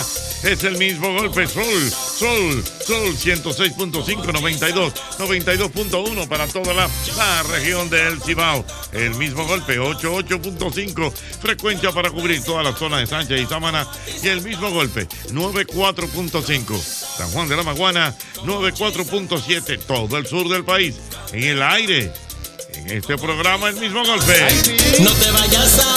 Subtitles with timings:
[0.00, 7.90] Es el mismo golpe Sol, Sol, Sol 106.5, 92, 92.1 para toda la, la región
[7.90, 8.64] del Cibao.
[8.92, 13.86] El mismo golpe 88.5, frecuencia para cubrir toda la zona de Sánchez y Sámana.
[14.22, 16.80] Y el mismo golpe 94.5,
[17.18, 18.14] San Juan de la Maguana
[18.44, 20.96] 94.7, todo el sur del país.
[21.32, 22.12] En el aire,
[22.74, 24.48] en este programa el mismo golpe.
[25.00, 25.91] No te vayas que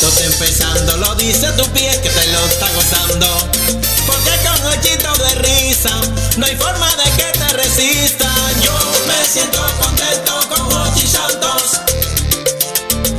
[0.00, 0.96] esto está empezando.
[0.96, 3.26] Lo dice tu pie que te lo está gozando.
[4.06, 5.90] Porque con ojito de risa
[6.38, 8.30] no hay forma de que te resista.
[8.64, 8.72] Yo
[9.06, 11.80] me siento contento con Hochi Santos.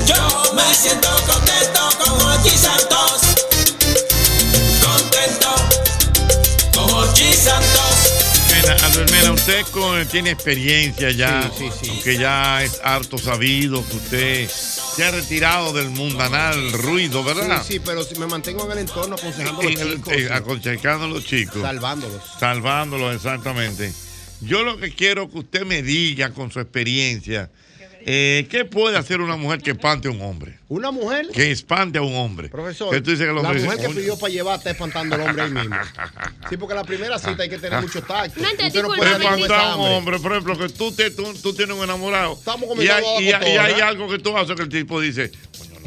[0.08, 3.22] Yo me siento contento con Hochi Santos.
[4.81, 5.56] Contento
[6.74, 7.92] con Hochi Santos.
[8.50, 11.90] Mena, Albert Mena, usted con- tiene experiencia ya, Sí, sí, sí.
[11.92, 14.50] aunque ya es harto sabido que usted
[15.01, 17.63] se ha retirado del mundanal ruido, ¿verdad?
[17.66, 21.06] Sí, sí, pero si me mantengo en el entorno aconsejando a los chicos, eh, aconsejando
[21.06, 21.62] a los chicos.
[21.63, 22.22] salvándolos.
[22.39, 23.91] Salvándolos, exactamente.
[24.41, 27.50] Yo lo que quiero que usted me diga con su experiencia,
[28.06, 30.57] eh, ¿qué puede hacer una mujer que espante a un hombre?
[30.69, 32.50] Una mujer, Que espante a un hombre.
[32.50, 34.72] profesor, Que tú dices que el la hombre mujer dice, que pidió para llevar está
[34.72, 35.75] espantando al hombre ahí mismo.
[36.50, 38.39] Sí, porque la primera cita hay que tener mucho tacto.
[38.42, 41.33] No entendí, Usted no puede Espantar a un hombre, por ejemplo, que tú, te- tú,
[41.42, 42.33] tú tienes un enamorado.
[42.33, 45.00] Estamos y comiendo hay, y hay- y hay algo que tú haces que el tipo
[45.00, 45.31] dice,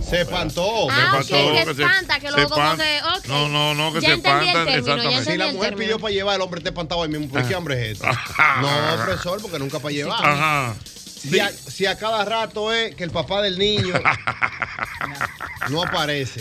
[0.08, 0.90] Se espantó.
[0.90, 3.00] Ah, ok, pasó, que que se- espanta, que se luego como que.
[3.26, 5.32] No, no, no, que Ya se espanta, exactamente.
[5.32, 7.28] Si la mujer pidió para llevar, el hombre está espantado ahí mismo.
[7.32, 8.10] ¿Pero qué hambre es esa?
[8.60, 10.24] No, profesor, porque nunca para llevar.
[10.24, 10.74] Ajá.
[11.28, 13.94] Si a, si a cada rato es que el papá del niño
[15.70, 16.40] no aparece.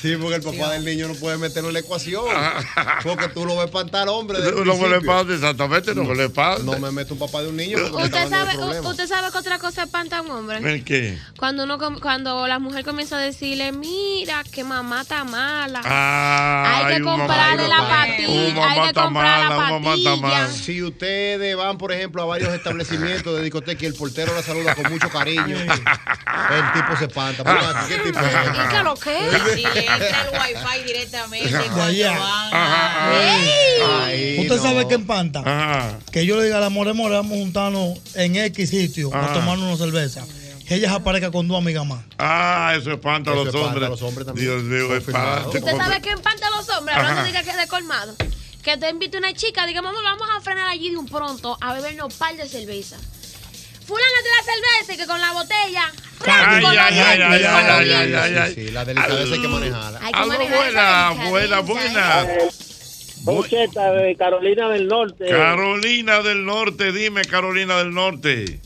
[0.00, 2.24] Sí, porque el papá del niño no puede meterlo en la ecuación.
[3.02, 4.38] Porque tú lo ves espantar, hombre.
[4.40, 5.06] No me principio.
[5.06, 6.62] pasa, exactamente, no me le pasa.
[6.62, 9.84] No me meto un papá de un niño Usted sabe, usted sabe que otra cosa
[9.84, 10.58] espanta a un hombre.
[10.58, 11.18] ¿El qué?
[11.38, 15.80] Cuando uno cuando la mujer comienza a decirle, mira, que mamá está mala.
[15.84, 20.50] Ay, Ay, que comprarle la mamá hay que comprar la mala.
[20.50, 24.74] Si ustedes van, por ejemplo, a varios establecimientos de discoteca y el portero la saluda
[24.74, 27.44] con mucho cariño, el tipo se espanta.
[27.88, 28.26] ¿Qué tipo es?
[28.26, 29.54] ¿Y qué lo que?
[29.54, 32.18] Si entra el wifi directamente cuando allá.
[32.18, 33.10] van Ajá,
[34.38, 34.62] Usted no.
[34.62, 35.40] sabe que empanta.
[35.40, 35.98] Ajá.
[36.12, 39.30] Que yo le diga a la more, more, vamos a juntarnos en X sitio Ajá.
[39.30, 40.24] a tomarnos una cerveza.
[40.66, 41.98] Que ella se aparezca con dos amigas más.
[42.18, 43.86] Ah, eso espanta a Eso los espanta hombres.
[43.86, 44.46] a los hombres también.
[44.46, 45.48] Dios mío, espanta.
[45.48, 46.96] ¿Usted sabe qué empanta a los hombres?
[46.96, 47.08] Ajá.
[47.08, 48.14] Hablando de que de colmado.
[48.62, 52.12] Que te invite una chica, digamos, vamos a frenar allí de un pronto a bebernos
[52.12, 52.96] un par de cerveza.
[53.90, 55.92] Fulana de la cerveza y que con la botella.
[56.24, 60.00] Ay, ay, Sí, la delicadeza hay que manejarla.
[60.12, 62.26] Algo buena, buena, buena.
[63.24, 65.26] Concheta de Carolina del Norte.
[65.26, 68.60] Carolina del Norte, dime, Carolina del Norte.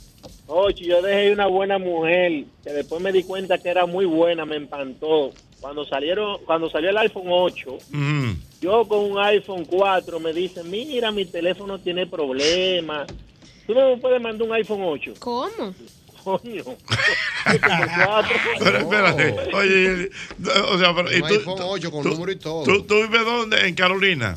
[0.46, 4.44] Oye, yo dejé una buena mujer que después me di cuenta que era muy buena,
[4.44, 5.32] me empantó.
[5.58, 8.36] Cuando salieron, cuando salió el iPhone 8, Ujú.
[8.60, 13.06] yo con un iPhone 4 me dicen, mira, mi teléfono tiene problemas.
[13.66, 15.14] ¿Tú no me puedes mandar un iPhone 8?
[15.18, 15.74] ¿Cómo?
[16.22, 16.64] Coño.
[17.46, 18.36] iPhone 4.
[18.58, 20.10] Pero espérate, oye,
[20.72, 22.64] o sea, pero, ¿y Un tú, iPhone 8 con tú- número y todo.
[22.64, 23.66] ¿tú, tú vives dónde?
[23.68, 24.36] En Carolina.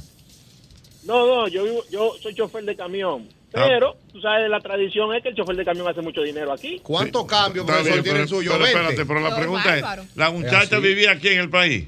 [1.03, 3.29] No, no, yo, vivo- yo soy chofer de camión.
[3.53, 3.63] Ah.
[3.65, 6.79] Pero, tú sabes, la tradición es que el chofer de camión hace mucho dinero aquí.
[6.83, 8.51] ¿Cuántos cambios, profesor, tiene el pero- suyo?
[8.51, 8.79] pero 20.
[8.79, 10.15] espérate, pero la pregunta es.
[10.15, 11.87] ¿la muchacha vivía aquí en el país?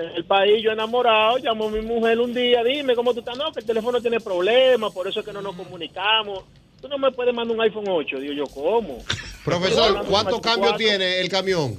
[0.00, 3.36] En el país, yo enamorado, llamó a mi mujer un día, dime cómo tú estás.
[3.36, 6.44] No, que el teléfono tiene problemas, por eso es que no nos comunicamos.
[6.80, 8.18] Tú no me puedes mandar un iPhone 8.
[8.20, 8.98] Digo yo, ¿cómo?
[9.44, 11.78] Profesor, ¿cuántos cambios tiene el camión?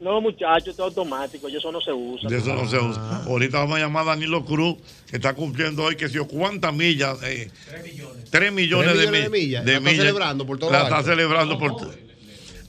[0.00, 2.28] No, muchacho, esto es automático, y eso no se usa.
[2.28, 3.00] De eso no se usa.
[3.00, 3.24] Ah.
[3.28, 4.76] Ahorita vamos a llamar a Danilo Cruz,
[5.08, 7.22] que está cumpliendo hoy, que sé yo, ¿cuántas millas?
[7.22, 8.24] Eh, tres millones.
[8.30, 9.64] Tres de, millones de mi- millas.
[9.64, 9.96] La está millas.
[10.04, 11.94] celebrando por todo La lo está celebrando por todo.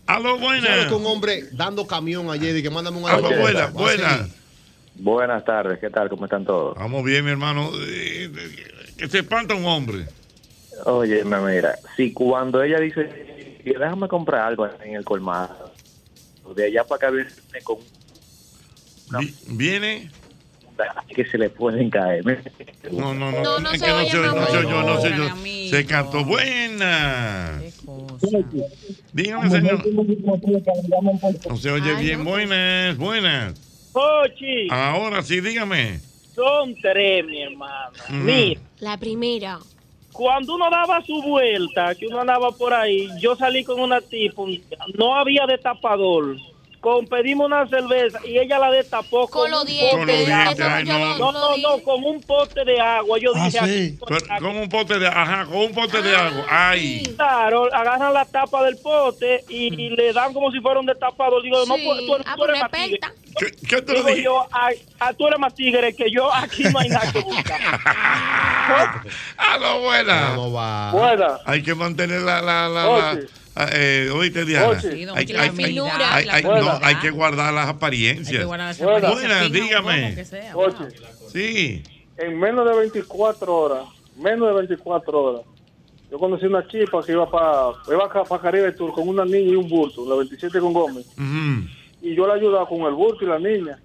[0.06, 0.88] Aló, ¿Sabes buena.
[0.88, 3.42] que un hombre dando camión ayer y que mándame un Aló, iPhone?
[3.42, 4.30] buena, a buena.
[4.96, 6.10] Buenas tardes, ¿qué tal?
[6.10, 6.76] ¿Cómo están todos?
[6.78, 7.70] Vamos bien, mi hermano.
[7.88, 8.30] Eh,
[8.98, 10.08] Que se espanta un hombre.
[10.86, 15.74] Oye, me mira, si cuando ella dice, "Y déjame comprar algo en el colmado,
[16.56, 17.30] de allá para acá viene
[17.64, 17.78] con
[19.20, 20.12] Vi- Viene.
[21.16, 22.26] que se le pueden caer.
[22.92, 23.44] No, no, no.
[23.44, 25.88] No, no es se que no se no se oyó, no se oyó.
[25.88, 26.26] Cantó.
[26.26, 27.62] Buena.
[29.14, 29.84] Dígame, señor.
[31.50, 32.20] No se oye bien.
[32.20, 32.30] no.
[32.30, 33.65] Buenas, buenas.
[33.98, 36.00] Ochi, Ahora sí, dígame.
[36.34, 37.94] son tres, mi hermano.
[38.10, 39.60] Mira, La primera.
[40.12, 44.48] cuando uno daba su vuelta, que uno andaba por ahí, yo salí con una tipo,
[44.98, 46.36] no había destapador.
[46.86, 49.90] Con, pedimos una cerveza y ella la destapó con, Con los un dientes.
[49.92, 51.00] Con los ay, no.
[51.00, 53.18] lo- No, no, no, con un pote de agua.
[53.20, 53.66] Yo Ah, dije, sí.
[53.66, 56.46] aquí- Pero, con un pote de, ajá, con un pote de agua.
[56.48, 57.02] Ay.
[57.16, 61.42] Claro, agarran la tapa del pote y, y le dan como si fuera un destapador.
[61.42, 61.84] Digo, no, Sí.
[61.84, 62.96] tú, tú eres, Ah, tú eres pero más tigre.
[62.98, 63.14] experta.
[63.40, 64.22] ¿Qué, qué te lo Digo dije?
[64.24, 67.60] yo, ay, ah, tú eres más tigre que yo, aquí no hay nada que buscar.
[69.38, 70.36] Ah, no, buena.
[70.36, 70.92] No va.
[70.92, 71.40] Buena.
[71.46, 72.42] Hay que mantener la.
[72.44, 73.28] la, la, la- Oye.
[73.56, 74.68] Ah, eh, oíste, Diana.
[74.70, 74.82] Oye.
[74.82, 78.46] Sí, don Hay, no, hay que guardar las apariencias.
[78.46, 78.76] guardar
[79.52, 80.24] dígame.
[80.26, 80.90] sea, Oye, wow.
[81.32, 81.84] Sí.
[82.18, 83.86] en menos de 24 horas,
[84.18, 85.42] menos de 24 horas,
[86.12, 89.56] yo conocí una chica que iba para iba para Caribe Tour con una niña y
[89.56, 91.06] un bulto, la 27 con Gómez,
[92.02, 93.80] y yo la ayudaba con el bulto y la niña.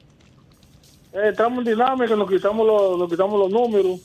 [1.12, 4.00] Eh, estamos en dinámica, nos quitamos los, nos quitamos los números.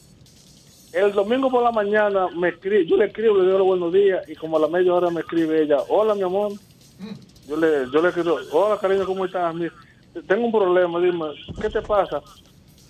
[0.96, 4.28] El domingo por la mañana me escribe, yo le escribo, le digo los buenos días,
[4.30, 6.54] y como a la media hora me escribe ella, hola mi amor.
[7.48, 9.54] Yo le, yo le escribo, hola cariño, ¿cómo estás?
[9.54, 9.74] Mira,
[10.26, 11.26] tengo un problema, dime,
[11.62, 12.22] ¿qué te pasa?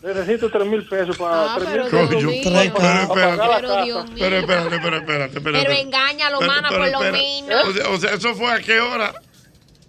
[0.04, 2.42] Necesito tres mil pesos para Ah, tres pero mil Dios mío.
[2.44, 3.12] pero espérate.
[3.62, 4.16] Pero Dios mío.
[4.20, 5.66] Pero espérate, pero espérate, espérate.
[5.66, 7.18] Pero engáñalo, Pero- mana, pero por lo espera.
[7.18, 7.68] menos.
[7.68, 9.14] O sea, o sea, ¿eso fue a qué hora?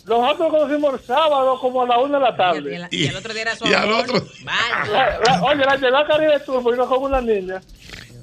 [0.06, 2.76] Nosotros conocimos el sábado como a la una de la Y, tarde.
[2.76, 4.04] el- y el otro día era su Y al amor.
[4.08, 4.14] otro.
[4.44, 4.90] Vale.
[4.92, 7.60] La- la- oye, la llevé a Caribe Tour porque iba con una niña.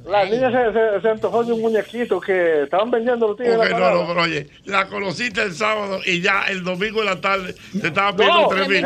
[0.06, 3.56] La niña se, se, se antojó de un muñequito que estaban vendiendo los tigres.
[3.58, 7.00] Ok, en la no, no, pero oye, la conociste el sábado y ya el domingo
[7.00, 8.86] en la tarde te estaba pidiendo No, tres mil.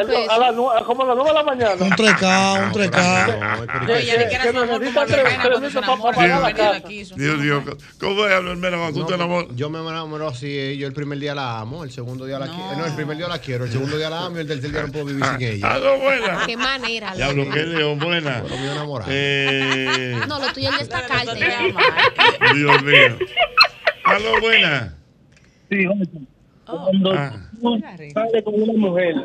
[0.85, 1.73] como a las nueve de la mañana.
[1.79, 3.39] Un 3K, un 3K.
[3.39, 5.41] No, es que- Oye, ya ni que era que su amor necesita como tres- Lorena
[5.41, 6.15] tres cuando mil se para enamora.
[6.15, 6.87] pagar la Lorena la casa.
[6.87, 7.15] quiso.
[7.15, 7.63] Dios mío,
[7.99, 9.47] ¿cómo es, Albermena, cuando tú No, te enamoras?
[9.55, 12.45] yo me enamoro así, eh, yo el primer día la amo, el segundo día la
[12.45, 12.53] No.
[12.53, 12.77] quiero.
[12.77, 14.83] No, el primer día la quiero, el segundo día la amo y el tercer día
[14.83, 15.67] no puedo vivir sin ella.
[15.71, 16.43] Ah, no, buena.
[16.45, 17.15] Qué manera.
[17.15, 17.55] Diablo, loco.
[17.55, 18.43] qué león, buena.
[18.47, 19.11] Me enamorado.
[19.11, 21.06] Eh, No, lo tuyo es destacarte.
[22.55, 23.17] Dios mío.
[24.03, 24.93] Aló, buena.
[25.69, 25.85] Sí,
[26.69, 27.31] Oh, cuando Ah.
[27.61, 27.79] uno
[28.13, 29.15] sale con una mujer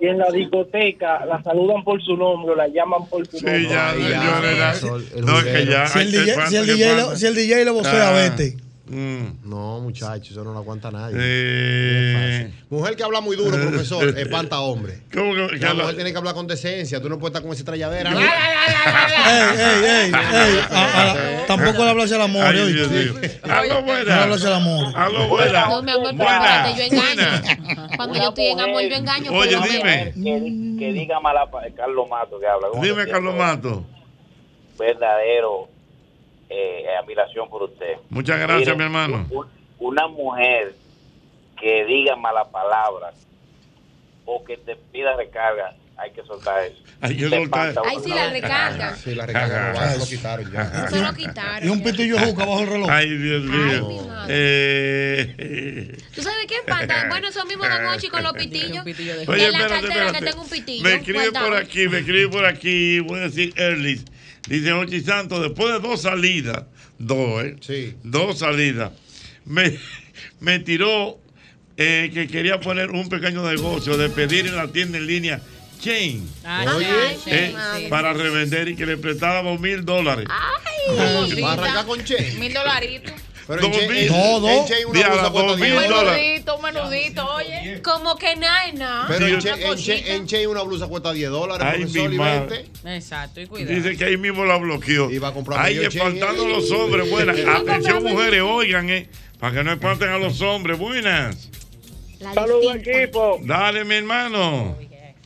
[0.00, 3.44] y en la discoteca la saludan por su nombre, o la llaman por su Sí,
[3.44, 3.68] nombre.
[3.68, 5.14] ya, Ay, ya, señores.
[5.22, 5.86] No, es que ya.
[5.86, 8.36] Si el DJ, lo- vocea, Ah.
[8.90, 9.32] Vete.
[9.44, 11.16] No, muchachos, eso no lo aguanta nadie.
[11.18, 12.50] Eh.
[12.70, 12.78] No.
[12.78, 15.00] Mujer que habla muy duro, profesor, espanta hombre.
[15.12, 17.00] ¿Cómo que- que La habla- mujer tiene que hablar con decencia.
[17.00, 18.10] Tú no puedes estar con esa tralladera.
[19.28, 20.12] Ey, ey, ey, ey.
[20.70, 22.72] A- a- Tampoco le hablas al amor, Ay.
[22.72, 22.88] Dios.
[23.42, 24.04] Aló, No buena.
[24.04, 24.92] le hablas al amor.
[24.96, 25.66] Aló, buena.
[25.68, 26.68] No, mi amor, pero Buena.
[26.68, 27.88] espérate, yo engaño.
[27.96, 29.32] Cuando yo estoy en amor, yo engaño.
[29.32, 30.12] Oye, dime.
[30.14, 32.68] Que, que diga mala Carlos Mato que habla.
[32.70, 33.34] ¿Cómo Dime, Carlos?
[33.34, 33.84] Mato.
[34.78, 35.68] Verdadero
[36.50, 37.94] eh, admiración por usted.
[38.10, 39.26] Muchas gracias, Mire, mi hermano.
[39.30, 39.46] un-
[39.78, 40.74] una mujer
[41.60, 43.14] que diga malas palabras
[44.24, 46.76] o que te pida recarga, hay que soltar eso.
[47.00, 47.68] Hay que soltar.
[47.68, 48.96] espanta Ay, sí, la recarga.
[48.96, 50.84] Sí, la recarga lo quitaron ya.
[50.86, 51.68] Eso lo quitaron.
[51.68, 52.90] Y un pitillo juca bajo el reloj.
[52.90, 54.08] Ay, Dios mío.
[54.28, 57.06] Eh, ¿Tú sabes qué pasa?
[57.08, 58.84] Bueno, eso mismo Don Ochi con los pitillos.
[58.84, 59.76] Oye, en la espérate, cartera
[60.06, 60.18] espérate.
[60.18, 60.84] que tengo un pitillo.
[60.84, 64.04] Me escribe por aquí, me escribe por aquí, voy a decir Erlis.
[64.48, 66.64] Dice Ochi Santos, después de dos salidas,
[66.98, 67.56] dos, ¿eh?
[67.60, 67.94] Sí.
[68.02, 68.92] Dos salidas,
[69.44, 69.78] me,
[70.40, 71.20] me tiró
[71.76, 75.40] eh, que quería poner un pequeño negocio de pedir en la tienda en línea
[75.80, 76.28] Chain.
[76.44, 80.26] Ah, Oye, ay, eh, para revender y que le prestábamos mil dólares.
[80.28, 82.32] Ay, Va a arrancar con Che.
[82.38, 83.12] Mil dolaritos.
[83.48, 83.96] Pero en Dos Che, mil.
[83.98, 84.48] en- No, no.
[84.48, 86.20] en Che una Diabla, blusa cuesta dos mil 10 dólares.
[86.22, 87.82] Menudito, un menudito, oye.
[87.82, 89.04] como que nada nada.
[89.08, 91.80] Pero en Sí, Che, una en, che, en Che una blusa cuesta 10 dólares, Ay,
[91.80, 92.46] profesor, mi y madre.
[92.82, 92.94] 20.
[92.96, 93.74] Exacto, y cuidado.
[93.74, 95.10] Dice que ahí mismo la bloqueó.
[95.10, 97.10] Iba a comprar Ay, medio espantando a los hombres.
[97.10, 97.38] Buenas.
[97.44, 99.08] Atención, mujeres, oigan, eh.
[99.40, 100.78] Para que no espanten a los hombres.
[100.78, 101.48] Buenas.
[102.34, 103.38] Saludos, equipo.
[103.42, 104.76] Dale, mi hermano.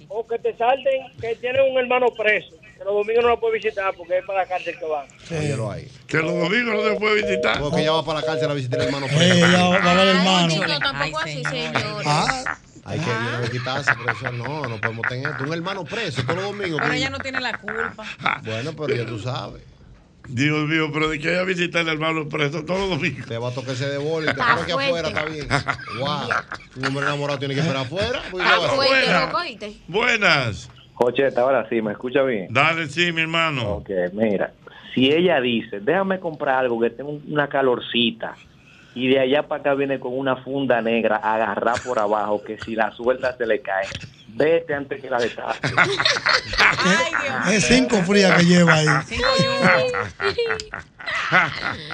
[0.09, 2.55] O que te salten que tienen un hermano preso.
[2.83, 5.07] Que los domingos no lo puede visitar porque es para la cárcel que van.
[5.31, 5.89] Óyelo ahí.
[6.09, 7.61] Que los domingos no se puede visitar.
[7.61, 10.17] Porque ella va para la cárcel a visitar al hermano ella va a ver el
[10.17, 10.49] hermano.
[10.53, 12.03] Ay, no, tampoco Ay, así, señor.
[12.05, 14.33] Ah, Hay que ir a quitarse, profesor.
[14.35, 15.45] No, no podemos tener esto.
[15.45, 16.81] Un hermano preso todos los domingos.
[16.81, 18.05] Pero que- ella no tiene la culpa.
[18.43, 19.63] Bueno, pero ya tú sabes.
[20.29, 23.27] Dios mío, pero de que vaya a visitar al hermano preso todos los domingos.
[23.27, 24.27] Te va a tocar ese de boli.
[24.27, 24.85] Te espero aquí fuerte.
[24.99, 25.49] afuera, está bien.
[25.99, 26.29] Wow.
[26.77, 28.23] Un hombre enamorado tiene que esperar afuera.
[28.31, 28.77] Pues, Ah, ¿qué va a hacer?
[28.77, 29.27] fuerte, Buena.
[29.27, 29.77] loco, ¿oíste?
[29.89, 30.69] Buenas.
[31.03, 32.47] Jocheta, ahora sí, ¿me escucha bien?
[32.51, 33.77] Dale, sí, mi hermano.
[33.77, 34.53] Ok, mira,
[34.95, 38.37] si ella dice, déjame comprar algo que tenga una calorcita
[38.95, 42.77] y de allá para acá viene con una funda negra agarrar por abajo que si
[42.77, 43.89] la suelta se le cae,
[44.35, 45.35] vete antes que la Dios.
[47.51, 48.87] es cinco frías que lleva ahí.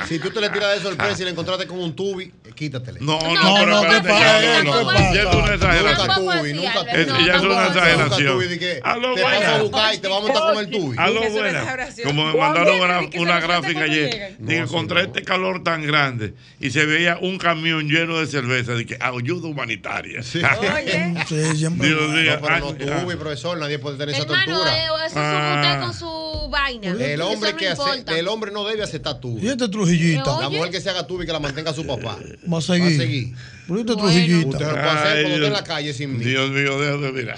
[0.09, 3.01] Si tú te le tiras de sorpresa y le encontraste con un tubi, eh, quítatele.
[3.01, 5.15] No, no, No, pero no, espérate, ya, no, ¿Qué pasa?
[5.15, 6.07] ya es una Nunca exageración.
[6.09, 6.85] Tampoco tubi, nunca no,
[7.27, 7.49] ya es una.
[7.49, 8.33] Nunca exageración.
[8.39, 9.59] tubi te vas a buena.
[9.63, 10.97] buscar y te vamos a montar con el tubi.
[10.97, 11.89] Es una buena.
[12.05, 15.07] Como me ¿Cuándo mandaron una, lo gráfica ayer, dije, No, contra no.
[15.07, 19.49] este calor tan grande y se veía un camión lleno de cerveza, de que ayuda
[19.49, 20.21] humanitaria.
[20.21, 21.15] Oye.
[21.29, 21.89] Sí, siempre.
[21.89, 22.28] Dios mío.
[22.37, 23.59] No, pero no tubi, profesor.
[23.59, 24.77] Nadie puede tener esa Hermano, tortura.
[24.79, 25.63] eh, eso es Ah.
[25.63, 26.91] usted con su vaina.
[26.93, 29.45] El hombre, que no hace, el hombre no debe aceptar tubi.
[29.45, 30.41] Y este Trujillita.
[30.41, 32.19] La mujer que se haga tubi que la mantenga su papá.
[32.53, 32.83] Va a seguir.
[32.85, 33.35] Va a seguir.
[33.67, 34.09] Pero este Bueno.
[34.09, 34.49] Trujillita.
[34.49, 35.51] Usted lo puede hacer Ay, cuando esté en Dios.
[35.53, 36.25] la calle sin mí.
[36.25, 37.37] Dios mío, Dios mío, mira.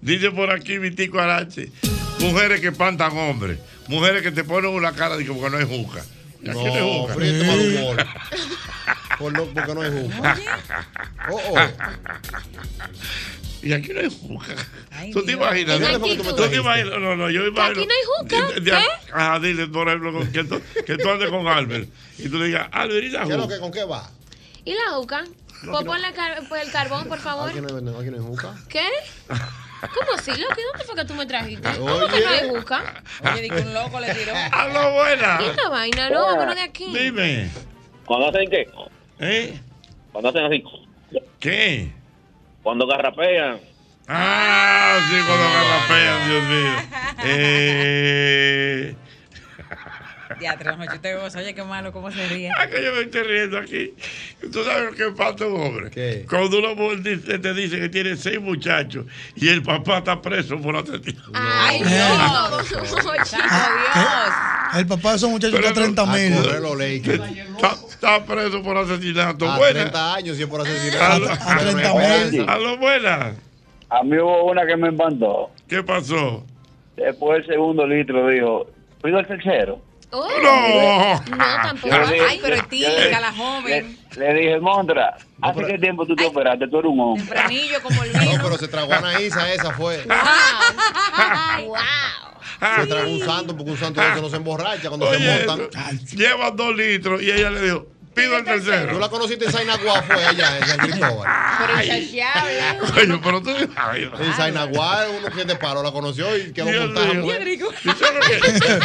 [0.00, 1.70] Dice por aquí Vitico Arache,
[2.20, 5.64] mujeres que espantan hombres, mujeres que te ponen una cara de que porque no hay
[5.64, 6.04] juca.
[6.42, 7.24] ¿Y aquí no hay No, juca?
[7.24, 8.06] este mal humor.
[9.18, 10.36] Por lo- porque no hay juca.
[11.30, 11.56] Oh, oh.
[13.64, 14.54] Y aquí no hay juca.
[15.12, 15.80] ¿Tú te imaginas?
[15.80, 17.00] ¿Tú te imaginas?
[17.00, 17.80] No, no, yo imagino.
[17.80, 18.62] aquí no hay juca?
[18.62, 19.12] ¿Qué?
[19.12, 22.68] Ajá, dile, por ejemplo, que tú, que tú andes con Albert y tú le digas,
[22.72, 23.54] Albert, ¿y la ¿Qué es lo juca?
[23.54, 24.10] que, ¿Con qué va?
[24.64, 25.24] ¿Y la juca?
[25.70, 27.48] Pues ponle car- pues el carbón, por favor.
[27.48, 28.54] Aquí no hay, aquí no hay juca.
[28.68, 28.84] ¿Qué?
[29.28, 30.62] ¿Cómo así, Loki?
[30.72, 31.68] ¿Dónde fue que tú me trajiste?
[31.78, 32.06] ¿Cómo Oye.
[32.12, 33.02] que no hay juca?
[33.32, 34.32] Oye, di que un loco le tiró.
[34.52, 35.38] ¡Aló, buena!
[35.38, 36.10] ¿Qué es la vaina?
[36.10, 36.86] No, vámonos de aquí.
[36.96, 37.50] Dime.
[38.04, 38.68] Cuando hacen qué?
[39.20, 39.58] ¿Eh?
[40.12, 40.64] Cuando hacen así,
[41.40, 41.92] ¿Qué?
[42.64, 43.60] Cuando garrapean.
[44.08, 46.72] Ah, sí, cuando garrapean, Dios mío.
[47.26, 48.94] Eh,
[50.38, 51.38] Teatro, noche te goza.
[51.38, 52.50] Oye, qué malo, cómo se ríe.
[52.58, 53.94] ah, que yo me estoy riendo aquí.
[54.52, 55.90] ¿Tú sabes lo que pasa un hombre?
[55.90, 56.26] ¿Qué?
[56.28, 60.58] Cuando una mujer dice- te dice que tiene seis muchachos y el papá está preso
[60.60, 61.30] por asesinato.
[61.34, 61.78] Ay.
[61.82, 62.68] Dios.
[62.68, 63.34] Santo Dios.
[64.76, 66.20] El papá de esos muchachos está 30 A correr
[66.90, 67.02] mil.
[67.02, 67.14] Que
[67.88, 69.48] Está, preso por asesinato.
[69.48, 69.80] A Buena.
[69.82, 71.30] 30 años y es por A, asesinato.
[71.30, 71.94] A 30
[72.30, 72.48] mil.
[72.48, 73.32] a lo buena.
[73.90, 75.50] A mí hubo una que me espantó.
[75.68, 76.44] ¿Qué pasó?
[76.96, 78.66] Después del segundo litro dijo,
[79.02, 79.80] pido el tercero.
[80.16, 81.36] Oh, No.
[81.36, 81.94] No, tampoco.
[81.94, 83.98] Yo le- Ay, pero es típica la joven.
[84.16, 86.68] le dije, Montra, ¿hace qué tiempo tú te operaste?
[86.68, 87.24] Tú eres un hombre.
[87.24, 88.42] Tempranillo como el No, vino.
[88.44, 90.04] pero se tragó a Anaísa, esa fue.
[90.06, 91.66] Wow.
[91.66, 91.76] wow.
[92.80, 95.68] Se tragó un santo porque un santo de eso no se emborracha cuando se montan.
[96.14, 98.92] lleva dos litros y ella le dijo, Pido el tercero.
[98.92, 101.28] Tú la conociste en Sainaguá, fue allá, en San Cristóbal.
[101.58, 102.92] Pero insaciable.
[102.94, 103.50] Coño, pero tú.
[103.76, 107.06] Ay, En Sainaguá, uno que te paró, la conoció y quedó montada.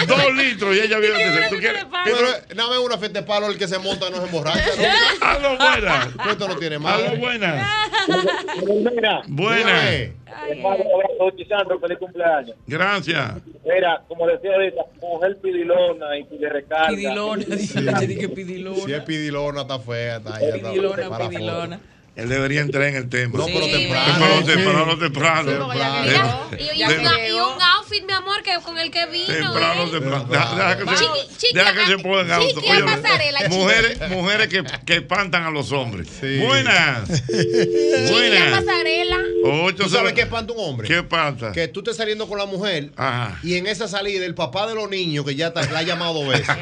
[0.07, 1.48] Dos litros y ella vio que.
[1.50, 1.86] ¿Tú quieres?
[2.03, 2.17] Pero
[2.55, 4.63] nada más una fiesta de palo, el que se monta no se emborracha.
[5.21, 6.09] A lo buena.
[6.29, 7.00] Esto no tiene A más.
[7.01, 7.69] lo buena.
[9.27, 10.12] Buena.
[10.50, 10.83] Hermano,
[11.79, 12.55] feliz cumpleaños.
[12.67, 13.33] Gracias.
[13.65, 16.88] Mira, como decía ahorita, mujer pidilona y pide recarga.
[16.89, 18.07] Pidilona, dice, Sí.
[18.07, 18.77] dije pidilona.
[18.77, 21.79] Si es pidilona, está fea, está ya está Pidilona, para pidilona.
[22.19, 23.38] Él debería entrar en el tema.
[23.39, 24.13] No, pero Sí, temprano.
[24.45, 25.51] Temprano, temprano, temprano.
[25.69, 26.49] Temprano.
[26.59, 29.25] Y, y un, Tem- y un outfit, mi amor, que con el que vino.
[29.27, 29.89] Temprano, ¿eh?
[29.91, 30.25] temprano.
[30.29, 32.61] Deja, deja que se, Chiqui- chiqui deja que a- se pongan auto.
[33.49, 36.07] mujeres, mujeres que, que espantan a los hombres.
[36.19, 36.39] Sí.
[36.39, 37.07] Buenas.
[38.11, 38.63] Buenas.
[38.63, 39.17] pasarela.
[39.45, 40.88] Ocho ¿Tú sabes qué espanta un hombre?
[40.88, 41.51] ¿Qué pasa?
[41.51, 43.39] Que tú estés saliendo con la mujer Ajá.
[43.43, 46.13] y en esa salida el papá de los niños que ya te, la ha llamado
[46.15, 46.47] dos veces.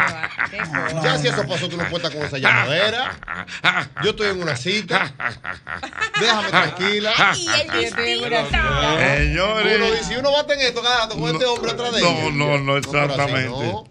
[1.03, 3.17] Ya si eso pasó, tú no cuentas con esa llamadera.
[4.03, 5.13] Yo estoy en una cita.
[6.19, 7.13] Déjame tranquila.
[7.37, 7.71] Y el.
[9.17, 9.77] Señores.
[9.77, 12.77] Uno dice, uno bate en esto cada con este hombre atrás de No, no, no,
[12.77, 13.49] exactamente.
[13.49, 13.85] no.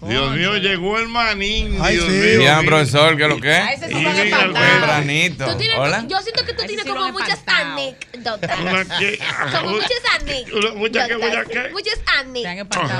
[0.00, 1.76] Dios mío, llegó el manín.
[1.82, 2.12] Ay, Dios sí.
[2.12, 2.38] mío.
[2.38, 3.58] Bien, profesor, ¿qué es lo A que?
[3.58, 4.52] espantado.
[4.54, 5.44] Tempranito.
[5.46, 6.04] Tú tienes- Hola.
[6.06, 8.58] Yo siento que tú tienes sí como muchas anécdotas.
[8.60, 9.18] Una que-
[9.58, 10.54] Como muchas anécdotas.
[10.70, 12.92] Una- muchas que- muchas que- Muchas anécdotas.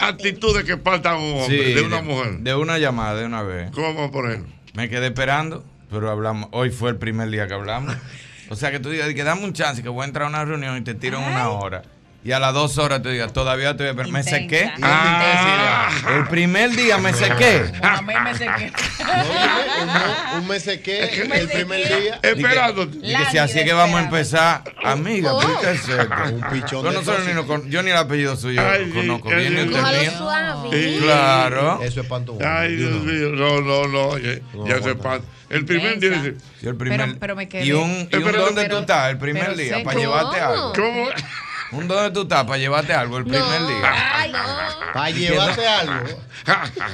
[0.00, 2.30] actitudes que faltan a un hombre, Sí, de una mujer.
[2.40, 3.70] De una llamada, de una vez.
[3.70, 4.52] ¿Cómo, por ejemplo?
[4.74, 6.48] Me quedé esperando, pero hablamos.
[6.52, 7.94] Hoy fue el primer día que hablamos.
[8.52, 10.44] O sea, que tú digas, que dame un chance, que voy a entrar a una
[10.44, 11.82] reunión y te tiro en una hora.
[12.22, 14.12] Y a las dos horas te digas, todavía estoy esperando.
[14.12, 14.36] Me Intensa.
[14.42, 14.70] sequé.
[14.82, 17.72] Ah, El primer día me sequé.
[17.82, 18.70] A mí me sequé.
[19.00, 22.20] No, un, un mes sequé el primer día.
[22.22, 22.82] esperando.
[23.02, 25.40] Y que si así es que vamos a empezar, amiga, Oh.
[25.40, 25.94] ¿por qué es esto?
[26.34, 29.36] Un pichón Yo, nosotros ni lo yo ni el apellido suyo Ay, sí, conozco ay,
[29.36, 29.80] bien, ni sí.
[29.80, 30.10] usted mío.
[30.18, 30.68] suave.
[30.72, 30.98] Sí.
[31.00, 31.80] Claro.
[31.82, 32.38] Eso es panto.
[32.44, 33.30] Ay, Dios mío.
[33.30, 34.10] No, no, no.
[34.18, 34.18] No,
[34.66, 35.02] ya se aguanta.
[35.02, 35.24] pasa.
[35.48, 37.64] El primer día Yo el primer, Pero- pero me quedé.
[37.64, 39.82] Y un, y un Pero- ¿dónde pero- tú estás el primer día?
[39.82, 40.72] Para llevarte algo.
[40.74, 41.06] ¿cómo?
[41.72, 43.68] Un dónde tú estás para llevarte algo el primer No.
[43.68, 43.92] día.
[44.14, 44.92] Ay, no.
[44.92, 46.08] Para llevarte algo.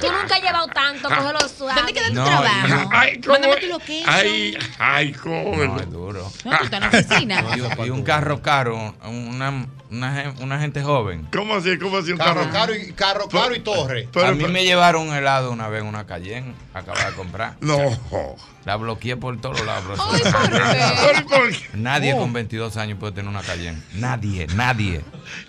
[0.01, 1.73] Tú nunca has llevado tanto, cógelo suave.
[1.81, 2.89] ¿Dónde queda tu No, trabajo?
[2.93, 3.33] Ay, ¿cómo?
[3.33, 3.79] Mándame tu.
[4.05, 5.55] Ay, ay, ¿cómo?
[5.55, 6.31] No, es duro.
[6.43, 7.43] No, tú estás en la oficina.
[7.87, 11.27] Y un carro caro, una, una, gen- una gente joven.
[11.31, 11.77] ¿Cómo así?
[11.77, 12.51] ¿Cómo así un Carro carro?
[12.51, 14.07] caro y, carro caro y torre.
[14.11, 17.55] Pero- a mí me llevaron un helado una vez en una Cayenne, acababa de comprar.
[17.61, 17.77] No.
[18.65, 19.97] La bloqueé por todos lados.
[20.11, 21.23] Ay, ¿por qué?
[21.23, 21.57] ¿Por, por qué?
[21.73, 22.17] Nadie Oh.
[22.19, 23.81] con 22 años puede tener una Cayenne.
[23.93, 25.01] Nadie, nadie.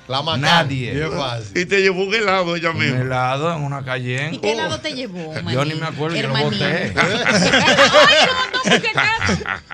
[0.08, 0.22] La.
[0.38, 1.06] Nadie.
[1.54, 3.00] Y te llevó un helado ella Un misma.
[3.00, 4.36] helado en una Cayenne.
[4.36, 6.58] ¿Y qué lado te llevó, Yo ni me acuerdo, yo lo Hermanín.
[6.58, 6.92] boté.
[6.96, 8.92] Ay, no, no, porque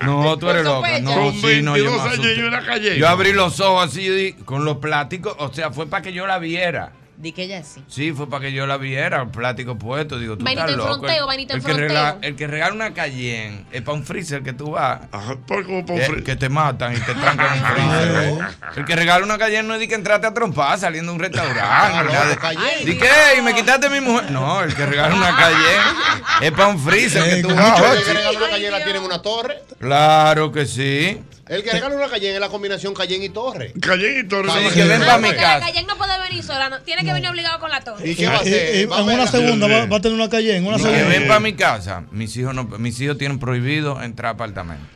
[0.03, 0.99] No, tú eres loca.
[0.99, 2.35] No, Con sí, no, yo 22 me años asusté.
[2.35, 2.97] y una calle.
[2.99, 6.13] Yo abrí los ojos así y di- con los plásticos, o sea, fue para que
[6.13, 6.91] yo la viera.
[7.17, 7.81] Di que ella sí.
[7.87, 10.19] Sí, fue para que yo la viera, el plástico puesto.
[10.19, 10.95] Digo, tú estás en loco.
[10.95, 11.87] fronteo, vainita en el, que fronteo.
[11.87, 14.99] regala, el que regala una Cayenne es para un freezer que tú vas.
[15.13, 18.23] Ajá, por como por eh, fri- que te matan y te trancan en un freezer.
[18.25, 18.39] ¿eh?
[18.75, 21.21] El que regala una Cayenne no es de que entraste a trompar saliendo de un
[21.23, 22.03] restaurante.
[22.05, 22.85] Ni nada de- Cayenne.
[22.85, 23.09] ¿Di qué?
[23.37, 24.29] ¿Y me quitaste mi mujer?
[24.31, 27.71] No, el que regala una Cayenne es para un freezer que tú vas.
[27.79, 28.13] mucho- El que oye.
[28.13, 29.63] regala una Cayenne la tiene en una torre.
[29.79, 31.21] Claro que sí.
[31.47, 33.71] El que regala una Cayenne es la combinación Cayenne y torre.
[33.79, 34.49] Cayenne y Torre.
[34.51, 35.59] Sí, que ven pa' mi Porque casa.
[35.59, 38.09] la Cayenne no puede venir sola, no, tiene que venir obligado con la torre.
[38.09, 38.75] ¿Y qué va a Y- hacer?
[38.77, 41.07] y- en una segunda va, a tener una calle, en una Que segunda.
[41.07, 42.03] ven para mi casa.
[42.11, 44.87] Mis hijos no, mis hijos tienen prohibido entrar a apartamentos.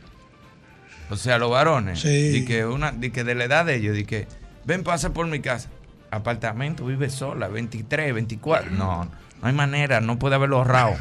[1.08, 2.00] O sea, los varones.
[2.00, 2.30] Sí.
[2.30, 4.26] Di que una, di que de la edad de ellos, di que
[4.64, 5.68] ven pasa por mi casa.
[6.10, 8.70] Apartamento, vive sola, 23, 24.
[8.72, 9.10] No, no
[9.42, 10.96] hay manera, no puede haberlo ahorrado.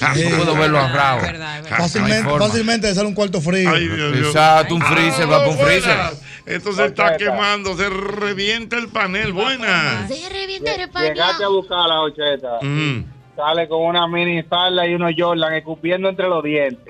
[0.00, 1.18] No puedo verlo ahorrado.
[1.18, 1.78] Es verdad, es verdad.
[1.78, 3.70] No Fácilmente, fácilmente sale un cuarto frío.
[3.70, 4.26] Ay, Dios mío.
[4.26, 5.98] Exacto, un freezer, va para un freezer.
[6.46, 9.32] Esto se está quemando, se revienta el panel.
[9.32, 10.08] Buenas.
[10.08, 12.58] Se revienta el Llegaste a buscar a la ocheta.
[12.62, 13.04] Mm.
[13.36, 16.84] Sale con una mini falda y unos Jordan escupiendo entre los dientes.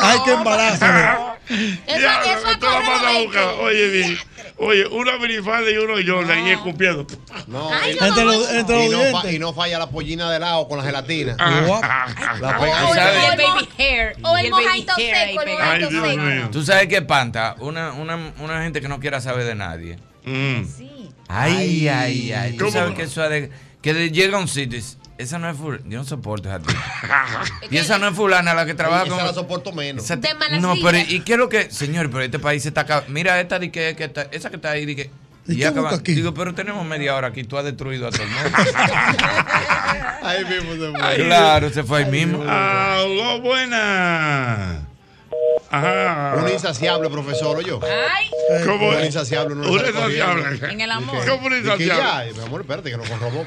[0.00, 0.84] Ay, qué embarazo.
[1.86, 3.44] Ya, eso esto lo manda a corre buscar.
[3.60, 4.18] Oye, bien.
[4.58, 7.06] Oye, una minifalda y uno Jordan y escupiendo.
[7.46, 9.32] No, Ay, y- no, Entre los, no, entre y, los no fa- dientes.
[9.34, 11.36] y no falla la pollina de lado con la gelatina.
[11.38, 12.06] Ah.
[12.40, 14.16] La pega O el, Y baby hair.
[14.22, 16.16] o y el ahí seco, el Dios seco.
[16.22, 16.48] mío.
[16.50, 19.98] Tú sabes qué panta, una, una, una gente que no quiera saber de nadie.
[20.24, 20.64] Mm.
[20.64, 21.10] Sí.
[21.28, 22.52] Ay, ay, ay.
[22.56, 22.70] Tú ¿Cómo?
[22.72, 23.50] sabes que eso es de,
[23.82, 24.80] que llega a un sitio.
[25.18, 25.82] Esa no es fulana.
[25.88, 26.60] Yo no soporto esa.
[27.70, 29.24] Y esa no es fulana la que trabaja Esa con.
[29.24, 30.04] la soporto menos.
[30.04, 30.98] esa- De malas no, pero.
[30.98, 31.70] ¿y qué es lo que.
[31.70, 33.10] Señor, pero este país se está acabando.
[33.12, 35.10] Mira esta de que, que está- esa que está ahí, de que.
[35.48, 36.12] ¿Y acaba- aquí?
[36.14, 38.50] Digo, pero tenemos media hora aquí, tú has destruido a todo el mundo.
[40.22, 41.24] Ahí mismo se fue.
[41.24, 42.42] claro, se fue ahí mismo.
[42.42, 44.85] Aló, buena.
[45.70, 46.34] Ajá.
[46.42, 47.80] Un insaciable, profesor, yo.
[47.82, 48.30] Ay.
[48.64, 49.54] ¿Cómo Un insaciable.
[49.54, 50.72] uno Un insaciable.
[50.72, 51.26] En el amor.
[51.26, 51.86] ¿Cómo un insaciable?
[51.96, 53.44] ya, mi amor, espérate, que no corrobó.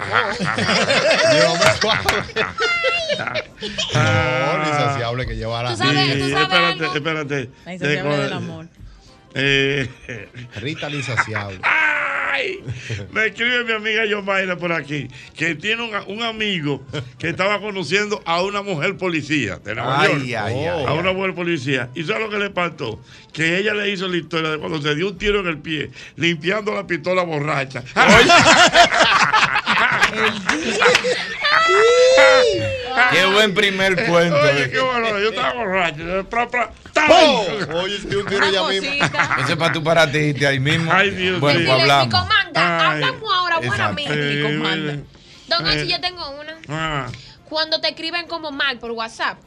[3.94, 5.70] No, un insaciable que llevará.
[5.72, 6.96] Tú sabes- Sí, tú sabes espérate, algo?
[6.96, 7.50] espérate.
[7.66, 8.66] La insaciable Eh, del amor.
[9.36, 9.90] Eh,
[10.56, 11.60] Rita el insaciable.
[13.12, 16.84] Me escribe mi amiga Yomaira por aquí que tiene un, un amigo
[17.18, 20.24] que estaba conociendo a una mujer policía de Nueva Ay, York.
[20.24, 21.90] ay, ay, a una mujer policía.
[21.96, 23.00] ¿Y sabes lo que le pasó?
[23.34, 25.92] Que ella le hizo la historia de cuando se dio un tiro en el pie,
[26.16, 27.84] limpiando la pistola borracha.
[33.12, 34.36] Qué buen primer cuento.
[34.36, 34.70] Oye, eh.
[34.72, 36.30] qué bueno, yo estaba borracho.
[36.30, 36.72] Pra, pra.
[37.76, 38.90] Oye, dio un tiro ya mismo.
[39.40, 40.92] Ese es para tu para ti ahí mismo.
[40.92, 41.68] Ay, Dios bueno, mío.
[41.70, 42.14] pues mi hablamos.
[42.14, 43.96] comanda, hablamos ahora, buena.
[43.98, 44.94] Eh, Mi comanda.
[44.94, 45.04] eh,
[45.48, 45.80] Don eh.
[45.82, 46.54] Ochi, yo tengo una.
[46.68, 47.08] Ah,
[47.50, 49.38] Cuando te escriben como mal por WhatsApp.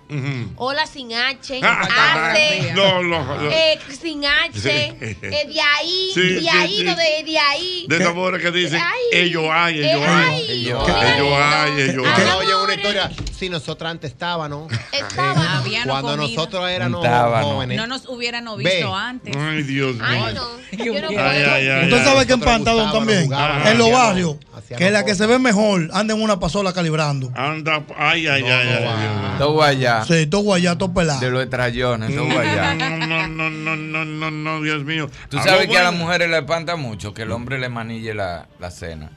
[0.56, 3.50] Hola sin H, Ah, hace, No, no, no.
[3.50, 4.68] eh, sin H, Sí.
[4.68, 6.84] eh, de ahí, Sí, de ahí, sí.
[6.84, 7.86] no de, de ahí.
[7.88, 10.28] De amores que dicen, ellos hay, ellos hay.
[10.28, 10.50] ay.
[10.50, 13.10] Ellos hay, ellos hay, oye una historia.
[13.38, 14.70] Si nosotros antes estábamos.
[15.12, 16.34] No Cuando comida.
[16.36, 17.76] nosotros éramos jóvenes.
[17.76, 18.64] No nos hubiéramos Ve.
[18.64, 19.34] visto antes.
[19.36, 20.04] Ay, Dios mío.
[20.06, 20.84] Ay, no.
[20.84, 21.16] Yo no Ay.
[21.16, 21.84] Ay, ay, ay.
[21.84, 22.04] Usted ay.
[22.04, 23.18] sabe que en jugábamos, también,
[23.66, 24.36] en los hacíamos-
[24.76, 27.30] que la que se ve mejor anda en una pasola calibrando.
[27.34, 28.84] Anda, ay, ay, ay, ay,
[29.32, 29.38] no.
[29.38, 30.04] Todo allá.
[30.04, 31.20] Sí, todo guayá, todo pelado.
[31.20, 32.74] De los estrellones, todo allá.
[32.74, 35.08] No, no, no, no, no, no, no, Dios mío.
[35.28, 38.46] Tú sabes que a las mujeres le espanta mucho que el hombre le manille la,
[38.58, 39.10] la cena.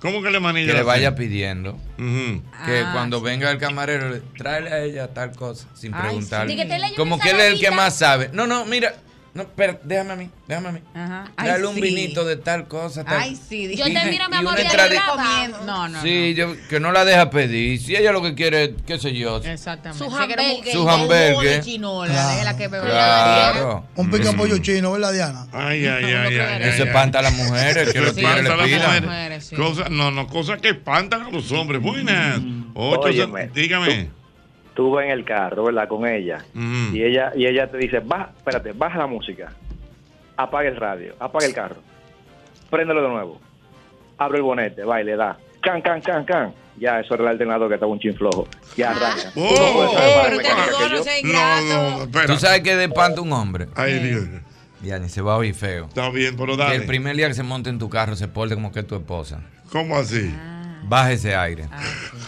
[0.00, 0.66] ¿Cómo que le manilla?
[0.66, 1.16] Que le vaya cena?
[1.16, 1.78] pidiendo.
[1.96, 3.24] Que Ah, cuando sí.
[3.24, 6.54] venga el camarero, le- tráele a ella tal cosa, sin Ay, preguntarle.
[6.88, 6.94] sí.
[6.96, 8.28] Como que él es el que más sabe.
[8.32, 8.94] No, no, mira.
[9.34, 10.78] No, espera, déjame a mí, déjame a mí.
[10.94, 11.24] Ajá.
[11.36, 11.80] Ay, Dale un sí.
[11.80, 13.18] vinito de tal cosa, tal.
[13.20, 13.74] Ay, sí.
[13.76, 15.48] Yo te miro, mi amor, y arreglada.
[15.66, 17.80] No, no, Sí, yo, que no la deja pedir.
[17.80, 19.38] Si ella lo que quiere, qué sé yo.
[19.38, 20.04] Exactamente.
[20.04, 20.72] Su Si quiere hamburgues.
[20.72, 21.64] Su hamburgues.
[21.64, 23.84] chinola, Claro.
[23.92, 24.00] que.
[24.00, 25.46] Un pica pollo chino, ¿verdad, Diana?
[25.52, 26.82] Ay, ay, ay, ay, ay.
[26.82, 29.96] espanta a las mujeres, que Eso los tigres espanta a le las pidan.
[29.96, 31.82] no, no, cosas que espantan a los hombres.
[31.82, 32.38] Buenas.
[32.74, 33.48] Ocho, Óyeme.
[33.52, 34.10] dígame.
[34.74, 35.86] Tú vas en el carro, ¿verdad?
[35.88, 36.44] Con ella.
[36.54, 36.94] Ujú.
[36.96, 39.52] Y ella y ella te dice, baja, espérate, baja la música.
[40.36, 41.76] Apaga el radio, apaga el carro.
[42.70, 43.40] Préndelo de nuevo.
[44.18, 45.38] Abre el bonete, va y le da.
[45.60, 46.54] Can, can, can, can.
[46.76, 48.48] Ya, eso era el alternador que estaba un chin flojo.
[48.76, 49.30] Ya arranca.
[49.32, 49.90] Tú no Oh,
[50.38, 51.60] que no No,
[51.96, 52.26] no, espera.
[52.26, 53.68] Tú sabes que de un hombre.
[53.76, 54.24] Ay, Dios.
[54.82, 55.86] Ya ni se va a oír feo.
[55.86, 56.74] Está bien, pero Que dale.
[56.76, 58.96] el primer día que se monte en tu carro se porte como que es tu
[58.96, 59.40] esposa.
[59.70, 60.34] ¿Cómo así?
[60.82, 61.68] Baja ese aire.
[61.70, 62.18] Ah, sí.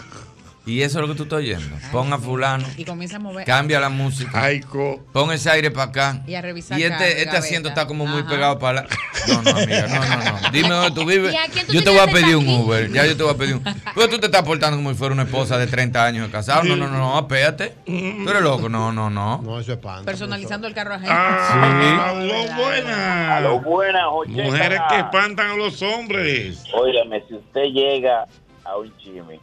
[0.67, 1.77] Y eso es lo que tú estás oyendo.
[1.93, 3.47] Pon a fulano, Y comienza a mover.
[3.47, 5.01] cambia la música, Ay, co.
[5.13, 6.23] pon ese aire para acá.
[6.27, 8.89] Y a revisar Y este, este asiento está como muy pegado para la...
[9.29, 10.51] No, no, amiga, no, no, no.
[10.53, 11.33] Dime dónde tú vives.
[11.33, 12.57] ¿Y a tú Yo te voy a pedir un aquí?
[12.57, 12.93] Uber.
[12.93, 13.63] Ya yo te voy a pedir un...
[13.95, 16.65] Pues tú te estás portando como si fuera una esposa de 30 años de casado.
[16.65, 17.73] No, no, no, no, apéate.
[17.87, 18.69] Tú eres loco.
[18.69, 19.41] No, no, no.
[19.43, 20.05] No, eso es pan.
[20.05, 21.13] Personalizando el carro ajeno.
[21.13, 23.31] Ah, aló, buenas.
[23.31, 24.43] Aló, buenas, Jocheta.
[24.43, 26.65] Mujeres que espantan a los hombres.
[26.75, 28.27] Óigame, si usted llega
[28.65, 29.39] a un chimi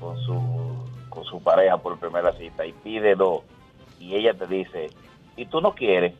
[0.00, 0.76] con su,
[1.10, 3.42] con su pareja por primera cita y pide dos,
[4.00, 4.90] y ella te dice,
[5.36, 6.14] ¿y tú no quieres?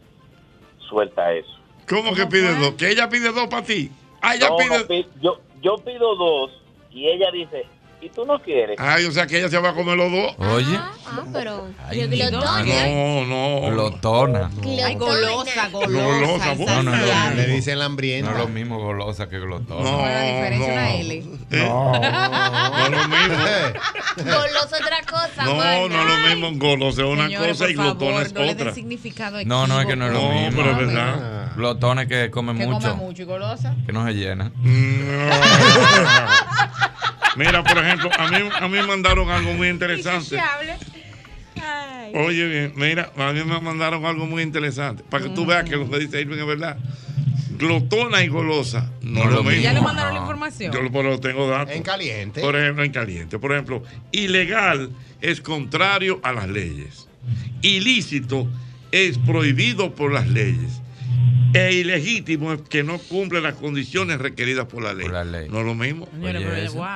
[0.89, 1.51] Suelta eso.
[1.89, 2.75] ¿Cómo que pide dos?
[2.75, 3.91] ¿Que ella pide dos para ti?
[4.21, 5.05] Ah, ella No, pide.
[5.05, 6.51] no, yo, yo pido dos
[6.91, 7.65] y ella dice,
[8.01, 8.77] ¿y tú no quieres?
[8.79, 10.35] Ay, o sea que ella se va a comer los dos.
[10.53, 10.77] Oye.
[10.77, 11.69] Ah, ah, pero.
[11.87, 12.65] Ay, glotona.
[12.65, 13.71] No, no.
[13.73, 14.51] Glotona.
[14.85, 16.03] Ay, golosa, golosa.
[16.03, 17.35] Golosa, No, no, no.
[17.35, 18.33] Le dicen la No hambrienta.
[18.33, 19.83] es lo mismo golosa que glotona.
[19.91, 20.73] No, la diferencia no.
[20.73, 21.15] una L.
[21.15, 23.45] Eh, No, no es lo mismo.
[24.17, 26.51] Goloso otra cosa, No, no es lo mismo.
[26.59, 28.51] Golosa es una Señores, cosa y glotona favor, es no otra.
[29.45, 30.57] No, no, es que no es lo No, mismo.
[30.63, 31.17] pero es verdad.
[31.57, 33.75] Glotones que comen Que mucho, come mucho y golosa.
[33.85, 34.53] que no se llena.
[37.37, 40.39] Mira, por ejemplo, a mí, a mí me mandaron algo muy interesante.
[41.63, 42.13] Ay.
[42.15, 45.03] Oye, bien, mira, a mí me mandaron algo muy interesante.
[45.09, 46.79] Para que tú veas que lo que dice Irving es verdad.
[47.59, 48.91] Glotona y golosa.
[49.03, 49.63] No, es lo mismo.
[49.63, 50.73] ¿Ya le mandaron la información?
[50.73, 51.75] Yo lo tengo datos.
[51.75, 52.41] En caliente.
[52.41, 53.39] Por ejemplo, en caliente.
[53.39, 54.91] Por ejemplo, ilegal
[55.21, 57.07] es contrario a las leyes.
[57.61, 58.49] Ilícito
[58.93, 60.81] es prohibido por las leyes.
[61.53, 65.03] E ilegítimo es que no cumple las condiciones requeridas por la ley.
[65.07, 65.49] Por la ley.
[65.49, 66.09] No es lo mismo.
[66.23, 66.87] Oye, wow.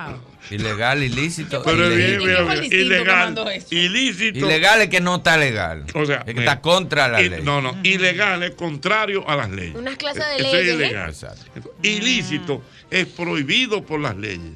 [0.50, 1.60] Ilegal, ilícito.
[1.64, 2.26] Pero es bien, ilegítimo.
[2.26, 2.70] bien, ¿Quién fue el bien.
[2.70, 3.74] distinto que Ilegal, esto?
[3.74, 4.38] ilícito.
[4.46, 5.84] Ilegal es que no está legal.
[5.94, 7.40] O sea, es que está contra la ley.
[7.42, 9.74] No, no, ilegal es contrario a las leyes.
[9.74, 10.74] Unas clases de Eso es leyes, ¿eh?
[10.76, 11.08] ilegal.
[11.10, 11.74] Exacto.
[11.82, 14.52] Ilícito es prohibido por las leyes.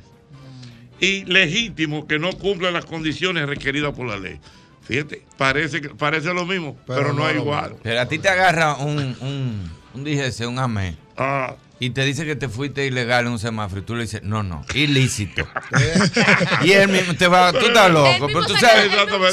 [1.01, 4.39] Y legítimo que no cumple las condiciones requeridas por la ley.
[4.89, 7.77] Fíjate, parece, que- parece lo mismo, pero, Pero no, no es igual.
[7.83, 12.25] Pero a ti te agarra un, un, un DGC, un AME, Ah, y te dice
[12.25, 15.49] que te fuiste ilegal en un semáforo y tú le dices, no, no, ilícito.
[16.65, 18.91] y él mismo te va, tú estás loco, pero tú sabes,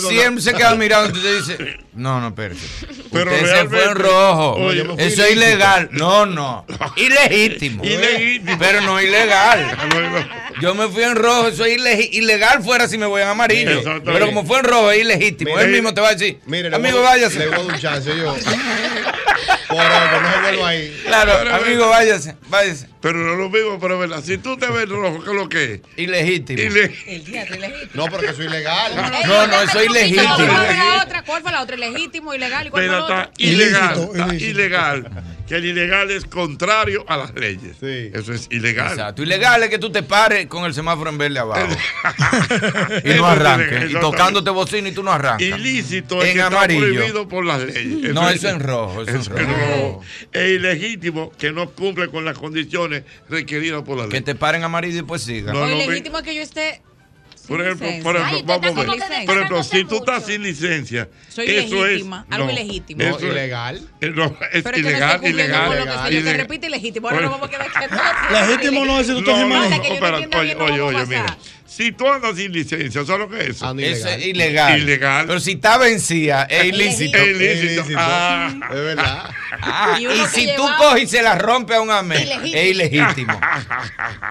[0.07, 1.57] si él se queda mirando, tú te dices,
[1.93, 2.59] no, no, espérate.
[3.11, 4.51] Pero Usted se fue en rojo.
[4.55, 5.31] Oye, Eso es ilícito.
[5.31, 5.89] ilegal.
[5.93, 6.65] No, no.
[6.97, 7.83] Ilegítimo.
[7.85, 8.57] Ilegítimo.
[8.59, 9.77] Pero no ilegal.
[10.61, 11.47] Yo me fui en rojo.
[11.47, 13.81] Eso es ilegal fuera si me voy en amarillo.
[14.03, 15.51] Pero como fue en rojo, es ilegítimo.
[15.51, 17.39] Mire, Él mismo te va a decir, Mire, le amigo, váyase.
[17.39, 18.35] Le voy a chance yo.
[19.67, 21.01] Por eso, no se vuelva ahí.
[21.05, 22.87] Claro, Pero- amigo, váyase, váyase.
[23.01, 24.23] Pero no es lo mismo, pero verdad.
[24.23, 25.81] Si tú te ves rojo, ¿qué es lo que es?
[25.97, 26.59] Ilegítimo.
[26.61, 27.89] Ile- El teatro ilegítimo.
[27.93, 28.95] No, porque eso es ilegal.
[28.95, 30.35] No, no, eso es ilegítimo.
[30.35, 31.23] ¿Cuál fue la otra?
[31.23, 31.75] ¿Cuál fue la otra?
[31.75, 33.43] ¿Ilegítimo, ilegal y cuál Pero fue la está otra?
[33.45, 34.41] ilegal.
[34.41, 35.11] Ilegal.
[35.47, 37.77] Que el ilegal es contrario a las leyes.
[37.83, 38.93] Eso es ilegal.
[38.93, 39.21] Exacto.
[39.21, 41.67] Ilegal es que tú te pares con el semáforo en verde abajo.
[43.03, 43.91] y Eso no es arranques.
[43.91, 45.47] Y tocándote bocina y tú no arrancas.
[45.47, 46.85] Ilícito es En que amarillo.
[46.85, 48.13] está prohibido por las leyes.
[48.13, 50.01] No, eso en rojo, eso en es rojo.
[50.31, 54.11] Es ilegítimo que no cumple con las condiciones requeridas por la ley.
[54.11, 55.53] Que te paren amarillo y después siga.
[55.53, 56.81] No, O no, ilegítimo es que yo esté.
[57.47, 59.19] Por ejemplo, por ejemplo, Ay, vamos a ver.
[59.19, 63.01] que Por ejemplo, si tú estás sin licencia, Soy eso ilegítima, es algo no, ilegítimo.
[63.03, 63.81] eso No, es- ilegal.
[64.01, 65.71] eh, no, es que ilegal, ilegal.
[65.71, 66.37] que yo te ilegal.
[66.37, 67.09] repito ilegítimo.
[67.09, 67.99] Ahora no vamos a quedar quietos.
[68.31, 69.35] Legítimo no es si tú estás
[69.81, 71.37] que entienda oye, oye, oye, mira.
[71.67, 73.67] Si tú andas sin licencia, ¿sabes lo que es eso?
[73.67, 74.19] Ando Eso ilegal.
[74.21, 74.79] es ilegal.
[74.81, 75.27] Ilegal.
[75.27, 77.17] Pero si está vencida, es ilícito.
[77.17, 77.73] Es ilícito.
[77.81, 77.99] ilícito.
[77.99, 78.53] Ah.
[78.69, 79.29] Es verdad.
[79.61, 83.39] Ah, Y si tú lleva- coges y se la rompe a un amén, es ilegítimo.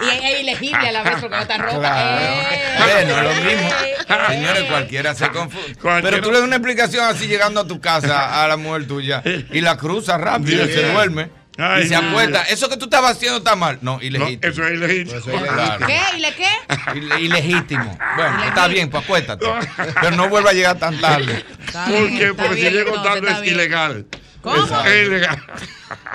[0.00, 1.78] Y es, es ilegible a la vez porque no está ropa.
[1.80, 2.24] Claro.
[2.24, 3.68] Eh, Bueno, lo mismo.
[3.84, 3.94] eh,
[4.28, 4.66] Señores, eh.
[4.68, 5.74] cualquiera se confunde.
[5.74, 8.86] Cualquiera- Pero tú le das una explicación así llegando a tu casa a la mujer
[8.86, 11.30] tuya y la cruza rápido y se duerme.
[11.56, 12.42] Ay, y se acuesta.
[12.42, 13.78] Eso que tú estabas haciendo está mal.
[13.80, 14.52] No, No, ilegítimo.
[14.52, 15.18] eso es ilegítimo.
[15.18, 15.86] Eso es ilegítimo.
[15.86, 16.00] ¿Qué?
[16.16, 16.48] ¿Y le qué?
[16.98, 17.98] Ile- Ilegítimo.
[18.16, 19.46] Bueno, está bien, pues acuéstate.
[20.00, 21.44] Pero no vuelva a llegar tan tarde.
[21.66, 22.24] Está ¿Por bien, qué?
[22.30, 23.54] está Porque si llego tarde es bien.
[23.54, 24.06] ilegal.
[24.44, 24.80] ¿Cómo?
[24.84, 25.42] Es ilegal.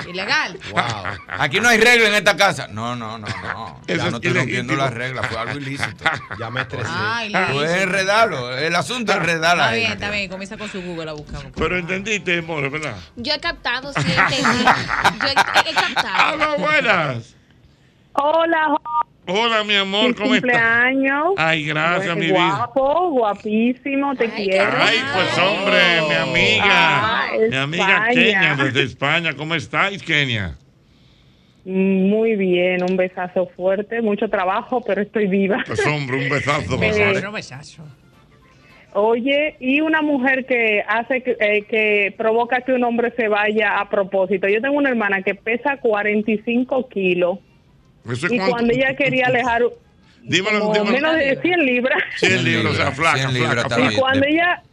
[0.08, 0.60] Ilegal.
[0.72, 0.84] Wow.
[1.40, 2.68] Aquí no hay regla en esta casa.
[2.68, 3.82] No, no, no, no.
[3.88, 6.04] Eso Ya no estoy rompiendo las reglas, fue algo ilícito.
[6.40, 6.88] Ya me estresé.
[6.88, 8.56] Ay, Pues enredarlo.
[8.56, 10.30] El asunto es enredar a Está bien, está bien.
[10.30, 11.42] Comienza con su Google a buscar.
[11.56, 12.98] Pero entendiste, More, ¿verdad?
[13.16, 14.64] Yo he captado, sí, entendí.
[14.64, 16.34] Yo he, he captado.
[16.36, 17.36] Hola, buenas.
[18.14, 18.76] Hola,
[19.32, 20.52] Hola, mi amor, ¿cómo estás?
[20.52, 21.34] cumpleaños.
[21.38, 22.50] Ay, gracias, mi vida.
[22.74, 24.72] Guapo, guapísimo, te quiero.
[24.76, 26.66] Ay, pues hombre, mi amiga.
[26.66, 28.08] Ah, mi amiga.
[28.12, 29.34] Kenia, desde España.
[29.36, 30.56] ¿Cómo estáis, Kenia?
[31.64, 35.64] Muy bien, un besazo fuerte, mucho trabajo, pero estoy viva.
[35.68, 36.76] Pues hombre, un besazo.
[36.76, 37.32] Eh, besazo.
[37.32, 37.84] Besazo.
[38.94, 43.78] Oye, y una mujer que hace que, eh, que provoca que un hombre se vaya
[43.78, 44.48] a propósito.
[44.48, 47.38] Yo tengo una hermana que pesa 45 kilos
[48.06, 49.64] Eso es y cuando ella quería alejar
[50.24, 50.92] Dímelo, como dímelo.
[50.92, 52.04] menos de 100 libras.
[52.18, 53.94] 100 libras, o sea, flaca, 100 libras flaca, está flaca.
[53.94, 54.64] Y cuando ella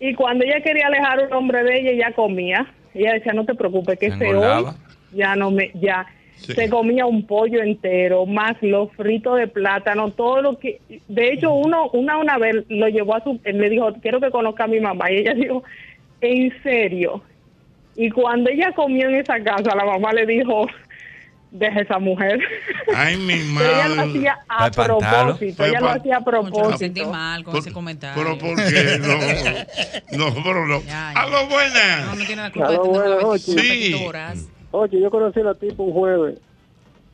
[0.00, 2.66] y cuando ella quería alejar a un hombre de ella, ella comía.
[2.94, 4.66] Ella decía, no te preocupes, que Se ese hoy
[5.12, 6.52] ya no me, ya Sí.
[6.52, 11.52] se comía un pollo entero, más los fritos de plátano, todo lo que, de hecho
[11.52, 14.68] uno, una una vez lo llevó a su, él le dijo, quiero que conozca a
[14.68, 15.64] mi mamá, y ella dijo,
[16.20, 17.22] en serio.
[17.96, 20.68] Y cuando ella comió en esa casa, la mamá le dijo,
[21.50, 22.40] deja esa mujer.
[22.94, 24.10] Ay, mi Pero ella lo madre.
[24.10, 26.78] hacía a propósito, ella lo hacía a Mucho me propósito.
[26.78, 28.22] sentí mal con Por- ese comentario.
[28.22, 28.98] Pero ¿por qué?
[30.16, 30.80] No, no, pero no.
[30.82, 31.20] Ya, ya.
[31.22, 32.16] ¡Aló, No, buenas!
[32.18, 33.94] no tiene la culpa Sí.
[34.70, 36.38] Oye, yo conocí a la tipa un jueves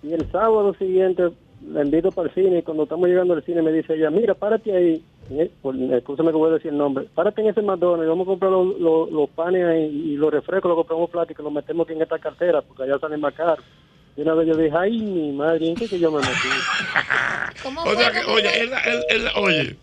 [0.02, 1.30] y el sábado siguiente
[1.70, 4.34] la invito para el cine y cuando estamos llegando al cine me dice ella, mira,
[4.34, 5.02] párate ahí,
[5.92, 8.78] escúchame que voy a decir el nombre, párate en ese McDonald's, vamos a comprar los,
[8.78, 12.02] los, los panes ahí y los refrescos, los compramos y que los metemos aquí en
[12.02, 13.64] esta cartera porque allá salen más caros.
[14.16, 16.48] Y una vez yo dije, ay, mi madre, ¿en qué que yo me metí?
[17.62, 19.76] ¿Cómo O sea que, ¿Cómo oye, él, él- él- oye,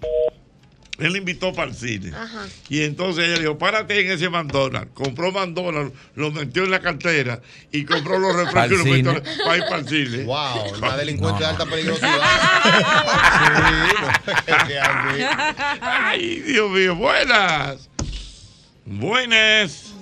[0.99, 2.15] él invitó para el cine.
[2.15, 2.45] Ajá.
[2.69, 4.91] Y entonces ella dijo, párate en ese McDonald's.
[4.93, 7.41] Compró McDonald's, lo metió en la cartera
[7.71, 10.23] y compró los refrescos y los metió para ir para el cine.
[10.25, 12.21] Wow, una delincuente No, de alta peligrosidad.
[15.81, 17.89] Ay, Dios mío, buenas.
[18.85, 19.93] Buenas.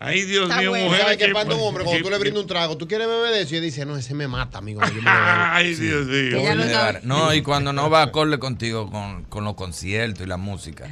[0.00, 0.86] Ay, Dios Está mío, bueno.
[0.86, 1.00] mujer.
[1.02, 2.76] ¿Sabes qué pasa un hombre cuando tú le brindas un trago?
[2.76, 3.54] ¿Tú quieres beber de eso?
[3.54, 4.80] Y él dice, no, ese me mata, amigo.
[4.82, 5.12] yo me lo bebo".
[5.50, 6.38] Ay, Dios mío.
[6.38, 10.86] Ella no y cuando no va acorde contigo con, con los conciertos y la música,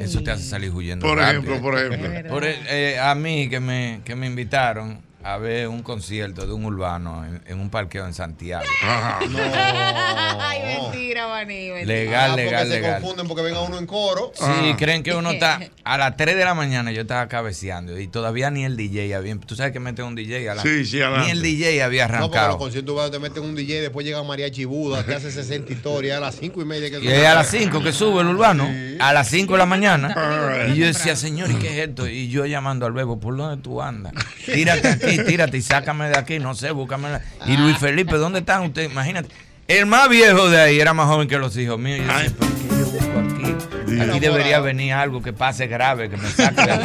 [0.00, 1.06] eso te hace salir huyendo.
[1.06, 1.40] Por rápido.
[1.54, 2.30] ejemplo, por ejemplo.
[2.30, 6.64] Por, eh, a mí que me, que me invitaron a ver un concierto de un
[6.64, 8.64] urbano en, en un parqueo en Santiago.
[8.82, 9.18] Ajá.
[10.40, 11.70] Ay, mentira, Vani.
[11.70, 11.84] mentira.
[11.86, 13.00] Legal, Ah, porque legal, se legal.
[13.00, 14.32] confunden porque venga uno en coro.
[14.34, 14.74] Sí, Ah.
[14.78, 18.50] creen que uno está a las 3 de la mañana yo estaba cabeceando y todavía
[18.50, 20.68] ni el DJ había, tú sabes que mete un DJ adelante.
[20.84, 21.26] Sí, sí, adelante.
[21.26, 22.58] Ni el DJ había No, porque los arrancado.
[22.58, 26.36] conciertos te meten un DJ, después llega Mariachi Buda, te hace 60 historias a las
[26.36, 26.90] 5 y media.
[26.90, 28.68] Que Y es a las 5 que sube el urbano,
[29.00, 30.68] a las 5 de la mañana.
[30.72, 32.06] Y yo decía, señor, ¿y qué es esto?
[32.08, 34.12] Y yo llamando al bebo, ¿por dónde tú andas?
[34.44, 37.10] Tírate aquí, tírate y sácame de aquí, no sé, búscame.
[37.10, 37.22] la-".
[37.46, 38.90] Y Luis Felipe, ¿dónde están ustedes?
[38.90, 39.28] Imagínate.
[39.66, 42.00] El más viejo de ahí era más joven que los hijos míos.
[42.02, 44.00] Y yo decía, ¿pero qué yo busco aquí?
[44.00, 46.84] Aquí debería venir algo que pase grave, que me saque de aquí,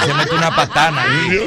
[0.00, 1.02] que se mete una patana.
[1.02, 1.38] aquí.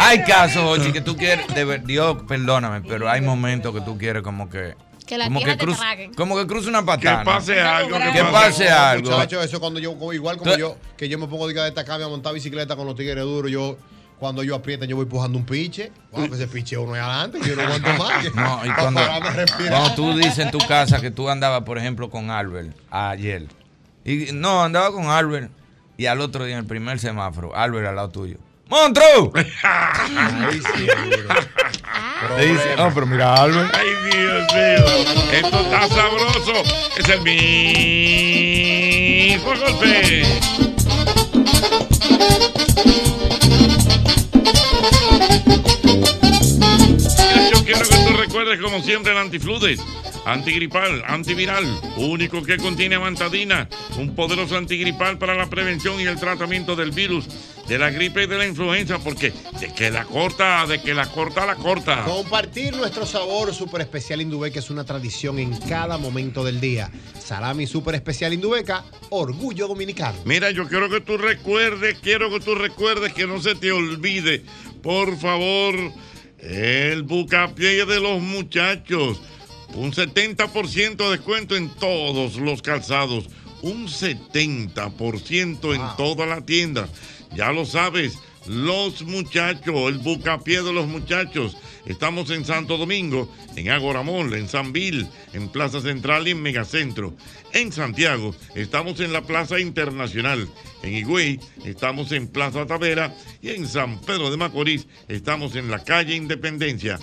[0.00, 3.96] Hay casos, Ochi, que tú quieres, de ver- Dios, perdóname, pero hay momentos que tú
[3.98, 4.74] quieres como que...
[5.06, 5.82] Que la como que te cruce,
[6.16, 7.18] como que cruce una patana.
[7.20, 9.10] Que pase algo, que Que pase algo.
[9.10, 11.64] Muchacho, eso cuando yo, como- igual como Tú- yo, que yo me pongo diga, a
[11.66, 13.76] destacarme a montar bicicleta con los tigres duros, yo,
[14.22, 15.90] cuando yo aprieto, yo voy empujando un piche.
[16.12, 18.24] Wow, que ese piche uno es adelante, yo no aguanto más.
[18.36, 19.00] No, y Pa' cuando,
[19.68, 23.48] cuando tú dices en tu casa que tú andabas, por ejemplo, con Albert ayer.
[24.04, 25.50] Y no, andaba con Albert
[25.96, 28.36] y al otro día en el primer semáforo, Albert al lado tuyo.
[28.68, 29.32] ¡Monstruo!
[29.64, 30.86] Ay, sí,
[32.36, 33.74] Te dice, no, pero mira, Albert.
[33.74, 34.84] Ay, Dios mío.
[35.32, 36.62] Esto está sabroso.
[36.96, 37.22] Es el
[39.32, 40.22] mismo golpe.
[48.32, 49.78] Recuerdes como siempre el antifludes,
[50.24, 51.66] antigripal, antiviral,
[51.98, 53.68] único que contiene amantadina,
[53.98, 57.26] un poderoso antigripal para la prevención y el tratamiento del virus,
[57.68, 61.10] de la gripe y de la influenza, porque de que la corta, de que la
[61.10, 62.04] corta, la corta.
[62.04, 66.90] Compartir nuestro sabor super especial Indubeca es una tradición en cada momento del día.
[67.22, 70.16] Salami super especial Indubeca, orgullo dominicano.
[70.24, 74.42] Mira, yo quiero que tú recuerdes, quiero que tú recuerdes que no se te olvide,
[74.82, 75.74] por favor,
[76.42, 79.20] el bucapié de los muchachos.
[79.74, 83.28] Un 70% de descuento en todos los calzados.
[83.62, 86.88] Un 70% en toda la tienda.
[87.34, 91.56] Ya lo sabes, los muchachos, el bucapié de los muchachos.
[91.86, 97.14] Estamos en Santo Domingo, en Agoramol, en San Vil, en Plaza Central y en Megacentro.
[97.52, 100.48] En Santiago estamos en la Plaza Internacional.
[100.82, 105.82] En Higüey estamos en Plaza Tavera y en San Pedro de Macorís estamos en la
[105.82, 106.98] calle Independencia.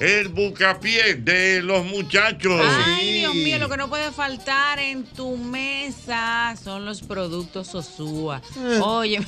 [0.00, 2.60] El bucapié de los muchachos.
[2.86, 8.42] Ay, Dios mío, lo que no puede faltar en tu mesa son los productos Sosúa.
[8.82, 9.20] Oye,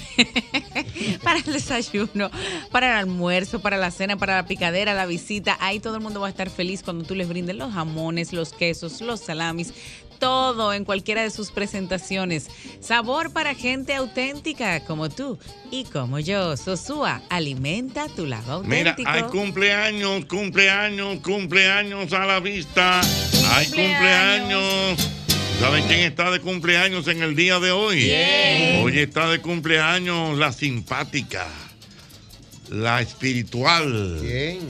[1.22, 2.30] para el desayuno,
[2.70, 6.20] para el almuerzo, para la cena, para la picadera, la visita, ahí todo el mundo
[6.20, 9.72] va a estar feliz cuando tú les brindes los jamones, los quesos, los salamis.
[10.18, 12.48] Todo en cualquiera de sus presentaciones.
[12.80, 15.38] Sabor para gente auténtica como tú
[15.70, 16.56] y como yo.
[16.56, 19.10] Sosúa, alimenta tu lado Mira, auténtico.
[19.10, 23.00] hay cumpleaños, cumpleaños, cumpleaños a la vista.
[23.52, 25.10] Hay cumpleaños.
[25.60, 28.00] ¿Saben quién está de cumpleaños en el día de hoy?
[28.02, 28.82] ¿Quién?
[28.84, 31.46] Hoy está de cumpleaños la simpática,
[32.70, 34.18] la espiritual.
[34.20, 34.60] ¿Quién?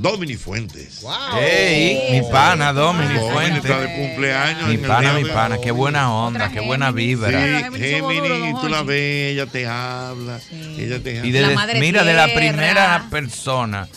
[0.00, 1.04] Domini Fuentes.
[1.38, 3.64] Ey, mi pana, Domini Fuentes.
[3.64, 4.68] está de cumpleaños.
[4.68, 7.30] Mi pana, mi pana, qué buena onda, qué buena vibra.
[7.30, 10.40] Sí, Géminis, tú la ves, ella te habla.
[10.78, 11.28] Ella te habla.
[11.28, 13.88] Y de, mira, de la primera persona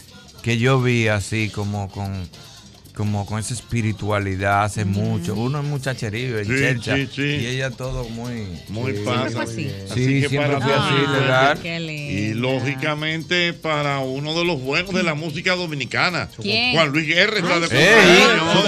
[0.42, 2.30] que yo vi así como con
[2.96, 5.34] como con esa espiritualidad hace mucho.
[5.36, 7.22] Uno es muchacherío, en Sí, chelcha, sí, sí.
[7.22, 9.48] y ella todo muy Muy sí, fácil.
[9.48, 11.92] Sí, Así que siempre para fue así.
[11.92, 16.30] Y lógicamente para uno de los buenos de la música dominicana.
[16.42, 16.74] ¿Quién?
[16.76, 18.66] Juan Luis Guerra está de cumpleaños.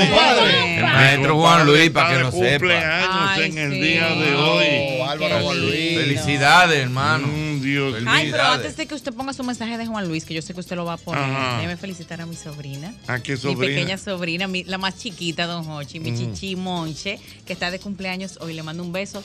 [0.78, 2.50] El maestro Juan Luis, para que lo sepa.
[2.50, 4.66] cumpleaños Ay, en el día de hoy.
[5.00, 5.98] Oh, Álvaro Juan Luis.
[6.00, 7.28] Felicidades, hermano.
[7.66, 10.42] Dios Ay, pero antes de que usted ponga su mensaje de Juan Luis, que yo
[10.42, 11.56] sé que usted lo va a poner, Ajá.
[11.58, 12.94] déjeme felicitar a mi sobrina.
[13.08, 13.76] ¿A qué Mi sobrina?
[13.76, 16.18] pequeña sobrina, mi- la más chiquita, don Hochi, mi Mm.
[16.18, 18.54] chichi Monche, que está de cumpleaños hoy.
[18.54, 19.22] Le mando un beso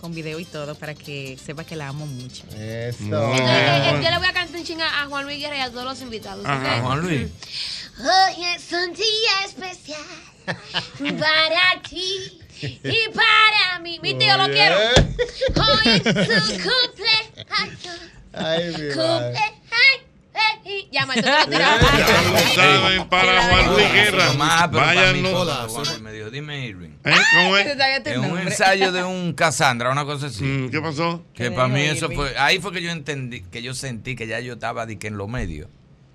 [0.00, 2.44] con video y todo para que sepa que la amo mucho.
[2.58, 3.02] Eso.
[3.04, 5.70] Entonces, yo le voy a cantar un ching a a Juan Luis Guerra y a
[5.70, 6.46] todos los invitados.
[6.46, 6.80] Ajá.
[6.80, 7.28] Juan Luis.
[7.98, 10.00] Hoy es un día especial
[11.18, 13.98] para ti y para mí.
[14.02, 14.76] Mi tío lo quiero.
[14.76, 18.00] Hoy es su cumpleaños.
[18.32, 18.94] Ay, mi.
[18.94, 19.60] Cumpleaños.
[21.20, 24.32] Lo saben, para Juan Luis Guerra.
[24.68, 25.22] Vayan,
[26.02, 26.90] me dijo, dime Irving.
[27.04, 27.14] ¿Eh?
[27.34, 27.66] ¿Cómo es?
[28.04, 30.44] Es un ensayo de un Cassandra, una cosa así.
[30.44, 31.24] Mm, ¿Qué pasó?
[31.34, 34.40] Que para mí eso fue, ahí fue que yo entendí, que yo sentí que ya
[34.40, 35.68] yo estaba de que en los medios.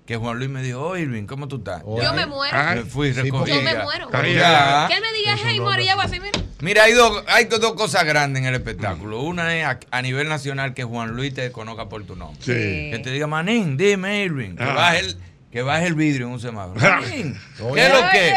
[0.06, 1.82] Que Juan Luis me dijo, oh Irving, ¿cómo tú estás?
[1.84, 2.56] Yo me muero.
[2.76, 3.50] Me fui, Sí, recogí.
[3.50, 4.08] Yo me muero.
[4.12, 4.86] Ya.
[4.88, 6.40] Que él me diga, hey, hago así, mira.
[6.60, 9.20] Mira, hay dos, hay dos cosas grandes en el espectáculo.
[9.20, 12.38] Una es a, a nivel nacional que Juan Luis te conozca por tu nombre.
[12.40, 12.52] Sí.
[12.92, 14.56] Que te diga, Manín, dime Irving.
[14.56, 14.72] Que Ah.
[14.74, 15.16] baje el,
[15.56, 16.78] que baje el vidrio en un semáforo.
[17.08, 17.32] ¿qué
[17.86, 18.34] es lo que?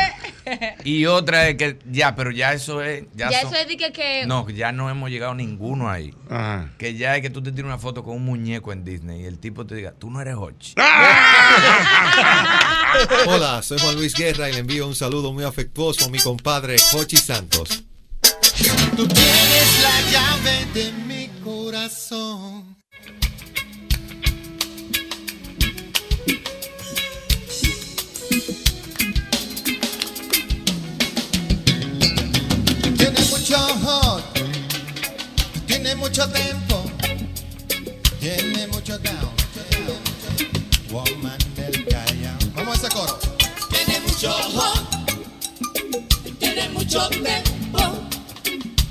[0.85, 3.03] Y otra es que, ya, pero ya eso es.
[3.13, 3.91] Ya, Ya son- eso es de que.
[3.91, 6.13] que No, ya no hemos llegado ninguno ahí.
[6.29, 6.69] Ajá.
[6.77, 9.25] Que ya es que tú te tiras una foto con un muñeco en Disney y
[9.25, 10.75] el tipo te diga, tú no eres Hochi.
[13.27, 16.77] Hola, soy Juan Luis Guerra y le envío un saludo muy afectuoso a mi compadre
[16.79, 17.83] Jochi Santos.
[18.95, 22.78] Tú tienes la llave de mi corazón.
[33.09, 34.23] Tiene mucho hot,
[35.95, 36.83] mucho tiempo,
[38.19, 39.31] tiene mucho down.
[40.91, 42.37] Woman del Callao.
[42.53, 43.17] Vamos a ese coro.
[43.71, 45.07] Tiene mucho hot,
[46.37, 47.79] tiene mucho tempo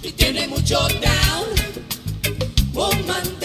[0.02, 1.54] y tiene mucho down.
[2.72, 3.37] Woman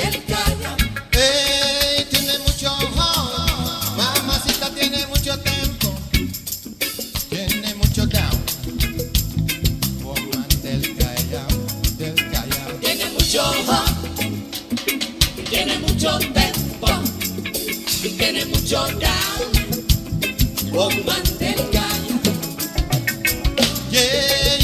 [18.73, 19.13] tiene mucho down.
[20.71, 22.19] Woman del Callao.
[23.91, 24.62] Yeah, yeah.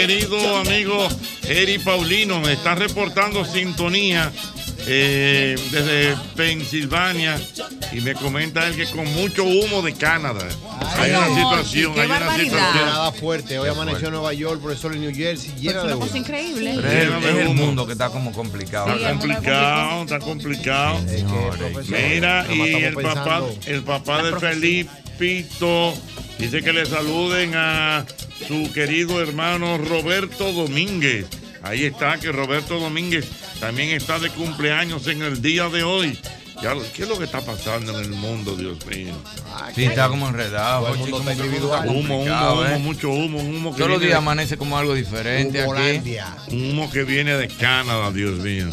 [0.00, 1.08] Querido amigo
[1.46, 2.40] Eri Paulino.
[2.40, 4.32] Me está reportando sintonía
[4.86, 7.38] eh, desde Pensilvania
[7.92, 10.48] y me comenta él que con mucho humo de Canadá.
[10.96, 12.86] Hay una situación, hay una situación.
[12.86, 13.58] Nada fuerte.
[13.58, 16.06] Hoy amaneció en Nueva York, profesor en New Jersey, llena de Una humo.
[16.06, 16.78] cosa increíble.
[16.80, 18.94] Pero es, es el mundo que está como complicado.
[18.94, 20.98] Está complicado, está complicado.
[21.88, 25.92] Mira, y el papá, el papá de Felipito
[26.38, 28.06] dice que le saluden a
[28.46, 31.26] su querido hermano Roberto Domínguez.
[31.62, 33.28] Ahí está, que Roberto Domínguez
[33.60, 36.18] también está de cumpleaños en el día de hoy.
[36.62, 39.14] Ya, ¿Qué es lo que está pasando en el mundo, Dios mío?
[39.74, 40.84] Sí, está como enredado.
[40.84, 42.78] Todo el Jochi, mundo como está Humo, humo, humo, ¿eh?
[42.78, 45.70] mucho humo, un humo que Todos los viene días amanece como algo diferente aquí.
[45.70, 46.36] Holandia.
[46.48, 48.68] Un humo que viene de Canadá, Dios mío.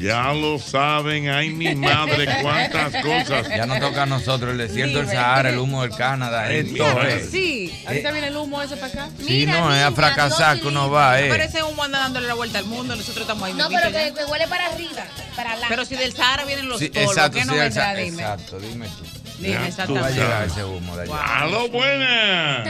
[0.00, 3.48] Ya lo saben, ay mi madre, cuántas cosas.
[3.48, 6.50] Ya nos toca a nosotros el desierto del Sahara, el humo del Canadá.
[6.52, 7.30] Esto es.
[7.30, 9.08] Sí, ahorita viene el humo ese para acá.
[9.24, 11.44] Si no, es a fracasar que uno va, Pero eh.
[11.46, 14.24] ese humo anda dándole la vuelta al mundo, nosotros estamos ahí No, pero que, que
[14.30, 15.04] huele para arriba,
[15.36, 15.66] para adelante.
[15.74, 17.92] Pero si del Sahara vienen los Sí, polvos, exacto, ¿qué no sí, vendrá?
[17.94, 18.22] exa- Dime.
[18.22, 19.04] exacto, dime tú.
[19.38, 20.14] Dime, tú Va a exactamente.
[20.20, 21.36] llegar ese humo de allá.
[21.38, 22.68] ¡Aló, buenas!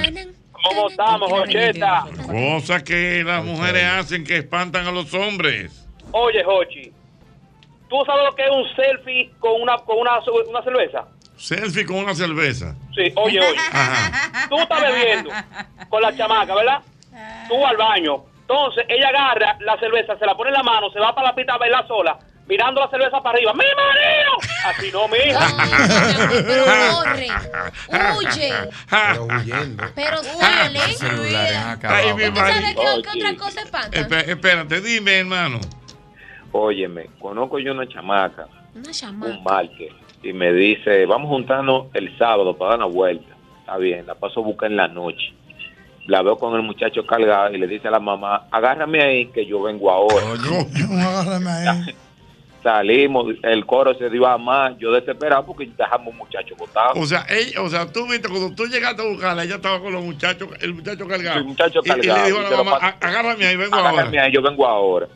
[0.51, 2.07] ¿Cómo estamos, Jocheta?
[2.27, 5.71] Cosas que las mujeres hacen que espantan a los hombres.
[6.17, 6.93] Oye, Jochi,
[7.89, 11.09] ¿tú sabes lo que es un selfie con una, con una, una cerveza?
[11.37, 12.77] Selfie con una cerveza.
[12.95, 13.59] Sí, oye, oye.
[13.73, 14.49] Ajá.
[14.49, 15.31] Tú estás bebiendo
[15.89, 16.79] con la chamaca, ¿verdad?
[17.49, 18.23] Tú vas al baño.
[18.43, 21.35] Entonces, ella agarra la cerveza, se la pone en la mano, se va para la
[21.35, 23.53] pista a bailar sola, mirando la cerveza para arriba.
[23.55, 24.33] ¡Mi marido!
[24.67, 25.49] Así no, mija.
[26.47, 27.29] Pero corre,
[28.19, 28.53] huye,
[28.89, 29.85] Pero huyendo.
[29.97, 30.81] pero sale.
[31.51, 31.97] En acá.
[31.97, 33.99] Ay, mi ¿Tú sabes qué, qué otra cosa espanta?
[33.99, 35.59] Espérate, dime, hermano.
[36.65, 38.47] Óyeme, conozco yo una chamaca,
[38.77, 39.39] Una un chamaca.
[39.45, 39.89] marque,
[40.23, 43.35] y me dice, vamos a juntarnos el sábado para dar una vuelta.
[43.59, 45.33] Está bien, la paso a buscar en la noche.
[46.07, 49.45] La veo con el muchacho cargado y le dice a la mamá, agárrame ahí que
[49.47, 50.25] yo vengo ahora.
[50.93, 51.95] Agárrame ahí.
[52.63, 56.93] Salimos, el coro se dio a más, yo desesperado porque dejamos un muchacho botado.
[57.01, 59.93] O sea, ella- o sea, tú viste cuando tú llegaste a buscarla, ella estaba con
[59.93, 61.41] los muchachos, el muchacho cargado.
[61.41, 62.85] El muchacho Y- y, cargado, le dijo a la mamá, pasó.
[62.85, 64.23] "A- agárrame ahí, vengo Agárrame ahora.
[64.23, 65.09] ahí, yo vengo ahora.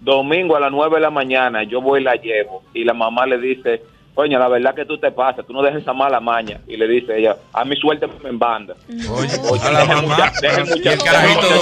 [0.00, 2.62] Domingo a las 9 de la mañana, yo voy y la llevo.
[2.72, 3.82] Y la mamá le dice,
[4.14, 6.60] coño, la verdad que tú te pasas, tú no dejes esa mala maña.
[6.66, 8.74] Y le dice ella, a mi suerte me en banda.
[9.10, 10.02] Oye, Oye, a la mamá.
[10.02, 11.58] mucha- el Y el muchacho- carajito ahí.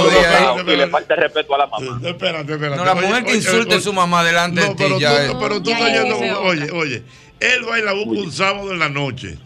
[0.55, 2.01] botado Y le falta el respeto a la mamá.
[2.09, 2.77] Espérate, espérate.
[2.77, 4.99] No, la Oye, mujer que insulte oye, a su mamá delante de No, ti pero
[5.01, 5.35] ya tú, es.
[5.41, 7.03] pero tú estás yendo, oye, oye,
[7.41, 9.37] él va y la busca un sábado en la noche,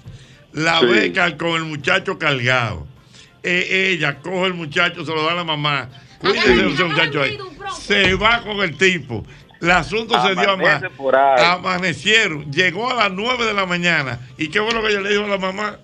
[0.52, 1.12] la Sí.
[1.12, 2.86] cal- con el muchacho cargado,
[3.44, 5.88] Eh, ella coge el muchacho, se lo da a la mamá,
[6.22, 7.38] cuídese de ese muchacho ahí,
[7.78, 9.24] se va con el tipo,
[9.60, 10.82] el asunto se dio a más,
[11.44, 15.10] amanecieron, llegó a las 9 de la mañana, ¿y qué fue lo que ella le
[15.10, 15.76] dijo a la mamá?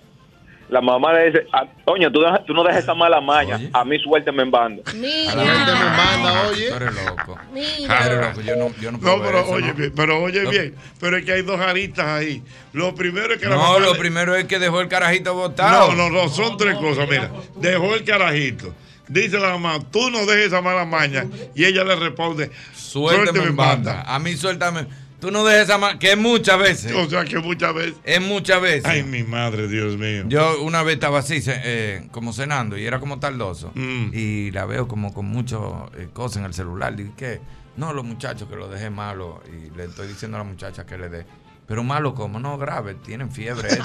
[0.69, 2.21] La mamá le dice, "Ah, coño, tú,
[2.53, 4.83] no dejes esa mala maña, a mi suerte me en banda.
[4.93, 5.31] Mira.
[5.31, 6.69] A la gente me manda, oye.
[6.69, 7.39] Tú eres loco.
[7.51, 8.05] Mira.
[8.05, 8.41] Eres loco.
[8.41, 9.73] Yo no, yo no puedo No, ver pero eso, oye ¿no?
[9.73, 10.49] bien, pero oye No.
[10.51, 12.43] bien, pero es que hay dos aristas ahí.
[12.73, 15.33] Lo primero es que la No, mamá lo le- primero es que dejó el carajito
[15.33, 15.91] botado.
[15.95, 17.09] No, no, no, son tres cosas.
[17.09, 18.71] Mira, dejó el carajito.
[19.09, 21.25] Dice la mamá, tú no dejes esa mala maña.
[21.55, 24.03] Y ella le responde, Suéltame en banda.
[24.03, 24.85] A mí suéltame.
[25.19, 26.93] Tú no dejes esa ma- que es muchas veces.
[26.93, 27.95] O sea, que muchas veces.
[28.05, 28.85] Es muchas veces.
[28.85, 30.23] Ay, mi madre, Dios mío.
[30.27, 33.71] Yo una vez estaba así, eh, como cenando, y era como tardoso.
[33.75, 34.11] Mm.
[34.13, 35.59] Y la veo como con muchas
[35.97, 36.95] eh, cosas en el celular.
[36.95, 37.41] Dije, ¿qué?
[37.75, 39.41] No, los muchachos que lo dejé malo.
[39.47, 41.25] Y le estoy diciendo a la muchacha que le dé.
[41.69, 43.69] Pero malo como, no, grave, tienen fiebre.
[43.71, 43.83] esto,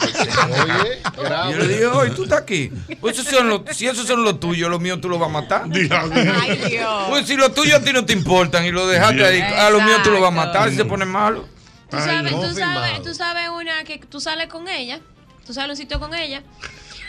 [0.51, 1.51] Oye, grave.
[1.51, 2.73] Y yo le dije, oye, tú estás aquí.
[2.99, 5.33] Pues esos son los- si esos son los tuyos, los míos tú los vas a
[5.33, 5.65] matar.
[5.71, 7.05] Ay, Dios.
[7.11, 9.83] Pues si los tuyos a ti no te importan y lo dejaste ahí, a los
[9.83, 11.45] míos tú los vas a matar si se ponen malos.
[11.91, 15.01] Tú sabes, tú, sabes, tú sabes una que tú sales con ella,
[15.47, 16.43] tú sales a un sitio con ella,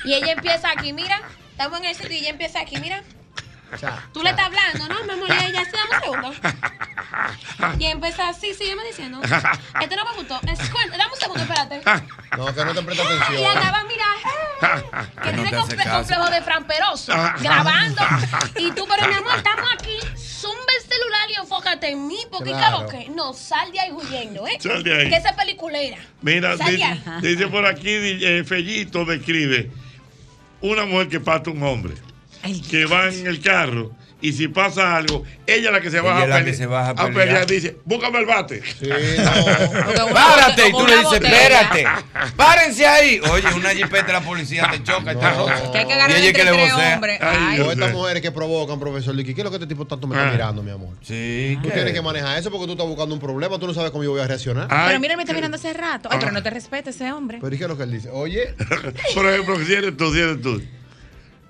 [0.03, 1.21] y ella empieza aquí, mira,
[1.51, 3.01] estamos en el sitio y ella empieza aquí, mira.
[4.13, 5.03] Tú le estás hablando, ¿no?
[5.03, 6.01] Mi amor, y ella, sí, dame un
[6.33, 7.75] segundo.
[7.79, 9.21] Y empieza así, sígueme diciendo.
[9.23, 10.39] Este no me gustó.
[10.47, 10.57] Es,
[10.91, 11.81] dame un segundo, espérate.
[12.37, 13.57] No, que no te presta Y atención.
[13.57, 14.05] acaba, mira,
[15.23, 15.97] que no tiene comple- caso.
[15.97, 18.01] complejo de framperoso, grabando.
[18.57, 19.97] Y tú, pero mi amor, estamos aquí.
[20.17, 22.85] Zumba el celular y enfócate en mí, porque Claro.
[22.85, 24.57] claro que no, sal de ahí huyendo, ¿eh?
[24.59, 25.09] Sal de ahí.
[25.09, 25.97] Que esa es peliculera.
[26.21, 27.21] Mira, Sal de dice, ahí.
[27.21, 29.71] dice por aquí, eh, Fellito describe
[30.61, 31.95] una mujer que pata un hombre,
[32.69, 33.91] que va en el carro
[34.21, 36.53] y si pasa algo, ella es la que se baja es a, la pele- que
[36.53, 37.13] se baja a a pelear.
[37.27, 37.45] pelear.
[37.47, 38.61] Dice, búscame el bate.
[40.13, 41.85] Párate, y tú le dices, espérate,
[42.35, 43.19] párense ahí.
[43.31, 45.71] Oye, una jipeta de la policía te choca y está rota.
[45.71, 46.95] Que hay que Y agarrar entre que le tres vocea.
[46.95, 47.21] hombres.
[47.21, 47.61] O Ay.
[47.71, 50.27] estas mujeres que provocan, profesor Licky, ¿qué es lo que este tipo tanto me está
[50.29, 50.31] Ah.
[50.31, 50.95] mirando, mi amor?
[51.01, 51.73] Sí, Tú ¿qué?
[51.75, 54.11] tienes que manejar eso porque tú estás buscando un problema, tú no sabes cómo yo
[54.11, 54.67] voy a reaccionar.
[54.69, 56.09] Pero mira, me está mirando hace rato.
[56.11, 57.39] Ay, pero no te respeta ese hombre.
[57.41, 58.09] Pero ¿y qué es lo que él dice?
[58.11, 58.55] Oye,
[59.13, 60.61] Por ejemplo, si eres tú, si eres tú.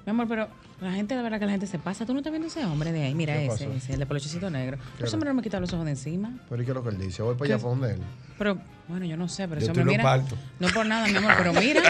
[0.06, 0.50] Mi amor, pero
[0.82, 2.06] la gente, de verdad que la gente se pasa.
[2.06, 3.16] Tú no estás viendo ese hombre de ahí.
[3.16, 4.78] Mira ¿Qué ese, ese, el de peluchecito negro.
[4.98, 6.34] ¿Qué Ese hombre no me quita los ojos de encima.
[6.50, 7.22] pero ¿y qué es lo que él dice?
[7.22, 8.02] Voy para allá para donde él.
[8.38, 8.58] Pero,
[8.88, 10.04] bueno, yo no sé, pero Yo hombre, lo mira.
[10.04, 10.38] parto.
[10.60, 11.82] No por nada, mi amor, pero mira.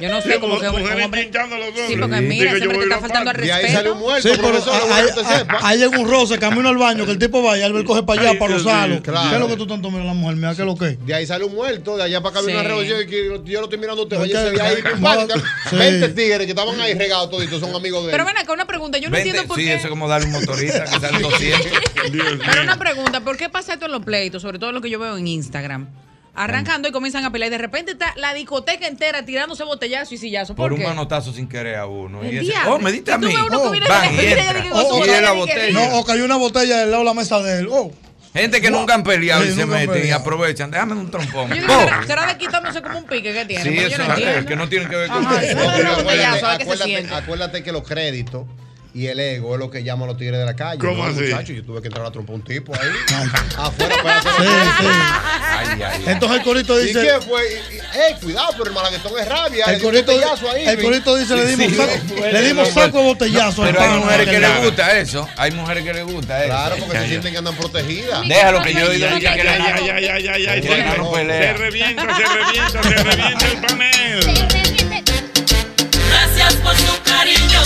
[0.00, 1.22] Yo no Sí, sé cómo que un hombre.
[1.22, 2.22] pinchando los Sí, porque Sí.
[2.22, 3.78] mira, Digo, hombre te está faltando al De ahí respeto.
[3.78, 7.42] sale un muerto, Sí, pero hay en un roce, camino al baño, que el tipo
[7.42, 9.02] vaya, él coge para allá, Ay, para rozarlo.
[9.02, 9.28] claro.
[9.30, 10.52] ¿Qué es lo que tú tanto miras a la mujer mía?
[10.54, 11.06] ¿Qué es lo que es?
[11.06, 12.58] De ahí sale un muerto, de allá para acá viene Sí.
[12.60, 14.18] una revolución y que yo lo estoy mirando a usted.
[14.18, 14.56] Oye, ¿Por ese qué?
[14.56, 15.34] de ahí, No, compadre,
[15.70, 15.76] sí.
[15.76, 18.12] 20 tigres que estaban ahí regados toditos, son amigos de él.
[18.12, 18.98] Pero ven acá, una pregunta.
[18.98, 19.74] Yo no entiendo por sí, qué.
[19.74, 21.66] eso es como darle un motorista que sale 200.
[22.46, 24.42] Pero una pregunta, ¿por qué pasa esto en los pleitos?
[24.42, 25.88] Sobre todo lo que yo veo en Instagram.
[26.36, 30.18] Arrancando y comienzan a pelear y de repente está la discoteca entera tirándose botellazo y
[30.18, 30.54] sillazo.
[30.56, 30.86] ¿Por, Por un qué?
[30.86, 32.24] manotazo sin querer a uno.
[32.28, 33.32] Y ese, oh, me diste a mí.
[33.52, 34.64] Oh, van y entra.
[34.72, 35.72] Oh, Y la botella.
[35.72, 37.68] No, o cayó una botella del lado de la mesa de él.
[37.70, 37.92] Oh.
[38.32, 40.68] Gente que nunca han peleado Sí, y se meten y aprovechan.
[40.68, 41.48] Déjame un trompón.
[41.50, 41.84] Yo digo, ¡Pum!
[41.84, 43.62] ¿será- ¿será de quitándose como un pique que tiene?
[43.62, 47.14] Sí, eso no es que no tiene que ver con Ajá, eso.
[47.14, 48.44] acuérdate que los créditos
[48.94, 50.78] y el ego es lo que llaman los tigres de la calle.
[50.78, 51.20] ¿Cómo ¿no, así?
[51.22, 51.52] muchacho?
[51.52, 52.88] Yo tuve que entrar a trompar un tipo ahí.
[53.58, 54.46] afuera para hacer Sí,
[54.78, 54.86] sí.
[54.86, 56.02] Ay, ay, ay.
[56.06, 57.20] Entonces el corito ¿Y dice.
[57.20, 57.42] fue?
[57.44, 58.48] Y- y- ¡Ey, cuidado!
[58.52, 59.64] Pero el malaguetón es rabia.
[59.66, 62.14] El le corito, botellazo ahí, el corito dice, le dimos, Sí, saco, sí.
[62.32, 63.62] le dimos saco de botellazo.
[63.62, 65.28] Pero al hay mujeres que le les gusta eso.
[65.36, 66.46] Hay mujeres que les gusta eso.
[66.48, 68.28] Claro, porque se sienten que andan protegidas.
[68.28, 70.56] Déjalo que yo he oído Ya, ya ya, que ya, la ya, ya, ya, ya,
[70.56, 70.96] ya.
[70.96, 74.20] no Se revienta, se revienta, se revienta el panel.
[76.10, 77.60] Gracias por su cariño,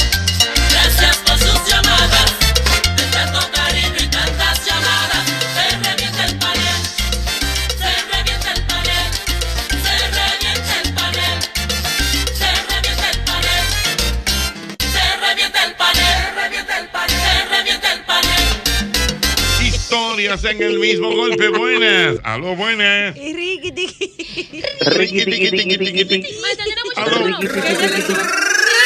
[20.19, 21.49] Historias en el mismo golpe.
[21.49, 22.19] Buenas.
[22.25, 23.17] Aló, buenas.
[23.17, 24.63] Y riqui, tiqui.
[24.81, 26.35] Riqui, tiqui, tiqui, tiqui, tiqui.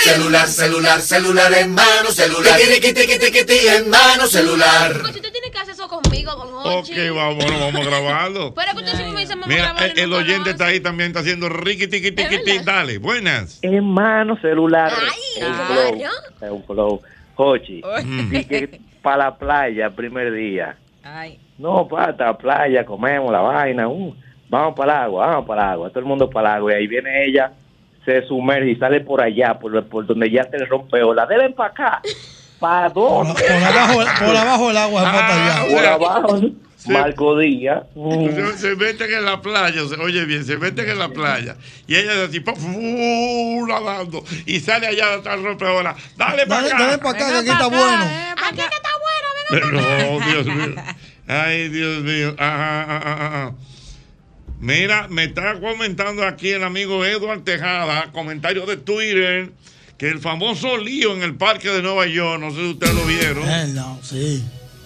[0.05, 2.59] Celular, celular, celular en mano, celular.
[2.59, 4.93] Tiqui, tiqui, tiqui, tiqui, en mano, celular.
[5.01, 7.09] Pues usted tiene que hacer eso conmigo, don Ok, Hochi.
[7.09, 8.55] vamos, bueno, vamos a grabarlo.
[8.55, 9.85] Pero que usted me dice, vamos a Mira, grabar.
[9.85, 12.59] el, el oyente está ahí también, está haciendo riqui, tiqui, tiqui, tiqui.
[12.63, 13.59] Dale, buenas.
[13.63, 14.93] En mano celular.
[14.93, 16.11] Ay, un flow.
[16.43, 17.03] Es un flow.
[18.05, 18.31] Mm.
[18.49, 20.77] que para la playa primer día.
[21.05, 21.39] Ay.
[21.59, 23.89] No, pata, playa, comemos la vaina.
[23.89, 24.15] uh,
[24.49, 25.89] vamos para el agua, vamos para el agua.
[25.91, 26.73] Todo el mundo para el agua.
[26.73, 27.53] Y ahí viene ella,
[28.05, 31.13] se sumerge y sale por allá, por, por donde ya se le rompeó.
[31.15, 32.03] La deben para acá.
[32.59, 33.35] ¿Para dónde?
[33.35, 33.95] Por abajo,
[34.25, 35.65] por abajo el agua se Ah.
[35.71, 36.41] Por abajo.
[36.87, 37.85] Marco Díaz.
[37.95, 41.55] Se, se meten en la playa, se- oye bien, se meten en la playa
[41.87, 42.41] y ella es así.
[42.41, 43.67] ¡fu!
[43.69, 45.95] nadando y sale allá de atrás rompeola.
[46.17, 46.85] Dale para Dale, acá.
[46.85, 48.05] dale para acá, que aquí está bueno.
[48.49, 49.22] Aquí que está bueno.
[49.73, 50.75] No, Dios mío.
[51.27, 52.35] Ay, Dios mío.
[52.39, 53.55] Ajá, ajá, ajá.
[54.61, 59.53] Mira, me está comentando aquí el amigo Edward Tejada, comentario de Twitter,
[59.99, 63.05] que el famoso lío en el parque de Nueva York, no sé si ustedes lo
[63.05, 63.49] vieron.
[63.49, 64.45] Eh, no, sí.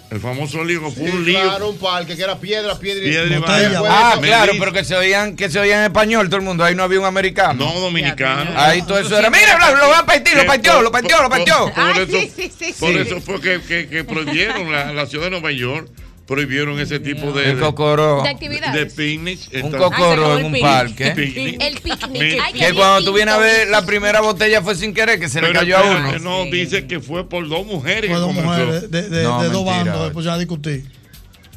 [0.09, 1.41] El famoso lío que fue Sí, un lío.
[1.43, 3.83] claro, un parque que era piedra, piedra y Piedra botella.
[3.89, 6.63] Ah, claro, pero que se oían, que se oían en español todo el mundo.
[6.65, 7.55] Ahí no había un americano.
[7.65, 8.53] No dominicano.
[8.57, 9.31] Ahí todo eso era.
[9.31, 11.59] Mira, lo, lo van a partir, lo partió, por- lo partió, lo por- partió.
[11.65, 12.99] Por, por Ay, eso, sí, sí, sí, por sí.
[12.99, 15.89] eso fue que, que, que prohibieron la, la ciudad de Nueva York
[16.27, 18.23] prohibieron ese tipo de, El cocoró.
[18.23, 18.75] De actividades.
[18.75, 19.49] de picnics.
[19.63, 21.13] Un cocoró en un parque.
[21.13, 21.63] Picnic.
[21.63, 22.41] El picnic.
[22.43, 25.41] Ay, Que cuando tú vienes a ver la primera botella fue sin querer, que se
[25.41, 26.19] le Pero cayó a uno.
[26.19, 28.11] No, dice que fue por dos mujeres.
[28.11, 28.51] Fue que dos comenzó.
[28.67, 29.85] mujeres de, de- No, de dos mentira.
[29.93, 30.85] bandos, después ya discutí.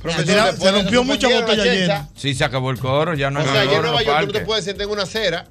[0.02, 2.10] Profesor, Se de rompió mucha botella llena.
[2.16, 4.20] Sí, se acabó el coro, ya no O hay sea, yo en Nueva en York
[4.22, 5.48] tú no te puedes sentar en una acera.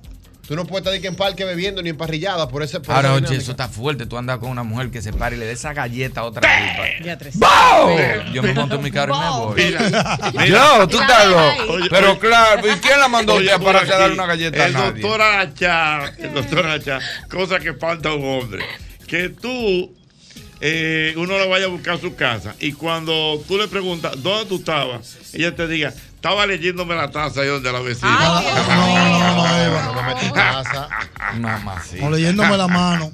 [0.49, 2.81] Tú no puedes estar que en parque bebiendo ni en parrillada por ese.
[2.81, 4.07] Por Ahora, oye, eso está fuerte.
[4.07, 6.41] Tú andas con una mujer que se para y le da esa galleta a otra
[6.41, 7.05] tipa.
[7.05, 8.33] Ya.
[8.33, 9.63] Yo me monto en mi carro y me voy.
[9.63, 11.75] Mira, Yo, tú estás loco.
[11.91, 14.63] Pero claro, ¿y quién la mandó Oye, a por para que aquí, darle una galleta
[14.63, 15.03] a El nadie?
[15.03, 18.65] doctor Hacha, el doctor Hacha, cosa que falta a un hombre.
[19.07, 19.95] Que tú,
[20.63, 24.47] eh, uno la vaya a buscar a su casa y cuando tú le preguntas, ¿dónde
[24.47, 25.19] tú estabas?
[25.35, 28.11] Ella te diga, estaba leyéndome la taza ahí donde la vecina.
[28.11, 29.83] No, no, no, Eva.
[29.85, 30.89] No me metas taza.
[31.39, 31.99] Mamá, sí.
[32.03, 33.13] O leyéndome la mano.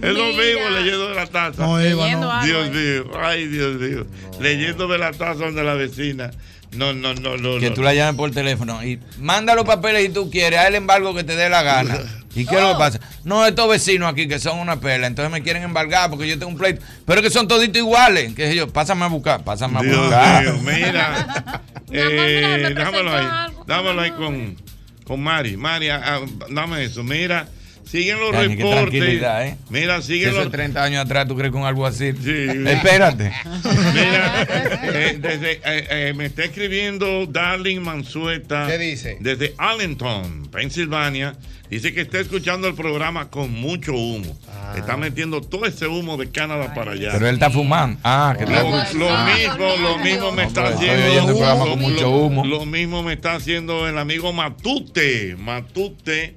[0.00, 1.60] Es lo mismo leyendo la taza.
[1.60, 2.42] No, Eva, no.
[2.42, 4.06] Dios mío, ay Dios mío.
[4.40, 6.30] Leyéndome la taza donde la vecina.
[6.72, 7.58] No, no, no, no.
[7.58, 7.74] Que no.
[7.74, 11.14] tú la llames por teléfono y manda los papeles si tú quieres, haz el embargo
[11.14, 11.98] que te dé la gana.
[12.36, 13.00] ¿Y qué es lo que pasa?
[13.24, 16.52] No, estos vecinos aquí que son una pela, entonces me quieren embargar porque yo tengo
[16.52, 16.82] un pleito.
[17.06, 18.34] Pero que son toditos iguales.
[18.34, 20.42] Que yo, pásame a buscar, pásame a Dios buscar.
[20.44, 21.62] mío, mira.
[21.92, 23.26] Eh, me dámelo ahí.
[23.64, 24.56] Dámelo ahí con,
[25.04, 25.56] con Mari.
[25.56, 26.20] Mari, ah, ah,
[26.50, 27.04] dame eso.
[27.04, 27.48] Mira,
[27.86, 29.02] siguen los reportes.
[29.22, 29.56] ¿eh?
[29.70, 30.46] Mira, Si siguen eso los.
[30.46, 32.12] es 30 años atrás, ¿tú crees con algo así?
[32.12, 32.46] Sí.
[32.66, 33.32] Espérate.
[33.94, 34.46] Mira,
[34.82, 38.66] eh, desde, eh, eh, me está escribiendo Darling Mansueta.
[38.68, 39.16] ¿Qué dice?
[39.20, 41.34] Desde Allenton, Pensilvania.
[41.68, 44.38] Dice que está escuchando el programa con mucho humo.
[44.76, 47.08] Está metiendo todo ese humo de Canadá para allá.
[47.10, 47.98] Pero él está fumando.
[48.04, 51.06] Ah, que está Lo, lo mismo, lo mismo me está Estoy haciendo.
[51.10, 52.44] oyendo el programa lo- con mucho lo- humo.
[52.46, 55.34] Lo mismo me está haciendo el amigo Matute.
[55.36, 56.36] Matute,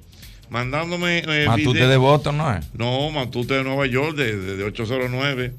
[0.50, 1.18] mandándome.
[1.26, 2.64] eh, Matute video- de Boston, ¿no es?
[2.74, 5.52] No, Matute de Nueva York, de, de- de 809.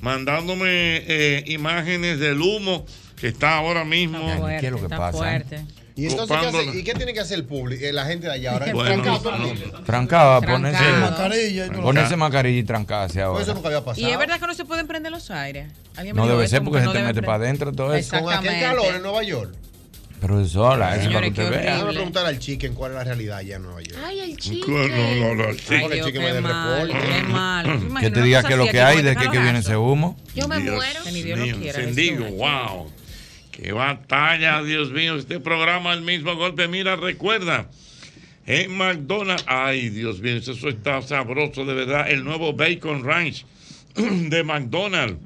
[0.00, 4.18] Mandándome eh, imágenes del humo que está ahora mismo.
[4.60, 5.18] ¿Qué es lo que Está pasa?
[5.18, 5.64] fuerte.
[5.96, 6.70] ¿Y entonces qué, Copándola.
[6.70, 7.84] hace- ¿y qué tiene que hacer el público?
[7.84, 8.72] eh, la gente de allá ahora.
[8.72, 9.82] Bueno, Trancado todo el no, mundo.
[9.84, 13.42] Trancada, ponerse, Mascarilla y ponerse mascarilla y trancarse Pues ahora.
[13.42, 14.06] eso nunca había pasado.
[14.08, 15.72] Y es verdad que no se pueden prender los aires.
[15.96, 18.20] ¿Alguien me No debe ser porque que se te mete para adentro todo eso.
[18.20, 19.52] Con aquel calor en Nueva York.
[20.20, 21.74] Pero es sola, eso para Señores, que usted vea.
[21.74, 23.98] Déjame preguntar al chicken cuál es la realidad allá en Nueva York.
[24.04, 24.70] Ay, el chico.
[24.70, 25.60] No, no, no, sí.
[25.70, 27.06] Ay, Porque Dios, chique me qué el mal, reporte.
[27.08, 27.80] qué mal.
[27.88, 30.16] ¿Tú Que te diga que lo que hay, de qué que viene ese humo.
[30.34, 31.00] Yo me Dios muero.
[31.04, 32.30] Que ni Dios lo mío, quiera, Jesús.
[32.36, 32.92] wow.
[33.52, 35.16] Qué batalla, Dios mío.
[35.16, 36.66] Este programa, el mismo golpe.
[36.68, 37.68] Mira, recuerda.
[38.46, 42.10] En McDonald's, ay Dios mío, eso está sabroso de verdad.
[42.10, 43.44] El nuevo Bacon Ranch
[43.94, 45.18] de McDonald's.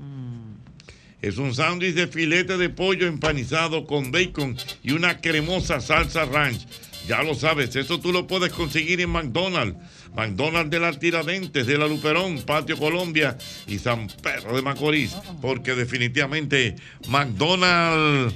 [1.23, 6.67] Es un sándwich de filete de pollo empanizado con bacon y una cremosa salsa ranch.
[7.07, 9.79] Ya lo sabes, eso tú lo puedes conseguir en McDonald's.
[10.17, 15.17] McDonald's de la Tiradentes, de la Luperón, Patio Colombia y San Pedro de Macorís.
[15.41, 16.75] Porque definitivamente
[17.09, 18.35] McDonald's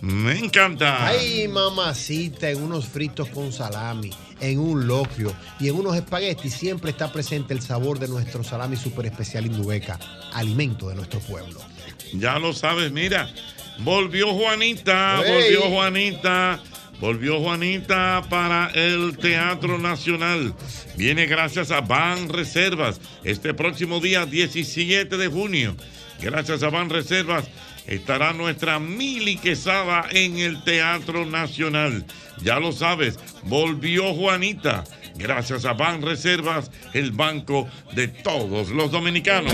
[0.00, 1.06] me encanta.
[1.06, 4.10] Ay, mamacita, en unos fritos con salami,
[4.40, 8.76] en un locrio y en unos espaguetis siempre está presente el sabor de nuestro salami
[8.76, 10.00] super especial Indubeca,
[10.32, 11.71] alimento de nuestro pueblo.
[12.12, 13.32] Ya lo sabes, mira.
[13.78, 16.60] Volvió Juanita, volvió Juanita.
[17.00, 20.54] Volvió Juanita para el Teatro Nacional.
[20.96, 25.74] Viene gracias a Ban Reservas este próximo día 17 de junio.
[26.20, 27.48] Gracias a Ban Reservas
[27.86, 32.04] estará nuestra Mili Quesada en el Teatro Nacional.
[32.42, 34.84] Ya lo sabes, volvió Juanita.
[35.16, 39.52] Gracias a Ban Reservas, el banco de todos los dominicanos.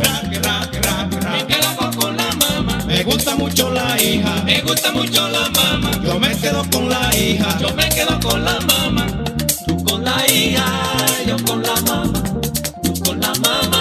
[2.86, 5.90] Me gusta mucho la hija, me gusta mucho la mamá.
[6.04, 9.06] Yo me quedo con la hija, yo me quedo con la mamá.
[9.66, 10.64] Tú con la hija,
[11.26, 12.22] yo con la mamá.
[12.82, 13.77] Tú con la mamá,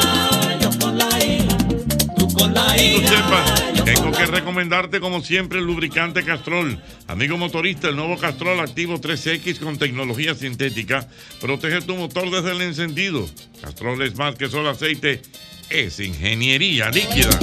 [2.38, 6.82] Tú sepas, tengo que recomendarte como siempre el lubricante Castrol.
[7.08, 11.08] Amigo motorista, el nuevo Castrol Activo 3X con tecnología sintética
[11.42, 13.28] protege tu motor desde el encendido.
[13.62, 15.22] Castrol es más que solo aceite,
[15.70, 17.40] es ingeniería líquida.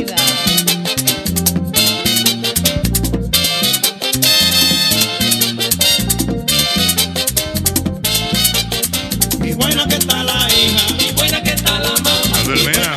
[9.42, 12.93] Y buena que está la hija, y buena que está la mamá.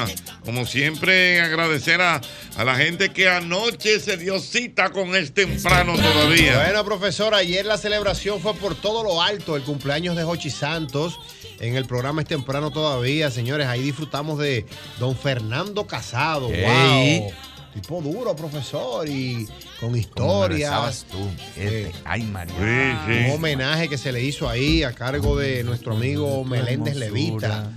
[0.47, 2.21] Como siempre, agradecer a,
[2.55, 6.63] a la gente que anoche se dio cita con el temprano todavía.
[6.63, 11.19] Bueno, profesor, ayer la celebración fue por todo lo alto, el cumpleaños de Jochi Santos.
[11.59, 13.67] En el programa es temprano todavía, señores.
[13.67, 14.65] Ahí disfrutamos de
[14.99, 16.47] don Fernando Casado.
[16.47, 17.33] Wow.
[17.73, 19.49] Tipo duro, profesor, y
[19.81, 21.05] con historias.
[21.11, 21.29] tú.
[21.57, 23.25] Este, Ay, María.
[23.25, 26.95] Un homenaje que se le hizo ahí a cargo de nuestro amigo Meléndez.
[26.95, 27.69] Levita.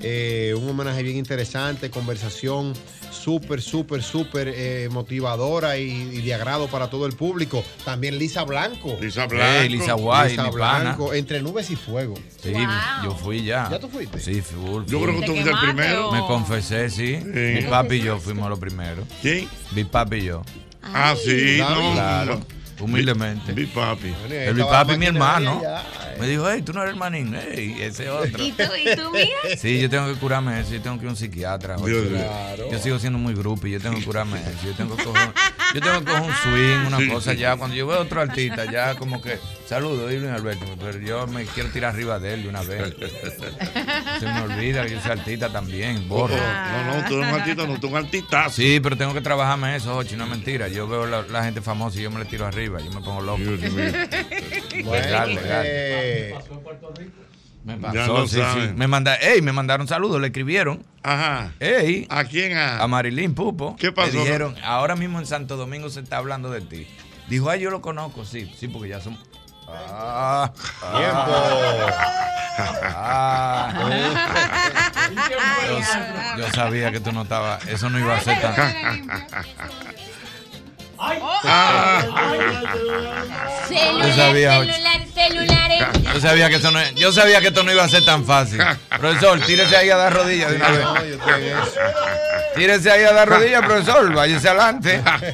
[0.00, 2.72] Eh, un homenaje bien interesante, conversación
[3.10, 7.64] súper, súper, súper eh, motivadora y, y de agrado para todo el público.
[7.84, 8.96] También Lisa Blanco.
[9.00, 9.44] Lisa Blanco.
[9.60, 10.80] Ey, Lisa Guay, Lisa mi pana.
[10.92, 12.14] Blanco, entre nubes y fuego.
[12.42, 12.52] Sí,
[13.04, 13.68] yo fui ya.
[13.70, 14.20] ¿Ya tú fuiste?
[14.20, 15.08] Sí, full, Yo full.
[15.08, 16.12] creo que tú ¿Te fuiste el primero.
[16.12, 17.16] Me confesé, sí.
[17.24, 19.04] Mi papi y yo fuimos los primeros.
[19.20, 19.48] ¿Quién?
[19.72, 20.42] Mi papi y yo.
[20.82, 21.92] Ah, sí, no.
[21.94, 22.40] Claro.
[22.80, 23.52] Humildemente.
[23.52, 24.14] Mi papi.
[24.30, 25.60] El mi papi y mi hermano.
[26.18, 27.34] Me dijo, hey, tú no eres el manín.
[27.34, 28.42] Hey, ese otro.
[28.42, 29.28] ¿Y tú, y tú, mira?
[29.58, 31.76] Sí, yo tengo que curarme eso, yo tengo que ir a un psiquiatra.
[31.76, 32.06] Dios.
[32.70, 34.66] Yo sigo siendo muy groupie, yo tengo que curarme eso.
[34.66, 35.32] Yo tengo que coger,
[35.74, 37.38] yo tengo que coger un swing, una Sí, cosa sí.
[37.38, 37.56] ya.
[37.56, 41.44] Cuando yo veo a otro artista, ya como que, saludo, Irving Alberto, pero yo me
[41.44, 42.94] quiero tirar arriba de él de una vez.
[44.18, 46.34] Se me olvida que yo soy artista también, borro.
[46.36, 48.48] No, no, tú eres un artista, no, tú eres un artista.
[48.50, 50.68] Sí, pero tengo que trabajarme eso, Ochi, no es mentira.
[50.68, 53.20] Yo veo la, la gente famosa y yo me le tiro arriba, yo me pongo
[53.20, 53.38] loco.
[53.42, 55.64] legal, legal.
[55.66, 56.34] eh,
[57.64, 58.60] Me Ya pasó, lo sí, sí.
[58.76, 60.84] Me, manda, ey, me mandaron saludos, le escribieron.
[61.02, 61.52] Ajá.
[61.60, 62.06] Ey.
[62.08, 62.56] ¿A quién?
[62.56, 63.76] A, Marilyn Pupo.
[63.76, 64.12] ¿Qué pasó?
[64.12, 66.86] Le dijeron, ahora mismo en Santo Domingo se está hablando de ti.
[67.28, 69.18] Dijo, ay, yo lo conozco, sí, sí, porque ya son.
[69.70, 70.50] Ah,
[70.82, 71.30] ah.
[76.36, 77.66] yo, yo sabía que tú no estabas.
[77.66, 78.54] Eso no iba a ser tan.
[83.70, 85.84] Yo sabía, celular, celulares.
[86.14, 88.58] Yo sabía que eso no, yo sabía que esto no iba a ser tan fácil.
[88.98, 90.86] Profesor, tírese ahí a dar rodillas de una vez.
[92.56, 94.12] Tírese ahí a dar rodillas, profesor.
[94.12, 95.00] Váyase adelante.
[95.04, 95.32] Váyase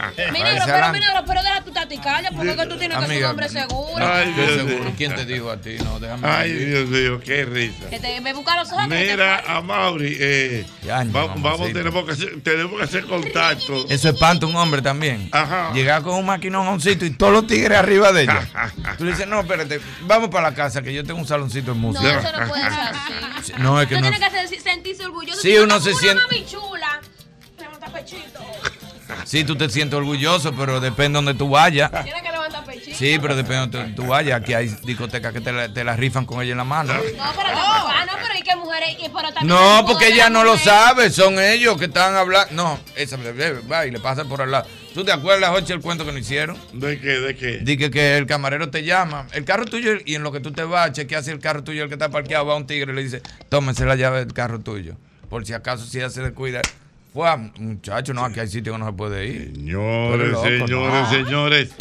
[0.67, 0.93] pero.
[0.93, 4.07] Minegro, pero deja tu taticalia, porque tú tienes que ser un hombre seguro.
[4.07, 4.85] Ay, Dios seguro.
[4.85, 4.95] mío.
[4.97, 5.77] ¿Quién te dijo a ti?
[5.83, 6.29] No, déjame.
[6.29, 7.89] Ay, Dios mío, qué risa.
[7.89, 8.83] Que te me busca los ojos.
[8.89, 13.87] que te Mira, a Mauri, eh, va- vamos, tenemos que, hacer, tenemos que hacer contacto.
[13.89, 15.29] Eso espanta un hombre también.
[15.33, 15.54] Ajá.
[15.73, 18.49] Llegar con un maquinón a un sitio y todos los tigres arriba de ella.
[18.99, 21.81] Tú le dices, no, espérate, vamos para la casa que yo tengo un saloncito de
[21.81, 22.21] No, música.
[22.21, 22.73] eso no puede ser
[23.39, 23.53] así.
[23.59, 24.11] No, es que Tú no.
[24.11, 25.41] tienes que sen- sentirse orgulloso.
[25.41, 27.01] Sí, Tú uno se siente- Una mami chula.
[27.59, 28.41] Levanta pechito.
[29.25, 31.91] Sí, tú te sientes orgulloso, pero depende donde tú vayas.
[31.91, 32.97] Tienes que levantar pechito.
[32.97, 34.41] Sí, pero depende donde tú vayas.
[34.41, 36.95] Aquí hay discotecas que te la, te la rifan con ella en la mano.
[36.95, 37.89] No, pero tampoco.
[37.95, 38.91] Ah, no, pero hay que mujeres.
[38.99, 42.55] y- Pero también No, porque ella no lo sabe, son ellos que están hablando.
[42.55, 43.17] No, esa
[43.71, 44.67] va y le pasa por al lado.
[44.95, 46.57] ¿Tú te acuerdas, Jorge, el cuento que nos hicieron?
[46.73, 47.19] ¿De qué?
[47.19, 47.59] ¿De qué?
[47.59, 50.63] Dice que el camarero te llama, el carro tuyo, y en lo que tú te
[50.63, 53.03] vas, chequea si el carro tuyo, el que está parqueado, va un tigre y le
[53.03, 54.95] dice, tómese la llave del carro tuyo.
[55.29, 56.63] Por si acaso, si ella se descuida.
[57.13, 57.29] Fue,
[57.59, 59.53] muchacho, no, aquí hay sitios que no se puede ir.
[59.57, 61.11] Señores, loco, señores, no.
[61.11, 61.75] señores.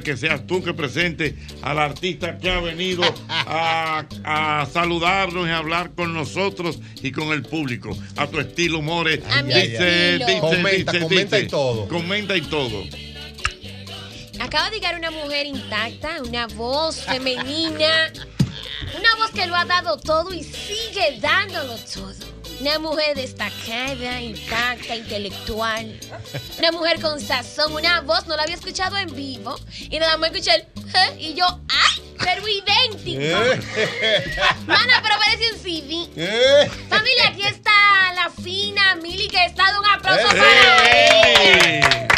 [0.00, 5.50] De que seas tú que presente al artista que ha venido a, a saludarnos y
[5.50, 7.96] a hablar con nosotros y con el público.
[8.16, 9.22] A tu estilo, More.
[9.30, 10.26] A mi dice, estilo.
[10.26, 11.46] dice, Comenta, dice, comenta dice.
[11.46, 11.88] y todo.
[11.88, 12.82] Comenta y todo.
[14.40, 18.10] Acaba de llegar una mujer intacta, una voz femenina,
[18.98, 22.29] una voz que lo ha dado todo y sigue dándolo todo.
[22.60, 25.98] Una mujer destacada, intacta, intelectual.
[26.58, 29.58] Una mujer con sazón, una voz, no la había escuchado en vivo.
[29.78, 30.60] Y nada más escuché el
[30.94, 32.02] "Eh", y yo, ¡ay!
[32.18, 33.38] Pero idéntico.
[34.66, 36.70] Mana, pero parece un CD.
[36.90, 42.08] Familia, aquí está la fina Mili, que está dando un aplauso para ella.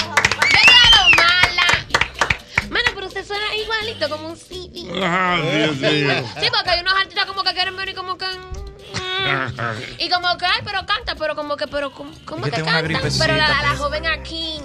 [2.68, 4.90] Mana, pero usted suena igualito como un CD.
[5.05, 6.24] Ah, Dios mío.
[6.40, 8.26] Sí, porque hay unos artistas como que quieren venir como que.
[9.98, 12.82] Y como que, ay, pero canta, pero como que, pero como, como Es que, canta.
[13.18, 13.78] Pero la, la pues.
[13.78, 14.60] joven aquí,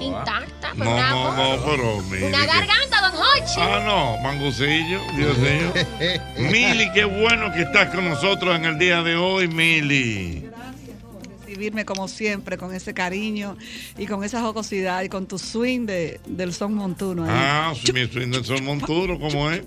[0.00, 2.26] intacta, pero No, una no, no, pero mire.
[2.26, 3.60] Una garganta, don Hochi.
[3.60, 5.72] Ah, no, mangucillo, Dios mío.
[6.50, 10.49] Mili, qué bueno que estás con nosotros en el día de hoy, Mili.
[11.60, 13.56] Recibirme como siempre, con ese cariño
[13.98, 17.24] y con esa jocosidad y con tu swing de, del son montuno.
[17.24, 17.30] ahí.
[17.32, 19.62] Ah, sí, mi swing del sol monturo, ¿cómo es?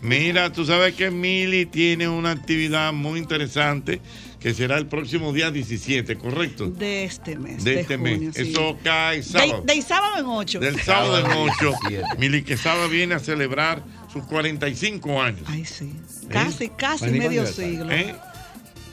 [0.00, 4.00] Mira, tú sabes que Mili tiene una actividad muy interesante
[4.38, 6.70] que será el próximo día 17, ¿correcto?
[6.70, 7.64] De este mes.
[7.64, 8.36] De este junio, mes.
[8.36, 8.42] sí.
[8.52, 9.62] Eso cae De, sábado.
[9.66, 10.60] de sábado en 8.
[10.60, 11.72] Del sábado en 8.
[12.18, 15.42] Mili Quesada viene a celebrar sus 45 años.
[15.46, 15.92] Ay, sí.
[16.22, 16.26] ¿Eh?
[16.28, 17.90] Casi, casi medio siglo.
[17.90, 18.14] ¿Eh?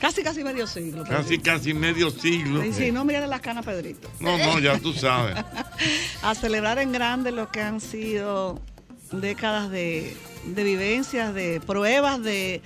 [0.00, 1.04] Casi, casi medio siglo.
[1.04, 2.62] Casi, casi medio siglo.
[2.62, 4.10] Sí, sí, no miren las canas, Pedrito.
[4.20, 5.36] No, no, ya tú sabes.
[6.22, 8.60] a celebrar en grande lo que han sido
[9.12, 12.60] décadas de, de vivencias, de pruebas, de,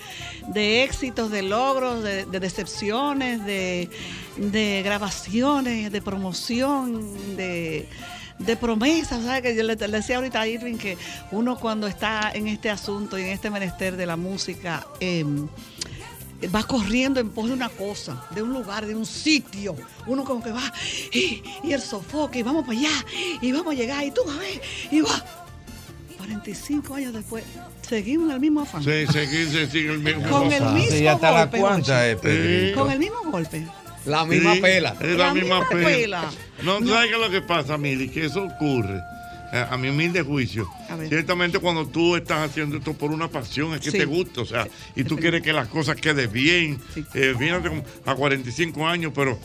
[0.49, 3.89] de éxitos, de logros, de, de decepciones, de,
[4.37, 7.89] de grabaciones, de promoción, de,
[8.39, 9.22] de promesas.
[9.24, 9.43] ¿sabes?
[9.43, 10.97] Que yo le, le decía ahorita a Irving que
[11.31, 15.47] uno cuando está en este asunto y en este menester de la música, em,
[16.49, 19.76] va corriendo en pos de una cosa, de un lugar, de un sitio.
[20.07, 20.72] Uno como que va
[21.12, 23.05] y, y el sofoque, y vamos para allá,
[23.41, 24.61] y vamos a llegar, y tú a ver,
[24.91, 25.24] y va.
[26.16, 27.45] 45 años después,
[27.88, 28.84] seguimos en el mismo afán.
[28.84, 30.28] Sí, seguir, se sigue el mismo.
[30.28, 32.11] Con el mismo Sí, hasta la golpe, cuanta Jochi.
[32.11, 32.78] es, Pedrito.
[32.78, 33.66] Con el mismo golpe.
[34.07, 34.97] La misma pela.
[35.01, 35.88] Es la, misma, pela.
[35.88, 36.30] pela.
[36.62, 38.09] No, ¿tú ¿sabes qué es lo que pasa, Mili?
[38.09, 39.01] Que eso ocurre.
[39.53, 40.68] A mi humilde juicio,
[41.09, 43.98] ciertamente cuando tú estás haciendo esto por una pasión, es que Sí.
[43.98, 46.78] te gusta, o sea, y tú quieres que las cosas queden bien.
[47.14, 49.38] Eh, fíjate, como a 45 años, pero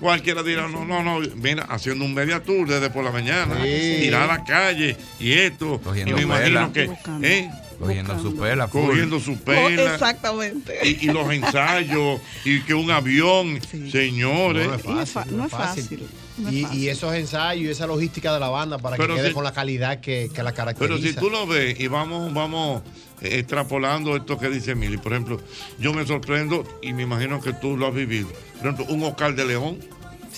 [0.00, 3.68] cualquiera dirá, no, no, no, mira, haciendo un media tour desde por la mañana, Sí.
[3.68, 5.80] ir a la calle y esto.
[5.84, 7.26] Cogiendo y me imagino que, Buscando.
[7.26, 7.50] ¿eh?
[7.78, 8.66] Cogiendo su pela.
[8.66, 9.94] Cogiendo su pela.
[9.94, 10.78] Exactamente.
[10.82, 13.60] Y, y los ensayos, y que un avión,
[13.90, 14.66] señores.
[14.84, 15.36] No es fácil.
[15.36, 15.98] no es fácil.
[16.00, 16.10] no es
[16.50, 19.44] y, esos ensayos y esa logística de la banda para Pero que quede si- con
[19.44, 20.94] la calidad que, que la caracteriza.
[20.96, 22.82] Pero si tú lo ves y vamos, vamos
[23.20, 25.40] eh, extrapolando esto que dice Mili, por ejemplo,
[25.78, 28.28] yo me sorprendo y me imagino que tú lo has vivido.
[28.58, 29.78] Por ejemplo, un Oscar de León.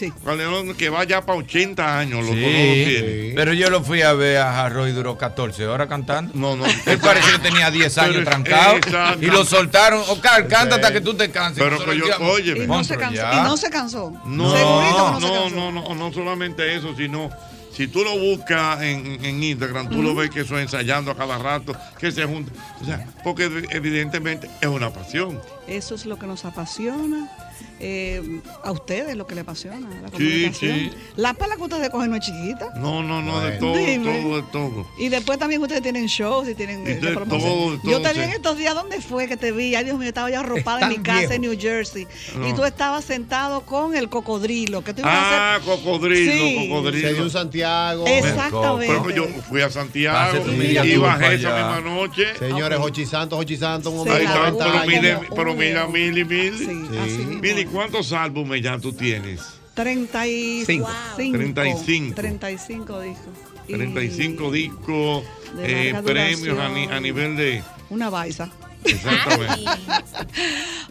[0.00, 0.12] Sí.
[0.78, 3.32] Que va ya para 80 años, lo Sí, todo lo tiene.
[3.36, 6.32] pero yo lo fui a ver a Jarro y duró 14 horas cantando.
[6.34, 6.64] No, no.
[6.66, 8.76] Él parece que tenía 10 años Pero- trancado.
[8.76, 9.22] exacto.
[9.22, 10.00] Y lo soltaron.
[10.08, 11.62] Oscar, canta hasta que tú te canses.
[11.62, 12.64] Pero que yo- óyeme.
[12.64, 13.14] Y no se "Monstruo, cansó.
[13.16, 13.32] ya".
[13.34, 14.10] Y no se cansó.
[14.10, 14.60] No, no, no, se
[15.26, 15.50] no, cansó.
[15.50, 17.28] no, no, no solamente eso, sino
[17.76, 21.36] si tú lo buscas en, en Instagram, tú lo ves que eso ensayando a cada
[21.38, 22.54] rato, que se juntan.
[22.80, 25.38] O sea, porque ev- evidentemente es una pasión.
[25.68, 27.28] Eso es lo que nos apasiona.
[27.78, 30.78] Eh, a ustedes lo que les apasiona, la Sí, comunicación.
[30.78, 30.90] sí.
[31.16, 32.72] La pala que ustedes cogen no es chiquita.
[32.76, 33.58] No, no, no, de Bueno.
[33.60, 34.22] todo, Dime.
[34.22, 34.86] todo, de todo.
[34.98, 38.12] Y después también ustedes tienen shows y tienen Y eh, de todo, de Yo te
[38.12, 39.74] vi en estos días, ¿dónde fue que te vi?
[39.74, 41.32] Ay, Dios mío, estaba ya arropada en mi casa viejo.
[41.34, 42.06] en New Jersey.
[42.36, 42.48] No.
[42.48, 44.82] Y tú estabas sentado con el cocodrilo.
[44.84, 45.66] Que tú ibas a Ah, hacer...
[45.68, 46.68] cocodrilo, Sí.
[46.68, 47.08] cocodrilo.
[47.08, 48.04] Se dio un Santiago.
[48.06, 49.14] Exactamente.
[49.14, 51.76] Yo fui a Santiago Pase y bajé esa allá.
[51.76, 52.24] misma noche.
[52.38, 56.64] Señores, Hochi Santos, Hochi Santos, un hombre Ahí de está, 40 pero, mira, Mili, Mili.
[57.00, 57.18] así
[57.54, 59.40] Mili, ¿cuántos álbumes ya tú tienes?
[59.74, 60.88] 35.
[61.16, 61.38] Cinco.
[61.38, 62.14] 35.
[62.14, 63.28] 35 discos.
[63.68, 65.24] Y 35 discos,
[65.58, 67.62] eh, premios a, ni- a nivel de...
[67.88, 68.50] Una baisa.
[68.84, 69.64] Exactamente.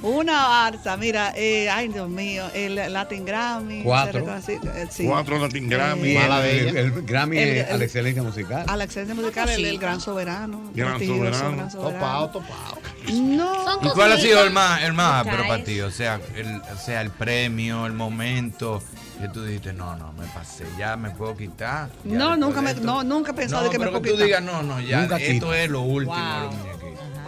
[0.01, 3.83] Una barza, mira, eh, ay Dios mío, el Latin Grammy.
[3.83, 4.25] Cuatro.
[4.45, 5.05] sí, eh, sí.
[5.05, 6.11] Cuatro Latin Grammy.
[6.11, 8.65] Eh, Mala el, el Grammy El- a la el- excelencia musical.
[8.67, 10.71] A la excelencia musical, el, el gran soberano.
[10.73, 11.55] Gran soberano.
[11.57, 11.93] Gran soberano.
[11.99, 12.77] Topado, topado.
[13.11, 13.79] No.
[13.81, 15.81] ¿Y cuál ha sido el más, el más áspero para ti?
[15.81, 18.81] O sea, el, o sea, el premio, el momento
[19.19, 21.89] que tú dijiste, no, no, me pasé, ya me puedo quitar.
[22.05, 22.83] No, nunca me, esto".
[22.83, 24.27] no, nunca he pensado No, de que me puedo que tú quitar.
[24.27, 25.61] digas, no, no, ya, Nunca esto quita.
[25.63, 26.78] es lo último Wow.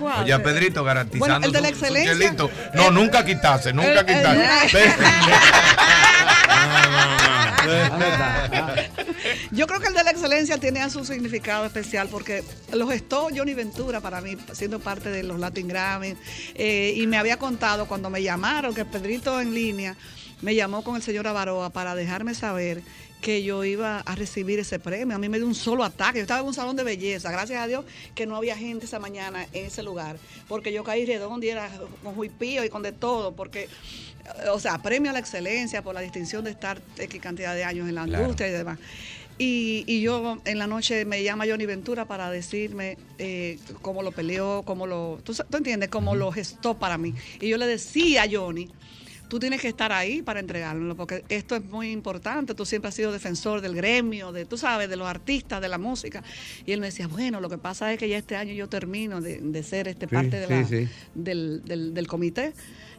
[0.05, 2.35] Oye, Pedrito garantizando Bueno, el de la su- su excelencia.
[2.73, 4.93] No, nunca quitarse, nunca El- el- quitarse.
[9.51, 12.43] Yo creo que el de la excelencia tiene su significado especial porque
[12.73, 16.15] lo gestó Johnny Ventura para mí, siendo parte de los Latin Grammy.
[16.55, 19.95] eh, y me había contado cuando me llamaron, que Pedrito en línea
[20.41, 22.81] me llamó con el señor Avaroa para dejarme saber
[23.21, 25.15] que yo iba a recibir ese premio.
[25.15, 26.17] A mí me dio un solo ataque.
[26.19, 27.31] Yo estaba en un salón de belleza.
[27.31, 30.17] Gracias a Dios que no había gente esa mañana en ese lugar.
[30.47, 31.69] Porque yo caí redondo y era
[32.03, 33.33] con juipío y con de todo.
[33.33, 33.69] Porque,
[34.51, 37.87] o sea, premio a la excelencia por la distinción de estar X cantidad de años
[37.87, 38.23] en la Claro.
[38.23, 38.79] industria y demás.
[39.37, 44.11] Y, y yo en la noche me llama Johnny Ventura para decirme eh, cómo lo
[44.11, 45.19] peleó, cómo lo.
[45.23, 45.89] ¿Tú, tú entiendes?
[45.89, 47.13] Cómo lo gestó para mí.
[47.39, 48.69] Y yo le decía a Johnny.
[49.31, 52.53] Tú tienes que estar ahí para entregarlo, porque esto es muy importante.
[52.53, 55.77] Tú siempre has sido defensor del gremio, de, tú sabes, de los artistas, de la
[55.77, 56.21] música.
[56.65, 59.21] Y él me decía, bueno, lo que pasa es que ya este año yo termino
[59.21, 60.89] de, de ser este Sí, parte de sí, la- sí.
[61.15, 62.53] Del, del- del comité,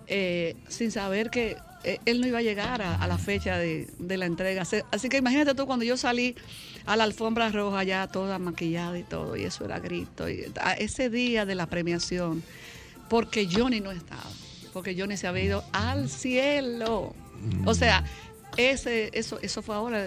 [0.07, 3.89] eh, sin saber que eh, él no iba a llegar a, a la fecha de,
[3.99, 4.63] de la entrega.
[4.91, 6.35] Así que imagínate tú cuando yo salí
[6.87, 10.31] a la alfombra roja ya toda maquillada y todo, y eso era grito.
[10.31, 12.43] Y, a ese día de la premiación,
[13.11, 14.23] porque Johnny no estaba,
[14.73, 17.15] porque Johnny se había ido al cielo.
[17.65, 18.05] O sea,
[18.57, 20.07] ese, eso, eso fue ahora,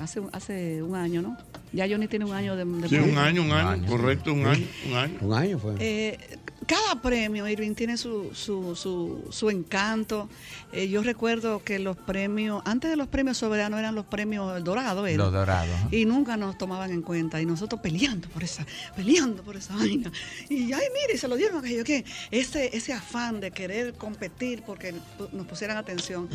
[0.00, 1.36] hace, hace un año, ¿no?
[1.72, 2.64] Ya Johnny tiene un año de...
[2.64, 5.18] de Sí, un año, un año, correcto, un año, un año.
[5.20, 5.74] Un año fue.
[5.78, 10.28] Eh, cada premio, Irving, tiene su, su, su, su encanto.
[10.72, 15.08] Eh, yo recuerdo que los premios, antes de los premios soberanos eran los premios dorados.
[15.08, 15.16] era.
[15.16, 15.76] Los dorados.
[15.92, 17.40] Y nunca nos tomaban en cuenta.
[17.40, 20.10] Y nosotros peleando por esa, peleando por esa vaina.
[20.48, 24.94] Y ay, mire, se lo dieron aquello que ese, ese afán de querer competir porque
[25.32, 26.28] nos pusieran atención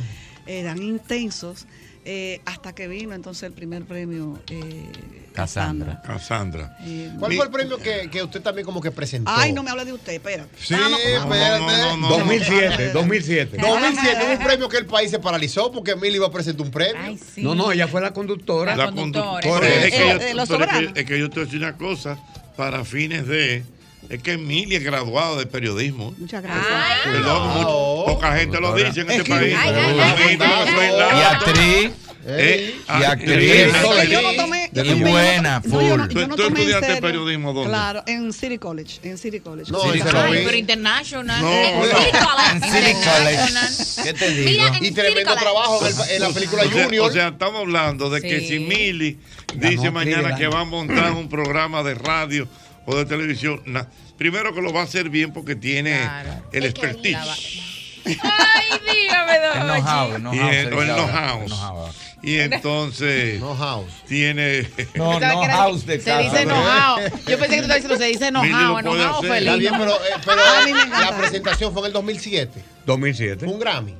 [0.45, 1.65] eran intensos.
[2.03, 4.91] Eh, hasta que vino entonces el primer premio eh,
[5.33, 6.01] Cassandra.
[6.01, 6.77] Cassandra.
[6.81, 9.31] Eh, ¿Cuál fue el premio que, que usted también como que presentó?
[9.33, 10.47] Ay, no me hable de usted, espera.
[10.59, 10.99] Sí, Vamos.
[10.99, 12.01] espérate.
[12.09, 13.57] 2007, 2007.
[13.57, 17.17] 2007, un premio que el país se paralizó porque Emily iba a presentar un premio.
[17.37, 18.75] No, no, ella fue la conductora.
[18.75, 19.67] La conductora.
[19.67, 22.17] Es que, yo, es que yo te voy a decir una cosa,
[22.57, 23.63] para fines de...
[24.09, 26.13] Es que Emilia es graduada de periodismo.
[26.17, 26.67] Muchas gracias.
[26.69, 27.11] Ay.
[28.05, 29.55] poca gente lo dice en este país.
[29.57, 31.91] Ay, ay, ay, ay, ay, Y actriz.
[32.23, 33.35] Eh, Y ah, actriz.
[33.51, 33.71] eh,
[34.11, 36.13] yo no tomé- yo no- buena, no, yo no- full.
[36.13, 37.01] yo no ¿Tú tomé en estudiaste serio.
[37.01, 37.69] periodismo dónde?
[37.69, 38.99] Claro, en City College.
[39.01, 39.71] En City College.
[39.71, 40.01] No, lo vi.
[40.45, 41.41] Pero international.
[41.41, 41.83] No, Eh, no.
[41.83, 42.51] City College.
[42.53, 44.03] En City College.
[44.03, 44.65] ¿Qué te digo?
[44.81, 47.09] Y tremendo trabajo en, el- en la película O sea, Junior.
[47.09, 48.47] O sea, estamos hablando de que Sí.
[48.49, 49.17] si Mili
[49.55, 52.47] dice mañana que va a montar un programa de radio
[52.91, 53.87] o de televisión, na-
[54.17, 56.07] primero que lo va a hacer bien porque tiene
[56.51, 57.17] el expertise.
[58.05, 59.41] Ay, dígame, El
[60.69, 61.89] don el know-how.
[62.23, 63.41] Y se entonces
[64.07, 64.67] tiene.
[64.93, 66.19] No, no house de Se casa.
[66.21, 66.97] dice enojado.
[67.27, 69.31] Yo pensé que tú estabas diciendo, se dice lo puede enojado, hacer.
[69.31, 69.47] feliz.
[69.47, 70.41] Está bien, pero, eh, pero
[70.99, 72.63] la presentación fue en el 2007.
[72.85, 73.45] 2007.
[73.45, 73.95] Fue un Grammy.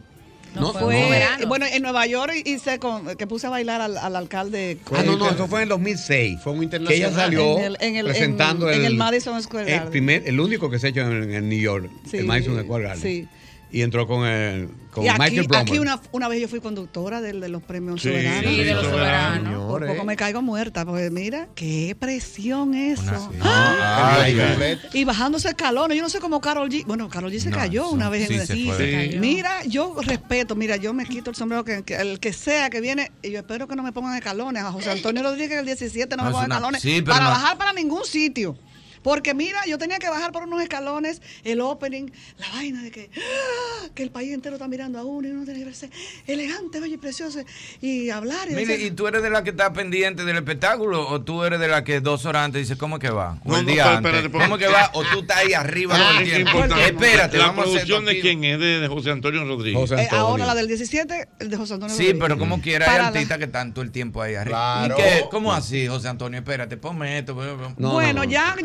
[0.56, 1.48] No, Fue, no.
[1.48, 4.78] bueno, en Nueva York hice con, que puse a bailar al, al alcalde.
[4.92, 6.40] Ah, no, no, eso fue en el 2006.
[6.44, 7.16] Fue un Que ella internacional.
[7.16, 9.92] salió En el- en el- presentando en- el, en el Madison Square el, Garden.
[9.92, 12.84] primer, el único que se ha hecho en, en New York, Sí, el Madison Square
[12.84, 13.02] Garden.
[13.02, 13.28] sí.
[13.74, 15.62] Y entró con, el, con y aquí, Michael Blomer.
[15.70, 18.52] aquí una, una vez yo fui conductora del- de, los premios Sí, soberanos.
[18.52, 19.66] sí, de los soberanos.
[19.72, 23.32] Por poco me caigo muerta, porque mira, qué presión eso.
[23.42, 24.76] Ay, ¡Ah!
[24.94, 26.86] Y bajándose escalones, yo no sé cómo Carol G.
[26.86, 28.78] Bueno, Carol G se No, cayó una vez sí, en se el- fue.
[28.78, 29.20] Sí, se cayó.
[29.22, 32.82] Mira, yo respeto, mira, yo me quito el sombrero que, que el que sea que
[32.82, 34.64] viene, y yo espero que no me pongan escalones.
[34.64, 37.72] A José Antonio Rodríguez el 17 no, No, me pongan escalones para no- bajar para
[37.72, 38.58] ningún sitio.
[39.04, 43.10] Porque mira, yo tenía que bajar por unos escalones, el opening, la vaina de que,
[43.16, 43.88] ¡ah!
[43.96, 45.90] que el país entero está mirando a uno y uno tiene que verse
[46.28, 47.40] elegante, bello y precioso
[47.82, 48.50] y hablar.
[48.50, 51.44] Y Mire, decir- ¿y tú eres de la que está pendiente del espectáculo o tú
[51.44, 53.38] eres de la que dos horas antes dice cómo es que va?
[53.46, 54.14] O No, el día pero antes.
[54.26, 54.90] espérate, ¿Cómo es que va?
[54.94, 56.64] O tú estás ahí arriba todo Ah, el es tiempo.
[56.76, 58.38] Espérate, la vamos a producción de esto aquí.
[58.40, 59.92] quién es de, de José Antonio Rodríguez.
[59.92, 62.22] Eh, ahora la del 17, el de José Antonio Sí, Rodríguez.
[62.24, 64.86] pero como quiera hay la- artistas que están todo el tiempo ahí arriba.
[64.86, 64.96] Claro.
[64.98, 65.26] ¿Y qué?
[65.32, 66.40] ¿Cómo así, José Antonio?
[66.40, 67.36] Espérate, ponme esto.
[67.78, 68.56] bueno, ya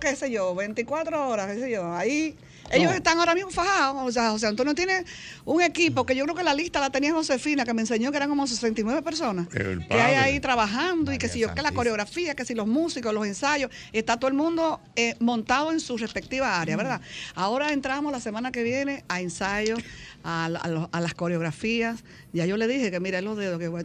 [0.00, 2.36] qué sé yo, 24 horas, qué sé yo, ahí.
[2.70, 2.96] Ellos No.
[2.96, 4.02] están ahora mismo fajados.
[4.08, 5.04] O sea, José Antonio tiene
[5.44, 8.16] un equipo que yo creo que la lista la tenía Josefina, que me enseñó que
[8.16, 9.48] eran como 69 personas.
[9.48, 13.12] Que hay ahí trabajando y que si yo, que la coreografía, que si los músicos,
[13.12, 17.02] los ensayos, está todo el mundo eh, montado en su respectiva área, ¿verdad?
[17.34, 19.78] Ahora entramos la semana que viene a ensayos,
[20.24, 22.02] a, a a las coreografías.
[22.34, 23.84] Ya yo le dije que mira los dedos que voy a-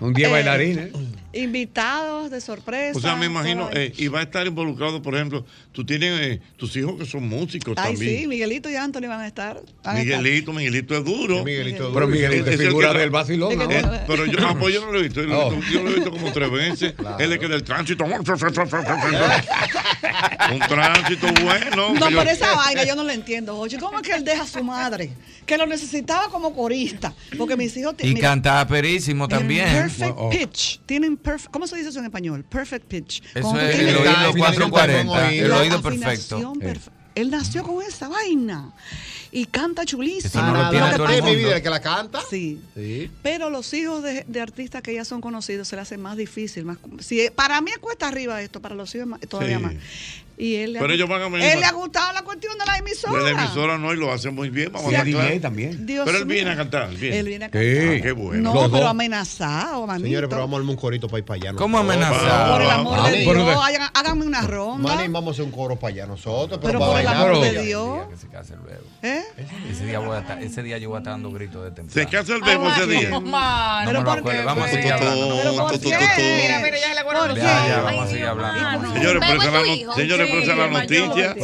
[0.00, 0.90] Un día Eh, bailarines.
[1.32, 2.98] Invitados de sorpresa.
[2.98, 6.40] O sea, me imagino, eh, y va a estar involucrado, por ejemplo, tú tienes eh,
[6.58, 8.18] tus hijos que son músicos Ay, también.
[8.20, 9.54] sí, Miguelito y Anthony van a estar.
[9.82, 10.18] van a estar.
[10.20, 11.44] Miguelito, Miguelito es duro.
[11.44, 12.06] Miguelito es Pero.
[12.06, 14.04] Miguelito es figura del vacilón Eh, ahora.
[14.06, 15.22] pero yo, ah, pues yo no lo he visto.
[15.24, 15.60] Yo, Oh.
[15.72, 16.94] yo lo he visto como tres veces.
[17.18, 18.04] Él es que del tránsito.
[20.52, 21.94] Un tránsito bueno.
[21.94, 23.78] No, que yo- pero esa vaina yo no la entiendo, Oye.
[23.78, 25.10] ¿Cómo es que él deja a su madre?
[25.46, 25.66] Que lo
[26.18, 27.14] necesitaba como corista.
[27.36, 29.68] Porque mis hijos Y mira, cantaba perísimo también.
[29.68, 30.30] Perfect Oh.
[30.30, 30.80] pitch.
[30.86, 31.52] Tienen perfect.
[31.52, 32.44] ¿Cómo se dice eso en español?
[32.44, 33.22] Perfect pitch.
[33.34, 36.38] Eso es el oído La 440, el oído perfecto.
[36.54, 38.72] perfe- Él nació con esa vaina.
[39.30, 40.42] Y canta chulísimo.
[40.42, 41.38] No lo tiene que todo el pasa- mundo.
[41.38, 42.20] Mi vida, que la canta.
[42.30, 42.60] Sí.
[42.74, 43.10] Sí.
[43.22, 46.64] Pero los hijos de, de artistas que ya son conocidos se le hace más difícil.
[46.64, 49.62] Más, si, para mí es cuesta arriba esto, para los hijos todavía Sí.
[49.64, 49.74] más.
[50.40, 52.64] Y él le, Pero ha, ellos van a él le ha gustado la cuestión de
[52.64, 53.24] la emisora.
[53.24, 54.70] De la emisora no, y lo hace muy bien.
[54.72, 55.84] Vamos Sí, a DJ también.
[55.84, 56.90] Dios pero él viene a cantar.
[56.90, 57.18] Viene.
[57.18, 57.52] Él viene a Sí.
[57.54, 57.96] cantar.
[57.98, 58.54] Ah, qué bueno.
[58.54, 60.06] No, pero amenazado, manito.
[60.06, 61.52] Señores, pero vamos a un corito para ir para allá.
[61.54, 62.52] ¿Cómo amenazado?
[62.52, 63.58] Por el amor de Pero Dios,
[63.94, 64.94] háganme una ronda.
[64.94, 66.60] Manny, vamos a hacer un coro para allá nosotros.
[66.62, 68.08] Pero Pero, para por el amor de Dios.
[68.08, 68.84] Que se case el bebo.
[69.18, 69.46] ¿Eh?
[69.70, 71.92] Ese día, voy a estar- ese día yo voy a estar dando gritos de temprano.
[71.92, 73.10] Se casa el bebo ese día.
[73.10, 74.44] No me lo acuerdo.
[74.44, 75.28] Vamos a seguir hablando.
[75.28, 75.68] no.
[76.42, 77.36] Mira, mira, ya le acuerdo.
[77.36, 78.94] Ya, ya, vamos a seguir hablando.
[78.94, 81.34] Señores, pero esa es la, no- noticia.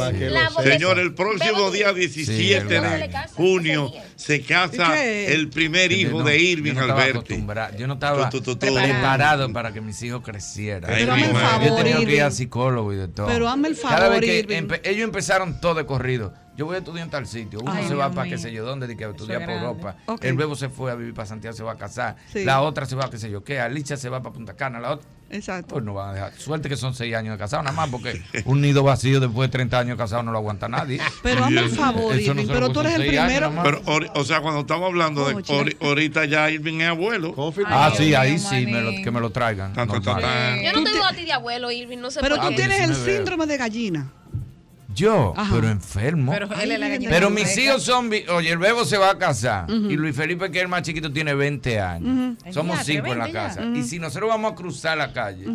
[0.63, 6.23] Señor, el próximo día Sí, 17 el de junio se casa el primer hijo no-
[6.25, 7.35] de Irving no Alberti.
[7.77, 10.89] Yo no estaba preparado para que mis hijos crecieran.
[10.99, 13.27] Yo tenido que ir a psicólogo y de todo.
[13.27, 14.67] Pero hazme el favor, Irving.
[14.83, 16.33] ellos empezaron todo de corrido.
[16.57, 17.59] Yo voy a estudiar en tal sitio.
[17.61, 19.55] Uno Ay, se va para qué sé yo dónde, de que a estudiar es por
[19.55, 19.67] grande.
[19.69, 19.95] Europa.
[20.21, 22.15] El bebo se fue a vivir para Santiago, se va a casar.
[22.31, 22.43] Sí.
[22.43, 23.59] La otra se va a qué sé yo qué.
[23.59, 24.79] Alicia se va para Punta Cana.
[24.79, 25.07] La otra.
[25.31, 25.73] Exacto.
[25.73, 26.33] Pues no van a dejar.
[26.37, 29.51] Suerte que son seis años de casado, nada más, porque un nido vacío después de
[29.53, 31.01] 30 años de casado no lo aguanta nadie.
[31.23, 33.51] Pero hazme un favor, Irving, pero tú eres el primero-.
[33.63, 33.81] Pero,
[34.13, 37.33] o sea, cuando estamos hablando de ahorita ya Irving es abuelo.
[37.65, 39.73] Ah, sí, ahí sí, me lo- que me lo traigan.
[39.73, 42.55] Yo no te veo a ti de abuelo, Irving, no sé Pero por tú qué.
[42.57, 44.11] tienes sí el síndrome de gallina.
[44.95, 45.53] Yo, Ajá.
[45.53, 46.31] pero enfermo.
[46.31, 48.09] Pero él es la gallina Pero mis hijos son.
[48.29, 49.65] Oye, el bebo se va a casar.
[49.69, 49.89] Ujú.
[49.91, 52.37] Y Luis Felipe, que es el más chiquito, tiene 20 años.
[52.45, 52.53] Ujú.
[52.53, 53.47] Somos Diatre, cinco en la 20 ya.
[53.47, 53.61] casa.
[53.61, 53.75] Ujú.
[53.75, 55.45] Y si nosotros vamos a cruzar la calle,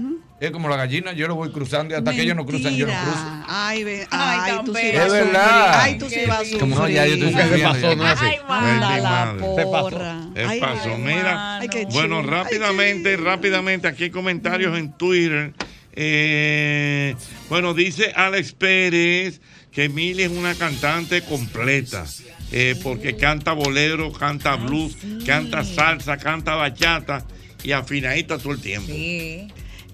[0.41, 2.86] es como la gallina, yo lo voy cruzando y hasta que ellos no cruzan, yo
[2.86, 3.12] no Mentira.
[3.12, 3.45] cruzo.
[3.49, 5.80] Ay, ve, Ay, ay, tú sí vas Es verdad.
[5.80, 6.61] Ay, tú sí vas a sufrir.
[6.61, 7.68] Como no, ya yo estoy ¿Qué sufriendo.
[7.72, 7.97] pasó, ya.
[7.97, 8.24] Nancy?
[8.26, 10.16] Ay, manda Ay, la porra.
[10.34, 10.91] ¿Qué Ay, pasó?
[10.95, 15.55] ay, Mira, Ay, qué bueno, rápidamente, rápidamente, aquí hay comentarios en Twitter.
[15.93, 17.16] Eh,
[17.51, 19.40] bueno, dice Alex Pérez
[19.70, 22.07] que Emilia es una cantante completa.
[22.53, 24.96] eh, porque canta bolero, canta blues,
[25.26, 27.24] canta salsa, canta bachata
[27.62, 28.90] y afinadita todo el tiempo.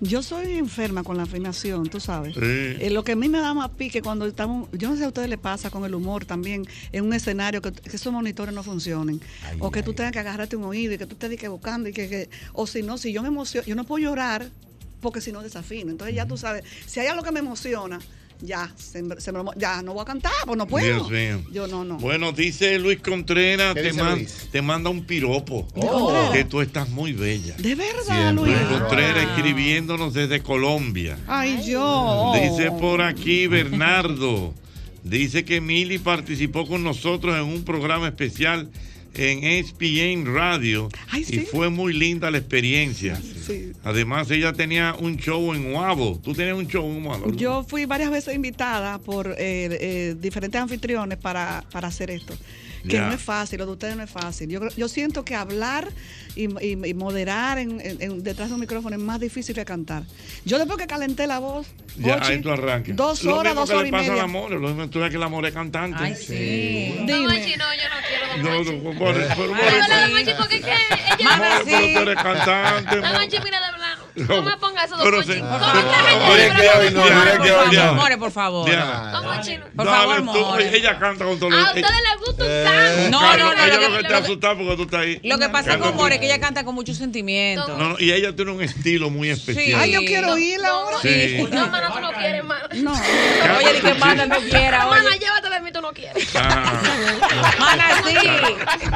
[0.00, 2.34] Yo soy enferma con la afinación, tú sabes.
[2.34, 2.40] Sí.
[2.42, 5.08] Eh, lo que a mí me da más pique cuando estamos, yo no sé a
[5.08, 8.62] ustedes les pasa con el humor también, en un escenario que, que esos monitores no
[8.62, 9.20] funcionen.
[9.58, 11.92] o que tú tengas que agarrarte un oído y que tú estés que buscando y
[11.94, 14.50] que, que- o si no, si yo me emociono, yo no puedo llorar
[15.00, 15.90] porque si no desafino.
[15.90, 17.98] Entonces ya tú sabes, si hay algo que me emociona,
[18.42, 21.08] ya, se me- se me- ya no voy a cantar, pues no puedo.
[21.08, 21.42] Dios mío.
[21.52, 21.96] Yo no, no.
[21.96, 24.48] Bueno, dice Luis Contreras, ¿Qué te, dice man- Luis?
[24.52, 25.66] te manda un piropo.
[25.74, 26.30] Oh.
[26.32, 27.54] Que tú estás muy bella.
[27.56, 28.32] De verdad, Siempre.
[28.34, 28.56] Luis.
[28.68, 31.18] Luis Contreras escribiéndonos desde Colombia.
[31.26, 32.34] Ay, yo.
[32.42, 34.52] Dice por aquí Bernardo.
[35.02, 38.68] Dice que Mili participó con nosotros en un programa especial
[39.16, 43.20] en ESPN Radio Ay, y fue muy linda la experiencia.
[43.46, 43.72] Sí.
[43.84, 46.20] Además, ella tenía un show en Guabo.
[46.22, 47.32] ¿Tú tenías un show en Guabo?
[47.32, 52.34] Yo fui varias veces invitada por eh, eh, diferentes anfitriones para, para hacer esto.
[52.88, 54.48] Que no es fácil, lo de ustedes no es fácil.
[54.48, 55.88] Yo, yo siento que hablar
[56.34, 59.64] y, y- y moderar en, en- en- detrás de un micrófono es más difícil que
[59.64, 60.02] cantar.
[60.44, 61.66] Yo después que calenté la voz,
[61.96, 62.94] Ya, Ochi, ahí tú arranques.
[62.94, 64.22] dos Lo horas, mismo dos que horas le y pasa media.
[64.22, 65.96] al amor, lo mismo tú que el amor es cantante.
[66.02, 66.94] Ay, sí.
[67.00, 68.26] No, Mochi, no, yo no quiero.
[68.42, 69.56] No, no, por- por- por- por-
[70.48, 72.96] que ella Amor, pero tú eres cantante.
[73.00, 73.20] La amor.
[73.22, 73.76] Mochi, mira de hablar.
[73.76, 73.76] No me pongas esos dos Pero Mochi.
[73.76, 73.85] se- ¿Cómo pero- esta gente Oye, habla que con hoy
[74.16, 74.42] no,
[75.10, 75.42] Mochi?
[77.06, 77.94] mira que hoy no.
[77.94, 78.68] More, por favor.
[78.68, 79.12] Diana.
[79.16, 79.64] ¿Cómo, chino?
[79.76, 80.76] Por favor, tú, more.
[80.76, 83.10] ella canta con todo A ustedes les gusta un canto.
[83.10, 85.20] No, no, no, Ella lo lo que- te asusta porque tú estás ahí.
[85.22, 85.96] Lo que pasa con.
[85.96, 87.76] More es que ella canta con mucho sentimiento.
[87.76, 89.80] No, no, y ella tiene un estilo muy especial.
[89.80, 90.96] Ay, yo quiero oírla ahora.
[91.02, 91.46] Sí.
[91.50, 92.66] No, mano, tú no quieres, mano.
[92.74, 92.92] No.
[92.92, 94.86] Oye, di que manda no quiera.
[94.86, 96.28] Mana, llévate de mí, tú no quieres.
[96.34, 96.82] Ah.
[97.58, 98.14] Mana, sí.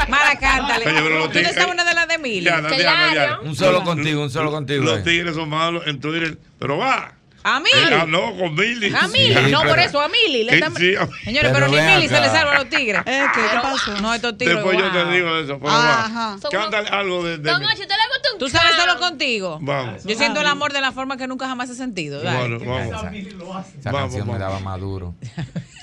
[0.08, 0.84] Mana, cántale.
[0.84, 3.40] Pero ¿Tú te sabes una de las de Diana, Diana.
[3.42, 4.84] Un solo contigo, un solo contigo.
[5.10, 5.16] Eh.
[5.18, 6.38] tigres son malos en Twitter.
[6.58, 7.14] Pero va.
[7.42, 7.72] ¿A Mili?
[7.94, 8.94] Ah, no, con Mili.
[8.94, 9.50] A Mili.
[9.50, 10.44] No, por eso, a Mili.
[10.44, 12.68] Le Eh, están- sí, a- Señores, pero, Pero ni Mili se le salva a los
[12.68, 13.02] tigres.
[13.02, 13.98] ¿qué, ¿Qué pasó?
[14.02, 14.56] No, estos tigres.
[14.56, 15.12] Después yo te wow.
[15.12, 15.58] digo eso.
[15.58, 16.36] Pero Ajá.
[16.36, 16.50] va.
[16.50, 17.38] Cántale algo de.
[17.38, 19.58] de Don Mochi, ¿te le gusta un ¿Tú sabes solo contigo?
[19.62, 20.04] Vamos.
[20.04, 22.20] Yo siento el amor de la forma que nunca jamás he sentido.
[22.22, 22.58] Dale.
[22.58, 23.14] Bueno, vamos.
[23.14, 24.38] Esa Vamos, canción me vamos.
[24.38, 25.14] daba más duro.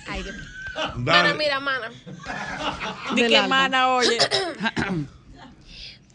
[0.07, 0.35] Ay, Dios.
[0.97, 1.29] Dale.
[1.29, 1.89] Mana, mira, mana.
[3.15, 4.17] Di que mana, oye.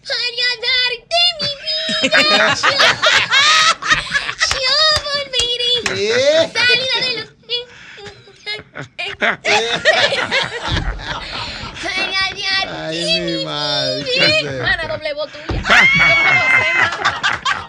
[0.06, 2.66] Para darte mi vida, yo,
[4.62, 4.74] yo
[5.04, 5.72] volveré.
[6.52, 7.28] Salida de los.
[11.82, 14.04] Para Ay, mi madre.
[14.04, 14.60] ¿qué mi?
[14.60, 15.36] Mana, doble mana.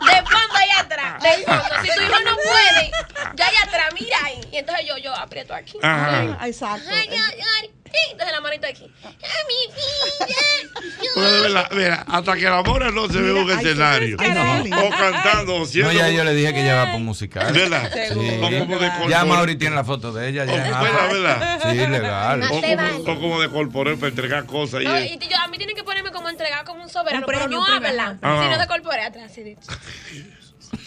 [0.05, 1.21] De fondo allá atrás.
[1.21, 1.75] De fondo.
[1.83, 2.91] Si tu hijo no puede,
[3.35, 4.41] yo allá atrás, mira ahí.
[4.51, 5.77] Y entonces yo, yo aprieto aquí.
[5.81, 6.37] Ajá.
[6.47, 6.89] Exacto.
[6.91, 7.71] Ay, ay, ay.
[8.11, 8.91] Entonces la manita aquí.
[9.03, 9.07] ¡A
[9.47, 10.83] mi vida!
[11.15, 14.17] Pero de verdad, mira, hasta que el amor no se ve un ay, escenario.
[14.17, 14.63] descarado.
[14.63, 15.91] O cantando, o No, siendo.
[15.91, 17.53] ya yo le dije que ella va por musical.
[17.53, 17.91] ¿Verdad?
[17.93, 18.13] Sí.
[18.41, 20.45] O como de Ya Mauri tiene la foto de ella.
[20.45, 21.59] Ya ¿Verdad, verdad?
[21.71, 22.43] Sí, legal.
[22.43, 24.81] O como, o como de corporer para entregar cosas.
[24.81, 27.25] Y No, y yo, a mí tienen que ponerme como entregado como un soberano, Un
[27.27, 28.43] premio, pero no habla, ajá.
[28.43, 29.31] sino de corpore atrás.
[29.31, 29.57] así de-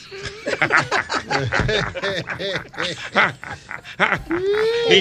[4.90, 5.00] y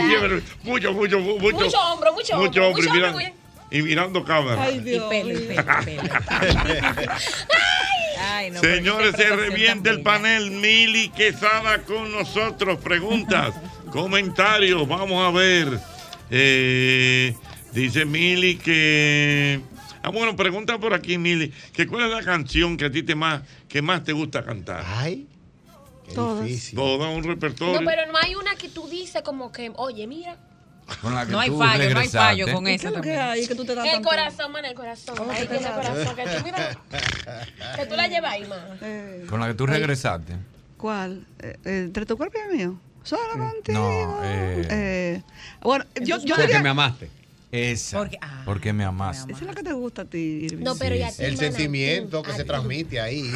[0.64, 1.22] mucho, mucho, mucho.
[1.56, 3.34] Mucho hombro, mucho hombro, Mucho hombre mucho mirando, hombro,
[3.72, 4.64] y mirando cámara.
[4.64, 5.06] Ay, Y Dios.
[5.10, 6.04] pelo, y pelo, y pelo.
[8.20, 12.80] Ay, no, pero Señores, se revienta el panel Mili Quesada con nosotros.
[12.80, 13.54] Preguntas,
[13.92, 15.80] comentarios, vamos a ver.
[16.32, 17.34] Eh,
[17.72, 19.62] dice Mili que.
[20.06, 23.16] Ah, bueno, pregunta por aquí, Mili, que cuál es la canción que a ti te
[23.16, 24.84] más, que más te gusta cantar.
[24.86, 25.28] Ay,
[26.08, 26.46] qué Todas.
[26.46, 26.76] difícil.
[26.78, 27.82] Toda un repertorio.
[27.82, 30.38] No, pero no hay una que tú dices como que, oye, mira,
[31.02, 33.02] Con la que No hay tú fallo, no hay fallo con ¿Qué esa es lo
[33.02, 33.30] que también.
[33.32, 34.10] hay que tú te das el tanto?
[34.10, 35.16] corazón, man, el corazón.
[35.32, 36.78] Ahí que ese corazón, que tú, mira,
[37.78, 38.60] que tú la llevas ahí, man.
[38.84, 40.34] Eh, Con la que tú regresaste.
[40.78, 41.26] ¿Cuál?
[41.40, 42.80] Eh, eh, ¿Entre tu cuerpo y el mío?
[43.02, 43.80] Solo contigo.
[43.80, 45.22] No, eh, Eh,
[45.62, 46.62] bueno, yo, yo Porque diría.
[46.62, 47.10] me amaste.
[47.56, 48.08] Esa.
[48.46, 49.32] Porque, me amaste.
[49.32, 50.64] Esa es la que te gusta a ti, Irving.
[50.64, 53.32] No, pero ya El sentimiento que se transmite ahí.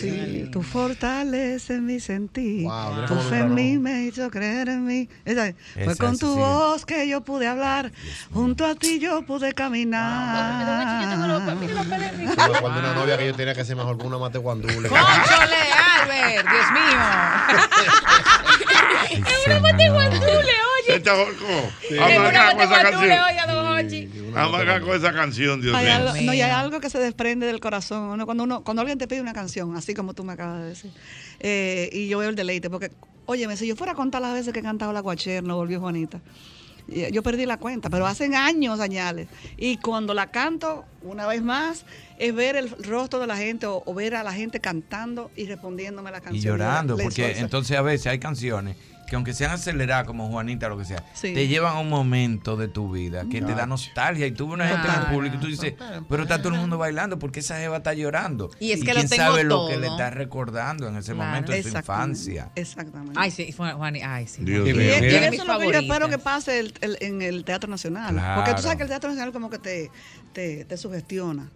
[0.00, 2.64] Sí, tú fortaleces mi sentir.
[2.64, 5.08] Wow, tu fe me en mí me hizo creer en mí.
[5.24, 5.54] Esa es.
[5.74, 6.38] Fue Esa, con esa, tu sí.
[6.38, 7.92] voz que yo pude hablar.
[8.32, 11.18] Junto a ti yo pude caminar.
[12.36, 14.88] Como Cuando una novia que yo tenía que ser mejor que una mate guandule.
[14.88, 15.56] ¡Cónchole,
[16.00, 16.48] Albert!
[16.48, 16.98] ¡Dios mío!
[19.12, 20.51] Es una mate guandule.
[21.88, 22.22] Se con
[22.54, 23.10] mate esa canción.
[24.86, 25.94] con esa canción, Dios mío.
[25.94, 28.02] algo- no, y hay algo que se desprende del corazón.
[28.10, 30.68] Uno, cuando, uno, cuando alguien te pide una canción, así como tú me acabas de
[30.68, 30.90] decir,
[31.40, 32.90] eh, y yo veo el deleite, porque,
[33.26, 35.80] óyeme, si yo fuera a contar las veces que he cantado la guacher, no volvió
[35.80, 36.20] Juanita.
[36.88, 39.28] eh, Yo perdí la cuenta, pero hacen años, añales.
[39.56, 41.84] Y cuando la canto, una vez más,
[42.18, 45.46] es ver el rostro de la gente o, o ver a la gente cantando y
[45.46, 46.36] respondiéndome la canción.
[46.36, 48.76] Y llorando, porque entonces a veces hay canciones
[49.12, 51.34] que aunque sean aceleradas como Juanita o lo que sea, Sí.
[51.34, 54.54] te llevan a un momento de tu vida que te da nostalgia y tú ves
[54.54, 55.74] una gente en el público y tú dices,
[56.08, 58.50] pero está todo el mundo bailando porque esa jeva está llorando.
[58.58, 61.28] Y es que lo quién tengo sabe lo que le está recordando en ese Claro.
[61.28, 62.50] momento de su infancia.
[62.54, 63.12] Exactamente.
[63.16, 64.44] Ay, sí, fue Juan, ay, sí.
[64.46, 64.66] Dios.
[64.66, 67.68] Y, y eso es lo que yo espero que pase el- el- en el Teatro
[67.70, 68.14] Nacional.
[68.14, 68.40] Claro.
[68.40, 69.90] Porque tú sabes que el Teatro Nacional como que te,
[70.32, 71.50] te, te sugestiona.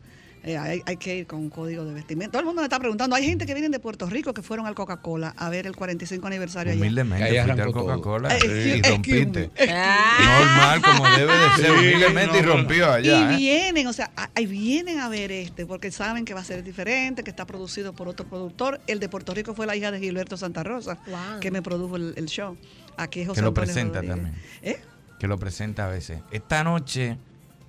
[0.47, 2.31] Eh, hay, hay que ir con un código de vestimenta.
[2.33, 3.17] Todo el mundo me está preguntando.
[3.17, 6.25] Hay gente que viene de Puerto Rico que fueron al Coca-Cola a ver el 45
[6.27, 6.81] aniversario allá.
[6.81, 7.73] Humildemente Ahí fuiste al.
[7.73, 9.51] Coca-Cola Eh, y rompiste.
[9.59, 9.67] me.
[9.67, 13.33] Normal, como debe de ser, Sí, humildemente y no, rompió Y allá.
[13.33, 13.37] ¿eh?
[13.37, 17.25] vienen, o sea, ahí vienen a ver este, porque saben que va a ser diferente,
[17.25, 18.81] que está producido por otro productor.
[18.87, 21.41] El de Puerto Rico fue la hija de Gilberto Santa Rosa, Wow.
[21.41, 22.57] que me produjo el, el show.
[22.97, 24.17] Aquí es José Que lo Antonio presenta Rodríguez.
[24.17, 24.43] también.
[24.63, 24.81] ¿Eh?
[25.19, 26.21] Que lo presenta a veces.
[26.31, 27.17] Esta noche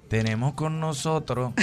[0.07, 1.53] tenemos con nosotros.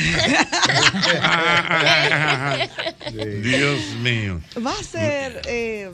[3.13, 4.41] Dios mío.
[4.65, 5.91] Va a ser, eh,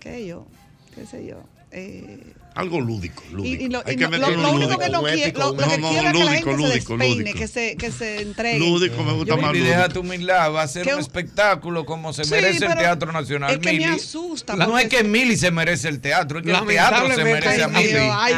[0.00, 0.46] ¿qué yo?
[0.94, 1.42] ¿Qué sé yo?
[1.70, 3.62] Eh, Algo lúdico, lúdico.
[3.64, 6.12] y lo, Hay que lo- único que no lo, lo que no, no, quiero es
[6.12, 7.38] que la lúdico, se lúdico, despeine, lúdico.
[7.38, 8.58] que se, que se entregue.
[8.58, 9.92] Lúdico, me gusta Yo- más Y deja lúdico.
[9.94, 13.52] tu humildad, va a ser un un- espectáculo como se Sí, merece el Teatro Nacional.
[13.52, 13.84] es que me Mili.
[13.84, 17.62] asusta, No es que Mili se merece el teatro, es que el teatro se merece
[17.62, 17.98] a ay, Mili.
[18.12, 18.34] Ay.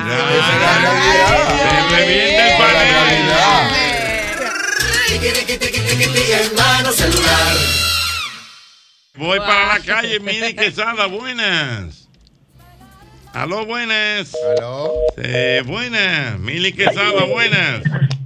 [9.16, 12.03] Voy para la calle, Mili Quesada, buenas.
[13.34, 14.32] Aló, buenas.
[14.56, 14.92] Aló.
[15.16, 16.38] Eh, buenas.
[16.38, 17.82] Mili Quesada, buenas.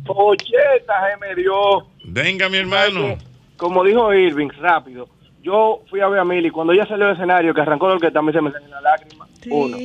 [0.06, 1.86] Ocheta se me dio.
[2.04, 3.16] Venga, mi hermano.
[3.56, 5.08] Como dijo Irving, rápido.
[5.42, 6.50] Yo fui a ver a Mili.
[6.50, 9.26] Cuando ella salió del escenario, que arrancó el que también se me salió una lágrima.
[9.50, 9.76] Uno.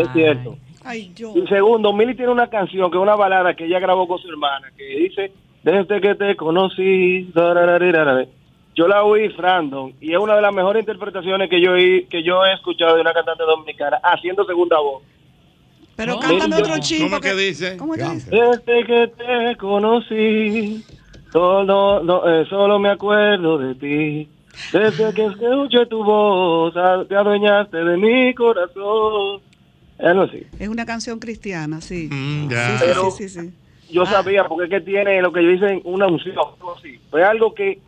[0.00, 0.56] Es cierto.
[0.84, 1.32] Ay, yo.
[1.36, 4.28] Y segundo, Mili tiene una canción que es una balada que ella grabó con su
[4.28, 5.32] hermana que dice
[5.62, 7.30] Desde que te conocí.
[7.34, 8.26] dararararara".
[8.76, 12.22] Yo la oí Frandon y es una de las mejores interpretaciones que yo he, que
[12.22, 15.02] yo he escuchado de una cantante dominicana haciendo segunda voz.
[15.96, 16.20] Pero No.
[16.20, 17.08] cántame otro chingo.
[17.08, 17.76] ¿Cómo que dice?
[17.78, 18.30] ¿Cómo que dice?
[18.30, 20.84] Desde que te conocí,
[21.32, 24.28] solo, no, eh, solo me acuerdo de ti.
[24.72, 29.40] Desde que escuché tu voz, a- te adueñaste de mi corazón.
[29.98, 30.42] Es algo así.
[30.58, 32.08] Es una canción cristiana, sí.
[32.12, 32.78] Mm, Sí, ya.
[32.78, 33.52] sí, Pero- sí, sí, sí.
[33.90, 36.98] Yo sabía, porque es que tiene lo que dicen una unción, algo así.
[37.10, 37.78] Pero es algo que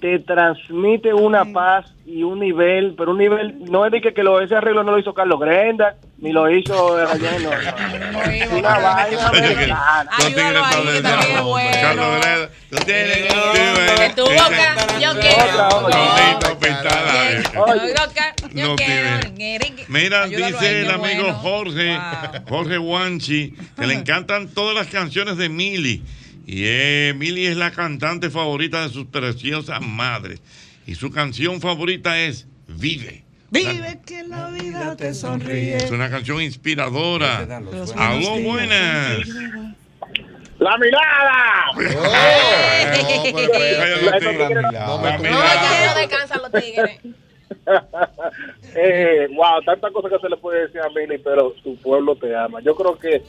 [0.00, 4.22] te transmite una paz y un nivel, pero un nivel, no es de que, que
[4.22, 8.58] lo, ese arreglo no lo hizo Carlos Grenda, ni lo hizo Rayén, no, no.
[8.58, 10.10] Una vaina americana.
[10.24, 11.70] Ayúdalo ahí, también bueno.
[11.80, 12.48] Carlos
[12.84, 13.28] tienes Eh,
[13.96, 15.88] que que tu boca, yo quiero.
[18.54, 19.28] Yo No quiero.
[19.88, 21.32] Mira, dice el amigo.
[21.34, 21.98] Jorge.
[22.48, 26.02] Jorge Wanchi, que le encantan todas las canciones de Mili.
[26.50, 30.40] Y Mili es la cantante favorita de sus preciosas madres.
[30.86, 33.22] Y su canción favorita es Vive.
[33.50, 35.76] Vive que la vida te sonríe.
[35.76, 37.46] Es una canción inspiradora.
[37.96, 39.28] Aló, buenas.
[40.58, 41.66] ¡La mirada!
[41.70, 41.76] Oh,
[43.32, 44.62] no, pero.
[44.62, 45.54] No La me No, mirada.
[45.54, 46.98] ya no descansan los tigres.
[48.74, 52.34] eh, wow, tantas cosas que se le puede decir a Mili, pero su pueblo te
[52.36, 52.60] ama.
[52.62, 53.22] Yo creo que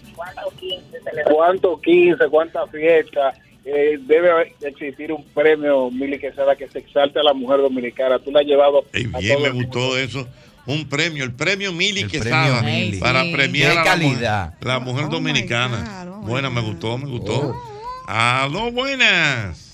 [1.26, 3.36] cuántos 15, cuántas fiestas,
[3.66, 8.20] eh, debe haber- existir un premio Mili Quesada que se exalte a la mujer dominicana.
[8.20, 10.28] Tú la has llevado a bien, todo me gustó eso.
[10.66, 12.60] Un premio, el premio Mili El Quesada.
[12.62, 12.98] premio Mili.
[13.00, 13.32] Para Sí.
[13.34, 16.04] premiar a la mujer, la mujer Oh dominicana.
[16.06, 17.34] God, oh Buena, me gustó, me gustó.
[17.56, 17.56] Oh.
[18.08, 19.74] Aló, buenas.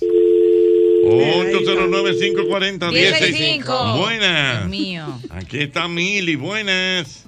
[1.09, 2.89] Ahí 809-540-165.
[2.91, 3.97] 165.
[3.97, 4.57] Buenas.
[4.59, 5.19] Dios mío.
[5.29, 7.25] Aquí está Mili, buenas.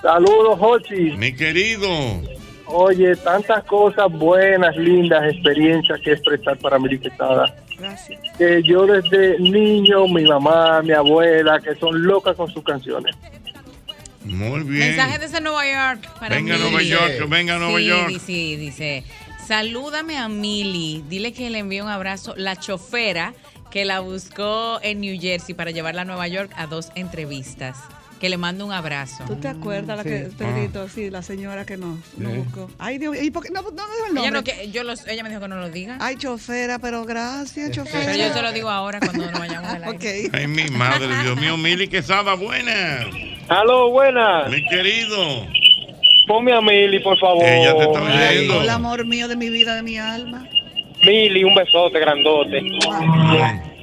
[0.00, 1.12] Saludos, Jochi.
[1.16, 1.88] Mi querido.
[2.66, 7.54] Oye, tantas cosas buenas, lindas, experiencias que expresar para Mili Quesada.
[7.78, 8.20] Gracias.
[8.38, 13.14] que yo desde niño, mi mamá, mi abuela, que son locas con sus canciones.
[14.24, 14.88] Muy bien.
[14.90, 16.58] Mensaje desde Nueva York para Venga a.
[16.58, 18.20] Nueva York, venga a Nueva Sí, York.
[18.24, 19.04] Sí, dice,
[19.46, 23.34] salúdame a Mili, dile que le envío un abrazo, la chofera
[23.70, 27.78] que la buscó en New Jersey para llevarla a Nueva York a dos entrevistas.
[28.20, 29.24] Que le mando un abrazo.
[29.26, 30.08] ¿Tú te acuerdas la Sí.
[30.10, 30.34] que, Ah.
[30.38, 32.38] Pedrito, sí, la señora que nos, nos Sí.
[32.38, 32.70] buscó?
[32.78, 34.30] Ay, Dios, ¿y por qué no, no dijo el Ella, nombre?
[34.30, 35.96] no, que- yo los- ella me dijo que no lo diga.
[36.00, 38.12] Ay, chofera, pero gracias, chofera.
[38.12, 40.30] Pero yo se lo digo ahora cuando nos vayamos al aire.
[40.32, 43.06] Ay, mi madre, Dios mío, Mili Quesada, buena.
[43.48, 44.44] Aló, buena.
[44.48, 45.48] Mi querido.
[46.26, 47.44] Ponme a Mili, por favor.
[47.44, 48.58] Ella te está oyendo.
[48.58, 50.46] Hola, amor mío de mi vida, de mi alma.
[51.04, 52.62] Mili, un besote grandote.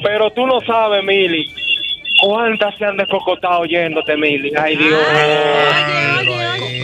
[0.02, 1.54] Pero tú no sabes, Mili,
[2.22, 4.52] cuántas se han descocotado oyéndote, Mili.
[4.58, 5.02] Ay, Dios.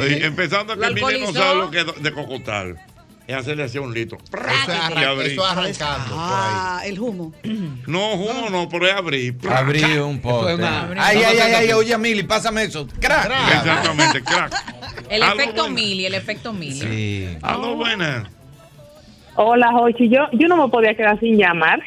[0.02, 2.76] Oye, Empezando Lo que Mili no sabe lo que es de cocotar.
[3.28, 4.18] Es hacerle así un litro.
[4.18, 5.32] Eso es, arran- Y abrir.
[5.32, 6.10] eso es arrancando.
[6.16, 6.54] por ahí.
[6.56, 7.34] Ah, el humo.
[7.88, 9.36] No, humo no, pero es abrir.
[9.50, 10.54] Abrí un pote.
[10.54, 12.88] es Ay, ay, ay, ay, oye, Mili, pásame eso.
[13.00, 13.32] Crack.
[13.54, 14.54] Exactamente, crack.
[15.10, 15.76] El efecto buena.
[15.76, 16.80] Mili, el efecto Mili.
[16.82, 17.38] Sí.
[17.42, 18.30] Aló, buena.
[19.38, 20.08] Hola, Jochi.
[20.10, 21.82] Yo, yo no me podía quedar sin llamar.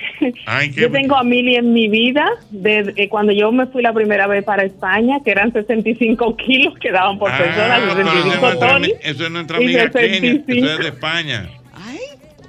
[0.47, 3.83] Ay, qué Yo tengo a Mili en mi vida desde eh, cuando yo me fui
[3.83, 7.93] la primera vez para España, que eran 65 kilos que daban por persona, Ah, pero
[8.01, 8.89] eso 65 es nuestra Tony.
[8.89, 10.21] ami- Eso es nuestra y amiga Kenia.
[10.21, 10.53] 65.
[10.67, 11.49] Eso es de España.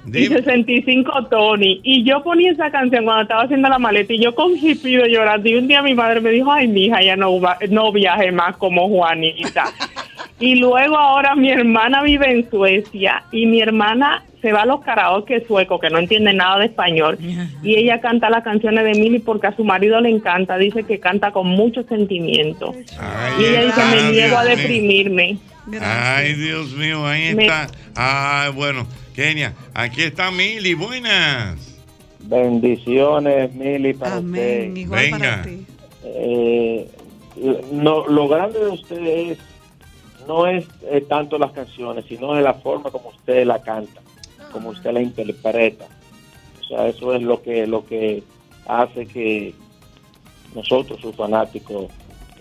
[0.06, 0.36] Y Dime.
[0.36, 1.80] 65 Tony.
[1.84, 5.48] Y yo ponía esa canción cuando estaba haciendo la maleta y yo con jipido llorando.
[5.48, 7.30] Y un día mi madre me dijo, ay, mija, ya no,
[7.68, 9.64] no viaje más como Juanita.
[10.40, 14.80] y luego ahora mi hermana vive en Suecia y mi hermana se va a los
[14.80, 17.18] karaoke suecos que no entiende nada de español.
[17.62, 20.56] Y ella canta las canciones de Mili porque a su marido le encanta.
[20.56, 22.74] Dice que canta con mucho sentimiento.
[23.38, 25.38] y ella dice, me niego a deprimirme.
[25.80, 27.68] Ay, Dios mío, ahí Me- está.
[27.94, 31.78] Ay, bueno, Kenia, aquí está Mili, buenas.
[32.20, 34.76] Bendiciones, Mili, para Amén, usted.
[34.76, 35.42] igual para Venga.
[35.42, 35.66] ti.
[36.04, 36.88] Eh,
[37.72, 39.38] no, lo grande de usted es,
[40.26, 44.00] no es eh, tanto las canciones, sino de la forma como usted la canta,
[44.50, 45.86] como usted la interpreta.
[46.60, 48.22] O sea, eso es lo que, lo que
[48.66, 49.54] hace que
[50.54, 51.86] nosotros, sus fanáticos,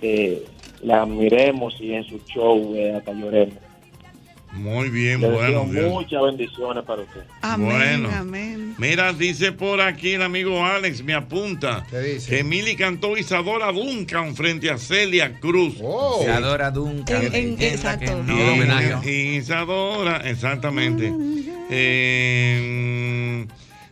[0.01, 0.45] eh,
[0.81, 3.68] la admiremos y en su show eh, hasta lloremos.
[4.51, 5.63] Muy bien, Le bueno.
[5.63, 7.21] muchas bendiciones para usted.
[7.41, 7.67] Amén,
[8.01, 8.09] Bueno.
[8.17, 8.75] amén.
[8.79, 11.85] Mira, dice por aquí el amigo Alex, me apunta,
[12.27, 15.75] que Mili cantó Isadora Duncan frente a Celia Cruz.
[15.81, 16.21] Oh.
[16.23, 17.17] Isadora Duncan.
[17.17, 18.23] En- en- leyenda que exacto.
[18.23, 19.03] no-.
[19.07, 21.13] Isadora, exactamente.
[21.69, 23.45] Eh,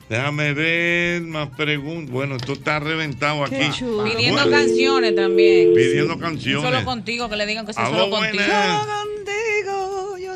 [0.09, 2.11] déjame ver más preguntas.
[2.11, 3.55] Bueno, esto está reventado aquí.
[3.55, 5.73] Pidiendo Bueno, canciones también.
[5.75, 6.63] Pidiendo canciones.
[6.67, 8.09] solo contigo, que le digan que sea solo.
[8.09, 8.43] Contigo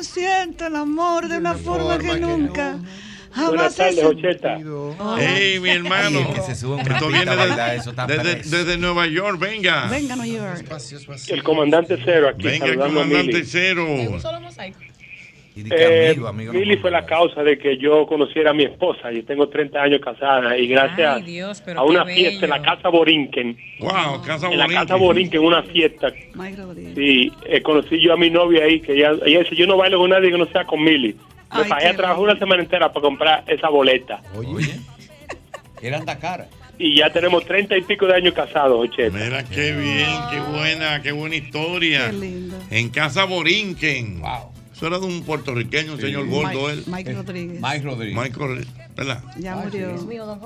[0.02, 2.78] yo siento el amor de una forma que nunca
[3.32, 4.58] jamás Buenas tardes, he Ocheta.
[5.18, 6.18] Hey, mi hermano.
[6.28, 8.56] Ay, que se una Esto viene a de- bailar, eso está desde, preso.
[8.56, 9.86] desde Nueva York, venga.
[9.88, 10.64] Venga, New York.
[11.28, 13.46] El comandante Cero aquí Venga, el saludando a comandante Mili.
[13.46, 13.86] Cero.
[15.54, 16.52] Y Eh, que amigo, amigo.
[16.52, 19.12] no Mili fue la causa de que yo conociera a mi esposa.
[19.12, 22.62] Yo tengo 30 años casada y gracias Ay, Dios, pero a una fiesta en la
[22.62, 23.56] casa Borinquen.
[23.80, 26.10] Wow, casa En la casa Borinquen, una fiesta.
[26.94, 29.98] Sí, eh, conocí yo a mi novia ahí, que ella, ella dice, yo no bailo
[29.98, 31.14] con nadie que no sea con Mili.
[31.54, 34.22] Me pagué a trabajar una semana entera para comprar esa boleta.
[34.34, 34.74] Oye.
[35.82, 36.46] Era anda cara.
[36.78, 39.16] Y ya tenemos 30 y pico de años casados, Ocheta.
[39.16, 42.06] Mira qué bien, qué buena, qué buena historia.
[42.10, 42.56] Qué lindo.
[42.70, 44.20] En casa Borinquen.
[44.20, 44.51] Wow.
[44.82, 46.84] Eso era de un puertorriqueño, un señor gordo Mike, él.
[46.88, 47.60] Mike Rodríguez.
[47.60, 48.16] Mike Rodríguez.
[48.16, 49.22] Michael, ¿verdad?
[49.38, 49.92] Ya murió.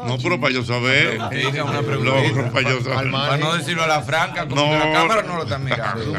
[0.06, 1.14] No, pero para yo saber.
[1.16, 1.30] Una
[1.72, 3.10] No, pero para yo saber.
[3.10, 4.70] Para no decirlo a la franca, como No.
[4.72, 6.12] que la cámara no lo está mirando.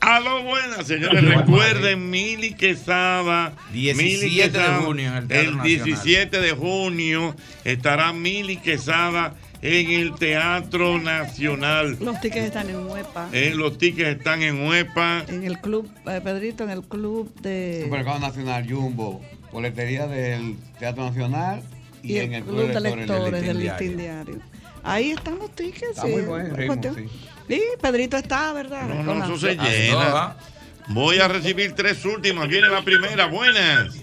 [0.00, 1.22] A lo buenas, señores.
[1.22, 3.52] Recuerden, Mili Quesada.
[3.74, 5.84] 17 Mili de junio en el Teatro El Nacional.
[5.84, 11.96] 17 de junio estará Mili Quesada en el Teatro Nacional.
[12.00, 13.28] Los tickets están en UEPA.
[13.32, 15.24] Eh, los tickets están en UEPA.
[15.28, 17.80] En el club, eh, Pedrito, en el club de.
[17.84, 19.20] Supermercado Nacional Jumbo,
[19.52, 21.62] boletería del Teatro Nacional
[22.02, 24.38] y, y en el el club de Lectores lectores del Listín diario.
[24.84, 25.82] Ahí están los tickets.
[25.90, 26.08] Está sí.
[26.08, 27.08] muy buen ritmo, Cuestión- sí.
[27.48, 28.86] Sí, Pedrito está, ¿verdad?
[28.86, 30.36] No, no, eso se Ah, no, llena.
[30.90, 32.46] Voy a recibir tres últimas.
[32.48, 33.26] Viene la primera.
[33.26, 33.96] Buenas.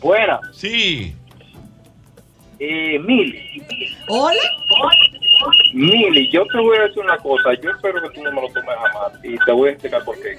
[0.00, 0.40] Buena.
[0.52, 1.14] Sí.
[2.60, 3.62] Eh, Mili.
[4.08, 4.40] Hola.
[5.72, 7.54] Mili, yo te voy a decir una cosa.
[7.62, 9.12] Yo espero que tú no me lo tomes jamás.
[9.22, 10.36] Y te voy a explicar por qué.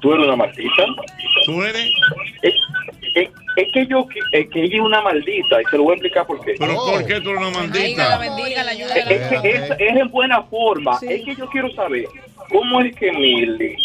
[0.00, 0.84] Tú eres una maldita.
[1.44, 1.90] ¿Tú eres?
[2.42, 2.54] Es,
[3.14, 5.60] es- es que yo, es que ella es una maldita.
[5.60, 6.54] Y te lo voy a explicar por qué.
[6.58, 8.18] ¿Pero por qué tú eres una maldita?
[9.44, 10.98] es- es en buena forma.
[11.02, 12.04] Es que yo quiero saber
[12.50, 13.76] cómo es que Mili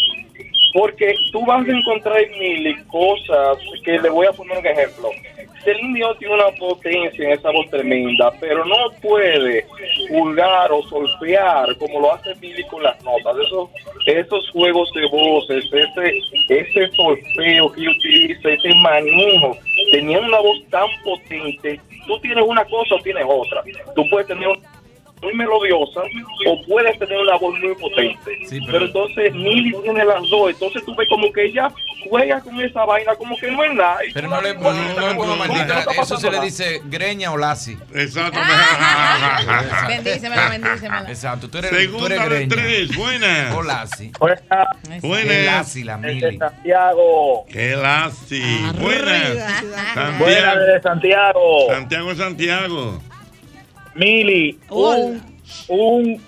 [0.74, 5.08] Porque tú vas a encontrar en Mili cosas que le voy a poner un ejemplo.
[5.62, 9.64] Celine Dion tiene una potencia en esa voz tremenda, pero no puede
[10.08, 13.36] pulgar o solfear como lo hace Mili con las notas.
[13.46, 13.70] Esos,
[14.06, 16.18] esos juegos de voces, ese,
[16.48, 19.56] ese solfeo que utiliza, ese manejo,
[19.92, 23.62] teniendo una voz tan potente, tú tienes una cosa o tienes otra.
[23.94, 24.73] Tú puedes tener una
[25.24, 26.00] muy melodiosa
[26.46, 28.38] o puedes tener una voz muy potente.
[28.66, 28.84] pero...
[28.86, 31.72] entonces Mili tiene las dos, entonces tú ves como que ella
[32.08, 33.98] juega con esa vaina como que no es nada.
[34.12, 35.84] Pero no le no, no maldita.
[36.00, 37.76] Eso se le dice greña o lazi.
[37.94, 38.38] Exacto.
[39.88, 41.08] Bendícemela, bendícemela.
[41.08, 41.48] Exacto.
[41.48, 42.48] Tú eres, tú Segunda eres de greña.
[42.54, 43.54] tres, buenas.
[43.54, 44.12] O lazi.
[45.00, 45.44] Buenas.
[45.46, 46.38] Lazi, la mili.
[46.38, 47.46] Santiago.
[47.48, 48.72] Qué lástima.
[48.72, 49.64] Buenas.
[50.18, 51.66] Buenas desde Santiago.
[51.68, 53.00] Santiago es Santiago.
[53.94, 55.22] Mili, un,
[55.68, 56.20] un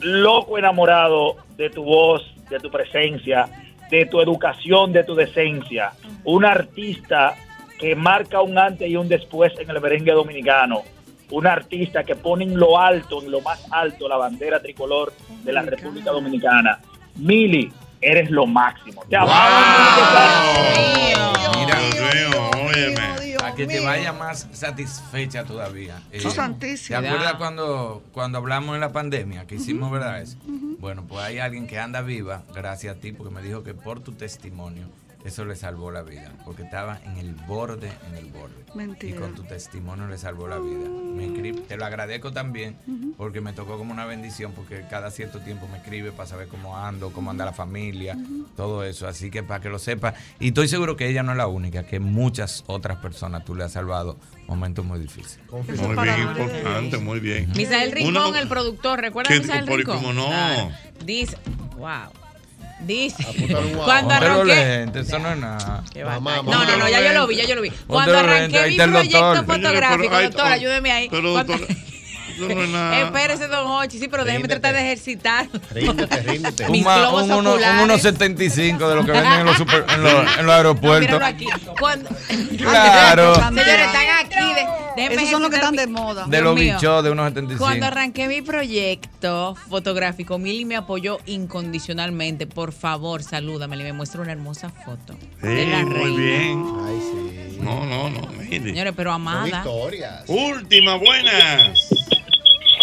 [0.00, 3.48] loco enamorado de tu voz, de tu presencia,
[3.90, 5.92] de tu educación, de tu decencia.
[6.24, 7.34] Un artista
[7.78, 10.82] que marca un antes y un después en el merengue dominicano.
[11.30, 15.12] Un artista que pone en lo alto, en lo más alto, la bandera tricolor
[15.42, 16.78] de la República Dominicana.
[17.16, 19.02] Mili, eres lo máximo.
[19.08, 19.28] Te Mira,
[22.66, 26.00] óyeme, para que te vaya más satisfecha todavía.
[26.12, 26.20] Eh.
[26.20, 30.36] ¿Te acuerdas cuando, cuando hablamos en la pandemia que hicimos, verdad, eso?
[30.78, 34.00] Bueno, pues hay alguien que anda viva, gracias a ti, porque me dijo que por
[34.00, 34.86] tu testimonio
[35.24, 38.54] eso le salvó la vida, porque estaba en el borde, en el borde.
[38.74, 39.16] Mentira.
[39.16, 40.88] Y con tu testimonio le salvó la vida.
[40.88, 42.76] Me escribe- te lo agradezco también,
[43.16, 46.76] porque me tocó como una bendición, porque cada cierto tiempo me escribe para saber cómo
[46.78, 48.16] ando, cómo anda la familia,
[48.56, 49.06] todo eso.
[49.06, 50.14] Así que para que lo sepa.
[50.40, 53.64] Y estoy seguro que ella no es la única, que muchas otras personas tú le
[53.64, 54.16] has salvado
[54.48, 55.38] momentos muy difíciles.
[55.50, 55.62] Muy
[56.04, 57.52] bien, importante, muy bien.
[57.56, 59.96] Misael Rincón, Una- el productor, ¿recuerda que- a Misael Rincón?
[59.98, 60.30] cómo no.
[61.04, 61.36] Dice,
[61.76, 62.10] wow.
[62.84, 64.54] Dice, Cuando cuando arranqué.
[64.54, 65.82] lentes, eso no es nada.
[65.94, 67.70] No, no, no, ya yo lo vi, ya yo lo vi.
[67.86, 71.08] Cuando arranqué mi proyecto fotográfico, doctor, ayúdeme ahí.
[71.10, 71.76] pero, Cuando- doctor,
[72.34, 73.00] eso no es nada.
[73.02, 75.48] Espérese, don Hochi, sí, pero déjeme tratar de ejercitar.
[75.72, 76.68] Ríndete, ríndete.
[76.70, 78.04] Mis Un, un, un oculares.
[78.04, 81.00] 1.75 de lo que venden en los, super- en los, en los aeropuertos.
[81.12, 81.46] Míralo aquí.
[81.78, 82.08] Cuando...
[82.58, 83.34] Claro.
[83.48, 84.54] Señores, están aquí.
[84.54, 86.26] de- Esos son los que están de moda.
[86.26, 87.64] de los bichos de unos 75.
[87.64, 92.46] Cuando arranqué mi proyecto fotográfico, Mili me apoyó incondicionalmente.
[92.46, 96.16] Por favor, salúdame y me muestra una hermosa foto de la Sí, muy reina.
[96.16, 96.62] bien.
[97.64, 98.64] No, no, no, mire.
[98.64, 99.64] Señores, pero amada.
[100.26, 101.88] Última, buenas.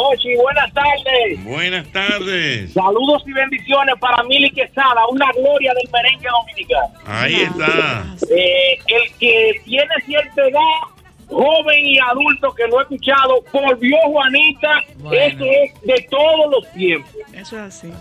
[0.02, 1.44] Ochi, buenas tardes.
[1.44, 2.72] Buenas tardes.
[2.74, 6.94] Saludos y bendiciones para Mili Quesada, una gloria del merengue dominicano.
[7.06, 8.06] Ahí está.
[8.34, 10.62] Eh, el que tiene cierta edad,
[11.28, 14.80] joven y adulto que lo he escuchado, volvió Juanita,
[15.12, 17.12] eso es de todos los tiempos.
[17.34, 17.92] Eso es así.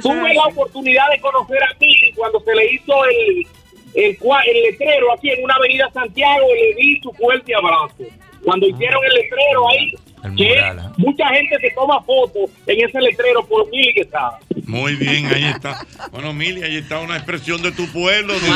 [0.00, 3.46] Tuve la oportunidad de conocer a Mili cuando se le hizo el,
[3.94, 8.04] el, cua- el letrero aquí en una avenida Santiago y le di su fuerte abrazo.
[8.44, 9.92] Cuando hicieron el letrero ahí,
[10.34, 14.38] que mucha gente se toma fotos en ese letrero por Mili Quesada.
[14.66, 15.86] Muy bien, ahí está.
[16.10, 18.34] Bueno, Mili, ahí está una expresión de tu pueblo.
[18.34, 18.50] Mío,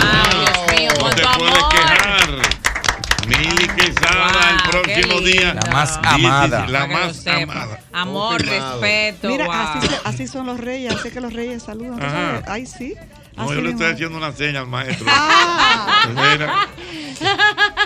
[1.01, 1.69] no te puedes amor.
[1.71, 2.29] quejar.
[3.29, 5.55] Mili Quesada, el próximo día.
[5.55, 6.67] La más Sí, sí, amada.
[6.67, 7.43] sí, la que más sepa.
[7.43, 7.81] amada.
[7.93, 8.81] Amor, Confirmado.
[8.81, 9.29] respeto.
[9.29, 9.55] Mira, wow.
[9.55, 12.43] así, se- así son los reyes, así que los reyes saludan.
[12.47, 12.95] Ay, sí.
[13.37, 13.71] No, Así yo le mismo.
[13.81, 15.07] estoy haciendo una seña al maestro.
[15.09, 16.05] Ah.
[16.09, 16.69] Mira.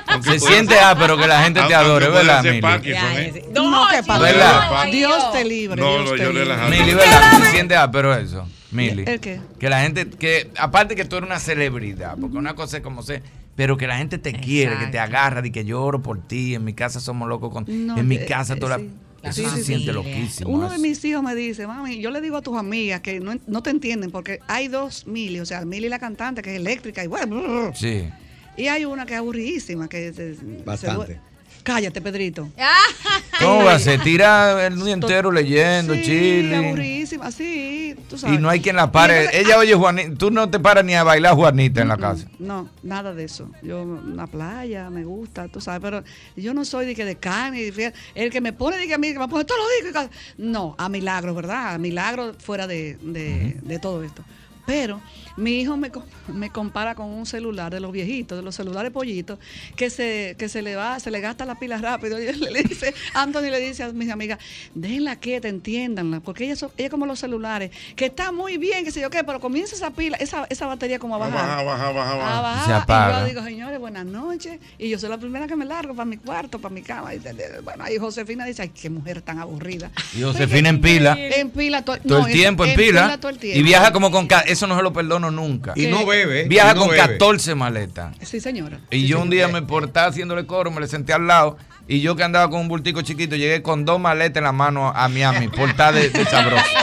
[0.06, 2.60] Aunque Se pueda- siente ah, pero que la gente te adore, ¿verdad, Mili?
[2.60, 3.44] Parkinson, ¿eh?
[3.54, 4.86] No, que para ¿Verdad?
[4.90, 5.80] Dios te libre.
[5.80, 6.56] No, Dios no, te yo le libre.
[6.56, 7.42] la Mili, ¿verdad?
[7.42, 8.46] Se siente ah, pero eso.
[8.70, 9.04] Mili.
[9.06, 9.40] ¿El qué?
[9.58, 13.02] Que la gente, que aparte que tú eres una celebridad, porque una cosa es como
[13.02, 13.22] ser,
[13.56, 16.54] pero que la gente te quiere, que te agarra y que lloro por ti.
[16.54, 17.64] En mi casa somos locos con.
[17.68, 18.84] No, en mi eh, casa eh, toda la-
[19.24, 20.50] Eso Sí, se sí, siente loquísimo.
[20.50, 23.34] Uno de mis hijos me dice, mami, yo le digo a tus amigas que no,
[23.46, 27.02] no te entienden porque hay dos Mili, o sea, Mili la cantante que es eléctrica
[27.04, 28.08] y bueno, Sí.
[28.56, 31.20] y hay una que es aburridísima que se, Bastante.
[31.64, 32.48] Cállate, Pedrito.
[33.40, 33.78] ¿Cómo va?
[33.78, 36.56] Se tira el día entero leyendo, Sí, chile.
[36.56, 38.38] aburridísima, sí, tú sabes.
[38.38, 39.20] Y no hay quien la pare.
[39.24, 40.14] entonces, Ella oye Juanita.
[40.16, 42.26] Tú no te paras ni a bailar Juanita en la casa.
[42.38, 43.50] No, nada de eso.
[43.62, 46.04] Yo, una playa, me gusta, tú sabes, pero
[46.36, 48.98] yo no soy de que de carne, de- el que me pone de que a
[48.98, 51.74] mí, que me pone todos los ca- No, a milagro, ¿verdad?
[51.74, 54.22] A milagro fuera de, de- de todo esto.
[54.66, 55.00] Pero
[55.36, 58.92] mi hijo me, co- me compara con un celular de los viejitos, de los celulares
[58.92, 59.38] pollitos,
[59.76, 62.18] que se, que se le va, se le gasta la pila rápido.
[62.24, 64.38] Y él le dice, Anthony le dice a mis amigas,
[64.74, 68.90] déjenla quieta, entiéndanla, porque ella, son- ella como los celulares, que está muy bien, que
[68.92, 71.34] sé yo qué, pero comienza esa pila, esa, esa batería como a bajar.
[71.34, 72.40] Baja, baja, baja, A baja.
[72.42, 73.16] bajar, Se apaga.
[73.16, 74.58] Y yo digo, señores, buenas noches.
[74.78, 77.14] Y yo soy la primera que me largo para mi cuarto, para mi cama.
[77.14, 77.18] Y,
[77.62, 79.90] bueno, ahí Josefina dice, ay, qué mujer tan aburrida.
[80.16, 81.16] Y Josefina en pila.
[81.18, 83.18] En pila todo, Todo no, el tiempo en pila.
[83.18, 83.58] todo el tiempo.
[83.58, 84.28] Y viaja como con.
[84.46, 85.72] Eso no se lo perdono nunca.
[85.76, 87.00] Y no bebe, Viaja no con bebe.
[87.00, 88.14] 14 maletas.
[88.22, 88.78] Sí, señora.
[88.90, 91.56] Y yo un día me portaba haciéndole coro, me le senté al lado.
[91.86, 94.88] Y yo que andaba con un bultico chiquito, llegué con dos maletas en la mano
[94.94, 96.64] a Miami, portada de, de sabroso.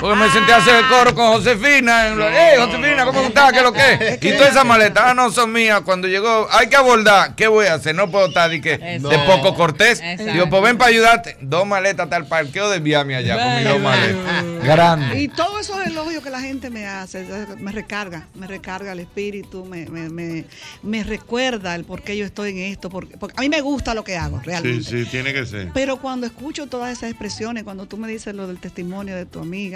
[0.00, 2.08] Porque me senté a hacer el coro con Josefina.
[2.08, 3.52] ¡Ey, Josefina, ¿cómo estás?
[3.52, 4.24] ¿Qué es lo que es?
[4.24, 5.80] Y todas esas maletas, ah, no son mías.
[5.84, 7.34] Cuando llegó, hay que abordar.
[7.34, 7.94] ¿Qué voy a hacer?
[7.94, 10.00] No puedo estar de, que, de poco cortés.
[10.00, 10.32] Exacto.
[10.32, 11.36] Digo, pues ven para ayudarte.
[11.40, 14.44] Dos maletas hasta el parqueo de Miami allá con mis dos maletas.
[14.64, 15.20] Grande.
[15.20, 17.26] Y todos esos elogios que la gente me hace,
[17.58, 20.44] me recarga, me recarga el espíritu, me, me, me,
[20.82, 23.94] me recuerda el por qué yo estoy en esto, porque, porque a mí me gusta
[23.94, 24.84] lo que hago, Sí, realmente.
[24.84, 25.70] sí, tiene que ser.
[25.74, 29.40] Pero cuando escucho todas esas expresiones, cuando tú me dices lo del testimonio de tu
[29.40, 29.71] amiga,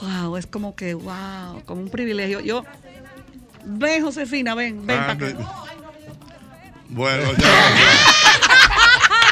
[0.00, 2.40] wow, es como que, wow, como un privilegio.
[2.40, 2.64] Yo,
[3.64, 5.38] ven Josefina, ven, ven Ah, para acá.
[6.88, 8.38] Bueno, ya.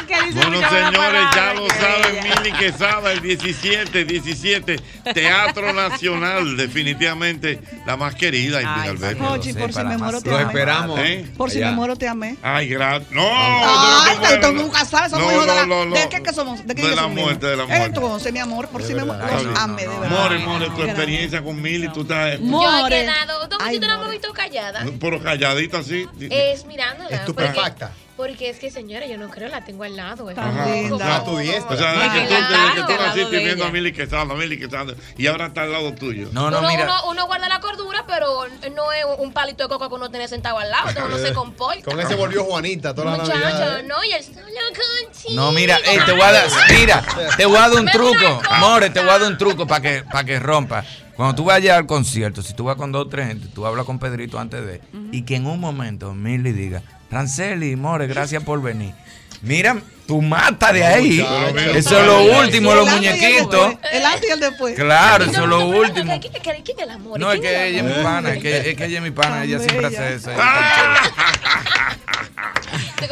[0.07, 4.75] Bueno, señores, ya lo saben, Mili Quesada, el 17, 17,
[5.13, 9.23] Teatro Nacional, definitivamente la más querida, Alberto.
[9.25, 10.45] Jochi, por si me muero te Lo amé.
[10.47, 10.99] esperamos.
[10.99, 11.25] ¿Eh?
[11.35, 12.37] Por si me muero te amé.
[12.41, 13.11] Ay, gracias.
[13.11, 14.61] No, Ay, no, pero no, tú no.
[14.63, 15.65] nunca sabes, somos No, hijos de la...
[15.65, 16.09] no, no, ¿De no.
[16.09, 16.65] qué que somos?
[16.65, 17.85] ¿De qué De que la muerte, de la muerte.
[17.85, 19.23] Entonces, mi amor, por si me muero,
[19.57, 20.09] amé, de verdad.
[20.09, 22.39] More, more, tu experiencia con Mili, tú estás.
[22.39, 22.97] Yo More.
[22.97, 23.47] he quedado.
[23.47, 24.17] ¿Dónde Ay, tú te la hemos more.
[24.17, 24.85] visto callada?
[24.99, 26.07] Pero calladita así.
[26.29, 27.09] Es mirándola.
[27.15, 27.91] Estupefacta.
[28.17, 30.29] Porque, es que, señora, yo no creo, la tengo al lado.
[30.29, 30.65] es Ajá.
[30.97, 31.75] sea, tu diestra.
[31.75, 33.69] O sea, que tú, la que tú de viendo a.
[33.69, 36.27] Mili Quesada, Mili Quesada, y ahora está al lado tuyo.
[36.31, 38.45] No, uno, uno, uno guarda la cordura, pero
[38.75, 41.33] no es un palito de coco que uno tiene sentado al lado, entonces uno se
[41.33, 41.83] comporta.
[41.83, 43.79] Con ese volvió Juanita toda la Muchacho, Navidad.
[43.79, 43.83] ¿eh?
[43.83, 45.35] no, y el solo contigo.
[45.35, 47.03] No, mira, ey, te voy a dar, mira,
[47.37, 48.41] te voy a dar un truco.
[48.59, 50.83] More, te voy a dar un truco para que, para que rompa.
[51.15, 53.85] Cuando tú vayas al concierto, si tú vas con dos o tres gente, tú hablas
[53.85, 54.81] con Pedrito antes de,
[55.11, 58.93] y que en un momento Milly diga, Ranceli, More, gracias por venir.
[59.41, 59.77] Mira,
[60.07, 61.17] tú mata de ahí.
[61.21, 61.69] muchacho.
[61.77, 63.73] Eso es lo último, los muñequitos.
[63.91, 64.75] El antes y el después.
[64.75, 66.19] Claro, eso es lo último.
[66.19, 67.19] ¿Quién es- quién es el amor?
[67.19, 69.11] No, es ¿Quién que ella es mi pana, es que, es que ella es mi
[69.11, 70.31] pana, ella siempre hace eso.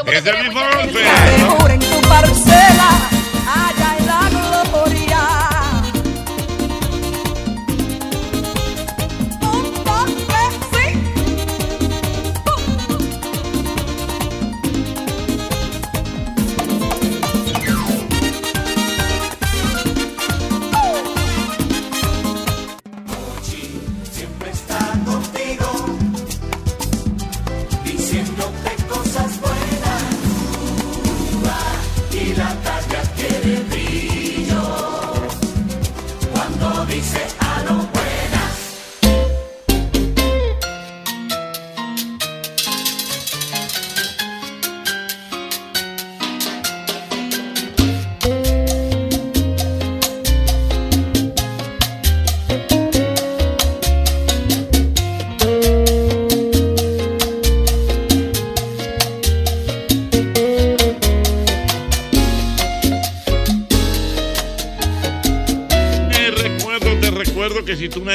[0.08, 1.04] Ese es mi golpe.
[1.38, 2.90] Mejor en tu parcela,
[3.48, 4.75] allá en la gloria.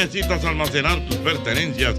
[0.04, 1.96] Necesitas almacenar tus pertenencias,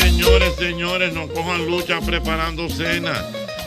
[0.00, 3.14] Señores, señores, no cojan lucha preparando cena.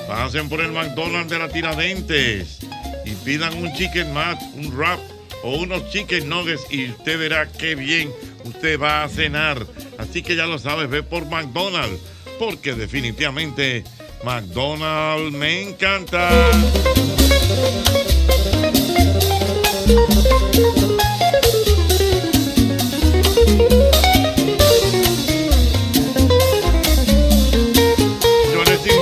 [0.07, 2.59] Pasen por el McDonald's de la Tiradentes
[3.05, 4.99] y pidan un chicken mat, un wrap
[5.43, 8.11] o unos chicken nuggets y usted verá qué bien
[8.43, 9.65] usted va a cenar.
[9.97, 12.01] Así que ya lo sabes, ve por McDonald's,
[12.39, 13.83] porque definitivamente
[14.23, 16.29] McDonald's me encanta.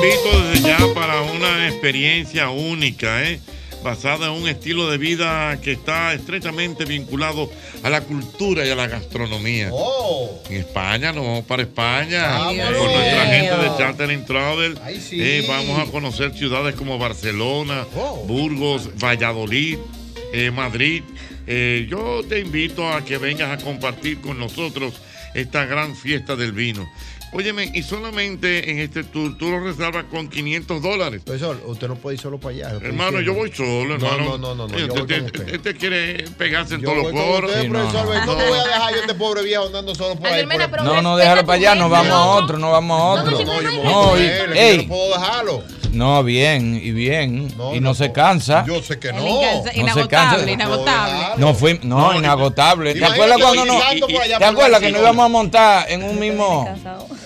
[0.04, 3.40] Invito desde ya para una experiencia única, ¿eh?
[3.84, 7.50] basada en un estilo de vida que está estrechamente vinculado
[7.84, 9.70] a la cultura y a la gastronomía.
[9.72, 10.40] Oh.
[10.50, 12.50] En España, no, para España.
[12.52, 14.78] Dios con nuestra gente de Chartering Travel.
[15.00, 15.20] sí.
[15.22, 18.24] eh, vamos a conocer ciudades como Barcelona, Oh.
[18.28, 19.78] Burgos, Valladolid,
[20.34, 21.04] eh, Madrid.
[21.48, 24.94] Eh, yo te invito a que vengas a compartir con nosotros
[25.34, 26.88] esta gran fiesta del vino.
[27.34, 31.22] Óyeme, y solamente en este tour tú lo reservas con 500 dólares.
[31.24, 32.72] Profesor, usted no puede ir solo para allá.
[32.84, 34.18] Hermano, yo voy solo, hermano.
[34.18, 35.40] No, no, no, no, yo voy usted, con usted.
[35.46, 37.52] usted- usted quiere pegarse en Yo todos los coros.
[37.52, 38.20] usted, profesor, ¿ves?
[38.26, 40.46] ¿Cómo voy a dejar yo este pobre viejo andando solo por ahí?
[40.46, 43.32] por el- No, no, déjalo para allá, nos vamos a otro, no vamos a otro.
[43.32, 45.64] No, yo voy No, y- ey, no puedo dejarlo.
[45.94, 47.48] no, bien, y bien.
[47.74, 48.66] y no se cansa.
[48.68, 49.20] Yo sé que no.
[49.22, 49.42] No
[49.74, 50.52] inagotable, cansa.
[50.52, 51.24] inagotable.
[51.38, 52.94] No fui, no, inagotable.
[52.94, 53.80] ¿Te acuerdas cuando no?
[54.38, 56.68] ¿Te acuerdas que nos íbamos a montar en un mismo,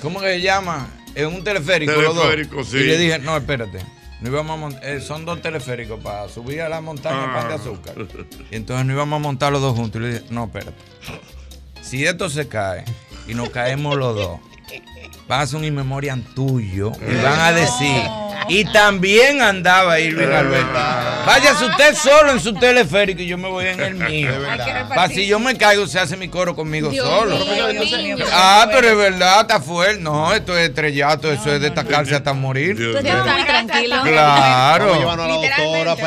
[0.05, 0.87] ¿cómo que se llama?
[1.15, 2.29] En un teleférico, los dos.
[2.29, 2.77] Teleférico, sí.
[2.77, 3.79] Y le dije, no, espérate.
[4.21, 7.57] No íbamos a eh, son dos teleféricos para subir a la montaña pan de Ah.
[7.57, 7.95] azúcar.
[8.51, 9.99] Y entonces no íbamos a montar los dos juntos.
[10.01, 10.77] Y le dije, no, espérate.
[11.81, 12.85] Si esto se cae
[13.27, 14.39] y nos caemos los dos,
[15.27, 18.01] van a hacer un inmemorial tuyo y van a decir.
[18.47, 20.79] Y también andaba Irving Alberto.
[21.25, 24.29] Váyase usted solo en su teleférico y yo me voy en el mío.
[24.89, 27.37] Para si yo me caigo, se hace mi coro conmigo Dios solo.
[27.39, 28.17] mío, Dios mío.
[28.31, 29.99] Ah, pero es verdad, está fuerte.
[30.01, 32.75] No, esto es estrellato, eso es destacarse hasta morir.
[32.77, 33.95] Tú estabas muy tranquilo.
[34.03, 35.15] Claro.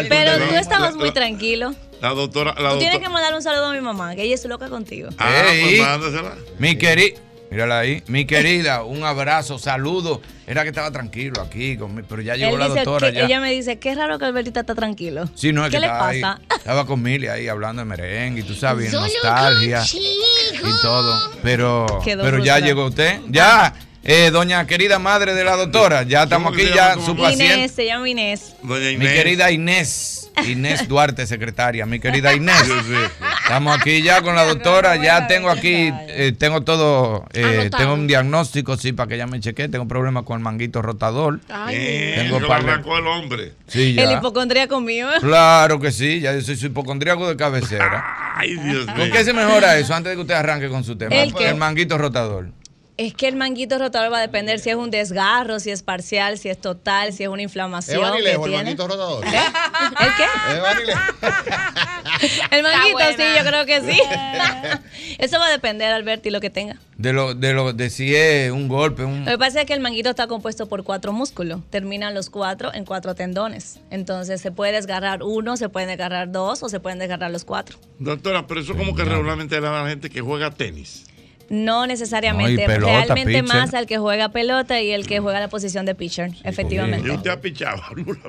[0.08, 1.74] Pero tú estabas muy tranquilo.
[2.00, 2.98] La doctora, la Tú tienes doctora.
[3.00, 5.08] que mandar un saludo a mi mamá, que ella es loca contigo.
[5.18, 6.34] Ah, Ey, pues mándasela.
[6.60, 7.18] mi querida,
[7.50, 10.20] mírala ahí, mi querida, un abrazo, saludo.
[10.46, 13.10] Era que estaba tranquilo aquí, conmigo, pero ya llegó Él la dice doctora.
[13.12, 13.24] que- Ya.
[13.26, 15.28] Ella me dice, qué raro que Albertita está tranquilo.
[15.34, 16.40] Sí, no, es ¿Qué que le estaba ahí, pasa?
[16.56, 21.32] estaba con Mili ahí hablando de merengue, y tú sabes, Solo nostalgia y todo.
[21.42, 23.20] Pero, Quedó pero ya llegó usted.
[23.28, 27.54] Ya, eh, doña querida madre de la doctora, ya estamos aquí, ya su paciente.
[27.56, 28.54] Inés, se llama Inés.
[28.62, 30.17] Doña Mi querida Inés.
[30.46, 31.86] Inés Duarte, secretaria.
[31.86, 32.62] Mi querida Inés.
[33.42, 34.96] Estamos aquí ya con la doctora.
[34.96, 39.40] Ya tengo aquí, eh, tengo todo, eh, tengo un diagnóstico, sí, para que ella me
[39.40, 39.68] chequee.
[39.68, 41.40] Tengo problemas con el manguito rotador.
[41.70, 43.52] Eh, Tengo lo arrancó el hombre.
[43.66, 44.18] Sí, El ya.
[44.18, 45.08] hipocondríaco mío.
[45.20, 48.04] Claro que sí, ya yo soy su hipocondríaco de cabecera.
[48.36, 48.94] Ay, Dios mío.
[48.96, 51.14] ¿Con qué se mejora eso antes de que usted arranque con su tema?
[51.16, 52.48] ¿El manguito rotador.
[52.98, 56.36] Es que el manguito rotador va a depender si es un desgarro, si es parcial,
[56.36, 58.04] si es total, si es una inflamación.
[58.16, 59.24] ¿Es que el manguito rotador?
[59.24, 59.30] ¿El
[60.16, 60.24] qué?
[60.88, 60.98] ¿Es?
[62.50, 64.00] El manguito, sí, yo creo que sí.
[65.18, 66.76] Eso va a depender, Alberti, lo que tenga.
[66.96, 69.24] De lo, de lo, de si es un golpe, un.
[69.24, 71.60] Lo que pasa es que el manguito está compuesto por cuatro músculos.
[71.70, 73.78] Terminan los cuatro en cuatro tendones.
[73.90, 77.78] Entonces se puede desgarrar uno, se pueden desgarrar dos o se pueden desgarrar los cuatro.
[78.00, 81.04] Doctora, pero eso como que regularmente le da a la gente que juega tenis.
[81.48, 82.54] No necesariamente.
[82.54, 83.44] No, y pelota, Realmente pitcher.
[83.44, 87.10] más al que juega pelota y el que juega la posición de pitcher, Y efectivamente.
[87.10, 87.82] usted ha pichado.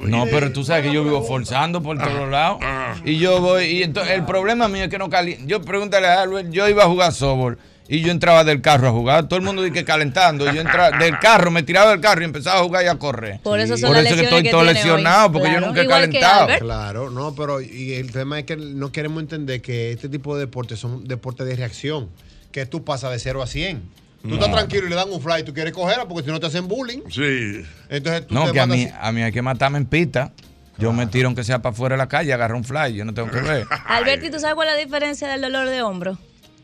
[0.04, 2.60] No, pero tú sabes que yo vivo forzando por todos lados.
[3.06, 5.44] Y yo voy, y entonces el problema mío es que no caliento.
[5.48, 7.58] Yo pregúntale a Albert, yo iba a jugar softball
[7.92, 9.28] y yo entraba del carro a jugar.
[9.28, 10.50] Todo el mundo dice que calentando.
[10.50, 12.96] y Yo entraba del carro, me tiraba del carro y empezaba a jugar y a
[13.00, 13.40] correr.
[13.42, 15.34] Por eso son Por las eso que estoy que todo lesionado, hoy.
[15.34, 16.48] porque yo nunca he Igual calentado.
[16.60, 20.42] Claro, no, pero y el tema es que no queremos entender que este tipo de
[20.42, 22.10] deportes son deportes de reacción,
[22.52, 23.82] que tú pasas de 0 a 100.
[24.22, 24.36] Tú No.
[24.36, 26.68] estás tranquilo y le dan un fly, tú quieres cogerla porque si no te hacen
[26.68, 27.00] bullying.
[27.10, 27.62] Sí.
[27.90, 30.34] Entonces tú No, te que a mí, a mí hay que matarme en pista.
[30.78, 33.14] Yo me tiro aunque sea para afuera de la calle, agarro un fly, yo no
[33.14, 33.66] tengo que ver.
[33.88, 36.18] Alberti, ¿tú sabes cuál es la diferencia del dolor de hombro?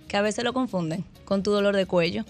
[0.07, 2.23] Que a veces lo confunden con tu dolor de cuello.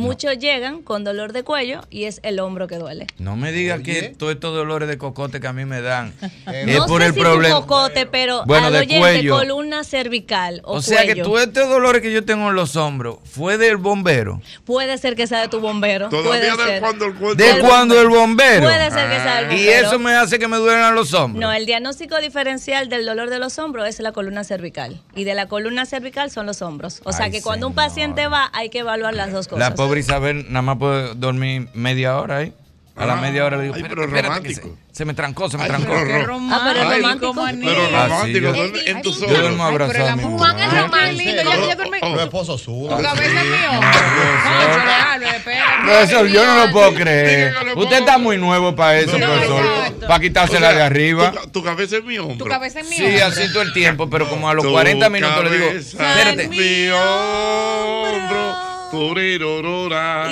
[0.00, 3.06] Muchos llegan con dolor de cuello y es el hombro que duele.
[3.18, 6.12] No me digas que todos estos dolores de cocote que a mí me dan
[6.52, 7.54] es no por sé el si problema.
[7.60, 9.36] cocote, pero Bueno, al de oyente, cuello.
[9.36, 11.24] columna cervical o, O sea que cuello.
[11.24, 14.40] todos estos dolores que yo tengo en los hombros fue del bombero.
[14.64, 16.08] Puede ser que sea de tu bombero.
[16.08, 16.80] Todavía puede de ser.
[16.80, 18.62] cuando el cuerpo- ¿De cuando el bombero?
[18.62, 19.86] Puede ser que sea del Y bombero.
[19.88, 21.40] eso me hace que me duelan los hombros.
[21.40, 25.00] No, el diagnóstico diferencial del dolor de los hombros es la columna cervical.
[25.14, 27.00] Y de la columna cervical son los hombros.
[27.04, 29.68] O sea Ay, que cuando un paciente va, hay que evaluar las dos cosas.
[29.68, 32.52] La pobre Isabel nada más puede dormir media hora ahí.
[32.96, 34.76] A la media hora le digo, ay, espérate, pero espérate, que romántico.
[34.90, 35.92] se, se me trancó, se me Ay, trancó.
[35.94, 37.34] pero Qué ro- Ah, pero Ay, romántico.
[37.34, 39.38] Pero Ah, sí, romántico, yo- en tu Yo zona.
[39.40, 40.22] duermo abrazado a mi.
[40.24, 41.98] Juan es lo más lindo, ya, ya duerme.
[42.02, 42.98] Los esposos sudan.
[42.98, 43.80] Tu cabeza es mío.
[43.80, 46.02] Profesor.
[46.26, 46.32] Espérate.
[46.34, 47.54] Yo no lo puedo creer.
[47.74, 49.64] Usted está muy nuevo para eso, profesor.
[50.06, 51.32] Para quitársela de arriba.
[51.32, 52.36] Tu, tu cabeza es mi hombro.
[52.36, 52.98] Tu cabeza es mío.
[53.08, 56.42] Sí, así todo el tiempo, pero como a los Tu 40 minutos le digo, espérate.
[56.42, 58.69] es mi hombro.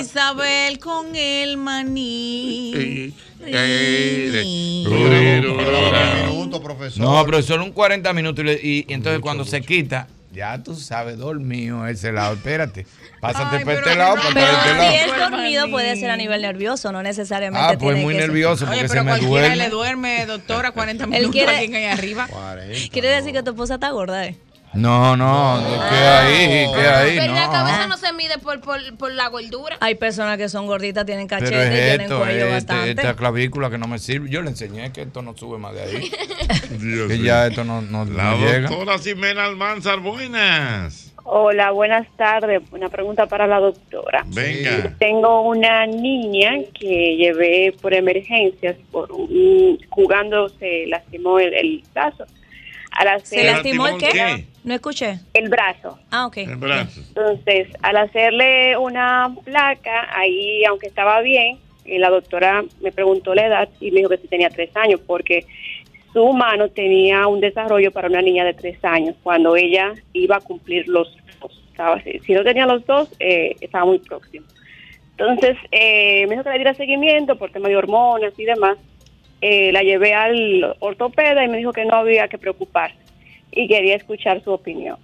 [0.01, 2.73] Isabel con el maní.
[2.75, 3.13] Eh,
[3.47, 6.01] eh, Duramos turirorora.
[6.25, 7.01] un minuto, profesor.
[7.01, 12.13] No, profesor, un 40 minutos y, entonces cuando se quita, Ya tú sabes, dormido ese
[12.13, 12.35] lado.
[12.35, 12.87] Espérate,
[13.21, 14.93] pásate por este lado, para Pero este si lado.
[15.25, 18.29] es dormido puede ser a nivel nervioso, no necesariamente Ah, pues tiene muy que ser-
[18.29, 19.57] nervioso porque Oye, se pero me cualquiera duerme.
[19.57, 22.29] le duerme, doctora, 40 Él minutos quiere- aquí ahí arriba.
[22.93, 24.37] Quiere decir que tu esposa está gorda, ¿eh?
[24.74, 26.66] No, no, ¿qué ahí?
[26.74, 27.16] ¿Qué ahí?
[27.19, 27.89] Pero la cabeza No.
[27.89, 29.77] no se mide por, por, por la gordura.
[29.81, 32.90] Hay personas que son gorditas, tienen Pero cachete, es tienen esto, cuello este- bastante.
[32.90, 34.28] esta clavícula que no me sirve.
[34.28, 36.11] Yo le enseñé que esto no sube más de ahí.
[36.78, 37.24] Dios que mío.
[37.24, 38.69] ya esto no, no, La no llega.
[38.69, 41.15] doctora Ximena Almanzar, buenas.
[41.31, 42.62] Hola, buenas tardes.
[42.70, 44.24] Una pregunta para la doctora.
[44.28, 44.95] Venga.
[44.99, 52.24] Tengo una niña que llevé por emergencias, por un, jugando se lastimó el, el brazo.
[53.23, 54.47] ¿Se lastimó el qué?
[54.65, 55.20] No escuché.
[55.33, 55.99] El brazo.
[56.11, 56.37] Ah, ok.
[56.39, 57.01] El brazo.
[57.09, 63.47] Entonces, al hacerle una placa, ahí, aunque estaba bien, y la doctora me preguntó la
[63.47, 65.47] edad y me dijo que sí tenía tres años, porque
[66.12, 70.41] su mano tenía un desarrollo para una niña de tres años, cuando ella iba a
[70.41, 71.65] cumplir los dos.
[71.70, 74.47] Estaba, si si no tenía los dos, eh, estaba muy próximo.
[75.12, 78.77] Entonces, eh, me dijo que le diera seguimiento por tema de hormonas y demás.
[79.40, 82.97] Eh, la llevé al ortopeda y me dijo que no había que preocuparse
[83.52, 84.97] y quería escuchar su opinión.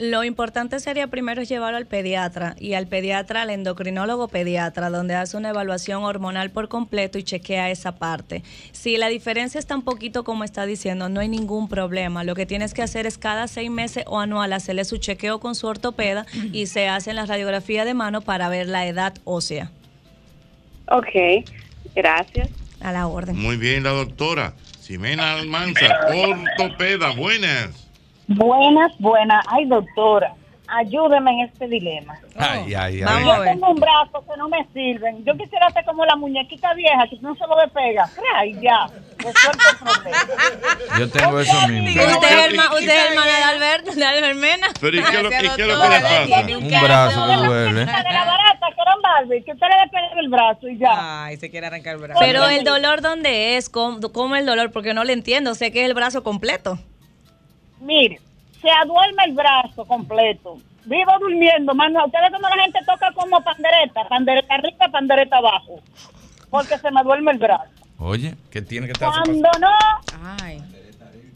[0.00, 5.36] Lo importante sería primero llevarlo al pediatra y al pediatra, al endocrinólogo pediatra, donde hace
[5.36, 8.42] una evaluación hormonal por completo y chequea esa parte.
[8.72, 12.24] Si la diferencia está un poquito como está diciendo, no hay ningún problema.
[12.24, 15.54] Lo que tienes que hacer es cada seis meses o anual hacerle su chequeo con
[15.54, 19.70] su ortopeda y se hace la radiografía de mano para ver la edad ósea.
[20.88, 21.44] Ok,
[21.94, 22.48] gracias.
[22.82, 23.36] A la orden.
[23.36, 27.88] Muy bien, la doctora Ximena Almanzar, ortopeda, buenas.
[28.26, 29.44] Buenas, buenas.
[29.48, 30.34] Ay, doctora,
[30.68, 32.18] ayúdeme en este dilema.
[32.36, 33.24] Ay, ay, ay.
[33.24, 35.24] Yo tengo un brazo que no me sirven.
[35.24, 38.08] Yo quisiera hacer como la muñequita vieja que no se lo despega.
[38.36, 38.86] Ay, ya.
[39.22, 40.98] Resuelto el problema.
[40.98, 42.02] Yo tengo eso mismo.
[42.02, 44.66] ¿Usted es, usted es hermana de Albert, de Albert Mena?
[44.80, 46.56] Pero ¿y qué es lo- y qué es lo que le pasa?
[46.58, 47.80] Un brazo que duele.
[47.80, 48.66] De la barata
[49.44, 51.24] que usted le despega el brazo y ya.
[51.24, 52.20] Ay, se quiere arrancar el brazo.
[52.20, 53.68] Pero el dolor, ¿dónde es?
[53.68, 54.70] ¿Cómo, cómo el dolor?
[54.72, 55.54] Porque no le entiendo.
[55.54, 56.78] Sé que es el brazo completo.
[57.80, 58.18] Mire,
[58.60, 60.58] se aduerme el brazo completo.
[60.84, 62.04] Vivo durmiendo, mano.
[62.06, 65.80] Ustedes cuando la gente toca como pandereta, pandereta arriba, pandereta abajo.
[66.50, 67.70] Porque se me duerme el brazo.
[68.00, 69.68] Oye, ¿qué tiene que estar Cuando no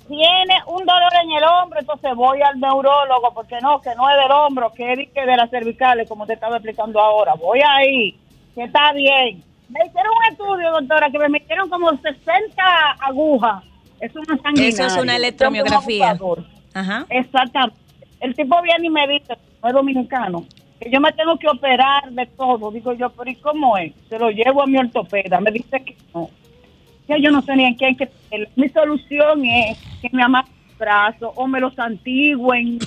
[0.08, 4.16] tiene un dolor en el hombro, entonces voy al neurólogo, porque no, que no es
[4.16, 7.34] del hombro, que es de- las cervicales, como te estaba explicando ahora.
[7.34, 8.18] Voy ahí,
[8.54, 9.42] que está bien.
[9.68, 12.62] Me hicieron un estudio, doctora, que me metieron como 60
[13.00, 13.64] agujas.
[14.00, 14.34] Es una.
[14.62, 16.16] Eso es una electromiografía.
[16.74, 17.06] Ajá.
[17.08, 17.76] Exactamente.
[18.20, 20.44] El tipo viene y me dice, no es dominicano,
[20.80, 22.70] que yo me tengo que operar de todo.
[22.70, 23.92] Digo yo, pero ¿y cómo es?
[24.08, 25.40] Se lo llevo a mi ortopeda.
[25.40, 26.28] Me dice que no.
[27.08, 28.08] Ya yo no sé ni en qué hay que...
[28.30, 30.44] el- Mi solución es que me el
[30.78, 32.78] brazo o me los antigüen.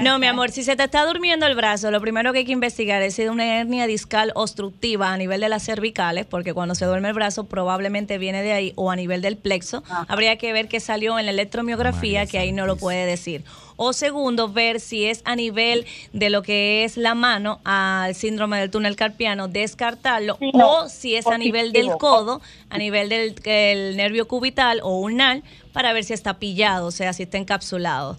[0.00, 2.52] No, mi amor, si se te está durmiendo el brazo, lo primero que hay que
[2.52, 6.74] investigar es si es una hernia discal obstructiva a nivel de las cervicales, porque cuando
[6.74, 9.82] se duerme el brazo probablemente viene de ahí, o a nivel del plexo.
[10.08, 13.44] Habría que ver qué salió en la electromiografía, que ahí no lo puede decir.
[13.82, 18.60] O segundo, ver si es a nivel de lo que es la mano al síndrome
[18.60, 23.34] del túnel carpiano, descartarlo, no, o si es a nivel del codo, a nivel del
[23.44, 25.42] el nervio cubital o ulnar,
[25.72, 28.18] para ver si está pillado, o sea, si está encapsulado.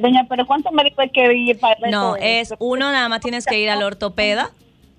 [0.00, 2.56] Doña, pero ¿cuánto médico hay que ir para No, todo es esto?
[2.60, 4.50] uno nada más tienes que ir al ortopeda,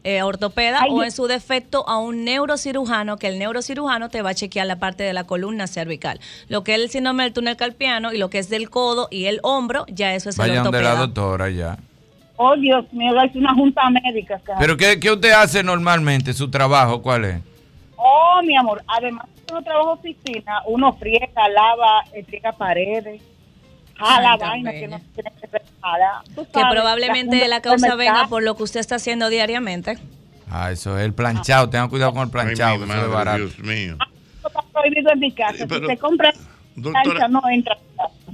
[0.04, 4.32] eh, ortopeda Ay, o en su defecto a un neurocirujano, que el neurocirujano te va
[4.32, 6.20] a chequear la parte de la columna cervical.
[6.48, 9.26] Lo que es el síndrome del túnel carpiano y lo que es del codo y
[9.26, 10.96] el hombro, ya eso es el Vayan de la ortopeda.
[10.96, 11.78] doctora ya.
[12.38, 14.40] Oh, Dios mío, es una junta médica.
[14.40, 14.58] cara.
[14.60, 16.34] Pero ¿qué, qué usted hace normalmente?
[16.34, 17.42] ¿Su trabajo cuál es?
[17.98, 23.22] Oh, mi amor, además de uno trabajo oficina, uno friega, lava, friega paredes,
[24.00, 24.80] jala Santa vaina Peña.
[24.82, 26.24] que no tiene que ser jala.
[26.36, 28.16] Tú Que sabes, probablemente la causa supermercado.
[28.18, 29.98] venga por lo que usted está haciendo diariamente.
[30.50, 31.70] Ah, eso es el planchado.
[31.70, 33.38] Tengan cuidado con el planchado, que eso es barato.
[33.38, 33.98] Dios mío.
[34.46, 35.66] Está prohibido en mi casa.
[35.68, 36.34] pero- si se compra
[36.76, 37.78] Doctora- cancha, no entra.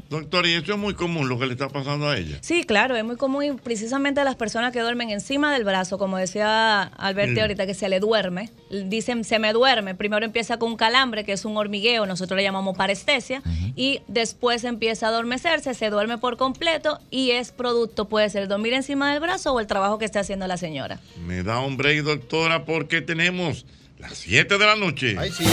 [0.09, 2.37] Doctor, y eso es muy común lo que le está pasando a ella.
[2.41, 6.17] Sí, claro, es muy común y precisamente las personas que duermen encima del brazo, como
[6.17, 7.39] decía Alberti Mm.
[7.39, 11.31] ahorita, que se le duerme, dicen se me duerme, primero empieza con un calambre, que
[11.33, 13.41] es un hormigueo, nosotros le llamamos parestesia,
[13.75, 18.73] y después empieza a adormecerse, se duerme por completo y es producto, puede ser dormir
[18.73, 20.99] encima del brazo o el trabajo que esté haciendo la señora.
[21.25, 23.65] Me da un break, doctora, porque tenemos
[23.97, 25.15] las 7 de la noche.
[25.17, 25.45] Ay, sí.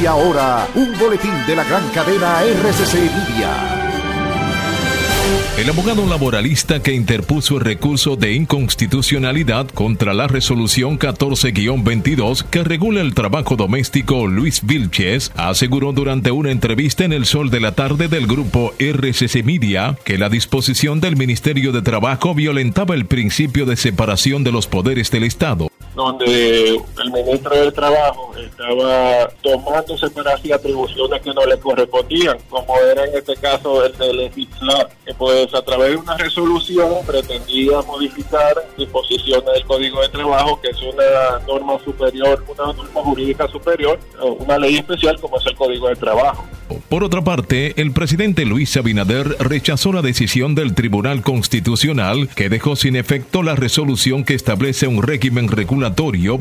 [0.00, 3.80] Y ahora, un boletín de la gran cadena RCC Media.
[5.58, 13.02] El abogado laboralista que interpuso el recurso de inconstitucionalidad contra la resolución 14-22 que regula
[13.02, 18.08] el trabajo doméstico Luis Vilches aseguró durante una entrevista en el Sol de la Tarde
[18.08, 23.76] del grupo RCC Media que la disposición del Ministerio de Trabajo violentaba el principio de
[23.76, 25.68] separación de los poderes del Estado.
[26.00, 32.74] Donde el ministro del Trabajo estaba tomándose para sí atribuciones que no le correspondían, como
[32.78, 37.82] era en este caso el de legislar, que pues a través de una resolución pretendía
[37.82, 43.98] modificar disposiciones del Código de Trabajo, que es una norma superior, una norma jurídica superior,
[44.38, 46.46] una ley especial como es el Código de Trabajo.
[46.88, 52.76] Por otra parte, el presidente Luis Abinader rechazó la decisión del Tribunal Constitucional que dejó
[52.76, 55.89] sin efecto la resolución que establece un régimen regulatorio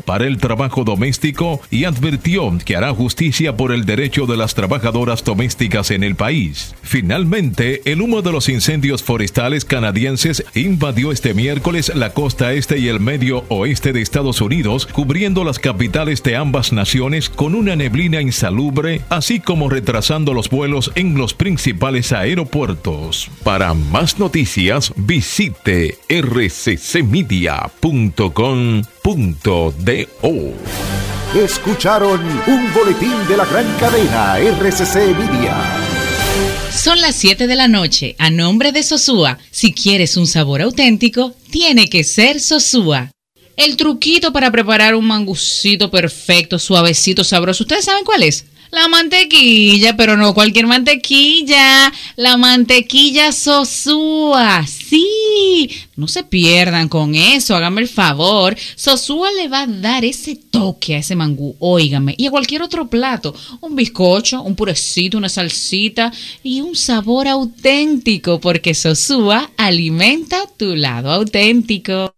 [0.06, 5.24] para el trabajo doméstico y advirtió que hará justicia por el derecho de las trabajadoras
[5.24, 6.76] domésticas en el país.
[6.82, 12.88] Finalmente, el humo de los incendios forestales canadienses invadió este miércoles la costa este y
[12.88, 18.22] el medio oeste de Estados Unidos, cubriendo las capitales de ambas naciones con una neblina
[18.22, 23.30] insalubre, así como retrasando los vuelos en los principales aeropuertos.
[23.44, 25.98] Para más noticias, visite
[29.10, 30.54] rccmedia.com.do.
[31.36, 35.56] Escucharon un boletín de la gran cadena RCC Media.
[36.72, 38.16] Son las 7 de la noche.
[38.18, 43.12] A nombre de Sosúa, si quieres un sabor auténtico, tiene que ser Sosúa.
[43.58, 48.46] El truquito para preparar un mangucito perfecto, suavecito, sabroso, ¿ustedes saben cuál es?
[48.72, 51.92] La mantequilla, pero no cualquier mantequilla.
[52.16, 54.66] La mantequilla Sosúa.
[54.68, 55.70] Sí.
[55.96, 58.56] No se pierdan con eso, háganme el favor.
[58.76, 62.14] Sosúa le va a dar ese toque a ese mangú, óigame.
[62.18, 63.36] Y a cualquier otro plato.
[63.62, 66.12] Un bizcocho, un purecito, una salsita
[66.44, 72.14] y un sabor auténtico, porque Sosúa alimenta tu lado auténtico.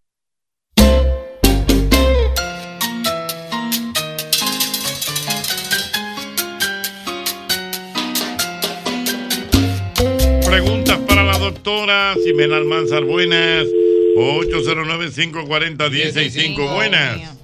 [11.62, 13.04] Doctora Ximena Almanzar.
[13.04, 13.68] Buenas.
[14.16, 16.74] 809-540-165.
[16.74, 17.38] Buenas.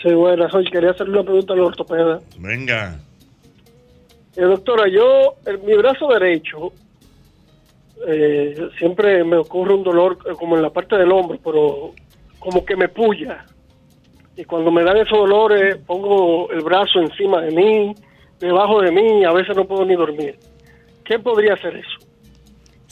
[0.00, 0.54] Sí, buenas.
[0.54, 2.20] Oye, quería hacerle una pregunta al ortopeda.
[2.38, 3.00] Venga.
[4.36, 6.72] Eh, doctora, yo, en mi brazo derecho,
[8.06, 11.94] eh, siempre me ocurre un dolor eh, como en la parte del hombro, pero
[12.38, 13.44] como que me puya.
[14.36, 17.92] Y cuando me dan esos dolores, pongo el brazo encima de mí,
[18.38, 20.38] debajo de mí, y a veces no puedo ni dormir.
[21.04, 21.97] ¿Qué podría hacer eso?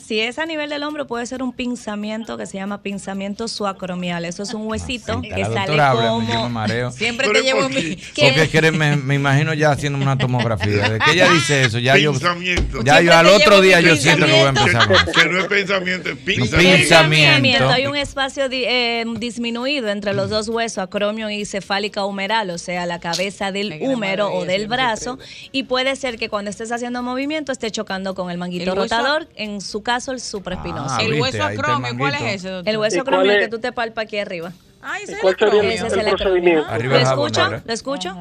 [0.07, 4.23] Si es a nivel del hombro, puede ser un pinzamiento que se llama pinzamiento suacromial.
[4.23, 6.49] Eso es un huesito que La sale habla, yo me como.
[6.49, 6.91] mareo.
[6.91, 7.97] Siempre te llevo ¿por mi.
[7.97, 8.29] qué?
[8.33, 10.87] Porque que me, me imagino ya haciendo una tomografía.
[10.89, 12.13] De que ella dice eso, ya yo.
[12.13, 12.79] Pensamiento.
[12.85, 14.87] Ya yo al otro día yo siento que voy a empezar.
[14.87, 16.77] con- Que no es pensamiento, es Pensamiento.
[16.77, 17.69] pensamiento.
[17.69, 22.57] Hay un espacio di- eh, disminuido entre los dos huesos, acromio y cefálica humeral, o
[22.57, 25.19] sea, la cabeza del húmero o del brazo,
[25.51, 28.95] y puede ser que cuando estés haciendo movimiento esté chocando con el manguito El hueso-
[28.95, 30.95] rotador, en su caso el supraespinoso.
[30.97, 32.73] Ah, el hueso el acromio, ¿cuál es ese, doctor?
[32.73, 33.39] El hueso ¿Y cuál acromio es?
[33.39, 34.51] que tú te palpas aquí arriba.
[34.81, 36.17] Ay, ese ¿Y cuál sería el, Ese es el el acromio.
[36.17, 36.87] procedimiento?
[36.89, 37.63] ¿Lo escucha?
[37.65, 38.15] ¿Lo escucha?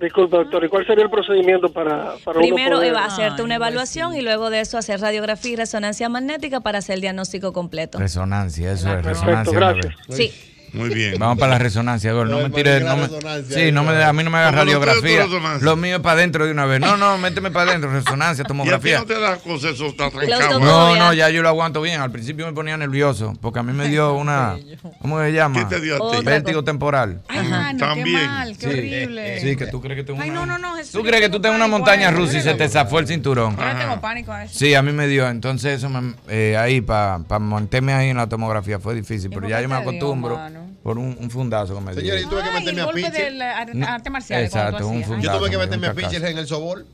[0.00, 3.42] Disculpa, doctor, ¿y cuál sería el procedimiento para, para uno Primero poder- va a hacerte
[3.42, 7.52] una evaluación y luego de eso hacer radiografía y resonancia magnética para hacer el diagnóstico
[7.52, 7.98] completo.
[8.00, 9.58] Resonancia, eso es, Perfecto, resonancia.
[9.58, 9.94] gracias.
[10.08, 10.16] bebé.
[10.30, 10.51] Sí.
[10.72, 11.16] Muy bien.
[11.18, 12.30] Vamos para la resonancia, Gol.
[12.30, 12.82] No me parece tires.
[12.84, 13.08] No me,
[13.44, 15.26] sí, no me, a mí no me hagas radiografía.
[15.60, 16.80] Lo mío es para adentro de una vez.
[16.80, 17.90] No, no, méteme para adentro.
[17.92, 18.98] Resonancia, Y a ti tomografía.
[19.00, 20.60] no te da cosa eso, está No, trancado.
[20.96, 22.00] no, ya yo lo aguanto bien.
[22.00, 24.56] Al principio me ponía nervioso porque a mí me dio una.
[25.00, 25.58] ¿Cómo se llama?
[25.68, 26.24] ¿Qué te dio a ti?
[26.24, 27.20] Vértigo temporal.
[27.28, 28.26] Ay, mano, qué También.
[28.26, 28.78] mal, qué Sí.
[28.78, 29.40] horrible.
[29.40, 30.46] Sí, que tú crees que tengo Ay, una.
[30.46, 30.92] no, no, no, Jesús.
[30.92, 33.56] ¿Tú crees que tú tengas una montaña rusa y se te zafó el cinturón?
[33.56, 34.58] Yo tengo pánico a eso.
[34.58, 35.28] Sí, a mí me dio.
[35.28, 39.30] Entonces, eso me, eh, ahí, para montarme ahí en la tomografía fue difícil.
[39.34, 40.40] Pero ya yo me acostumbro?
[40.82, 42.00] Por un, un fundazo que me dio.
[42.00, 43.12] Señores, yo tuve que meterme el a pitcher.
[43.32, 44.42] del ar- No, arte marcial.
[44.44, 45.38] exacto, un Yo fundazo.
[45.38, 46.86] tuve que meterme a pitcher en el sobol.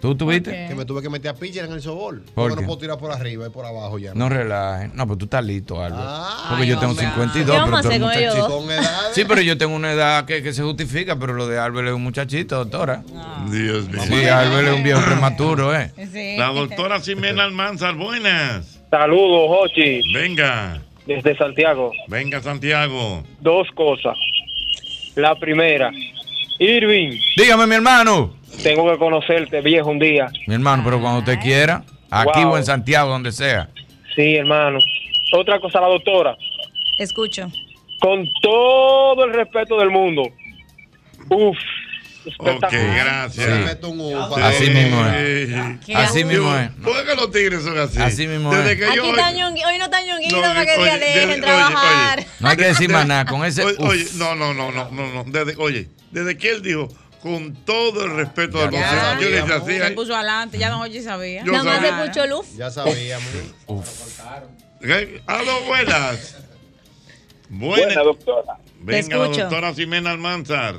[0.00, 0.66] ¿Tú tuviste?
[0.68, 2.20] Que me tuve que meter a pitcher en el sobol.
[2.20, 2.60] ¿Por Porque qué?
[2.60, 4.12] no puedo tirar por arriba y por abajo ya.
[4.14, 4.92] No relajes.
[4.94, 6.02] No, pero tú estás listo, Albert.
[6.06, 7.06] Ah, Porque yo tengo hombre.
[7.06, 9.14] 52, ¿Qué vamos pero tú eres con muchachito.
[9.14, 11.94] Sí, pero yo tengo una edad que, que se justifica, pero lo de Albert es
[11.94, 13.02] un muchachito, doctora.
[13.50, 14.02] Dios mío.
[14.06, 15.90] Sí, Albert es un viejo prematuro, ¿eh?
[16.36, 18.78] La doctora Ximena Almanzar, buenas.
[18.90, 20.12] Saludos, Jochi.
[20.12, 20.82] Venga.
[21.06, 21.92] Desde Santiago.
[22.08, 23.22] Venga, Santiago.
[23.40, 24.16] Dos cosas.
[25.14, 25.90] La primera,
[26.58, 27.18] Irving.
[27.36, 28.34] Dígame, mi hermano.
[28.62, 30.26] Tengo que conocerte, viejo, un día.
[30.46, 32.52] Mi hermano, pero cuando usted quiera, aquí Wow.
[32.54, 33.68] o en Santiago, donde sea.
[34.14, 34.78] Sí, hermano.
[35.32, 36.36] Otra cosa, la doctora.
[36.98, 37.50] Escucho.
[38.00, 40.22] Con todo el respeto del mundo.
[41.28, 41.56] Uf,
[42.38, 43.46] Ok, gracias.
[43.46, 44.40] Sí.
[44.42, 45.48] Así mismo es.
[45.84, 45.92] Sí.
[45.94, 46.70] Así mismo es.
[46.82, 47.98] ¿Por qué los tigres son así?
[48.00, 48.78] Así mismo Desde es.
[48.78, 51.30] que Aquí yo- está Ñongui- hoy no está ñonguito No, para que oye, de- dejen
[51.30, 52.18] oye, trabajar.
[52.18, 52.28] oye.
[52.40, 53.24] No hay que decir más nada.
[53.26, 53.62] Con ese.
[53.64, 55.24] Oye, oye, no, no, no, no, no, no.
[55.26, 56.88] Desde, oye, desde que él dijo,
[57.22, 59.94] con todo el respeto del Ya, proceso, yo le decía se así.
[59.94, 61.44] puso adelante, ya don Ochi sabía.
[61.44, 62.02] Yo Nada más sabía.
[62.02, 62.46] escuchó luz.
[62.56, 63.28] Ya sabíamos.
[64.80, 65.22] ¿qué?
[65.26, 66.36] Aló, buenas.
[67.48, 68.58] Buena, doctora.
[68.80, 69.40] Venga, la escucho.
[69.42, 70.76] doctora Ximena Almanzar.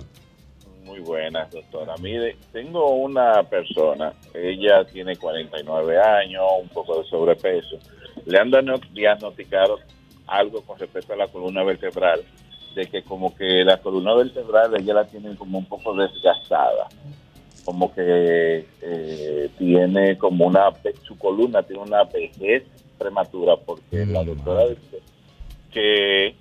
[0.98, 1.94] Muy buenas, doctora.
[2.02, 7.78] Mire, tengo una persona, ella tiene 49 años, un poco de sobrepeso.
[8.26, 8.52] Le han
[8.94, 9.78] diagnosticado
[10.26, 12.24] algo con respecto a la columna vertebral,
[12.74, 16.88] de que como que la columna vertebral ella la tiene como un poco desgastada,
[17.64, 20.72] como que eh, tiene como una,
[21.04, 22.64] su columna tiene una vejez
[22.98, 25.00] prematura, porque la doctora dice
[25.72, 26.36] que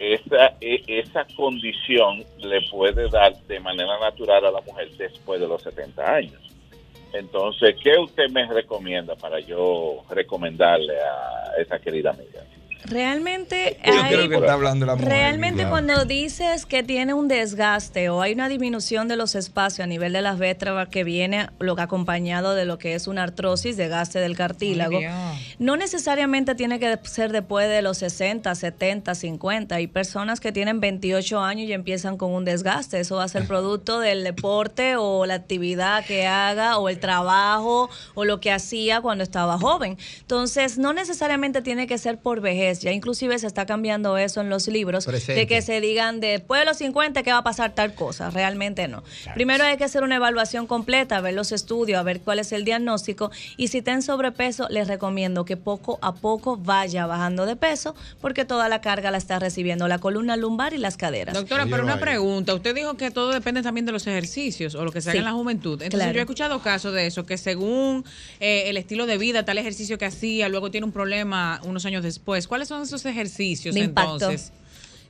[0.00, 5.46] esa, e- esa condición le puede dar de manera natural a la mujer después de
[5.46, 6.40] los 70 años.
[7.12, 12.40] Entonces, ¿qué usted me recomienda para yo recomendarle a esa querida amiga?
[12.84, 15.08] Realmente Yo hay- creo que está hablando la mujer.
[15.08, 15.70] Realmente claro.
[15.70, 20.12] cuando dices que tiene un desgaste o hay una disminución de los espacios a nivel
[20.12, 24.18] de las vértebras que viene lo que acompañado de lo que es una artrosis, desgaste
[24.18, 24.98] del cartílago,
[25.58, 29.74] no necesariamente tiene que ser después de los 60, 70, 50.
[29.74, 33.00] Hay personas que tienen 28 años y empiezan con un desgaste.
[33.00, 37.90] Eso va a ser producto del deporte o la actividad que haga o el trabajo
[38.14, 39.98] o lo que hacía cuando estaba joven.
[40.20, 42.69] Entonces, no necesariamente tiene que ser por vejez.
[42.78, 45.40] Ya inclusive se está cambiando eso en los libros Presente.
[45.40, 48.30] de que se digan después de los 50 que va a pasar tal cosa.
[48.30, 49.02] Realmente no.
[49.34, 52.64] Primero hay que hacer una evaluación completa, ver los estudios, a ver cuál es el
[52.64, 57.56] diagnóstico y si está en sobrepeso, les recomiendo que poco a poco vaya bajando de
[57.56, 61.34] peso porque toda la carga la está recibiendo la columna lumbar y las caderas.
[61.34, 62.54] Doctora, pero una pregunta.
[62.54, 65.18] Usted dijo que todo depende también de los ejercicios o lo que se haga Sí.
[65.18, 65.72] en la juventud.
[65.82, 66.12] Entonces Claro.
[66.12, 68.04] yo he escuchado casos de eso, que según
[68.40, 72.02] eh, el estilo de vida, tal ejercicio que hacía, luego tiene un problema unos años
[72.02, 72.46] después.
[72.60, 74.12] ¿Cuáles son esos ejercicios De impacto.
[74.12, 74.52] entonces?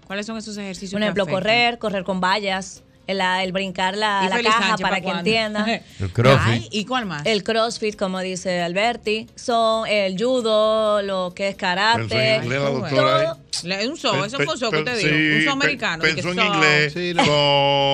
[0.07, 0.97] ¿Cuáles son esos ejercicios?
[0.97, 2.85] Que ejemplo, correr, correr con vallas.
[3.11, 5.69] El, el brincar la, ¿Y la caja Sánchez para pa' que entiendan.
[6.01, 6.53] El crossfit.
[6.53, 7.27] Ay, ¿Y cuál más?
[7.27, 12.35] El crossfit, como dice Alberti, son el judo, lo que es karate.
[12.37, 13.25] En inglés la doctora ahí.
[13.27, 14.97] todo- Le- Un show, eso fue un show que dijo.
[14.97, 15.07] sí,
[15.37, 16.03] un show americano.
[16.03, 16.93] Pensó que en inglés.
[16.95, 17.13] Sí,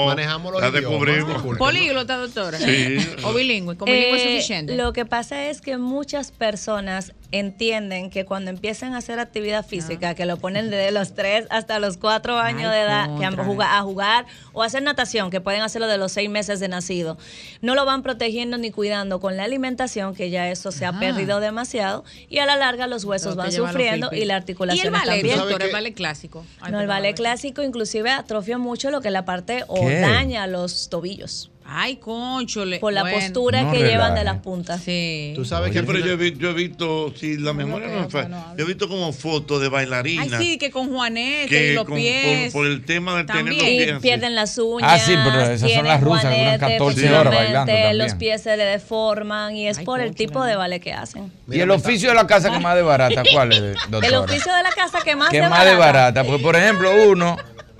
[0.07, 1.59] Manejamos los la idiomas, descubrimos.
[1.59, 2.59] Políglota, doctora.
[2.59, 2.99] Sí.
[3.25, 4.77] O bilingüe, con bilingüe Eh, suficiente.
[4.77, 10.15] Lo que pasa es que muchas personas entienden que cuando empiezan a hacer actividad física,
[10.15, 13.37] que lo ponen desde los 3 hasta los 4 años Ay, de edad, que han
[13.39, 17.17] a jugar o hacer natación, que pueden hacerlo de los 6 meses de nacido,
[17.63, 20.99] no lo van protegiendo ni cuidando con la alimentación, que ya eso se ha Ah.
[21.01, 24.93] perdido demasiado, y a la larga los huesos van sufriendo y la Y articulación el
[24.93, 25.37] ballet, también.
[25.39, 26.45] doctora, el que- ballet clásico.
[26.61, 30.01] Ay, No, el ballet clásico inclusive atrofia mucho lo que es la parte o ¿Qué?
[30.01, 32.79] daña los tobillos Ay, conchole.
[32.79, 33.19] por la Bueno.
[33.19, 34.81] postura No que llevan de las puntas.
[34.83, 35.33] Sí.
[35.35, 38.03] Tú sabes Sí, que pero yo he, vi- yo he visto, si la memoria no
[38.03, 41.73] me falla, yo he visto como fotos de Ay, bailarinas sí, que con Juanete que
[41.73, 42.53] y los con- pies.
[42.53, 43.77] por, por el tema del tener los También.
[43.87, 44.91] pies Y pierden las uñas.
[44.93, 47.99] Ah, sí, pero esas son las rusas que duran juanete, 14 horas bailando también.
[47.99, 51.33] Los pies se le deforman y es Ay, por el tipo de ballet que hacen.
[51.51, 53.23] ¿Y el oficio de la casa que más de barata?
[53.33, 53.61] ¿Cuál es,
[53.91, 54.07] doctora?
[54.07, 56.23] El oficio de la casa que más que de más de barata.
[56.23, 56.25] barata.
[56.25, 57.37] Porque, por ejemplo, uno,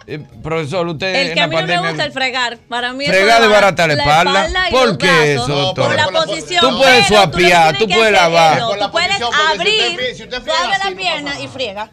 [0.07, 2.59] eh, profesor, usted El en que a la mí no me gusta el fregar.
[2.69, 4.49] Para mí Fregar de barata la espalda.
[4.69, 5.75] y ¿Por los qué eso?
[5.75, 6.61] Por la Por la po- posición.
[6.61, 8.61] Tú puedes suapiar, tú puedes lavar.
[8.61, 11.91] Por la Tú puedes si abrir, si así, la pierna y friega.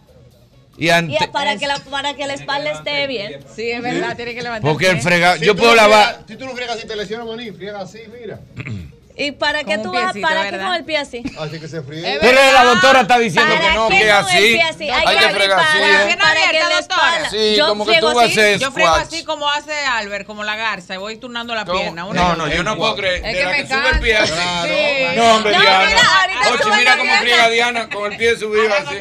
[0.78, 3.40] Y Y ante, para que, la, para que la espalda esté bien.
[3.56, 4.72] Sí, es verdad, tiene que levantar.
[4.72, 6.24] porque el frega, Si yo puedo lavar.
[6.28, 8.40] Si tú no friegas así, te lesiona maní, friega así, mira.
[9.16, 10.16] ¿Y para qué tú vas?
[10.22, 11.22] ¿Para qué con el pie así?
[11.40, 11.78] Así que se.
[11.78, 14.60] Es Pero la doctora está diciendo ¿Para que no, que así.
[14.60, 14.90] así?
[14.90, 16.18] Hay Hay que que fregar así, abrir para- ¿eh?
[16.18, 17.30] para que abierta, la doctora.
[17.30, 18.32] Sí, Yo como que friego tú así.
[18.32, 19.08] hacer Yo squats.
[19.08, 21.80] así como hace Albert, como la garza, y voy turnando la ¿Cómo?
[21.80, 22.06] pierna.
[22.06, 23.18] Una- No, no, yo no puedo creer.
[23.18, 24.34] Es De que la me que sube el pie así.
[25.16, 25.86] No, hombre, No, Diana.
[25.86, 28.98] mira, ahorita Ochi, mira cómo friega Diana con el pie subido así.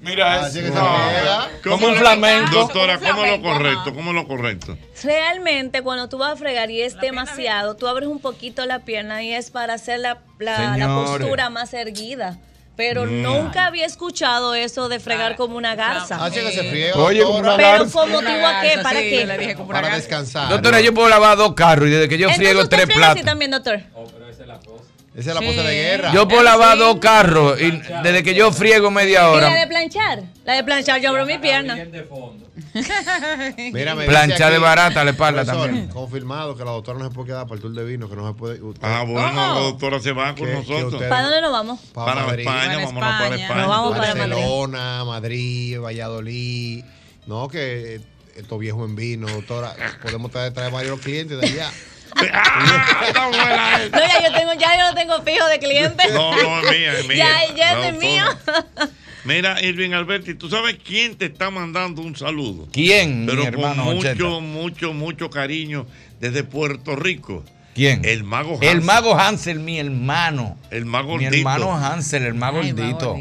[0.00, 1.48] Mira Así eso.
[1.62, 2.50] Como un flamenco.
[2.50, 3.94] Doctora, ¿cómo es lo correcto?
[3.94, 4.76] ¿Cómo es lo correcto?
[5.02, 8.80] Realmente, cuando tú vas a fregar y es La demasiado, tú abres un poquito la
[8.80, 12.38] pierna y es para hacer la, la- postura más erguida.
[12.74, 16.16] Pero nunca había escuchado eso de fregar como una garza.
[16.24, 16.96] Así que se friega.
[16.96, 17.98] Oye, como una Pero garza.
[18.00, 19.20] con motivo a qué, ¿para sí, qué?
[19.20, 20.00] yo le dije como una Para garza.
[20.02, 20.48] descansar.
[20.48, 23.06] Doctora, yo puedo lavar dos carros y desde que yo Entonces friego usted tres friega
[23.10, 23.30] así platos.
[23.30, 23.74] también, doctor.
[24.30, 24.58] Esa es la
[25.14, 25.28] Sí.
[25.46, 26.12] pose de guerra.
[26.12, 26.78] Yo puedo lavar sí.
[26.78, 27.70] dos carros y
[28.02, 29.68] desde que yo friego media ¿Y la de hora.
[29.68, 30.22] planchar?
[30.44, 31.76] La de planchar, yo abro mi pierna.
[33.72, 35.88] Mira, me Plancha dice de aquí, barata la espalda también.
[35.88, 38.26] Confirmado que la doctora no se puede quedar para el tour de vino, que no
[38.28, 38.62] se puede.
[38.62, 39.40] usted- Ah, bueno, ¿Cómo?
[39.40, 40.94] la doctora se va con nosotros.
[40.94, 41.80] usted- ¿Para dónde nos vamos?
[41.92, 43.42] Para Madrid, España, Para vámonos para España.
[43.42, 43.60] España.
[43.60, 44.32] Nos vamos para Madrid.
[44.32, 46.84] Barcelona, Madrid, Valladolid.
[47.26, 48.00] No, que
[48.36, 49.74] estos viejos en vino, doctora.
[50.02, 51.70] Podemos traer, traer varios clientes de allá.
[53.14, 56.12] No, ya yo tengo, ya yo no tengo fijo de clientes.
[56.12, 57.26] No, no, es mía, es mía.
[57.56, 58.24] Ya, es mío.
[59.24, 62.68] Mira, Irving Alberti, ¿tú sabes quién te está mandando un saludo?
[62.72, 65.86] ¿Quién, Pero mi hermano con mucho, mucho, mucho cariño
[66.20, 67.44] desde Puerto Rico.
[67.74, 68.04] ¿Quién?
[68.04, 68.82] El mago El Hansel.
[68.84, 70.58] mago Hansel, mi hermano.
[70.70, 73.16] El mago Mi hermano Hansel, el mago gordito.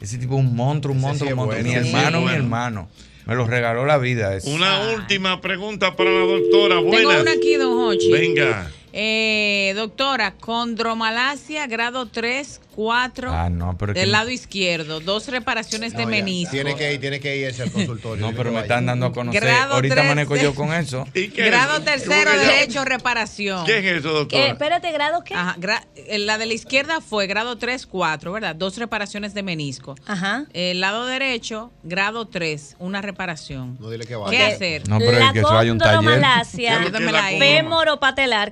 [0.00, 1.62] Ese tipo es un monstruo, un monstruo, sí un monstruo.
[1.62, 2.38] bueno, mi sí hermano, mi bueno.
[2.38, 2.88] hermano.
[3.26, 4.34] Me lo regaló la vida.
[4.36, 4.50] ese.
[4.50, 6.76] Una última pregunta para la doctora.
[6.76, 7.22] Tengo Buenas.
[7.22, 8.12] una aquí, don Hochi.
[8.12, 8.70] Venga.
[8.92, 15.92] Eh, doctora, condromalacia, grado 3, 4, Ah, no, pero es del lado izquierdo, dos reparaciones
[15.94, 16.50] de No, menisco.
[16.52, 18.26] Tiene que ir, tiene que irse al consultorio.
[18.26, 19.42] No, pero me están dando a conocer.
[19.42, 21.06] Grado Ahorita tres manejo yo con eso.
[21.36, 23.64] Grado tercero, derecho, reparación.
[23.64, 24.44] ¿Qué es eso, doctora?
[24.46, 25.34] Eh, espérate, ¿grado qué?
[25.34, 28.54] Ajá, gra- eh, la de la izquierda fue grado 3, 4, ¿verdad?
[28.56, 29.94] Dos reparaciones de menisco.
[30.06, 30.44] Ajá.
[30.52, 33.76] El lado derecho, grado 3, una reparación.
[33.80, 34.88] No dile que ¿Qué hacer?
[34.88, 36.00] No, pero es la que eso hay un taller.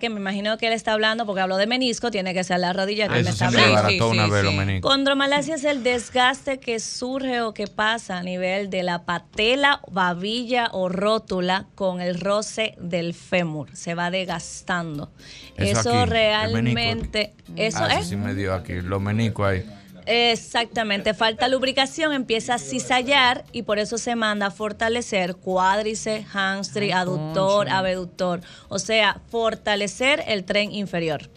[0.01, 2.73] que me imagino que él está hablando porque habló de menisco, tiene que ser la
[2.73, 3.89] rodilla que Eso me se está me hablando.
[4.13, 4.91] Una vez los meniscos.
[4.91, 10.69] Condromalacia es el desgaste que surge o que pasa a nivel de la patela, babilla
[10.73, 13.75] o rótula con el roce del fémur.
[13.77, 15.11] Se va desgastando.
[15.57, 18.09] Eso, aquí, el realmente, eso Ah, es.
[18.09, 19.65] sí me dio aquí, los meniscos ahí.
[20.05, 26.93] Exactamente, falta lubricación, empieza a cizallar y por eso se manda a fortalecer cuádriceps, hamstring,
[26.93, 31.31] aductor, abductor, o sea, fortalecer el tren inferior.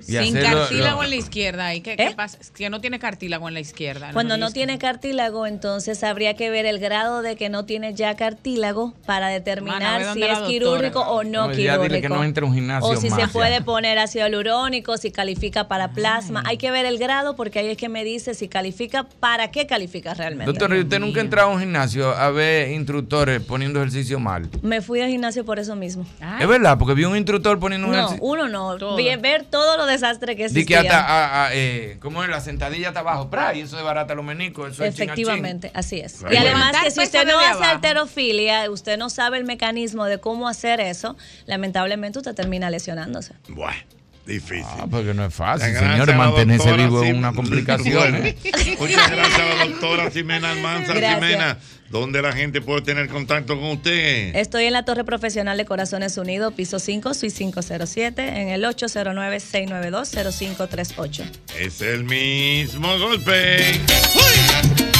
[0.00, 1.74] Y Sin hacerlo- cartílago lo- en la izquierda.
[1.74, 2.38] ¿Y qué, qué pasa?
[2.54, 4.10] Que no tiene cartílago en la izquierda.
[4.10, 4.12] ¿Eh?
[4.12, 8.16] Cuando no tiene cartílago, entonces habría que ver el grado de que no tiene ya
[8.16, 11.82] cartílago para determinar si es quirúrgico o no, No, ya quirúrgico.
[11.84, 15.68] dile que no entre un gimnasio o si se puede poner ácido hialurónico, si califica
[15.68, 16.42] para plasma.
[16.46, 19.66] Hay que ver el grado porque ahí es que me dice si califica, para qué
[19.66, 20.46] califica realmente.
[20.46, 24.48] Doctor, ¿y usted nunca ha entrado a un gimnasio a ver instructores poniendo ejercicio mal?
[24.62, 26.04] Me fui al gimnasio por eso mismo.
[26.40, 28.24] Es verdad, porque vi un instructor poniendo un No, ejercicio.
[28.24, 28.76] uno no.
[28.78, 28.96] Todo.
[29.20, 30.80] Ver todo lo desastre que Di existía.
[30.82, 32.30] que hasta, a- a, eh, ¿cómo es?
[32.30, 33.54] La sentadilla está abajo, ¡pra!
[33.54, 34.72] y eso desbarata los meniscos.
[34.72, 35.22] Eso es chin a chin.
[35.24, 36.24] Efectivamente, así es.
[36.30, 40.48] Y además que si usted no hace alterofilia, usted no sabe el mecanismo de cómo
[40.48, 43.34] hacer eso, lamentablemente usted termina lesionándose.
[43.48, 43.76] Bueno,
[44.30, 44.66] difícil.
[44.66, 48.12] Ah, porque no es fácil, la mantenerse vivo es una complicación.
[48.12, 48.36] Bueno, ¿eh?
[48.78, 50.92] Muchas gracias a la doctora Ximena Almanza.
[50.94, 51.58] Ximena,
[51.90, 54.34] ¿dónde la gente puede tener contacto con usted?
[54.34, 61.24] Estoy en la Torre Profesional de Corazones Unidos, piso 5, suite 507, en el 809-692-0538.
[61.58, 63.58] Es el mismo golpe.
[63.58, 64.99] Llegó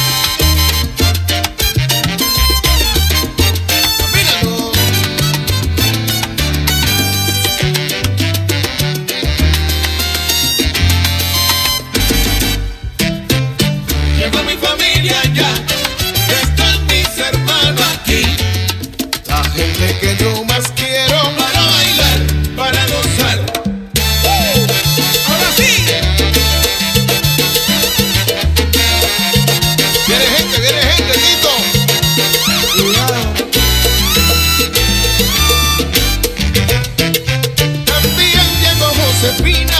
[39.41, 39.79] Josefina,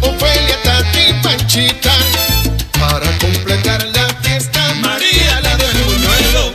[0.00, 1.92] Ofelia, Tati, Panchita.
[2.78, 6.52] Para completar la fiesta, María la del buñuelo.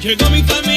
[0.00, 0.75] Llegó mi familia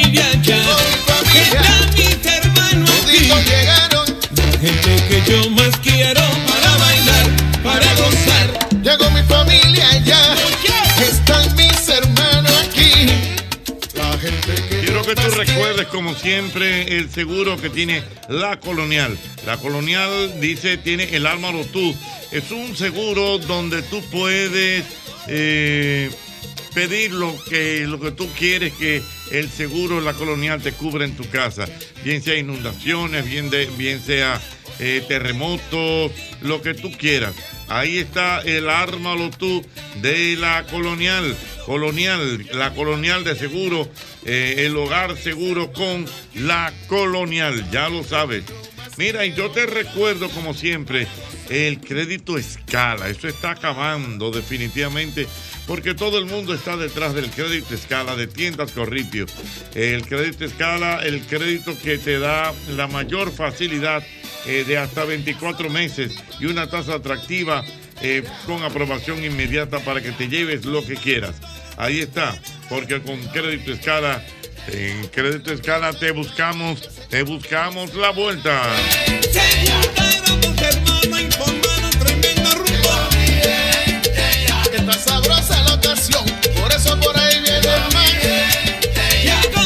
[15.09, 19.17] que tú recuerdes, como siempre, el seguro que tiene la Colonial.
[19.43, 21.95] La Colonial dice, tiene el Álvaro Tú.
[22.31, 24.85] Es un seguro donde tú puedes
[25.27, 26.11] eh,
[26.75, 31.15] pedir lo que, lo que tú quieres que el seguro La Colonial te cubra en
[31.15, 31.65] tu casa.
[32.03, 34.39] Bien sea inundaciones, bien, bien sea
[34.79, 36.11] eh, terremotos,
[36.41, 37.35] lo que tú quieras.
[37.67, 39.63] Ahí está el ármalo tú
[40.01, 41.35] de la colonial.
[41.65, 43.87] Colonial, la colonial de seguro,
[44.25, 48.43] eh, el hogar seguro con la colonial, ya lo sabes.
[48.99, 51.07] Mira, y yo te recuerdo como siempre,
[51.47, 55.25] el crédito escala, eso está acabando definitivamente,
[55.65, 59.25] porque todo el mundo está detrás del crédito escala de tiendas Corripio.
[59.73, 64.03] El crédito escala, el crédito que te da la mayor facilidad
[64.45, 67.63] eh, de hasta 24 meses y una tasa atractiva
[68.01, 71.35] eh, con aprobación inmediata para que te lleves lo que quieras.
[71.77, 74.25] Ahí está, porque con crédito escala,
[74.73, 78.61] en crédito escala te buscamos, te buscamos la vuelta.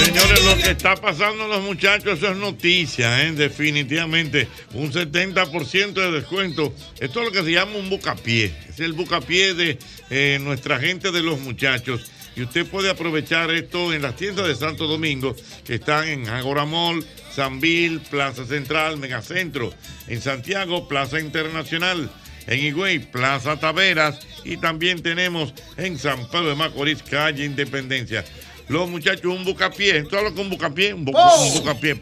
[0.04, 3.32] Señores, los que está pasando a los muchachos, eso es noticia, ¿eh?
[3.32, 4.48] definitivamente.
[4.74, 6.74] Un 70% de descuento.
[7.00, 8.54] Esto es lo que se llama un bucapié.
[8.70, 12.12] Es el bucapié de eh, nuestra gente de los muchachos.
[12.36, 15.36] Y usted puede aprovechar esto en las tiendas de Santo Domingo,
[15.66, 17.06] que están en Agora Mall,
[17.36, 19.72] Sanvil, Plaza Central, Megacentro.
[20.08, 22.10] En Santiago, Plaza Internacional.
[22.48, 24.20] En Higüey, Plaza Taveras.
[24.44, 28.26] Y también tenemos en San Pedro de Macorís, calle Independencia.
[28.68, 30.04] Los muchachos, un bucapié.
[30.04, 30.94] ¿Tú hablas con bucapié?
[30.94, 31.44] Un, bu- ¡Po!
[31.44, 31.96] un bucapié.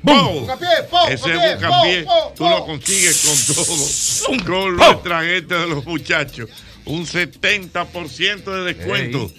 [1.10, 1.24] Ese
[1.56, 2.06] bucapié,
[2.36, 4.46] tú lo consigues con todo.
[4.46, 6.50] Con nuestra gente de los muchachos.
[6.86, 9.32] Un 70% de descuento.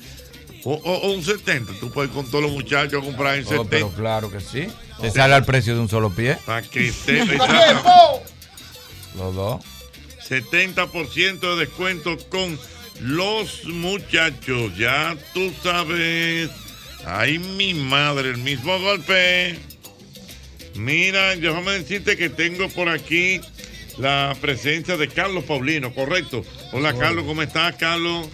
[0.64, 1.72] O, o- o un 70.
[1.80, 3.68] Tú puedes con todos los muchachos comprar en Oh, 70.
[3.70, 4.68] pero claro que sí.
[5.00, 6.38] Te sale al precio de un solo pie.
[6.46, 7.24] Para que esté.
[9.16, 9.62] Los dos.
[10.28, 12.58] 70% de descuento con
[13.00, 14.76] los muchachos.
[14.78, 16.50] Ya tú sabes.
[17.04, 19.58] Ay, mi madre, el mismo golpe.
[20.76, 23.40] Mira, déjame decirte que tengo por aquí
[23.98, 26.44] la presencia de Carlos Paulino, correcto.
[26.72, 26.98] Hola, Hola.
[26.98, 28.28] Carlos, ¿cómo estás, Carlos?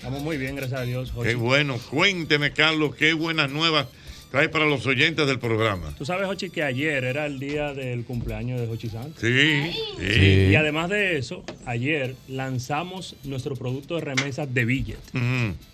[0.00, 1.10] Estamos muy bien, gracias a Dios.
[1.10, 1.28] Jochi.
[1.28, 1.78] Qué bueno.
[1.90, 3.86] Cuénteme, Carlos, qué buenas nuevas
[4.30, 5.94] trae para los oyentes del programa.
[5.98, 9.20] Tú sabes, Jochi, que ayer era el día del cumpleaños de Jochi Santos.
[9.20, 10.48] Sí, sí.
[10.50, 15.00] Y además de eso, ayer lanzamos nuestro producto de remesas de Billet.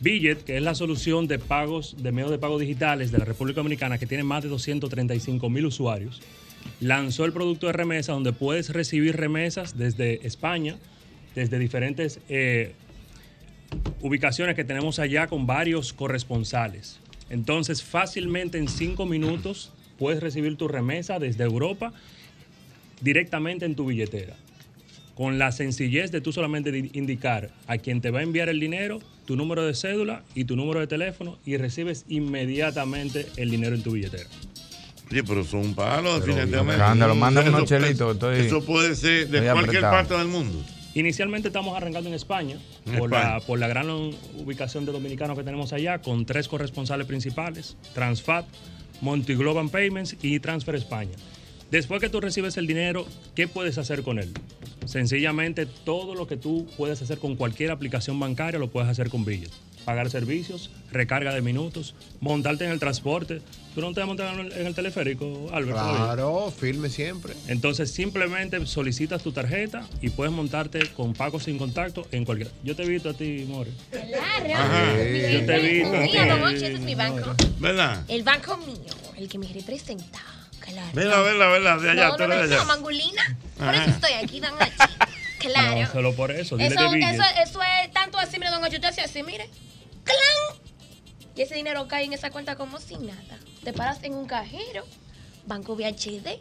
[0.00, 3.60] Billet, que es la solución de pagos, de medios de pago digitales de la República
[3.60, 6.20] Dominicana, que tiene más de 235 mil usuarios,
[6.80, 10.78] lanzó el producto de remesa donde puedes recibir remesas desde España,
[11.36, 12.72] desde diferentes eh,
[14.00, 16.98] ubicaciones que tenemos allá con varios corresponsales.
[17.30, 21.92] Entonces, fácilmente en cinco minutos puedes recibir tu remesa desde Europa
[23.00, 24.34] directamente en tu billetera.
[25.14, 28.60] Con la sencillez de tú solamente di- indicar a quien te va a enviar el
[28.60, 33.74] dinero, tu número de cédula y tu número de teléfono y recibes inmediatamente el dinero
[33.74, 34.28] en tu billetera.
[35.10, 36.82] Oye, pero son un palo, Pero definitivamente.
[37.14, 39.92] Mándame Eso- unos chelitos, estoy- Eso puede ser de cualquier apretado.
[39.92, 40.62] parte del mundo.
[40.96, 42.56] Inicialmente estamos arrancando en España,
[42.86, 43.34] En por, España.
[43.34, 48.46] La, por la gran ubicación de dominicanos que tenemos allá, con tres corresponsales principales, Transfat,
[49.02, 51.14] Montigloban Payments y Transfer España.
[51.70, 54.32] Después que tú recibes el dinero, ¿qué puedes hacer con él?
[54.86, 59.26] Sencillamente todo lo que tú puedes hacer con cualquier aplicación bancaria lo puedes hacer con
[59.26, 59.50] Billet.
[59.86, 63.40] Pagar servicios, recarga de minutos, montarte en el transporte.
[63.72, 65.78] ¿Tú no te vas a montar en el, teleférico, Albert?
[65.78, 66.04] todavía?
[66.06, 67.34] Claro, firme siempre.
[67.46, 72.50] Entonces simplemente solicitas tu tarjeta y puedes montarte con pagos sin contacto en cualquier.
[72.64, 73.70] Yo te he visto a ti, More.
[73.92, 74.54] Claro.
[74.54, 74.92] Ajá.
[74.96, 77.32] Yo te he visto a Mira, don ese es mi banco.
[77.60, 78.02] ¿Verdad?
[78.08, 80.18] El banco mío, el que me representa.
[80.58, 80.90] Claro.
[80.94, 82.74] Vela, vela, vela, de allá, no, tú no, eres de no, allá.
[82.74, 83.38] mangulina.
[83.56, 84.70] Por eso estoy aquí, don Hochi.
[85.38, 85.80] Claro.
[85.80, 86.56] No, solo por eso.
[86.56, 89.48] Dile Eso, de eso, eso es tanto así, mire, don Hochi, usted hace así, mire.
[90.06, 90.60] ¡Clan!
[91.36, 93.38] Y ese dinero cae en esa cuenta como si nada.
[93.62, 94.84] Te paras en un cajero,
[95.46, 96.40] Banco VHD,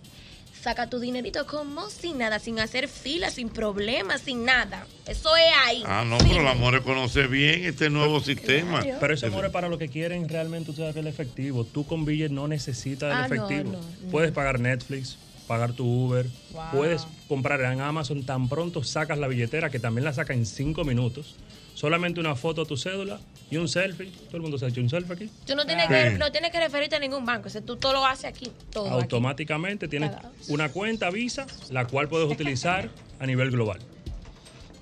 [0.62, 4.88] saca tu dinerito como si nada, sin hacer fila, sin problemas, sin nada.
[5.06, 5.84] Eso es ahí.
[5.86, 8.84] Ah, no, pero la More conoce bien este nuevo sistema.
[9.00, 11.66] Pero ese amor es para lo que quieren realmente usar el efectivo.
[11.66, 13.72] Tú con Billet no necesitas el Ah, no, efectivo.
[13.74, 14.12] no, no.
[14.12, 15.18] Puedes pagar Netflix,
[15.48, 16.64] pagar tu Uber, Wow.
[16.72, 18.24] puedes comprar en Amazon.
[18.24, 21.36] Tan pronto sacas la billetera, que también la saca en cinco minutos.
[21.76, 23.20] Solamente una foto a tu cédula
[23.52, 24.10] y un selfie.
[24.28, 25.30] Todo el mundo se ha hecho un selfie aquí.
[25.46, 27.48] Tú no tienes, que, no tienes que referirte a ningún banco.
[27.48, 28.52] O sea, tú todo lo haces aquí.
[28.72, 28.94] Todo aquí.
[28.94, 30.12] Automáticamente tienes
[30.48, 32.90] una cuenta Visa, la cual puedes utilizar
[33.20, 33.80] a nivel global.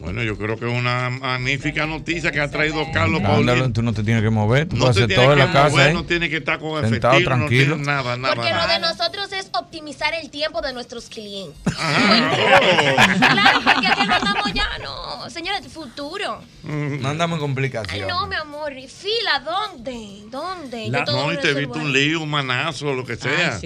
[0.03, 3.71] Bueno, yo creo que es una magnífica noticia que ha traído Carlos Paulino.
[3.71, 4.67] tú no te tienes que mover.
[4.67, 5.85] Tú No puedes se hacer tiene todo en que la casa.
[5.85, 7.75] ahí, no tiene que estar con Sentado efectivo, no tranquilo.
[7.75, 8.35] tiene nada, nada.
[8.35, 11.55] Porque lo de nosotros es optimizar el tiempo de nuestros clientes.
[11.75, 12.59] Ah,
[13.33, 15.29] Claro, porque aquí no andamos ya, no.
[15.29, 16.41] Señores, futuro.
[16.63, 18.07] No andamos en Ay, complicaciones.
[18.07, 18.73] no, mi amor.
[18.77, 20.23] ¿y ¿Fila dónde?
[20.29, 20.87] ¿Dónde?
[20.89, 23.15] La- Yo todo no, y te he visto resuelvo un lío, un manazo, lo que
[23.15, 23.59] sea.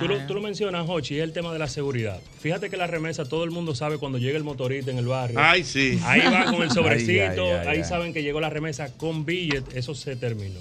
[0.00, 2.20] Tú lo, tú lo mencionas, Hochi, es el tema de la seguridad.
[2.40, 5.38] Fíjate que la remesa, todo el mundo sabe cuando llega el motorista en el barrio.
[5.40, 6.00] Ay, sí.
[6.04, 7.84] Ahí va con el sobrecito, Ay, ay, ay, ahí ay.
[7.84, 10.60] saben que llegó la remesa con billet, eso se terminó.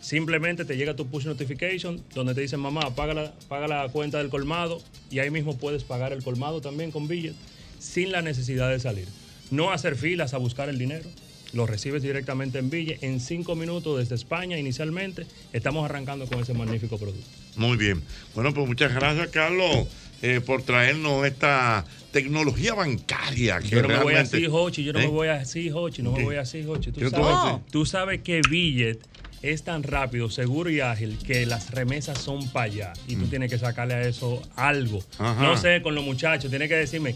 [0.00, 4.18] Simplemente te llega tu push notification donde te dicen, mamá, paga la, paga la cuenta
[4.18, 4.80] del colmado
[5.10, 7.34] y ahí mismo puedes pagar el colmado también con billet
[7.78, 9.08] sin la necesidad de salir.
[9.50, 11.08] No hacer filas a buscar el dinero.
[11.52, 15.26] Lo recibes directamente en Ville en cinco minutos desde España inicialmente.
[15.52, 17.26] Estamos arrancando con ese magnífico producto.
[17.56, 18.02] Muy bien.
[18.34, 19.86] Bueno, pues muchas gracias, Carlos,
[20.22, 23.58] eh, por traernos esta tecnología bancaria.
[23.60, 24.84] Que Yo no me voy así, Hochi.
[24.84, 25.02] Yo no ¿Eh?
[25.02, 26.02] me voy así, Hochi.
[26.02, 26.92] No me voy así, Hochi.
[26.92, 28.98] Tú ¿Qué tú sabes, tú sabes que Billet
[29.42, 32.92] es tan rápido, seguro y ágil que las remesas son para allá.
[33.06, 35.00] Y tú tienes que sacarle a eso algo.
[35.18, 35.22] Mm.
[35.22, 35.42] Ajá.
[35.42, 36.50] No sé, con los muchachos.
[36.50, 37.14] Tienes que decirme,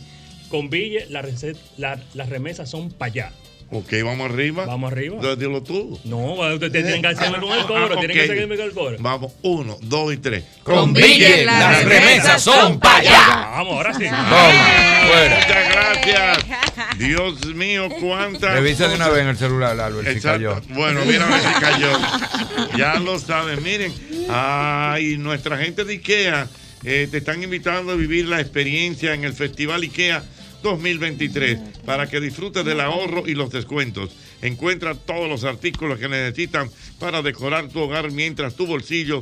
[0.49, 3.33] con Billet la- las remesas son para allá.
[3.73, 4.67] Ok, vamos arriba.
[4.67, 5.15] Vamos arriba.
[5.15, 6.01] Entonces, dilo tú.
[6.05, 8.97] No, ustedes tienen que hacerme con el coro, tienen que seguirme con el coro.
[8.99, 10.45] Vamos, uno, dos y tres.
[10.65, 13.27] Con las remesas son para allá.
[13.53, 14.05] Vamos, ahora sí.
[14.05, 16.39] Muchas gracias.
[16.99, 18.55] Dios mío, cuántas.
[18.55, 20.61] Revisa de una vez en el celular, Albert, si Exacto.
[20.61, 20.75] cayó.
[20.75, 21.89] Bueno, mira a ver si cayó.
[22.77, 23.63] Ya lo saben.
[23.63, 23.93] Miren,
[24.29, 26.49] ay, nuestra gente de IKEA
[26.83, 30.25] eh, te están invitando a vivir la experiencia en el Festival IKEA
[30.63, 34.11] 2023 para que disfrutes del ahorro y los descuentos.
[34.43, 39.21] Encuentra todos los artículos que necesitan para decorar tu hogar mientras tu bolsillo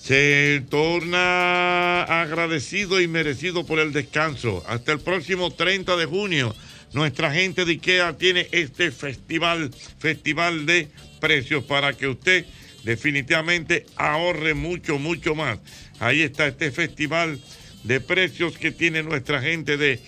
[0.00, 4.64] se torna agradecido y merecido por el descanso.
[4.66, 6.56] Hasta el próximo 30 de junio,
[6.92, 10.88] nuestra gente de IKEA tiene este festival, festival de
[11.20, 12.46] precios para que usted
[12.82, 15.58] definitivamente ahorre mucho, mucho más.
[16.00, 17.38] Ahí está este festival
[17.84, 20.00] de precios que tiene nuestra gente de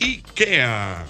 [0.00, 1.06] IKEA.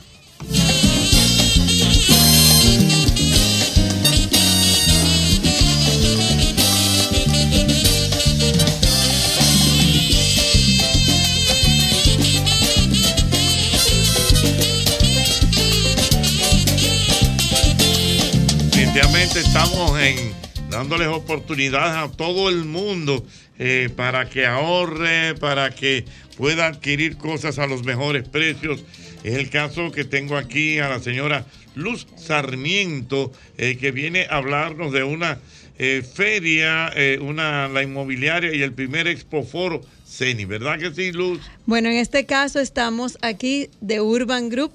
[19.36, 20.32] Estamos en
[20.70, 23.24] dándoles oportunidades a todo el mundo
[23.62, 26.06] eh, para que ahorre, para que
[26.38, 28.82] pueda adquirir cosas a los mejores precios.
[29.22, 34.36] Es el caso que tengo aquí a la señora Luz Sarmiento, eh, que viene a
[34.36, 35.40] hablarnos de una
[35.78, 41.40] eh, feria, una, la inmobiliaria y el primer expoforo CENI, ¿verdad que sí, Luz?
[41.66, 44.72] Bueno, en este caso estamos aquí de Urban Group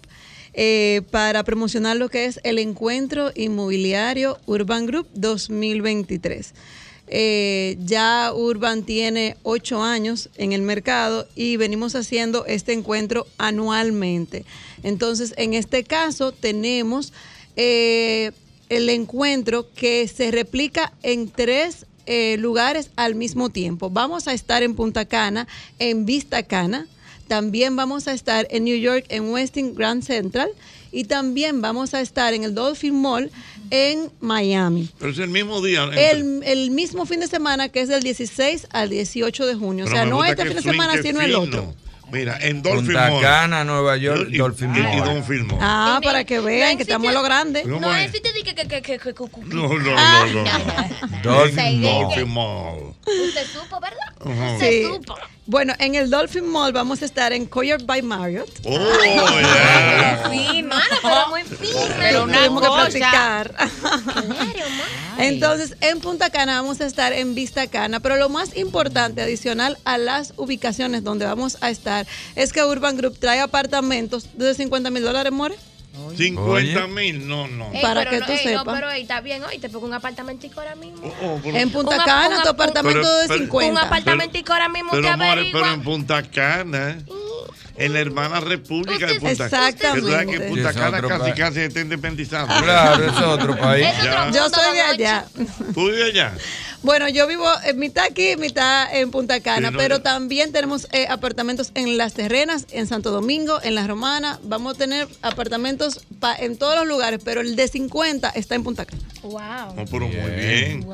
[1.10, 6.53] para promocionar lo que es el encuentro inmobiliario Urban Group 2023.
[7.07, 14.45] Eh, ya Urban tiene ocho años en el mercado y venimos haciendo este encuentro anualmente.
[14.84, 17.14] Entonces, en este caso tenemos
[17.56, 18.32] eh,
[18.69, 23.90] el encuentro que se replica en tres eh, lugares al mismo tiempo.
[23.90, 25.48] Vamos a estar en Punta Cana,
[25.80, 26.88] en Vista Cana.
[27.27, 30.49] También vamos a estar en New York, en Westin Grand Central.
[30.91, 33.30] Y también vamos a estar en el Dolphin Mall
[33.69, 34.89] en Miami.
[34.97, 35.84] Pero es el mismo día.
[35.93, 39.85] El, el mismo fin de semana que es del 16 al 18 de junio.
[39.85, 41.73] o sea, no este fin de semana, sino el otro.
[42.16, 43.22] Mira, en Dolphin Punta Mall.
[43.22, 44.94] Cana, Nueva York, Y- Dolphin y- Mall.
[44.96, 45.60] Y Dolphin Mall.
[45.62, 47.62] Ah, para que vean que estamos a lo grande.
[47.64, 48.06] ¿Cómo No es?
[48.08, 51.22] existe de que, que, que, que, que, que- No, no, Ah, no, no.
[51.22, 52.02] Dolphin Mall.
[52.04, 52.96] Dolphin Mall.
[53.28, 53.98] Usted supo, ¿verdad?
[54.26, 54.54] Ajá.
[54.54, 54.84] Usted Sí.
[54.86, 55.16] supo.
[55.48, 58.50] Bueno, en el Dolphin Mall vamos a estar en Coyer by Marriott.
[58.64, 58.72] Oh,
[59.04, 60.28] yeah.
[60.32, 61.96] Sí, mano, pero muy fina.
[62.00, 62.82] Pero una tuvimos que cosa.
[62.82, 63.56] practicar.
[65.18, 69.78] Entonces, en Punta Cana vamos a estar en Vista Cana, pero lo más importante, adicional
[69.86, 72.05] a las ubicaciones donde vamos a estar,
[72.36, 75.56] es que Urban Group trae apartamentos de 50 mil dólares, more.
[76.18, 77.72] 50 mil, no, no.
[77.72, 78.65] Ey, Para pero que no, tú ey, sepas.
[78.65, 81.07] No, pero ey, está bien, hoy te pongo un apartamentico ahora mismo.
[81.23, 83.72] Oh, pero- En Punta Cana, un tu ap- apartamento Pero- de pero- 50.
[83.72, 85.61] Un apartamentico ahora mismo te Pero, averigua.
[85.61, 86.98] pero en Punta Cana,
[87.77, 89.69] en la hermana república de Punta Cana.
[89.69, 89.95] Exactamente.
[89.95, 91.34] Que tú sabes que Punta Cana casi país.
[91.38, 92.47] casi está independizado.
[92.64, 93.85] Claro, es otro país.
[94.34, 95.26] Yo soy de allá.
[95.73, 96.34] ¿Tú vives allá?
[96.84, 100.52] Bueno, yo vivo en mitad aquí, mitad en Punta Cana, Sí, no, pero yo- también
[100.52, 104.39] tenemos eh, apartamentos en Las Terrenas, en Santo Domingo, en La Romana.
[104.43, 108.64] Vamos a tener apartamentos pa- en todos los lugares, pero el de 50 está en
[108.64, 109.02] Punta Cana.
[109.23, 109.76] Wow.
[109.76, 110.85] No, pero muy bien.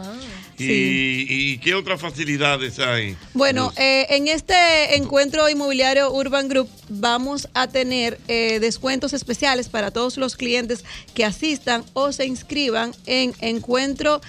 [0.69, 3.15] ¿Y, y qué otras facilidades hay?
[3.33, 9.91] Bueno, eh, en este encuentro inmobiliario Urban Group vamos a tener eh, descuentos especiales para
[9.91, 10.83] todos los clientes
[11.13, 14.21] que asistan o se inscriban en encuentro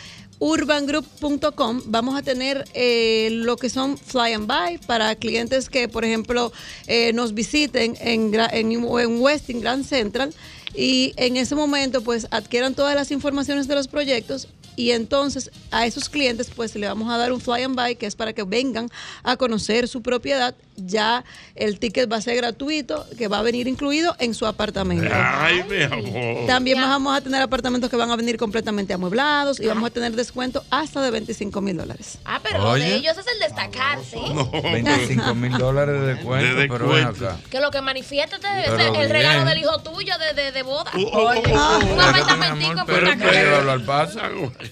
[0.42, 6.04] urbangroup.com vamos a tener eh, lo que son fly and buy para clientes que por
[6.04, 6.52] ejemplo
[6.88, 10.34] eh, nos visiten en, en, en Westin Grand Central.
[10.74, 15.86] Y en ese momento pues adquieran todas las informaciones de los proyectos y entonces a
[15.86, 18.42] esos clientes pues le vamos a dar un fly and buy que es para que
[18.44, 18.88] vengan
[19.22, 20.54] a conocer su propiedad.
[20.76, 21.22] Ya
[21.54, 25.10] el ticket va a ser gratuito, que va a venir incluido en su apartamento.
[25.12, 26.46] Ay, mi amor.
[26.46, 30.12] También vamos a tener apartamentos que van a venir completamente amueblados y vamos a tener
[30.12, 32.18] descuento hasta de 25 mil dólares.
[32.24, 32.84] Ah, pero Oye.
[32.84, 34.16] de ellos es el destacarse.
[34.62, 37.28] 25 mil dólares de descuento, De pero ven descuento.
[37.28, 37.38] acá.
[37.50, 39.10] Que lo que manifiesta te debe Pero ser el bien.
[39.10, 40.90] regalo del hijo tuyo de, de, de boda.
[40.94, 44.20] Oh, oh, Oye, oh, oh, un apartamentico en al paso.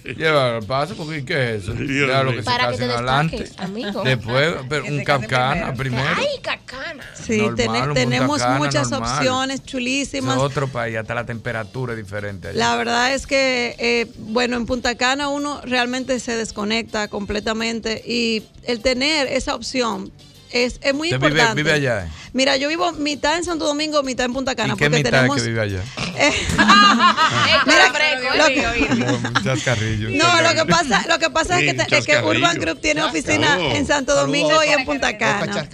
[0.05, 1.75] Llévalo al paso, porque ¿qué es eso?
[1.75, 2.07] Mío.
[2.31, 3.45] que se Para que te casen adelante.
[3.59, 4.03] amigo.
[4.03, 6.09] Después, pero un capcana primero.
[6.17, 7.05] Ay, cacana.
[7.15, 9.17] Sí, Normal, tenemos Cana muchas normal.
[9.19, 10.37] opciones Es chulísimas.
[10.39, 12.49] otro país, hasta la temperatura es diferente.
[12.49, 12.59] allá.
[12.59, 18.45] La verdad es que, eh, bueno, en Punta Cana uno realmente se desconecta completamente y
[18.65, 20.13] el tener esa opción
[20.53, 21.63] es, es muy ¿Usted vive, importante.
[21.63, 22.07] vive allá?
[22.07, 22.09] eh?
[22.33, 24.75] Mira, yo vivo mitad en Santo Domingo, mitad en Punta Cana.
[24.75, 25.83] ¿Y qué porque mitad tenemos, que vive allá?
[29.45, 30.11] Chascarrillo.
[30.11, 32.19] No, lo que pasa, lo que pasa Sí, es, que, te- es que.
[32.23, 33.75] Urban Group tiene oficina Chascarrillo.
[33.77, 34.27] en Santo Saludos.
[34.27, 35.69] Domingo y en Punta Cana.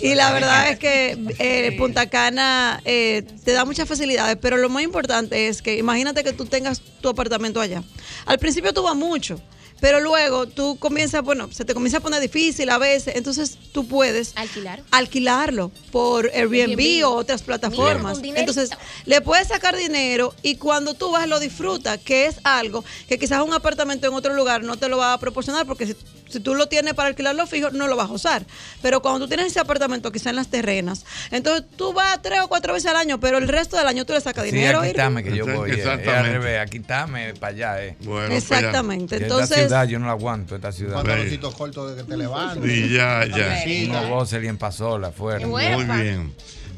[0.00, 4.68] Y la verdad es que eh, Punta Cana eh, te da muchas facilidades, pero lo
[4.68, 7.82] más importante es que imagínate que tú tengas tu apartamento allá.
[8.26, 9.40] Al principio tú vas mucho,
[9.82, 13.84] pero luego tú comienzas, bueno, se te comienza a poner difícil a veces, entonces tú
[13.88, 14.80] puedes Alquilar.
[14.92, 17.04] alquilarlo por Airbnb, Airbnb.
[17.04, 18.20] o otras plataformas.
[18.20, 18.38] Mira.
[18.38, 18.70] Entonces,
[19.06, 23.42] le puedes sacar dinero y cuando tú vas lo disfrutas, que es algo que quizás
[23.42, 25.96] un apartamento en otro lugar no te lo va a proporcionar porque si,
[26.32, 28.44] si tú lo tienes para alquilarlo fijo, no lo vas a usar.
[28.82, 32.48] Pero cuando tú tienes ese apartamento quizás en las terrenas, entonces tú vas tres o
[32.48, 34.78] cuatro veces al año, pero el resto del año tú le sacas Sí, dinero.
[34.80, 35.00] aquí Irving.
[35.00, 35.70] estame que yo voy.
[35.70, 36.58] eh, Exactamente.
[36.58, 37.96] Aquí estame para allá, eh.
[38.00, 40.94] Bueno, Exactamente, Que entonces- Esta ciudad yo no la aguanto, esta ciudad.
[40.94, 42.70] Pantaloncitos cortos de que te levantes.
[42.70, 43.62] Y ya, ya.
[43.88, 45.46] Unos voces en pasola afuera.
[45.46, 46.32] Muy bien.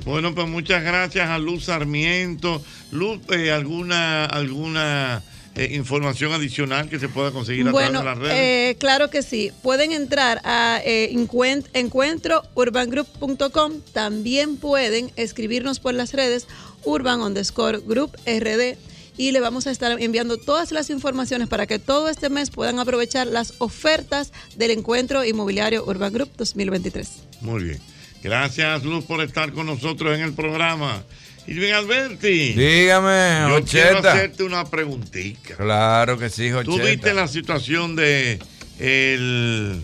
[0.04, 2.62] Bueno, pues muchas gracias a Luz Sarmiento.
[2.90, 5.22] Luz, eh, ¿alguna, alguna
[5.56, 8.72] eh, información adicional que se pueda conseguir a Bueno, través de las redes?
[8.72, 9.52] eh, claro que sí.
[9.62, 13.72] Pueden entrar a eh, encuent- encuentrourbangroup.com.
[13.92, 16.46] También pueden escribirnos por las redes
[16.84, 18.76] urban underscore group rd
[19.16, 22.78] y le vamos a estar enviando todas las informaciones para que todo este mes puedan
[22.80, 27.08] aprovechar las ofertas del encuentro inmobiliario Urban Group 2023.
[27.40, 27.80] Muy bien.
[28.24, 31.04] Gracias, Luz, por estar con nosotros en el programa.
[31.46, 32.52] Irving Alberti.
[32.54, 34.12] Dígame, Yo quiero Ocheta.
[34.12, 35.56] hacerte una preguntita.
[35.56, 36.84] Claro que sí, Tú Jocheta.
[36.90, 38.38] viste la situación de
[38.78, 39.82] el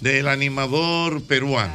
[0.00, 1.72] del animador peruano.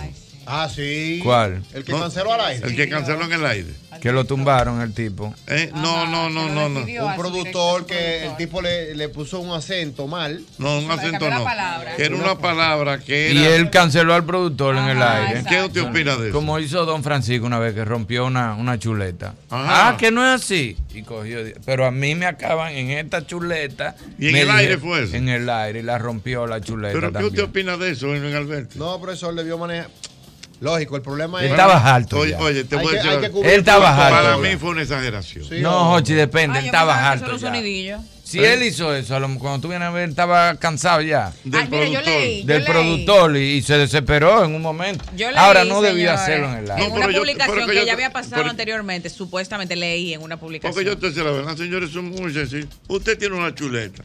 [0.49, 1.19] Ah, sí.
[1.24, 1.61] ¿Cuál?
[1.74, 2.68] El que canceló al aire.
[2.68, 3.68] El que canceló en el aire.
[4.02, 5.34] Que lo tumbaron el tipo.
[5.48, 6.80] Eh, no, no, no, no, no.
[6.82, 10.41] Un productor que el tipo le, le puso un acento mal.
[10.57, 11.44] No, un acento no.
[11.44, 11.95] palabra.
[11.98, 13.56] Era una palabra que Y era.
[13.56, 15.44] él canceló al productor en el aire.
[15.49, 16.38] ¿Qué usted opina de eso?
[16.38, 19.34] Como hizo Don Francisco una vez que rompió una, una chuleta.
[19.49, 19.90] Ajá.
[19.90, 20.78] Ah, que no es así.
[20.94, 21.40] Y cogió.
[21.65, 23.95] Pero a mí me acaban en esta chuleta.
[24.19, 25.15] ¿Y en el aire fue eso?
[25.15, 26.94] En el aire y la rompió la chuleta.
[26.94, 28.78] ¿Pero qué usted opina de eso, Alberti?
[28.80, 29.90] No, profesor, debió manejar.
[30.59, 31.45] Lógico, el problema es.
[31.45, 33.31] Él estaba alto Oye, te voy a decir.
[33.43, 35.45] Él estaba alto Para mí fue una exageración.
[35.61, 36.57] no, Jochi, depende.
[36.57, 37.38] Ah, él estaba alto.
[38.23, 41.31] Si él hizo eso, a lo- cuando tú vienes a ver, estaba cansado ya.
[41.45, 42.13] Del Ay, mira, yo productor.
[42.13, 42.67] leí, yo del leí.
[42.73, 45.05] productor y, y se desesperó en un momento.
[45.15, 46.84] Yo leí, Ahora no debía señores, hacerlo en el aire.
[46.84, 49.77] En No, una pero yo- publicación que que yo- ya había pasado pero- anteriormente, supuestamente
[49.77, 50.73] leí en una publicación.
[50.73, 52.67] Porque yo te sé la verdad, señores, son muy sencillos.
[52.89, 54.03] Usted tiene una chuleta.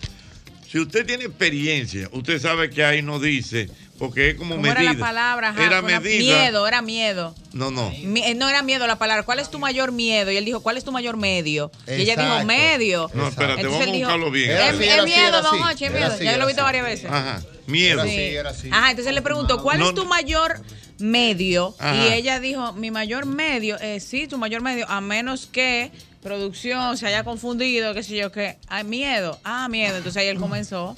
[0.73, 3.69] Si usted tiene experiencia, usted sabe que ahí no dice,
[3.99, 4.81] porque es como ¿Cómo medida.
[4.81, 5.49] era la palabra?
[5.51, 6.19] Ajá, Era medida.
[6.19, 7.35] Miedo, era miedo.
[7.53, 7.90] No, no.
[8.03, 9.23] Mi- eh, no era miedo la palabra.
[9.24, 10.31] ¿Cuál es tu mayor miedo?
[10.32, 11.70] Y él dijo, ¿cuál es tu mayor medio?
[11.86, 13.11] Y ella dijo, medio.
[13.12, 14.51] No, espérate, Entonces vamos a buscarlo bien.
[14.51, 15.61] Es, miedo, don.
[15.62, 16.19] Hochi, es miedo.
[16.19, 16.66] ya yo lo he visto así.
[16.66, 17.11] varias veces.
[17.11, 17.43] Ajá.
[17.66, 18.03] Miedo.
[18.03, 18.69] Era así, era así.
[18.73, 20.59] Ajá, entonces le pregunto, ¿cuál No- es tu mayor
[20.99, 21.74] medio?
[21.78, 21.94] Ajá.
[22.09, 25.90] Y ella dijo, mi mayor medio, eh, sí, tu mayor medio, a menos que
[26.23, 29.39] producción se haya confundido, qué sé yo, que hay miedo.
[29.44, 29.97] Ah, miedo.
[29.97, 30.97] Entonces ahí él comenzó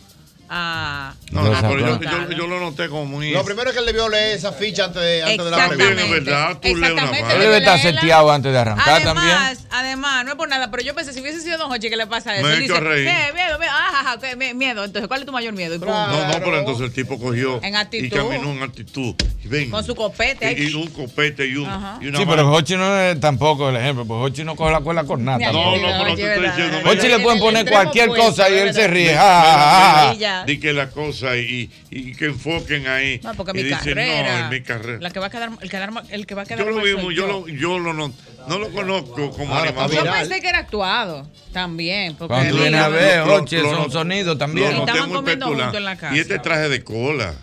[0.51, 1.15] a...
[1.33, 2.05] No, pero yo, sacó.
[2.31, 3.31] yo- yo lo noté como muy.
[3.31, 6.03] Lo primero es que él debió leer esa ficha antes de, antes de la pregunta.
[6.05, 7.33] Es verdad, tú lees una.
[7.33, 9.37] Él debe estar seteado antes de arrancar también.
[9.71, 12.07] Además, no es por nada, pero yo pensé, si hubiese sido Don Hochi, ¿qué le
[12.07, 12.47] pasa eso?
[12.47, 13.09] Me Él he hecho dice, reír.
[13.09, 13.33] ¿qué?
[13.33, 14.37] Miedo, miedo, ah, ajá.
[14.37, 14.85] Me- miedo.
[14.85, 15.79] Entonces, ¿cuál es tu mayor miedo?
[15.79, 18.05] No, no, pero entonces el tipo cogió En actitud.
[18.07, 19.15] y caminó en actitud.
[19.47, 20.55] Ven, Con su copete.
[20.59, 21.69] y, y un copete y, un,
[22.01, 24.81] y una Sí, pero Hochi no es tampoco el ejemplo, pues Hochi no coge la
[24.81, 25.39] cuerda con nada.
[25.53, 26.91] No, no, pero te estoy diciendo.
[26.91, 29.09] Hochi le pueden poner cualquier cosa y él se ríe.
[29.11, 30.15] mira, Ja, ja, ja, ja.
[30.15, 30.45] Y ya.
[30.45, 33.21] Di que la cosa y, y que enfoquen ahí.
[33.23, 34.39] No, porque y mi dicen, carrera.
[34.39, 34.99] no, en mi carrera.
[35.01, 37.15] La que va a quedar, el, quedar, el que va a quedar Yo lo vi,
[37.15, 38.13] yo lo, yo lo no,
[38.49, 39.95] no lo conozco como animador.
[39.95, 42.17] Yo pensé que era actuado también.
[42.17, 44.75] Porque Cuando vienes a ver, Hochi, es lo- un lo- sonido Lo también.
[44.77, 46.17] Y estaban comiendo juntos en la casa.
[46.17, 47.35] Y este traje de cola.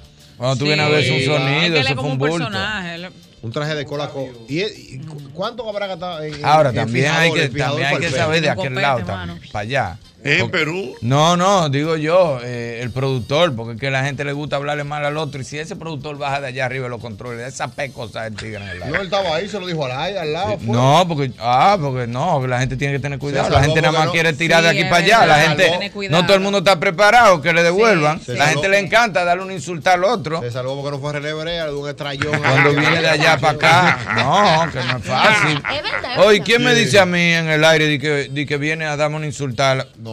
[0.41, 0.69] Cuando tú Sí.
[0.69, 2.37] vienes a ver, es un sonido, eso es fue como un un bulto.
[2.37, 3.09] personaje.
[3.43, 4.09] Un traje de cola.
[4.09, 7.87] co- ¿Y, y cu- cuánto habrá gastado en, Ahora en también fijador, hay que, también
[7.87, 9.99] hay que saber de aquel lado también, para allá.
[10.23, 10.95] ¿Es en Porque- Perú?
[11.01, 14.55] No, no, digo yo, eh, el productor, porque es que a la gente le gusta
[14.57, 15.41] hablarle mal al otro.
[15.41, 18.57] Y si ese productor baja de allá arriba y lo controla, esa pecosa del tigre
[18.57, 18.91] en el lado.
[18.93, 20.57] No, él estaba ahí, se lo dijo al aire, al lado.
[20.59, 20.67] fue.
[20.75, 23.49] No, porque, ah, porque no, la gente tiene que tener cuidado.
[23.49, 25.25] La gente nada más no- quiere tirar de aquí para allá.
[25.25, 28.19] La gente, no todo el mundo está preparado que le devuelvan.
[28.21, 30.41] Sí, la gente le encanta darle un insulto al otro.
[30.41, 32.39] Se salvó porque no fue relebrea de un estrellón.
[32.39, 33.99] Cuando viene de allá para acá,
[34.65, 35.57] no, que no es fácil.
[35.57, 36.41] Es verdad, Oye.
[36.41, 39.15] ¿quién me dice a mí en el aire de que, de que viene a darme
[39.17, 39.87] un insultar?
[39.97, 40.10] No.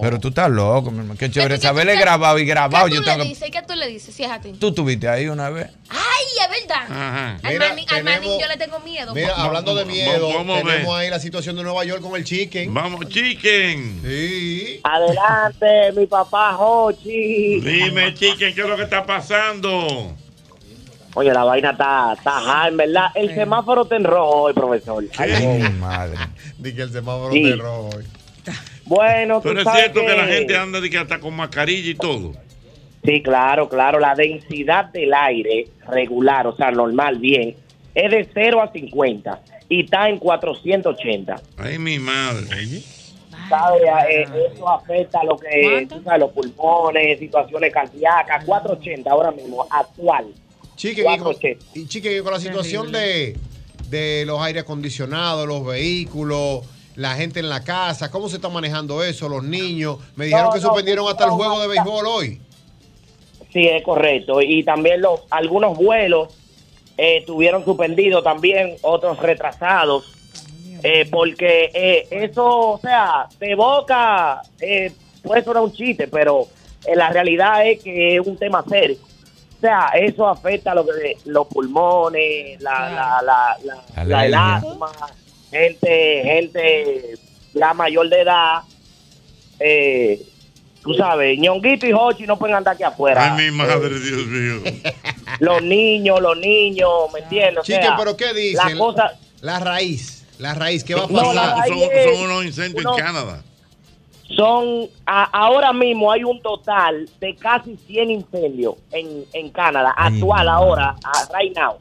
[0.00, 1.18] Pero tú estás loco, mi hermano.
[1.18, 2.86] Qué chévere ¿Qué- qué- saberle qué- grabado y grabado.
[2.86, 3.28] ¿Qué Yo tú tengo le que...
[3.30, 3.50] dices?
[3.50, 4.14] ¿Qué tú le dices?
[4.14, 4.52] Sí, es a ti.
[4.52, 5.68] Tú estuviste ahí una vez.
[5.90, 5.98] Ay,
[6.44, 6.84] es verdad.
[6.84, 7.38] Ajá.
[7.42, 9.14] Al, Mira, al yo le tengo miedo.
[9.14, 12.24] Mira, Vamos, hablando de miedo, vamos tenemos ahí la situación de Nueva York con el
[12.24, 12.72] chicken.
[12.72, 14.00] Vamos, chicken.
[14.04, 14.80] Sí.
[14.84, 17.60] Adelante, mi papá Jochi.
[17.60, 20.14] Dime, chicken, ¿qué es lo que está pasando?
[21.14, 23.06] Oye, la vaina está, está hard, en verdad.
[23.14, 25.04] El semáforo está en rojo hoy, profesor.
[25.16, 25.70] Ay, no.
[25.72, 26.16] madre.
[26.58, 27.42] Di que el semáforo Sí.
[27.42, 28.04] de rojo hoy.
[28.88, 31.90] Bueno, tú Pero es sabes cierto que la gente anda de que hasta con mascarilla
[31.90, 32.32] y todo.
[33.04, 33.98] Sí, claro, claro.
[33.98, 37.54] La densidad del aire regular, o sea, normal, bien,
[37.94, 41.40] es de 0 a 50 y está en 480.
[41.58, 42.46] Ay, mi madre.
[43.48, 43.82] ¿Sabes?
[44.10, 48.44] Eh, eso afecta lo que, tú sabes, los pulmones, situaciones cardíacas.
[48.44, 50.26] 480 ahora mismo, actual.
[50.76, 51.34] Chique, y con,
[51.74, 53.36] y chique, con la situación de,
[53.88, 56.62] de los aire acondicionados, los vehículos,
[56.98, 59.28] la gente en la casa, ¿cómo se está manejando eso?
[59.28, 59.98] Los niños.
[60.16, 62.40] Me dijeron No, que no, suspendieron hasta el juego de béisbol hoy.
[63.52, 64.42] Sí, es correcto.
[64.42, 66.34] Y también los algunos vuelos
[66.96, 70.04] eh, tuvieron suspendidos, también otros retrasados.
[70.82, 74.92] eh, porque eh, eso, o sea, de boca eh,
[75.22, 76.46] puede sonar un chiste, pero
[76.84, 78.96] eh, la realidad es que es un tema serio.
[79.56, 84.90] O sea, eso afecta lo que los pulmones, la, la, la, la- la- el asma,
[85.50, 87.14] gente, gente
[87.54, 88.60] ya mayor de edad.
[89.60, 90.22] Eh,
[90.82, 93.34] tú sabes, ñonguito y Hochi no pueden andar aquí afuera.
[93.36, 94.72] Ay, mi madre, Dios mío.
[95.40, 97.58] Los niños, los niños, ¿me entiendes?
[97.58, 98.78] O Chique, sea, pero ¿qué La dicen?
[98.78, 100.24] cosa, La raíz.
[100.38, 101.34] La raíz, ¿qué va a pasar?
[101.34, 103.42] la Son, es son unos incendios uno- en Canadá.
[104.36, 110.48] son, a- ahora mismo hay un total de casi 100 incendios en, en Canadá, actual
[110.48, 111.76] ahora, a- right now.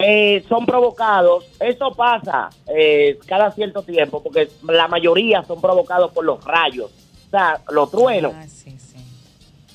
[0.00, 6.24] Eh, son provocados, eso pasa eh, cada cierto tiempo, porque la mayoría son provocados por
[6.24, 6.90] los rayos,
[7.26, 8.32] o sea, los truenos.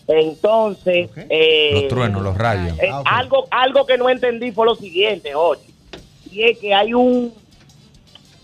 [0.07, 2.77] Entonces, eh, Los truenos, los rayos.
[2.79, 5.61] eh, algo, algo que no entendí fue lo siguiente, oye,
[6.29, 7.33] y es que hay un,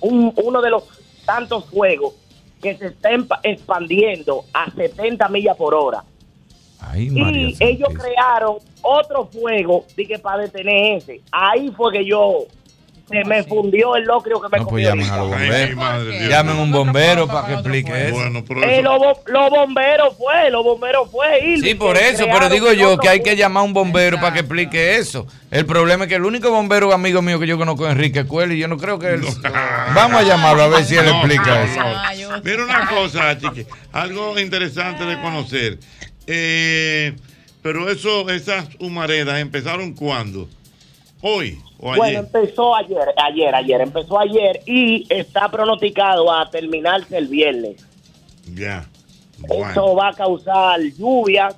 [0.01, 0.83] un uno de los
[1.25, 2.13] tantos fuegos
[2.61, 3.09] que se está
[3.43, 6.03] expandiendo a 70 millas por hora.
[6.81, 11.21] Ay, María Y ellos crearon otro fuego dije, para detener ese.
[11.31, 12.45] Ahí fue que yo
[13.09, 16.29] se me fundió el locrio que me No, pues llamen a los bomberos.
[16.29, 18.13] Llamen un bombero para que explique eso.
[18.13, 21.57] Bueno, pero Eh, los bo- los bomberos fue, los bomberos fue.
[21.59, 24.39] Sí, por eso, pero digo yo que hay que llamar a un bombero para que
[24.41, 25.25] explique eso.
[25.49, 28.51] El problema es que el único bombero amigo mío que yo conozco es Enrique Cuel
[28.51, 29.21] y yo no creo que él...
[29.95, 31.79] Vamos a llamarlo a ver si él No, explica no, eso.
[32.29, 32.41] no.
[32.43, 35.79] Mira una cosa, chique, algo interesante de conocer.
[36.31, 37.15] Eh,
[37.63, 40.47] pero eso, esas humaredas empezaron cuándo?
[41.21, 42.19] Hoy o Bueno, ayer.
[42.19, 47.83] empezó ayer, ayer, ayer, empezó ayer y está pronosticado a terminarse el viernes.
[48.53, 48.87] Ya.
[49.43, 51.55] Eso va a causar lluvias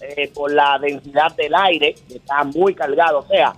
[0.00, 3.20] eh, por la densidad del aire, que está muy cargado.
[3.20, 3.54] O sea,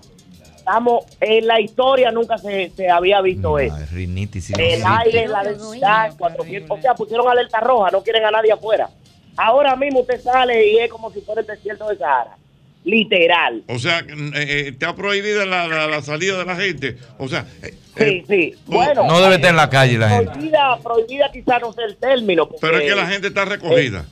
[0.57, 3.77] estamos en la historia nunca se, se había visto eso.
[3.93, 8.31] Rinitis y El aire, la densidad, 400, o sea, pusieron alerta roja, no quieren a
[8.31, 8.89] nadie afuera.
[9.37, 12.37] Ahora mismo usted sale y es como si fuera el desierto de Sahara.
[12.85, 13.63] Literal.
[13.69, 16.99] O sea, eh, eh, está prohibida la, la- la salida de la gente.
[17.19, 18.55] O sea, eh, Sí, sí.
[18.67, 20.33] Bueno, No debe estar en la calle la gente.
[20.33, 22.47] prohibida, prohibida quizás no sea el término.
[22.47, 24.05] porque- pero es que la gente está recogida.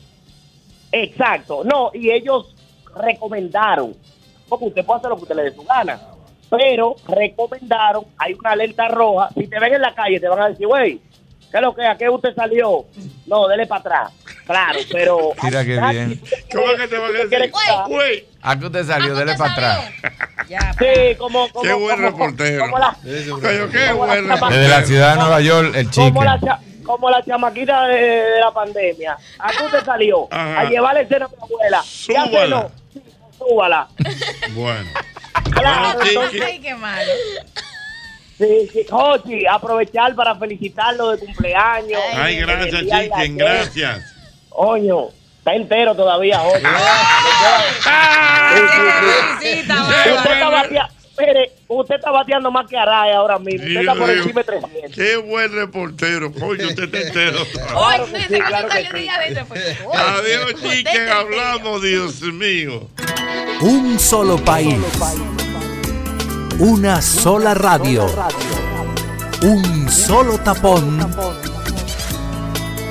[0.92, 2.54] Exacto, no, y ellos
[2.94, 3.94] recomendaron,
[4.48, 5.98] porque usted puede hacer lo que usted le dé su gana,
[6.50, 10.48] pero recomendaron, hay una alerta roja, si te ven en la calle te van a
[10.50, 11.00] decir, güey,
[11.52, 11.86] ¿qué es lo que?
[11.86, 12.84] ¿A qué usted salió?
[13.26, 14.12] No, dele para atrás.
[14.46, 15.30] Claro, pero...
[15.42, 16.20] Mira qué bien.
[16.52, 17.52] ¿Cómo que te van a decir?
[17.86, 18.26] Güey.
[18.42, 19.14] ¿A qué usted salió?
[19.14, 19.84] Dele para atrás.
[20.52, 21.48] Sí, como...
[21.50, 22.64] como Qué buen como- reportero.
[22.64, 23.26] Como la, qué
[23.92, 26.08] como la buen chama- Desde la ciudad de Nueva York, el chique.
[26.12, 29.16] como la, como la chamaquita de, de la pandemia.
[29.38, 30.28] ¿A qué usted salió?
[30.30, 30.60] Ajá.
[30.60, 31.82] A llevarle cena a mi abuela.
[31.84, 32.46] Súbala.
[32.48, 33.02] No, sí,
[33.38, 33.88] Súbala.
[34.54, 34.90] Bueno.
[35.52, 37.12] Claro, Bueno, entonces- Ay, qué malo.
[38.42, 38.86] Sí, sí.
[38.90, 42.00] Jochi, aprovechar para felicitarlo de cumpleaños.
[42.14, 44.02] Ay, gracias, Chiquen, gracias.
[44.48, 45.08] Coño,
[45.38, 46.62] está entero todavía, Jochi.
[49.40, 49.70] Sí, sí, sí.
[49.70, 50.88] Usted está batea-
[51.18, 53.66] Mire, usted está bateando más que Araya ahora mismo.
[53.66, 54.44] Usted está por de mío.
[54.44, 54.92] 300.
[54.94, 56.32] Qué buen reportero.
[56.32, 57.38] Coño, usted está entero.
[57.70, 59.08] Claro que sí, claro que sí.
[59.94, 61.08] Adiós, Chiquen.
[61.08, 62.88] Hablamos, Dios mío.
[63.60, 64.74] Un solo país.
[66.58, 68.06] Una sola radio.
[69.42, 70.98] Un solo tapón.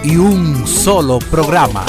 [0.03, 1.85] Y un solo programa.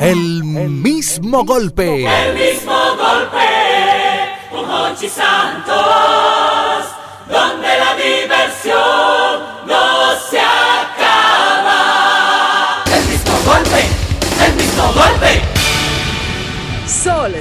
[0.00, 2.04] El mismo golpe.
[2.04, 3.46] El mismo golpe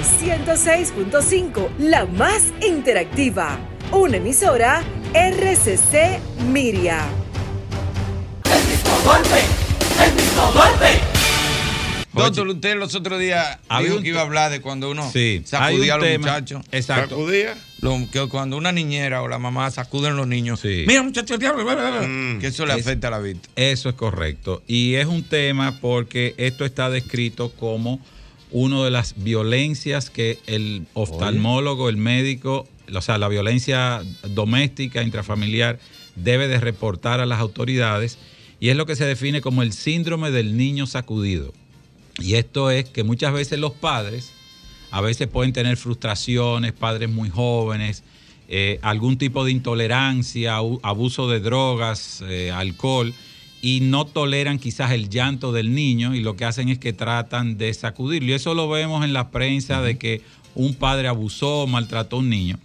[0.03, 3.57] 106.5, la más interactiva.
[3.91, 6.19] Una emisora RCC
[6.51, 7.05] Miria.
[8.43, 9.41] El mismo golpe,
[10.05, 10.99] el mismo golpe.
[12.13, 15.09] Doctor, usted los otros días Había dijo un que iba a hablar de cuando uno
[15.11, 16.65] Sí, sacudía a los tema- muchachos.
[16.71, 17.09] Exacto.
[17.17, 17.55] ¿Sacudía?
[17.81, 20.61] Lo- que cuando una niñera o la mamá sacuden a los niños.
[20.63, 22.39] Mira, muchachos, el diablo, bla, bla, bla, Mm.
[22.39, 23.49] que eso le Es- afecta a la vista.
[23.57, 24.63] Eso es correcto.
[24.65, 27.99] Y es un tema porque esto está descrito como
[28.57, 35.77] una de las violencias que el oftalmólogo, el médico, o sea, la violencia doméstica, intrafamiliar,
[36.15, 38.17] debe de reportar a las autoridades.
[38.61, 41.53] Y es lo que se define como el síndrome del niño sacudido.
[42.17, 44.31] Y esto es que muchas veces los padres
[44.89, 48.03] a veces pueden tener frustraciones, padres muy jóvenes,
[48.47, 53.13] eh, algún tipo de intolerancia, abuso de drogas, eh, alcohol,
[53.65, 57.57] y no toleran quizás el llanto del niño y lo que hacen es que tratan
[57.57, 58.29] de sacudirlo.
[58.29, 60.21] Y eso lo vemos en la prensa de que
[60.53, 62.59] un padre abusó, maltrató a un niño.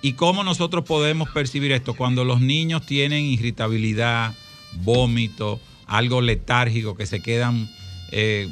[0.00, 1.92] ¿Y cómo nosotros podemos percibir esto?
[1.92, 4.34] Cuando los niños tienen irritabilidad,
[4.72, 7.68] vómito, algo letárgico, que se quedan,
[8.10, 8.48] eh,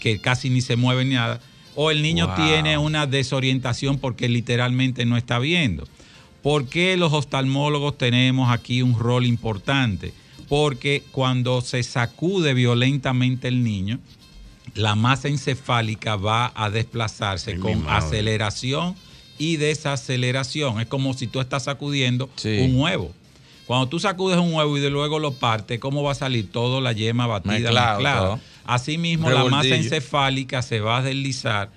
[0.00, 1.40] que casi ni se mueven ni nada,
[1.74, 2.36] o el niño Wow.
[2.36, 5.88] tiene una desorientación porque literalmente no está viendo.
[6.42, 10.12] ¿Por qué los oftalmólogos tenemos aquí un rol importante?
[10.48, 13.98] Porque cuando se sacude violentamente el niño,
[14.74, 18.94] la masa encefálica va a desplazarse Ay, con aceleración
[19.38, 20.80] y desaceleración.
[20.80, 23.12] Es como si tú estás sacudiendo un huevo.
[23.66, 26.80] Cuando tú sacudes un huevo y de luego lo partes, ¿cómo va a salir todo
[26.80, 28.20] la yema batida Mezclado, mezclada?
[28.20, 28.40] todo.
[28.64, 31.70] Asimismo, la masa encefálica se va a deslizar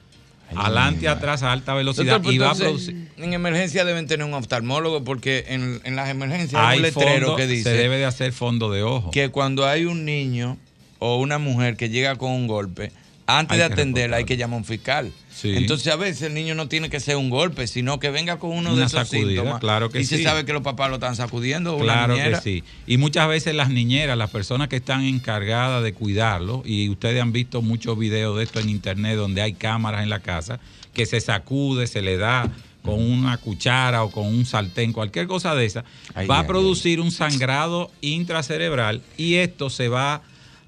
[0.55, 3.09] adelante y atrás a alta velocidad Doctor, y va a producir.
[3.17, 7.27] En emergencia deben tener un oftalmólogo porque en, en las emergencias hay Hay un letrero
[7.27, 9.11] fondo, que dice se debe de hacer fondo de ojo.
[9.11, 10.57] que cuando hay un niño
[10.99, 12.91] o una mujer que llega con un golpe,
[13.27, 15.11] antes Hay de atenderla hay que llamar a un fiscal.
[15.41, 15.53] Sí.
[15.55, 18.51] Entonces a veces el niño no tiene que ser un golpe, sino que venga con
[18.51, 19.59] uno de esos sacudida, síntomas.
[19.59, 21.77] claro que y se sabe que los papás lo están sacudiendo.
[21.79, 22.63] Claro que sí.
[22.85, 27.31] Y muchas veces las niñeras, las personas que están encargadas de cuidarlo, y ustedes han
[27.31, 30.59] visto muchos videos de esto en internet donde hay cámaras en la casa,
[30.93, 32.51] que se sacude, se le da
[32.83, 36.47] con una cuchara o con un sartén, cualquier cosa de esa, Ay, va a ay,
[36.47, 40.21] producir un sangrado intracerebral y esto se va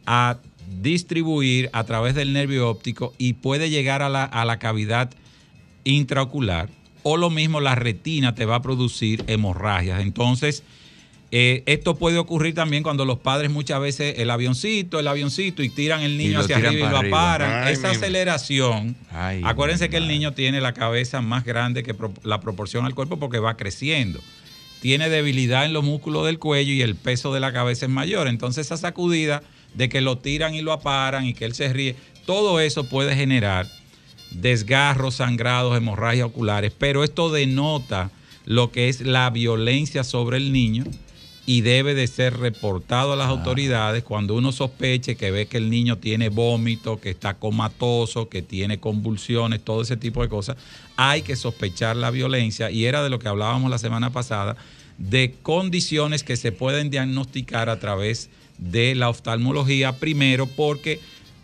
[0.06, 0.38] a
[0.84, 5.10] distribuir a través del nervio óptico y puede llegar a la, a la cavidad
[5.84, 6.70] intraocular
[7.02, 10.02] o lo mismo la retina te va a producir hemorragias.
[10.02, 10.64] Entonces,
[11.32, 15.70] eh, esto puede ocurrir también cuando los padres muchas veces el avioncito, el avioncito y
[15.70, 17.18] tiran el Y niño lo hacia tiran arriba y para lo arriba.
[17.18, 17.64] paran.
[17.68, 21.94] Ay, Esa mi- aceleración, Ay, acuérdense que el niño tiene la cabeza más grande que
[21.94, 24.22] pro- la proporción al cuerpo porque va creciendo.
[24.80, 28.28] Tiene debilidad en los músculos del cuello y el peso de la cabeza es mayor.
[28.28, 29.42] Entonces esa sacudida
[29.74, 31.96] de que lo tiran y lo aparan y que él se ríe,
[32.26, 33.68] todo eso puede generar
[34.32, 38.12] desgarros, sangrados, hemorragias oculares, pero esto denota
[38.46, 40.84] lo que es la violencia sobre el niño
[41.46, 45.70] y debe de ser reportado a las autoridades cuando uno sospeche que ve que el
[45.70, 50.56] niño tiene vómito, que está comatoso, que tiene convulsiones, todo ese tipo de cosas.
[50.96, 54.56] Hay que sospechar la violencia y era de lo que hablábamos la semana pasada,
[54.98, 61.00] de condiciones que se pueden diagnosticar a través de la oftalmología primero porque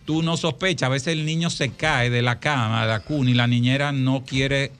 [0.05, 3.29] tú no sospechas, a veces el niño se cae de la cama, de la cuna
[3.29, 4.71] y la niñera no quiere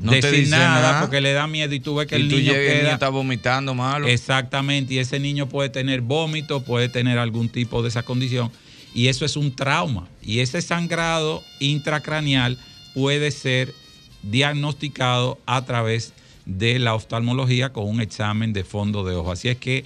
[0.00, 1.00] No te decir dice nada, nada.
[1.00, 2.82] porque le da miedo y tú ves que Y el tú niño y el queda
[2.82, 4.06] niño está vomitando malo.
[4.06, 8.50] Exactamente, y ese niño puede tener vómito, puede tener algún tipo de esa condición,
[8.94, 10.08] y eso es un trauma.
[10.22, 12.56] Y ese sangrado intracraneal
[12.94, 13.74] puede ser
[14.22, 16.12] diagnosticado a través
[16.46, 19.32] de la oftalmología con un examen de fondo de ojo.
[19.32, 19.84] Así es que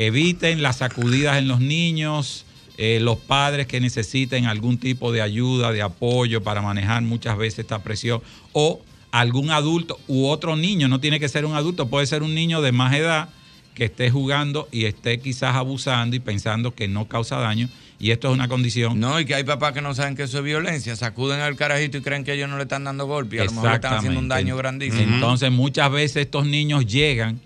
[0.00, 2.46] eviten las sacudidas en los niños,
[2.78, 7.60] eh, los padres que necesiten algún tipo de ayuda, de apoyo para manejar muchas veces
[7.60, 8.22] esta presión,
[8.52, 12.34] o algún adulto u otro niño, no tiene que ser un adulto, puede ser un
[12.34, 13.28] niño de más edad
[13.74, 17.68] que esté jugando y esté quizás abusando y pensando que no causa daño.
[17.98, 18.98] Y esto es una condición.
[18.98, 21.98] No, y que hay papás que no saben que eso es violencia, sacuden al carajito
[21.98, 23.98] y creen que ellos no le están dando golpe y a lo mejor le están
[23.98, 25.14] haciendo un daño grandísimo.
[25.14, 27.38] Entonces, muchas veces estos niños llegan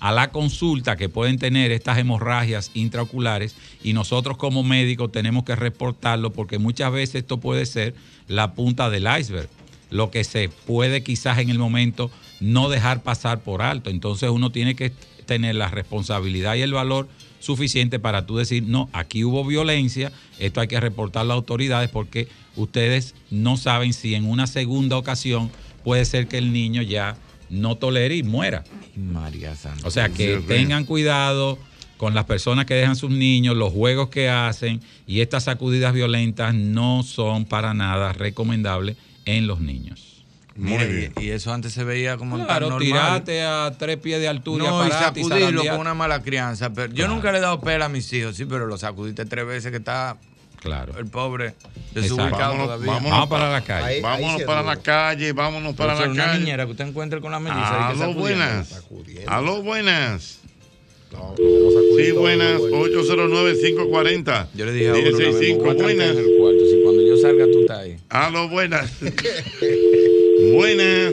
[0.00, 5.56] a la consulta que pueden tener estas hemorragias intraoculares y nosotros como médicos tenemos que
[5.56, 7.94] reportarlo porque muchas veces esto puede ser
[8.28, 9.48] la punta del iceberg,
[9.90, 12.10] lo que se puede quizás en el momento
[12.40, 13.90] no dejar pasar por alto.
[13.90, 14.92] Entonces uno tiene que
[15.26, 17.08] tener la responsabilidad y el valor
[17.40, 21.90] suficiente para tú decir, no, aquí hubo violencia, esto hay que reportar a las autoridades
[21.90, 25.50] porque ustedes no saben si en una segunda ocasión
[25.84, 27.16] puede ser que el niño ya
[27.50, 28.64] no tolere y muera.
[28.96, 29.86] María Santa.
[29.86, 31.58] O sea, que tengan cuidado
[31.96, 36.54] con las personas que dejan sus niños, los juegos que hacen y estas sacudidas violentas
[36.54, 40.24] no son para nada recomendables en los niños.
[40.54, 42.84] Mire, Y, y eso antes se veía como tan Claro, normal.
[42.86, 46.72] tirate a tres pies de altura No, y sacudirlo con una mala crianza.
[46.72, 49.46] Pero yo nunca le he dado pela a mis hijos, sí, pero lo sacudiste tres
[49.46, 50.16] veces que está
[50.60, 50.92] Claro.
[50.98, 51.54] El pobre
[51.94, 52.86] desubicado Vámonos- todavía.
[52.92, 53.86] vámonos Vamos para la calle.
[53.86, 56.38] Ahí- vámonos ahí para la calle, vámonos para Pero la una calle.
[56.40, 57.48] niñera que usted encuentre con la Aló,
[57.98, 58.20] sacudiendo.
[58.20, 58.82] buenas.
[59.26, 60.38] Aló, buenas.
[61.96, 62.60] Sí, buenas.
[62.60, 64.48] 809-540.
[64.54, 65.62] Yo le dije a uno una vez, me voy a 165.
[65.64, 66.10] trancar Buenas.
[66.10, 66.64] en el cuarto.
[66.70, 67.96] Si cuando yo salga tú estás ahí.
[68.10, 68.92] Aló, buenas.
[70.52, 71.12] buenas.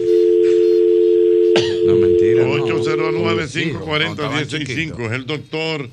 [1.88, 2.44] No, mentira.
[2.46, 5.06] 809-540-165.
[5.06, 5.90] Es el doctor,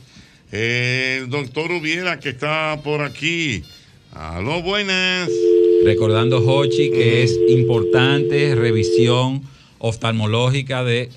[0.53, 3.63] el doctor Ubiera que está por aquí.
[4.13, 5.31] Aló, buenas.
[5.85, 9.43] Recordando, Hochi, que es importante revisión
[9.79, 11.09] oftalmológica de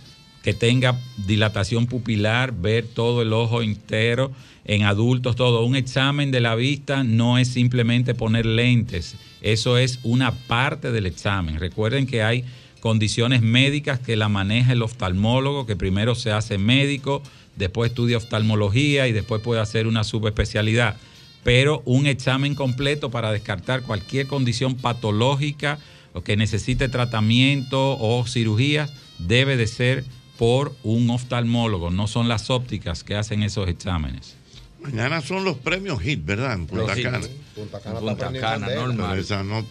[0.41, 0.97] que tenga
[1.27, 4.31] dilatación pupilar, ver todo el ojo entero
[4.63, 5.65] en adultos, todo.
[5.65, 11.07] Un examen de la vista no es simplemente poner lentes, eso es una parte del
[11.07, 11.59] examen.
[11.59, 12.45] Recuerden que hay
[12.79, 17.21] condiciones médicas que la maneja el oftalmólogo, que primero se hace médico,
[17.55, 20.97] después estudia oftalmología y después puede hacer una subespecialidad
[21.45, 25.77] pero un examen completo para descartar cualquier condición patológica
[26.13, 30.05] o que necesite tratamiento o cirugías debe de ser
[30.39, 34.35] por un oftalmólogo, no son las ópticas que hacen esos exámenes.
[34.81, 36.53] Mañana son los premios HIT, ¿verdad?
[36.53, 37.03] En Punta Los.
[37.03, 37.19] Cana.
[37.53, 38.81] Punta Cana Punta está Cana, candela.
[38.87, 39.09] normal.
[39.11, 39.65] Pero esa, no,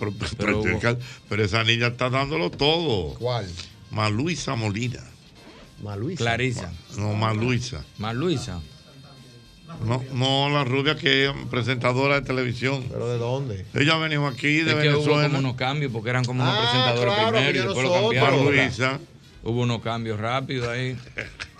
[1.29, 3.15] pero esa niña está dándolo todo.
[3.15, 3.47] ¿Cuál?
[3.91, 5.03] Maluisa Molina.
[5.85, 6.19] Maluisa.
[6.19, 6.73] Clarisa.
[6.97, 7.85] No, Maluisa.
[7.99, 8.61] Maluisa.
[9.85, 12.85] No, no, la rubia que es presentadora de televisión.
[12.91, 13.67] ¿Pero de dónde?
[13.75, 15.27] Ella venía aquí de Es que hubo Venezuela.
[15.29, 18.47] como unos cambios porque eran como unos Ah, presentadores claro, primero y después lo cambiaron.
[18.47, 18.63] ¿verdad?
[18.65, 19.01] Luisa.
[19.43, 20.97] Hubo unos cambios rápidos ahí.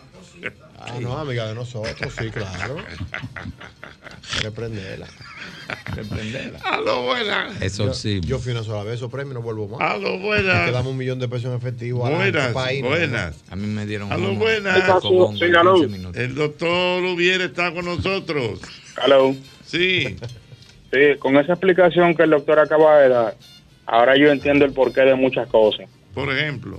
[0.87, 2.77] Ah, no, amiga de nosotros, sí, claro.
[4.43, 5.07] Reprenderla.
[5.95, 6.59] Reprenderla.
[6.65, 7.61] Aló, buenas.
[7.63, 8.21] Eso yo, sí.
[8.23, 9.81] Yo fui una sola vez, esos premios no vuelvo más.
[9.81, 10.67] Aló, buenas.
[10.67, 12.05] Te damos un millón de pesos en efectivo.
[12.07, 12.89] al Buenas, año, país, ¿no?
[12.89, 13.45] buenas.
[13.51, 14.39] A mí me dieron Aló, uno.
[14.41, 14.77] buenas.
[14.83, 15.33] ¿Qué pasó?
[15.39, 15.75] Sí, aló.
[15.75, 16.21] 15 minutos.
[16.23, 18.61] El doctor Ubiera está con nosotros.
[19.03, 19.35] Aló.
[19.65, 20.17] Sí.
[20.93, 23.37] Sí, con esa explicación que el doctor acaba de dar,
[23.87, 25.89] ahora yo entiendo el porqué de muchas cosas.
[26.15, 26.79] Por ejemplo.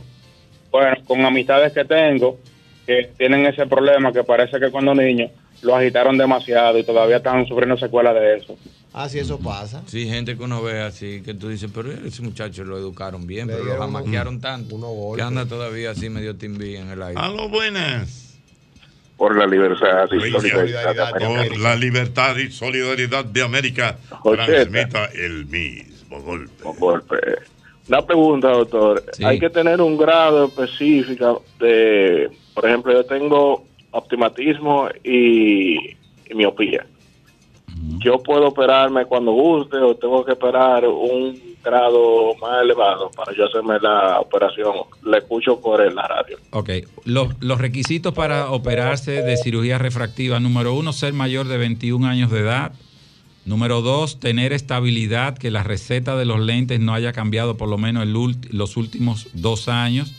[0.72, 2.40] Bueno, con amistades que tengo
[2.85, 5.31] que tienen ese problema que parece que cuando niños
[5.61, 8.57] lo agitaron demasiado y todavía están sufriendo secuelas de eso.
[8.93, 9.83] Ah, sí, eso pasa.
[9.88, 13.47] Sí, gente que uno ve así, que tú dices, pero ese muchacho lo educaron bien,
[13.47, 14.77] Le pero lo jamaquearon tanto,
[15.15, 17.19] que anda todavía así medio timbí en el aire.
[17.19, 18.38] Aló, buenas.
[19.17, 23.97] Por la libertad y solidaridad Por la libertad y solidaridad de América.
[24.23, 26.64] Transmita el mismo golpe.
[26.77, 27.17] golpe.
[27.88, 29.03] Una pregunta, doctor.
[29.23, 36.85] Hay que tener un grado específico de, por ejemplo, yo tengo optimatismo y, y miopía.
[38.00, 43.45] Yo puedo operarme cuando guste o tengo que esperar un grado más elevado para yo
[43.45, 44.74] hacerme la operación.
[45.03, 46.38] Le escucho por la radio.
[46.51, 46.69] Ok,
[47.03, 52.32] los, los requisitos para operarse de cirugía refractiva, número uno, ser mayor de 21 años
[52.32, 52.72] de edad.
[53.45, 57.77] Número dos, tener estabilidad, que la receta de los lentes no haya cambiado por lo
[57.77, 58.14] menos el
[58.51, 60.16] los últimos dos años.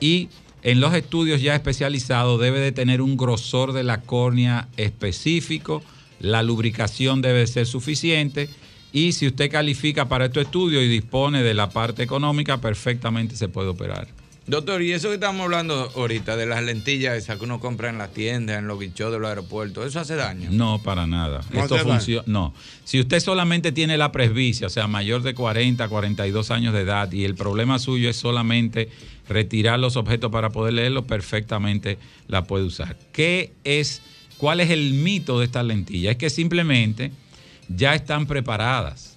[0.00, 0.28] Y
[0.64, 5.82] en los estudios ya especializados debe de tener un grosor de la córnea específico,
[6.20, 8.48] la lubricación debe ser suficiente
[8.90, 13.48] y si usted califica para estos estudios y dispone de la parte económica, perfectamente se
[13.48, 14.08] puede operar.
[14.46, 17.96] Doctor, y eso que estamos hablando ahorita, de las lentillas esas que uno compra en
[17.96, 20.50] las tiendas, en los guichos de los aeropuertos, ¿eso hace daño?
[20.52, 21.40] No, para nada.
[21.50, 22.24] No Esto funciona.
[22.26, 22.54] No.
[22.84, 27.10] Si usted solamente tiene la presbicia, o sea, mayor de 40, 42 años de edad,
[27.10, 28.90] y el problema suyo es solamente
[29.28, 31.98] retirar los objetos para poder leerlo, perfectamente
[32.28, 32.98] la puede usar.
[33.12, 34.02] ¿Qué es,
[34.36, 36.12] cuál es el mito de estas lentillas?
[36.12, 37.12] Es que simplemente
[37.68, 39.13] ya están preparadas.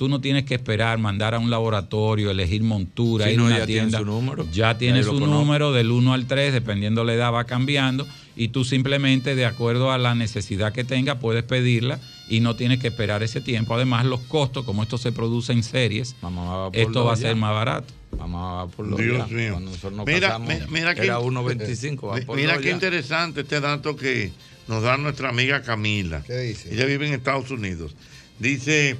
[0.00, 3.58] Tú no tienes que esperar, mandar a un laboratorio, elegir montura, Sí, ir a una
[3.58, 3.98] ya tiene tienda.
[3.98, 4.46] su número.
[4.50, 8.64] Ya tiene su número del 1 al 3, dependiendo la edad va cambiando y tú
[8.64, 13.22] simplemente de acuerdo a la necesidad que tenga puedes pedirla y no tienes que esperar
[13.22, 13.74] ese tiempo.
[13.74, 17.20] Además los costos, como esto se produce en series, por esto va a ya.
[17.20, 17.92] ser más barato.
[18.18, 19.36] Mamá va por los Dios ya.
[19.36, 19.50] mío.
[19.52, 22.06] Cuando nosotros nos Mira, casamos, mi- mira era qué- 1.25.
[22.08, 22.72] va Mi- por Mira qué ya.
[22.72, 24.32] interesante este dato que
[24.66, 26.22] nos da nuestra amiga Camila.
[26.26, 26.72] ¿Qué dice?
[26.72, 27.94] Ella vive en Estados Unidos.
[28.38, 28.96] Dice,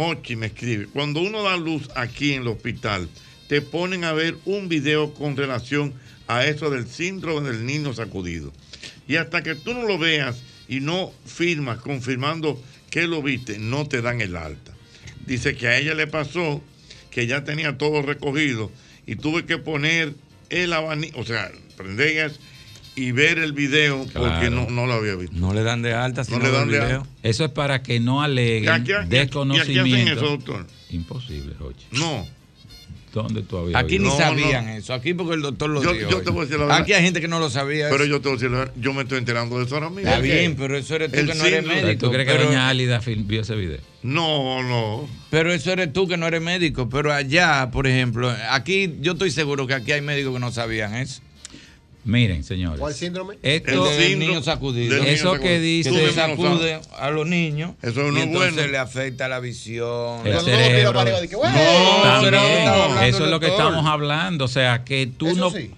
[0.00, 3.08] Hochi me escribe, cuando uno da luz aquí en el hospital,
[3.48, 5.92] te ponen a ver un video con relación
[6.28, 8.52] a eso del síndrome del niño sacudido.
[9.08, 13.88] Y hasta que tú no lo veas y no firmas confirmando que lo viste, no
[13.88, 14.72] te dan el alta.
[15.26, 16.62] Dice que a ella le pasó
[17.10, 18.70] que ya tenía todo recogido
[19.04, 20.14] y tuve que poner
[20.48, 22.38] el abanico, o sea, prender gas
[22.98, 25.36] y ver el video porque no, no lo había visto.
[25.36, 26.96] No le dan de alta si No no, le dan el de video.
[27.02, 27.08] alta.
[27.22, 30.12] Eso es para que no ¿Y aleguen aquí- aquí- y aquí hacen desconocimiento.
[30.14, 30.66] eso, doctor?
[30.90, 31.86] Imposible, Jochi.
[31.92, 32.26] No.
[33.12, 34.92] ¿Dónde tú habías Aquí ni sabían eso.
[34.92, 36.10] Aquí porque el doctor lo Yo, dijo.
[36.10, 36.82] yo te voy a decir la verdad.
[36.82, 37.88] Aquí hay gente que no lo sabía.
[37.88, 38.12] Pero eso.
[38.12, 40.08] yo te voy a decir la verdad, yo me estoy enterando de eso ahora mismo.
[40.08, 42.06] Está bien, pero eso eres tú El que no eres síndrome- médico.
[42.06, 43.78] ¿Tú crees que pero- doña Álida vio ese video?
[44.02, 45.08] No, no.
[45.30, 46.88] Pero eso eres tú que no eres médico.
[46.90, 50.94] Pero allá, por ejemplo, aquí yo estoy seguro que aquí hay médicos que no sabían
[50.94, 51.22] eso.
[52.08, 52.80] Miren, señores.
[52.80, 53.34] ¿Cuál síndrome?
[53.42, 54.94] Esto, El niño sacudido.
[54.96, 57.72] niño Eso que Que dice- se sacude a los niños.
[57.82, 58.72] Eso no y es entonces bueno.
[58.72, 60.26] le afecta la visión.
[60.26, 60.92] El la- cerebro.
[60.94, 61.24] No, También,
[63.04, 64.46] eso que es lo que estamos hablando.
[64.46, 65.50] O sea, que tú no.
[65.50, 65.70] No, si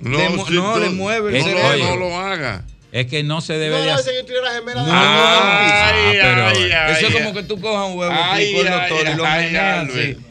[0.55, 1.79] no, tú- le mueve el que, cerebro.
[1.89, 2.65] No lo haga.
[2.93, 4.25] Es que no se debe No, de hacer.
[4.25, 8.69] No, Ah, pero- ay, ay, Eso es como que tú cojas un huevo Ay, explico
[8.69, 9.89] el ay, doctor y lo meneas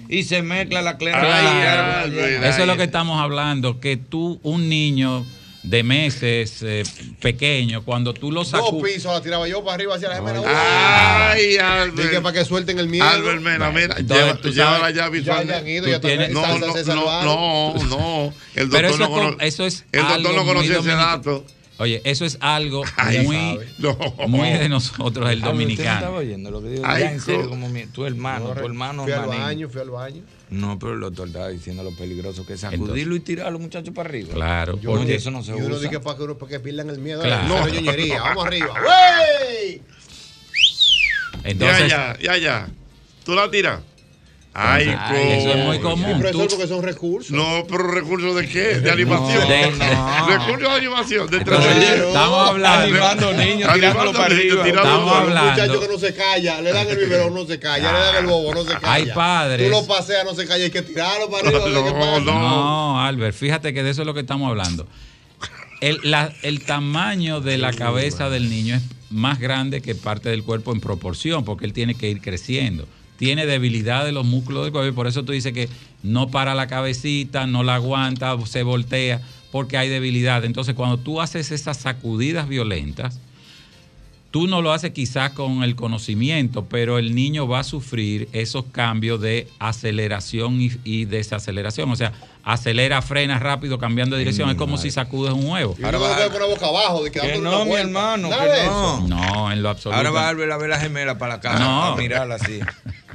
[0.08, 0.92] y se mezcla la.
[0.92, 5.26] Albert, Eso es lo que estamos hablando, que tú, un niño
[5.64, 6.84] de meses eh,
[7.22, 8.94] pequeño, cuando tú lo Dos sacudes.
[8.96, 10.42] pisos la tiraba yo para arriba hacia la gemela.
[11.32, 11.96] Ay, Albert.
[12.10, 13.06] Dije para que suelten el miedo.
[13.06, 15.10] Albert mira, Entonces, lleva, ya
[15.68, 17.26] ido, Tú ya tienes- No, no, no, salvaron.
[17.26, 18.34] no, no.
[18.56, 21.46] El Pero doctor eso no cono- co- eso es El doctor no conocía ese dato.
[21.80, 23.60] Oye, eso es algo Ay, muy.
[23.78, 23.98] No.
[24.28, 26.16] muy de nosotros, el Ah, ¿usted no estaba dominicano.
[26.16, 26.84] oyendo lo que digo?
[26.86, 29.82] Ay, Ya, en serio, co- como mi- tu hermano, tu hermano Fui al baño, fui
[29.82, 30.22] al baño.
[30.50, 33.62] No, pero el doctor estaba diciendo lo peligroso que es sacudirlo y tirar a los
[33.62, 34.34] muchachos para arriba.
[34.34, 35.88] Claro, Yo, porque Oye, eso no se y uno usa.
[35.90, 37.22] dice para que, uno- para que pierdan el miedo.
[37.22, 37.48] Claro.
[37.48, 38.22] No, ñoñería.
[38.24, 38.74] Vamos arriba.
[38.74, 39.82] ¡Wey!
[41.44, 42.68] entonces, ya, ya, ya, ya.
[43.24, 43.82] ¿Tú la tiras?
[44.52, 46.20] Ay, Ay, eso es muy común.
[46.20, 47.32] Profesor, porque son recursos.
[47.32, 48.80] No, pero recursos de qué?
[48.80, 49.48] De animación.
[49.48, 50.28] de- no.
[50.28, 52.08] Recursos de animación, de Entonces, entretenimiento.
[52.08, 52.84] estamos hablando.
[52.86, 54.64] Animando niños, tirándolo para niños, arriba.
[54.64, 55.52] tirando Estamos hablando.
[55.52, 58.26] muchacho que no se calla, le dan el biberón, no se calla, le dan el
[58.26, 58.92] bobo, no se calla.
[58.94, 59.68] Hay padres.
[59.68, 61.70] Tú lo paseas, no se calla, hay que tirarlo para arriba.
[61.70, 62.40] No, no.
[62.40, 64.88] No, Albert, fíjate que de eso es lo que estamos hablando.
[65.80, 70.44] El, la- el tamaño de la cabeza del niño es más grande que parte del
[70.44, 72.88] cuerpo en proporción, porque él tiene que ir creciendo.
[73.20, 75.70] Tiene debilidad de los músculos del cuerpo y por eso tú dices que
[76.02, 80.44] no para la cabecita, no la aguanta, se voltea, porque hay debilidad.
[80.46, 83.20] Entonces, cuando tú haces esas sacudidas violentas,
[84.32, 88.66] Tú no lo haces quizás con el conocimiento, pero el niño va a sufrir esos
[88.66, 91.90] cambios de aceleración y, y desaceleración.
[91.90, 94.48] O sea, acelera, frena rápido, cambiando de dirección.
[94.52, 95.76] es como si sacudes un huevo.
[95.80, 99.08] Uno no puede poner boca abajo, de que no, mi hermano, que no.
[99.08, 99.98] No, en lo absoluto.
[99.98, 101.84] Ahora va a ver a ver la gemela para la casa, No.
[101.86, 102.60] a mirarla así.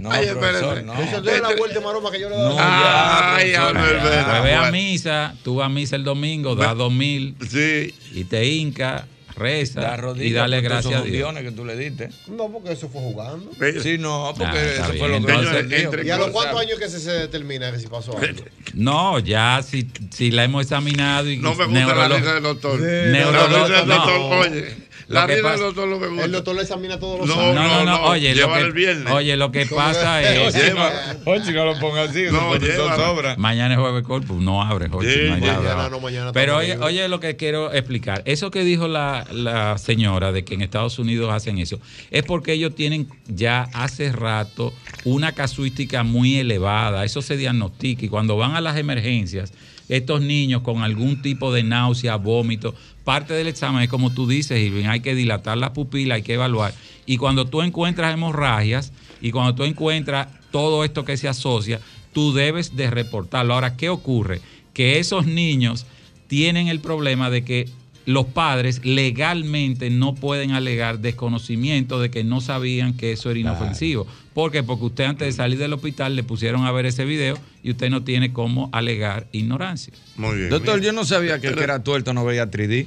[0.00, 0.82] No, Ay, profesor, espérate.
[0.84, 0.94] no.
[0.94, 2.48] Eso es la vuelta maroma que yo le doy.
[2.48, 4.26] No, Ay, profesor, ya.
[4.30, 7.94] Pues ve a misa, tú vas a misa el domingo, da dos mil Sí.
[8.12, 9.06] y te hinca,
[9.36, 11.34] reza rodilla, y dale gracias a Dios.
[11.34, 12.08] que tú le diste.
[12.28, 13.50] No, porque eso fue jugando.
[13.82, 14.98] Sí, no, porque Ah, está eso bien.
[14.98, 17.78] fue lo que Entonces, entre- ¿Y a los cuántos años que se, se determina que
[17.78, 18.44] si pasó algo?
[18.74, 22.80] No, ya si, si la hemos examinado y No me gusta la risa del doctor.
[22.80, 23.94] neurolo- La risa del no.
[23.96, 24.85] doctor, oye.
[25.08, 26.24] La Lo que risa del pasa- doctor no me gusta.
[26.24, 27.54] El doctor le examina todos los No, años.
[27.54, 29.12] No, no, no, oye, lo que, el viernes.
[29.12, 30.54] oye, lo que ¿Cómo pasa es?
[30.54, 30.90] Lleva.
[31.24, 32.96] No lo pongas así, No, llévala.
[32.96, 33.36] sobra.
[33.36, 37.06] Mañana es jueves corpus, no abre, Jochi, Sí, no mañana no, mañana Pero oye, oye
[37.08, 38.22] lo que quiero explicar.
[38.24, 41.78] Eso que dijo la, la señora de que en Estados Unidos hacen eso,
[42.10, 47.04] es porque ellos tienen ya hace rato una casuística muy elevada.
[47.04, 49.52] Eso se diagnostica y cuando van a las emergencias,
[49.88, 52.74] estos niños con algún tipo de náusea, vómito,
[53.04, 56.34] parte del examen es como tú dices, Irving, hay que dilatar la pupila, hay que
[56.34, 56.74] evaluar.
[57.06, 61.80] Y cuando tú encuentras hemorragias y cuando tú encuentras todo esto que se asocia,
[62.12, 63.54] tú debes de reportarlo.
[63.54, 64.40] Ahora, ¿qué ocurre?
[64.72, 65.86] Que esos niños
[66.26, 67.68] tienen el problema de que
[68.06, 74.06] los padres legalmente no pueden alegar desconocimiento de que no sabían que eso era inofensivo.
[74.32, 74.62] ¿Por qué?
[74.62, 77.90] Porque usted antes de salir del hospital le pusieron a ver ese video y usted
[77.90, 79.92] no tiene cómo alegar ignorancia.
[80.16, 80.50] Muy bien.
[80.50, 80.86] Doctor, mira.
[80.86, 82.86] yo no sabía que el que era tuerto no veía 3D.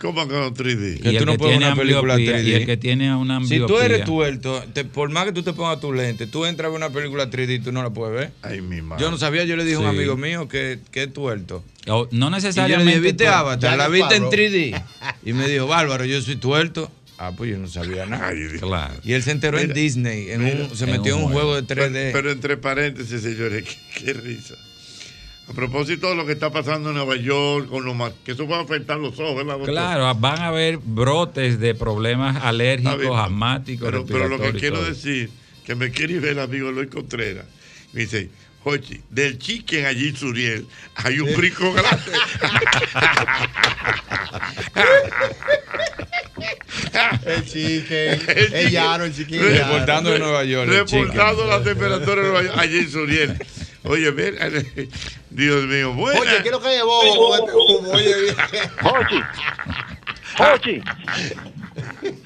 [0.00, 1.00] ¿Cómo que no 3D?
[1.00, 2.44] Que tú no que puedes una película ambliopía, 3D.
[2.48, 3.84] y el que tiene una Si tú ambliopía.
[3.86, 6.76] eres tuerto, te- por más que tú te pongas tu lente, tú entras a ver
[6.76, 8.32] una película 3D y tú no la puedes ver.
[8.42, 9.02] Ay, mi madre.
[9.02, 9.96] Yo no sabía, yo le dije a un Sí.
[9.96, 11.64] amigo mío que, que es tuerto.
[11.88, 12.90] O no Y yo le necesariamente.
[12.90, 13.76] dije, ¿viste Avatar?
[13.78, 14.30] La viste en Sparrow.
[14.32, 14.84] 3D.
[15.24, 16.90] Y me dijo, Bárbaro, yo soy tuerto.
[17.18, 18.30] Ah, pues yo no sabía nada.
[18.60, 18.94] Claro.
[19.02, 21.26] Y él se enteró en Mira, Disney, en mira, un, se en metió en un
[21.28, 21.62] un juego juego.
[21.62, 22.12] de Pero, 3D.
[22.12, 24.54] pero entre paréntesis, señores, qué, qué risa.
[25.48, 28.48] A propósito de lo que está pasando en Nueva York, con lo más, que eso
[28.48, 29.70] va a afectar los ojos, ¿verdad, doctor?
[29.70, 35.30] Claro, van a haber brotes de problemas alérgicos, asmáticos, Pero, pero lo que quiero decir,
[35.64, 37.46] que me quiere ver el amigo Luis Contreras,
[37.92, 38.28] me dice,
[38.64, 40.66] Jochi, del chicken allí en Suriel
[40.96, 42.12] hay un brinco grande.
[47.24, 49.44] El chique, El el llano, el chiquillo.
[49.48, 50.68] Reportando de Nueva York.
[50.68, 51.48] Reportando chicken.
[51.48, 53.38] la temperatura de Nueva York, allí en Suriel.
[53.88, 54.48] Oye, mira,
[55.30, 56.20] Dios mío, bueno.
[56.20, 57.90] Oye, quiero que haya bobo con este humo.
[57.92, 58.34] Oye, bien.
[58.82, 59.20] Jochi.
[60.38, 60.82] Jochi.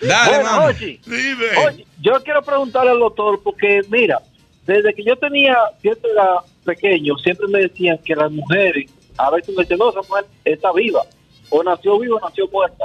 [0.00, 0.60] Dale, Bueno.
[0.62, 1.00] Jochi.
[1.04, 1.46] Dime.
[1.66, 4.20] Oye, yo quiero preguntarle al doctor, porque mira,
[4.66, 9.54] desde que yo tenía cierta edad, pequeño siempre me decían que las mujeres, a veces
[9.54, 11.02] me decían, no, esa mujer está viva,
[11.50, 12.84] o nació viva o nació muerta.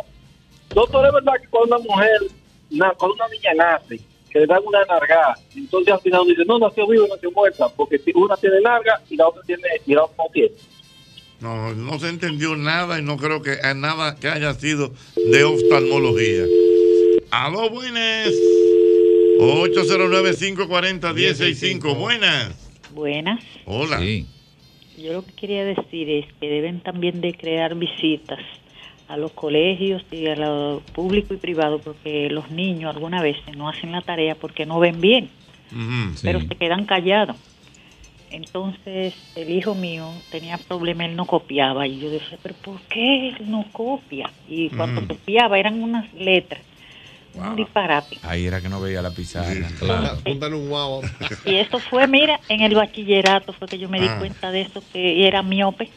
[0.70, 2.20] Doctor, es verdad que cuando una mujer,
[2.98, 4.00] cuando una niña nace,
[4.36, 7.70] que le dan una nargada, entonces al final uno dice, no, nació viva nació muerta,
[7.70, 10.52] porque si una tiene larga y la otra tiene, y la otra no tiene.
[11.40, 16.44] No, no se entendió nada y no creo que nada que haya sido de oftalmología.
[17.32, 18.34] Aló, buenas.
[19.40, 21.98] 809-540-165.
[21.98, 22.54] Buenas.
[22.94, 23.42] Buenas.
[23.64, 24.02] Hola.
[24.98, 28.42] Yo lo que quería decir es que deben también de crear visitas
[29.08, 33.70] a los colegios y a lo público y privado porque los niños algunas veces no
[33.70, 35.30] hacen la tarea porque no ven bien,
[36.24, 37.36] pero se quedan callados.
[38.32, 43.30] Entonces el hijo mío tenía problemas, él no copiaba y yo decía, pero ¿por qué
[43.30, 44.30] él no copia?
[44.50, 46.62] Y cuando copiaba eran unas letras,
[47.36, 48.18] un disparate.
[48.24, 49.68] Ahí era que no veía la pizarra.
[50.26, 51.02] Un guau.
[51.46, 54.18] Y esto fue, mira, en el bachillerato fue que yo me di Ah.
[54.20, 55.90] cuenta de eso, que era miope.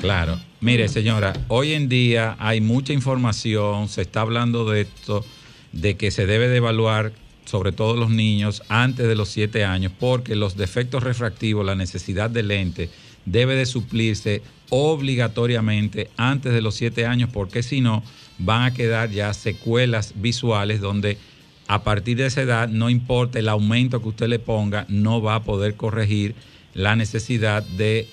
[0.00, 0.38] Claro.
[0.60, 5.24] Mire, señora, hoy en día hay mucha información, se está hablando de esto,
[5.72, 7.12] de que se debe de evaluar
[7.44, 12.30] sobre todo los niños antes de los 7 años, porque los defectos refractivos, la necesidad
[12.30, 12.90] de lente,
[13.26, 18.02] debe de suplirse obligatoriamente antes de los 7 años, porque si no,
[18.38, 21.18] van a quedar ya secuelas visuales donde
[21.66, 25.36] a partir de esa edad, no importa el aumento que usted le ponga, no va
[25.36, 26.34] a poder corregir
[26.74, 28.08] la necesidad de,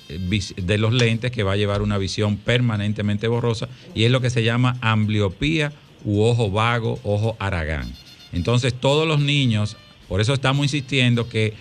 [0.58, 4.30] de los lentes que va a llevar una visión permanentemente borrosa y es lo que
[4.30, 5.72] se llama ambliopía
[6.04, 7.92] u ojo vago, ojo aragán.
[8.34, 9.78] Entonces todos los niños,
[10.08, 11.54] por eso estamos insistiendo que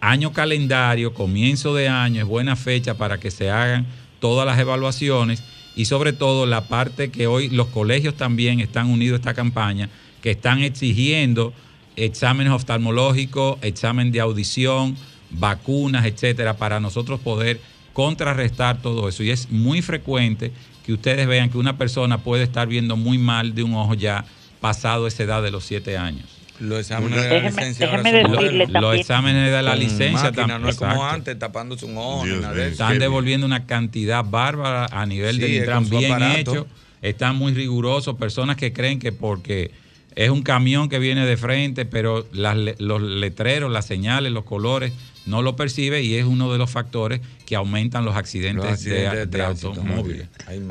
[0.00, 3.86] año calendario, comienzo de año es buena fecha para que se hagan
[4.18, 5.42] todas las evaluaciones
[5.76, 9.88] y sobre todo la parte que hoy los colegios también están unidos a esta campaña,
[10.22, 11.52] que están exigiendo
[11.96, 14.96] exámenes oftalmológicos, examen de audición,
[15.30, 17.60] vacunas, etcétera, para nosotros poder
[17.92, 19.22] contrarrestar todo eso.
[19.22, 20.52] Y es muy frecuente
[20.84, 24.24] que ustedes vean que una persona puede estar viendo muy mal de un ojo ya
[24.60, 26.24] pasado esa edad de los siete años.
[26.60, 28.80] Los exámenes de la Déjeme- licencia ahora.
[28.80, 30.62] Los exámenes de la licencia máquina, también.
[30.62, 32.26] No es como antes, tapándose un ojo.
[32.26, 32.72] ni nada de eso.
[32.72, 36.38] Están devolviendo una cantidad bárbara a nivel es Intran, bien aparato.
[36.52, 36.66] hecho.
[37.00, 38.16] Están muy rigurosos.
[38.16, 39.70] Personas que creen que porque
[40.14, 44.44] es un camión que viene de frente, pero las le- los letreros, las señales, los
[44.44, 44.92] colores,
[45.26, 49.30] no lo percibe y es uno de los factores que aumentan los accidentes, Los accidentes
[49.30, 50.28] de, de automóviles.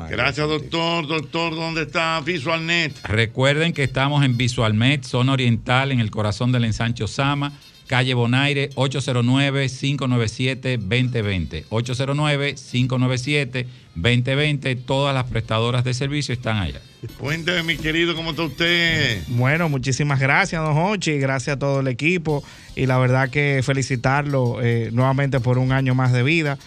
[0.08, 1.06] Gracias, doctor.
[1.06, 3.06] Doctor, ¿dónde está VisualNet?
[3.06, 7.52] Recuerden que estamos en VisualMed, zona oriental, en el corazón del ensanche Osama,
[7.86, 11.64] calle Bonaire, 809-597-2020.
[11.68, 13.66] 809-597-2020.
[14.86, 16.80] Todas las prestadoras de servicio están allá.
[17.18, 19.22] Cuénteme, mi querido, ¿cómo está usted?
[19.28, 22.42] Bueno, muchísimas gracias, don Hochi, gracias a todo el equipo
[22.76, 26.58] y la verdad que felicitarlo eh, nuevamente por un año más de vida.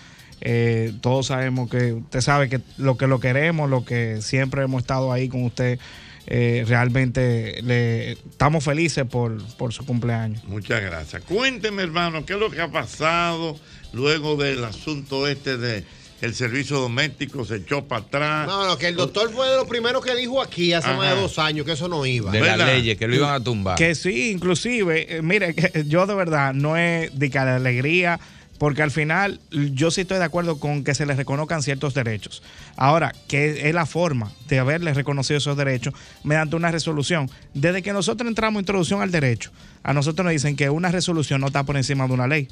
[0.42, 4.82] Eh, todos sabemos que usted sabe que lo que lo queremos, lo que siempre hemos
[4.82, 5.80] estado ahí con usted,
[6.28, 10.44] eh, realmente le estamos felices por, por su cumpleaños.
[10.46, 11.24] Muchas gracias.
[11.24, 13.58] Cuénteme, hermano, ¿qué es lo que ha pasado
[13.92, 15.84] luego del asunto este de
[16.24, 18.48] el servicio doméstico se echó para atrás?
[18.48, 20.98] No, no, que el doctor fue de los primeros que dijo aquí hace Ajá.
[20.98, 22.32] más de dos años que eso no iba.
[22.32, 23.78] De las leyes, que lo iban a tumbar.
[23.78, 28.22] Que sí, inclusive, eh, mire, que yo de verdad no es de la alegría,
[28.58, 32.42] porque al final yo sí estoy de acuerdo con que se les reconozcan ciertos derechos.
[32.78, 35.94] Ahora, que es la forma de haberles reconocido esos derechos
[36.24, 37.30] mediante una resolución.
[37.54, 39.52] Desde que nosotros entramos en introducción al derecho,
[39.84, 42.48] a nosotros nos dicen que una resolución no está por encima de una ley.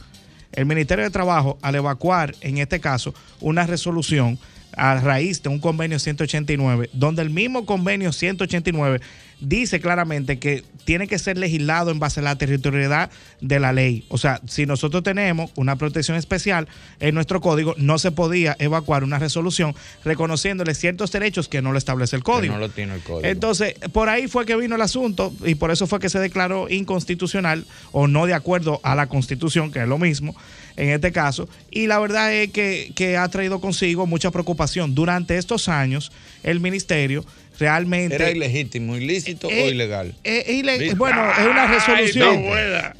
[0.53, 4.37] El Ministerio de Trabajo, al evacuar, en este caso, una resolución
[4.75, 9.01] a raíz de un convenio 189, donde el mismo convenio 189
[9.41, 13.09] dice claramente que tiene que ser legislado en base a la territorialidad
[13.41, 14.05] de la ley.
[14.09, 16.67] O sea, si nosotros tenemos una protección especial
[16.99, 21.77] en nuestro código, no se podía evacuar una resolución reconociéndole ciertos derechos que no lo
[21.77, 22.53] establece el Que código.
[22.53, 23.27] no lo tiene el código.
[23.27, 26.67] Entonces, por ahí fue que vino el asunto y por eso fue que se declaró
[26.69, 30.35] inconstitucional o no de acuerdo a la constitución, que es lo mismo
[30.77, 31.49] en este caso.
[31.69, 34.95] Y la verdad es que, que ha traído consigo mucha preocupación.
[34.95, 36.11] Durante estos años,
[36.43, 37.25] el ministerio
[37.61, 38.15] realmente...
[38.15, 40.15] ¿Era ilegítimo, ilícito Eh, o ilegal?
[40.23, 42.43] eh, eh, bueno, es una resolución.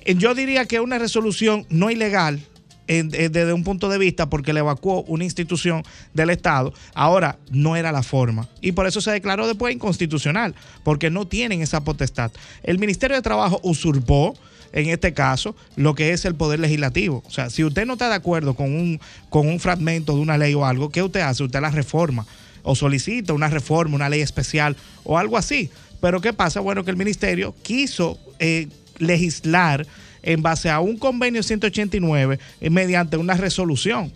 [0.05, 2.39] Eh, Yo diría que es una resolución no ilegal
[2.87, 5.83] en- eh, desde un punto de vista porque le evacuó una institución
[6.13, 6.73] del Estado.
[6.93, 8.47] Ahora, no era la forma.
[8.61, 12.31] Y por eso se declaró después inconstitucional, porque no tienen esa potestad.
[12.63, 14.35] El Ministerio de Trabajo usurpó
[14.73, 17.23] en este caso, lo que es el poder legislativo.
[17.27, 20.37] O sea, si usted no está de acuerdo con un, con un fragmento de una
[20.37, 21.43] ley o algo, ¿qué usted hace?
[21.43, 22.25] Usted la reforma
[22.63, 25.69] o solicita una reforma, una ley especial o algo así.
[25.99, 26.59] Pero ¿qué pasa?
[26.59, 28.67] Bueno, que el ministerio quiso eh,
[28.97, 29.85] legislar
[30.23, 34.11] en base a un convenio 189 eh, mediante una resolución.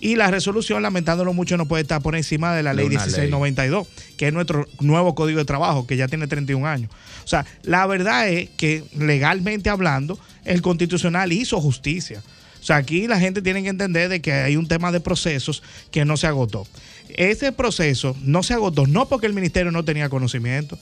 [0.00, 2.96] Y la resolución, lamentándolo mucho, no puede estar por encima de la De ley ley.
[2.96, 6.90] 1692, que es nuestro nuevo código de trabajo, que ya tiene 31 años.
[7.24, 12.20] O sea, la verdad es que legalmente hablando, el constitucional hizo justicia.
[12.62, 15.64] O sea, aquí la gente tiene que entender de que hay un tema de procesos
[15.90, 16.64] que no se agotó.
[17.08, 20.78] Ese proceso no se agotó, no porque el ministerio no tenía conocimiento.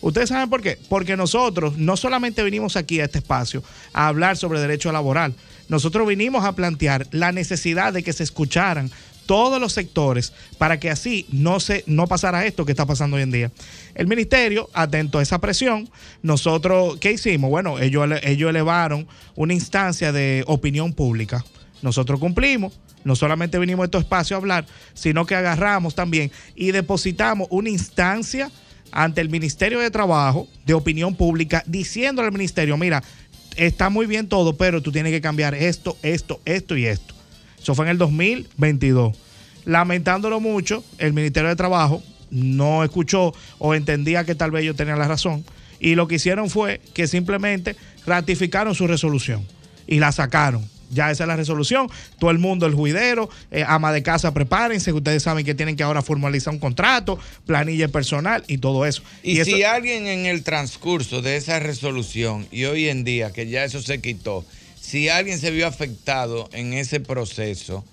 [0.00, 0.76] Ustedes saben por qué.
[0.88, 5.34] Porque nosotros no solamente vinimos aquí a este espacio a hablar sobre derecho laboral,
[5.68, 8.90] nosotros vinimos a plantear la necesidad de que se escucharan
[9.30, 13.22] todos los sectores para que así no se no pasara esto que está pasando hoy
[13.22, 13.52] en día.
[13.94, 15.88] El ministerio, atento a esa presión,
[16.20, 17.48] nosotros, ¿qué hicimos?
[17.48, 21.44] Bueno, ellos, ellos elevaron una instancia de opinión pública.
[21.80, 26.72] Nosotros cumplimos, no solamente vinimos a estos espacios a hablar, sino que agarramos también y
[26.72, 28.50] depositamos una instancia
[28.90, 33.00] ante el Ministerio de Trabajo de opinión pública diciéndole al ministerio, mira,
[33.54, 37.19] está muy bien todo, pero tú tienes que cambiar esto, esto, esto y esto.
[37.60, 39.16] Eso fue en el 2022.
[39.64, 44.98] Lamentándolo mucho, el Ministerio de Trabajo no escuchó o entendía que tal vez ellos tenían
[44.98, 45.44] la razón.
[45.78, 49.46] Y lo que hicieron fue que simplemente ratificaron su resolución
[49.86, 50.68] y la sacaron.
[50.90, 51.88] Ya esa es la resolución.
[52.18, 54.92] Todo el mundo, el juidero, eh, ama de casa, prepárense.
[54.92, 59.02] Ustedes saben que tienen que ahora formalizar un contrato, planilla personal y todo eso.
[59.22, 63.64] Y, si alguien en el transcurso de esa resolución y hoy en día, que ya
[63.64, 64.44] eso se quitó,
[64.90, 67.84] si alguien se vio afectado en ese proceso,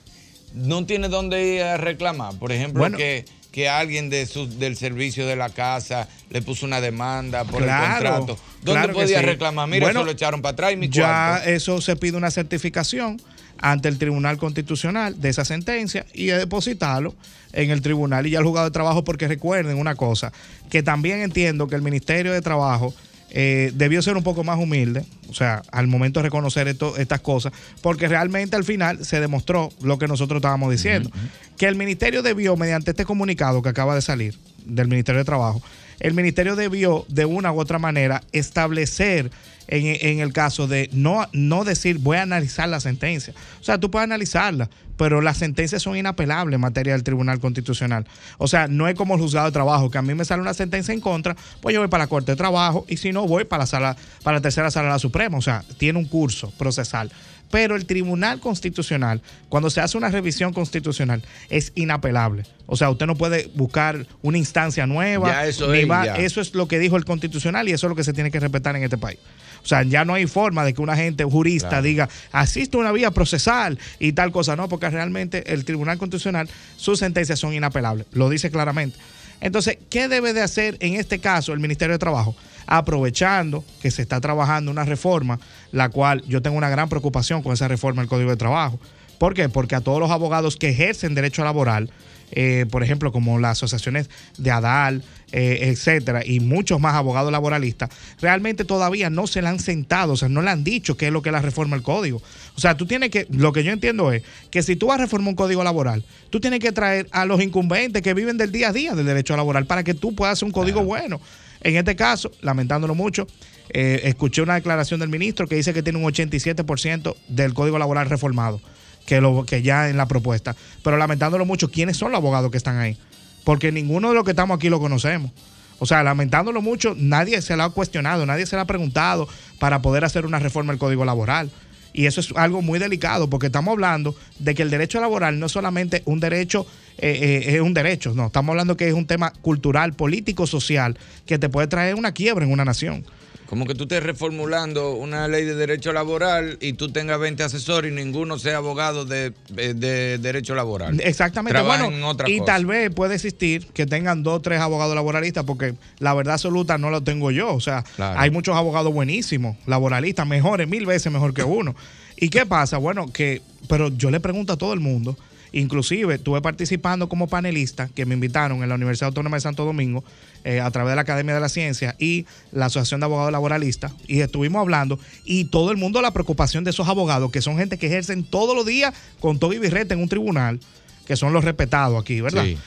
[0.54, 2.34] no tiene dónde ir a reclamar.
[2.40, 2.98] Por ejemplo, Bueno.
[2.98, 7.62] que, que alguien de su, del servicio de la casa le puso una demanda por
[7.64, 8.40] Claro, el contrato.
[8.64, 9.26] ¿Dónde claro podía sí.
[9.26, 9.68] reclamar?
[9.70, 11.50] Mira, Bueno, eso lo echaron para atrás y mi ya cuarto.
[11.50, 13.22] eso se pide una certificación
[13.60, 17.16] ante el Tribunal Constitucional de esa sentencia y de depositarlo
[17.54, 20.32] en el tribunal y ya el juzgado de trabajo, porque recuerden una cosa,
[20.70, 22.94] que también entiendo que el Ministerio de Trabajo
[23.30, 27.20] eh, debió ser un poco más humilde, o sea, al momento de reconocer esto- estas
[27.22, 31.12] cosas, porque realmente al final se demostró lo que nosotros estábamos diciendo,
[31.58, 35.62] que el Ministerio debió, mediante este comunicado que acaba de salir del Ministerio de Trabajo,
[36.00, 39.32] el Ministerio debió de una u otra manera establecer
[39.68, 43.34] en, el caso de no, no decir voy a analizar la sentencia.
[43.60, 48.06] O sea, tú puedes analizarla, pero las sentencias son inapelables en materia del Tribunal Constitucional.
[48.38, 50.54] O sea, no es como el juzgado de trabajo, que a mí me sale una
[50.54, 53.46] sentencia en contra, pues yo voy para la Corte de Trabajo y si no voy
[53.46, 55.38] para la sala, para la tercera sala de la Suprema.
[55.38, 57.12] O sea, tiene un curso procesal.
[57.50, 62.44] Pero el Tribunal Constitucional, cuando se hace una revisión constitucional, es inapelable.
[62.66, 65.30] O sea, usted no puede buscar una instancia nueva.
[65.30, 66.16] Ya eso ni es, va- ya.
[66.18, 68.40] eso es lo que dijo el Constitucional y eso es lo que se tiene que
[68.40, 69.18] respetar en este país.
[69.64, 71.84] O sea, ya no hay forma de que una gente jurista Claro.
[71.84, 74.56] diga, asiste una vía procesal y tal cosa.
[74.56, 78.08] No, porque realmente el Tribunal Constitucional, sus sentencias son inapelables.
[78.12, 78.98] Lo dice claramente.
[79.40, 82.36] Entonces, ¿qué debe de hacer en este caso el Ministerio de Trabajo?
[82.68, 85.40] Aprovechando que se está trabajando una reforma,
[85.72, 88.80] la cual yo tengo una gran preocupación con esa reforma del Código de Trabajo.
[89.18, 89.50] ¿Por qué?
[89.50, 91.90] Porque a todos los abogados que ejercen derecho laboral,
[92.32, 97.90] eh, por ejemplo, como las asociaciones de ADAL, eh, etcétera, y muchos más abogados laboralistas,
[98.20, 101.14] realmente todavía no se le han sentado, o sea, no le han dicho qué es
[101.14, 102.22] lo que es la reforma del código.
[102.56, 105.04] O sea, tú tienes que, lo que yo entiendo es que si tú vas a
[105.04, 108.70] reformar un código laboral, tú tienes que traer a los incumbentes que viven del día
[108.70, 111.22] a día del derecho laboral para que tú puedas hacer un código bueno.
[111.62, 113.28] En este caso, lamentándolo mucho,
[113.70, 118.10] eh, escuché una declaración del ministro que dice que tiene un 87% del código laboral
[118.10, 118.62] reformado
[119.06, 120.56] que, lo, que ya en la propuesta.
[120.84, 122.98] Pero lamentándolo mucho, ¿quiénes son los abogados que están ahí?
[123.44, 125.32] Porque ninguno de los que estamos aquí lo conocemos.
[125.80, 129.28] O sea, lamentándolo mucho, nadie se lo ha cuestionado, nadie se lo ha preguntado
[129.60, 131.52] para poder hacer una reforma del código laboral.
[131.94, 135.48] Y eso es algo muy delicado porque estamos hablando de que el derecho laboral no
[135.48, 136.68] es solamente un derecho,
[136.98, 140.98] eh, eh, es un derecho, no, estamos hablando que es un tema cultural, político, social,
[141.26, 143.06] que te puede traer una quiebra en una nación.
[143.48, 147.90] Como que tú estés reformulando una ley de derecho laboral y tú tengas 20 asesores
[147.94, 151.00] y ninguno sea abogado de, de- de derecho laboral.
[151.02, 151.54] Exactamente.
[151.54, 152.52] Trabajan bueno, en otra y cosa.
[152.54, 156.78] tal vez puede existir que tengan dos o tres abogados laboralistas, porque la verdad absoluta
[156.78, 157.54] no lo tengo yo.
[157.54, 158.20] O sea, Claro.
[158.20, 161.74] hay muchos abogados buenísimos, laboralistas, mejores, mil veces mejor que uno.
[162.18, 162.78] ¿Y qué pasa?
[162.80, 165.18] Bueno, que, pero yo le pregunto a todo el mundo,
[165.52, 170.04] inclusive estuve participando como panelista, que me invitaron en la Universidad Autónoma de Santo Domingo,
[170.44, 173.92] eh, a través de la Academia de la Ciencia y la Asociación de Abogados Laboralistas,
[174.08, 177.78] y estuvimos hablando, y todo el mundo la preocupación de esos abogados, que son gente
[177.78, 180.60] que ejercen todos los días con todo y birrete en un tribunal,
[181.06, 182.44] que son los respetados aquí, ¿verdad?
[182.44, 182.58] Sí.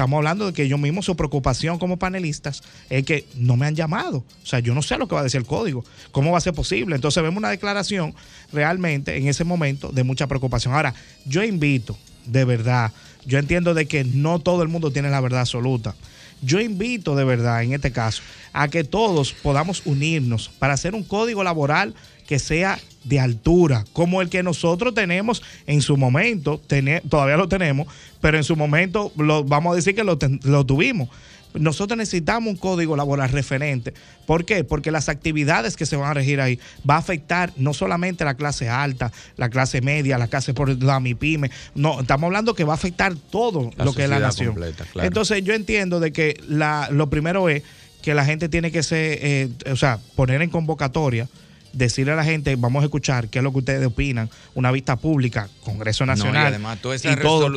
[0.00, 3.74] Estamos hablando de que ellos mismos, su preocupación como panelistas es que no me han
[3.74, 4.24] llamado.
[4.42, 5.84] O sea, yo no sé lo que va a decir el código.
[6.10, 6.94] ¿Cómo va a ser posible?
[6.94, 8.14] Entonces vemos una declaración
[8.50, 10.72] realmente en ese momento de mucha preocupación.
[10.72, 10.94] Ahora,
[11.26, 11.98] yo invito,
[12.30, 12.92] de verdad,
[13.26, 15.94] yo entiendo de que no todo el mundo tiene la verdad absoluta.
[16.42, 21.04] Yo invito de verdad, en este caso, a que todos podamos unirnos para hacer un
[21.04, 21.94] código laboral
[22.26, 26.60] que sea de altura, como el que nosotros tenemos en su momento,
[27.08, 27.88] todavía lo tenemos,
[28.20, 31.08] pero en su momento lo, vamos a decir que lo, lo tuvimos.
[31.54, 33.92] Nosotros necesitamos un código laboral referente.
[34.26, 34.62] ¿Por qué?
[34.64, 38.34] Porque las actividades que se van a regir ahí va a afectar no solamente la
[38.34, 41.50] clase alta, la clase media, la clase por la MIPYME.
[41.74, 44.48] No, estamos hablando que va a afectar todo La lo que es la nación.
[44.54, 45.06] completa, claro.
[45.06, 47.62] Entonces yo entiendo de que la, lo primero es
[48.02, 51.28] que la gente tiene que ser, eh, o sea, poner en convocatoria,
[51.72, 54.96] decirle a la gente, vamos a escuchar qué es lo que ustedes opinan, una vista
[54.96, 56.44] pública, Congreso No, Nacional.
[56.44, 57.48] y además todas esas y todo.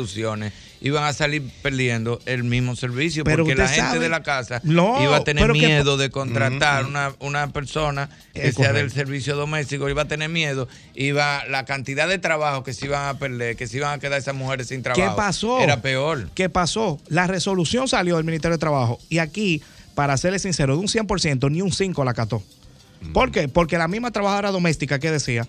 [0.84, 4.60] Iban a salir perdiendo el mismo servicio Pero porque la gente sabe- de la casa
[4.64, 8.78] No, iba a tener que- miedo de contratar una, una persona que Es sea correcto.
[8.80, 13.08] del servicio doméstico, iba a tener miedo, iba la cantidad de trabajo que se iban
[13.08, 15.10] a perder, que se iban a quedar esas mujeres sin trabajo.
[15.10, 15.60] ¿Qué pasó?
[15.60, 16.30] Era peor.
[16.36, 17.00] ¿Qué pasó?
[17.08, 19.62] La resolución salió del Ministerio de Trabajo y aquí,
[19.96, 22.44] para serle sincero, de un 100%, ni un 5 la cató.
[23.14, 23.48] ¿Por qué?
[23.48, 25.48] Porque la misma trabajadora doméstica que decía,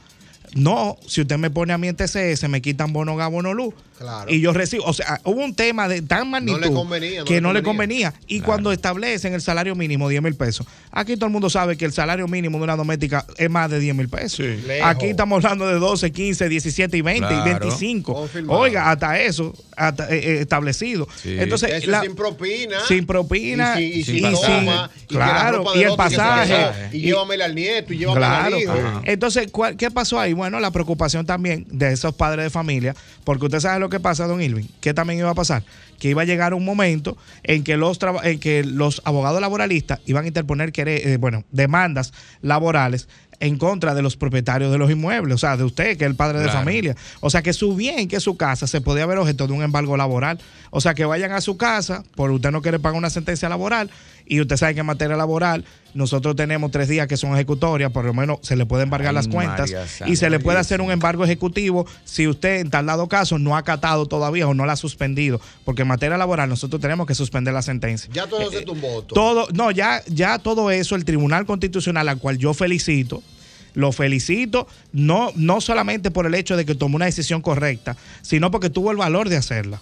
[0.55, 3.75] no, si usted me pone a mí en TCS, me quitan bono gas, bono luz.
[3.98, 4.31] Claro.
[4.31, 7.34] Y yo recibo, o sea, hubo un tema de tan magnitud le convenía, no que
[7.34, 8.12] le no le convenía.
[8.26, 11.84] Y cuando establecen el salario mínimo, 10 mil pesos, aquí todo el mundo sabe que
[11.84, 14.40] el salario mínimo de una doméstica es más de 10 mil pesos.
[14.40, 14.89] Lejos.
[14.89, 17.47] Aquí estamos hablando de 12, 15, 17 y 20 Claro.
[17.47, 18.14] y 25.
[18.14, 18.58] Confirmado.
[18.60, 21.08] Oiga, hasta eso hasta, eh, eh, establecido.
[21.24, 22.81] Entonces, Eso la- es sin propina.
[22.86, 26.89] sin propina Y, sin- y sin toma, y Claro, y el pasaje.
[26.92, 28.56] Y, llévamele al nieto y llévamele Claro.
[28.56, 29.02] al hijo.
[29.05, 30.32] Entonces, ¿cuál- ¿qué pasó ahí?
[30.32, 32.94] Bueno, la preocupación también de esos padres de familia,
[33.25, 35.62] porque usted sabe lo que pasa, don Irving, ¿qué también iba a pasar?
[35.99, 40.25] Que iba a llegar un momento en que los, en que los abogados laboralistas iban
[40.25, 42.12] a interponer eh, bueno, demandas
[42.43, 43.09] laborales
[43.41, 46.17] en contra de los propietarios de los inmuebles, o sea, de usted, que es el
[46.17, 46.97] padre de familia.
[47.21, 49.97] O sea, que su bien, que su casa, se podía ver objeto de un embargo
[49.97, 50.39] laboral.
[50.71, 53.91] O sea, que vayan a su casa, por usted no quiere pagar una sentencia laboral,
[54.27, 58.05] y usted sabe que en materia laboral nosotros tenemos tres días que son ejecutorias, por
[58.05, 60.81] lo menos se le puede embargar Ay, las cuentas María y se le puede hacer
[60.81, 64.67] un embargo ejecutivo si usted en tal dado caso no ha acatado todavía o no
[64.67, 68.11] la ha suspendido, porque en materia laboral nosotros tenemos que suspender la sentencia.
[68.13, 69.03] Ya todo se tumbó.
[69.03, 69.15] todo.
[69.15, 73.23] Todo, no, ya, ya todo eso, el Tribunal Constitucional, al cual yo felicito,
[73.75, 78.51] lo felicito, no, no solamente por el hecho de que tomó una decisión correcta, sino
[78.51, 79.81] porque tuvo el valor de hacerla.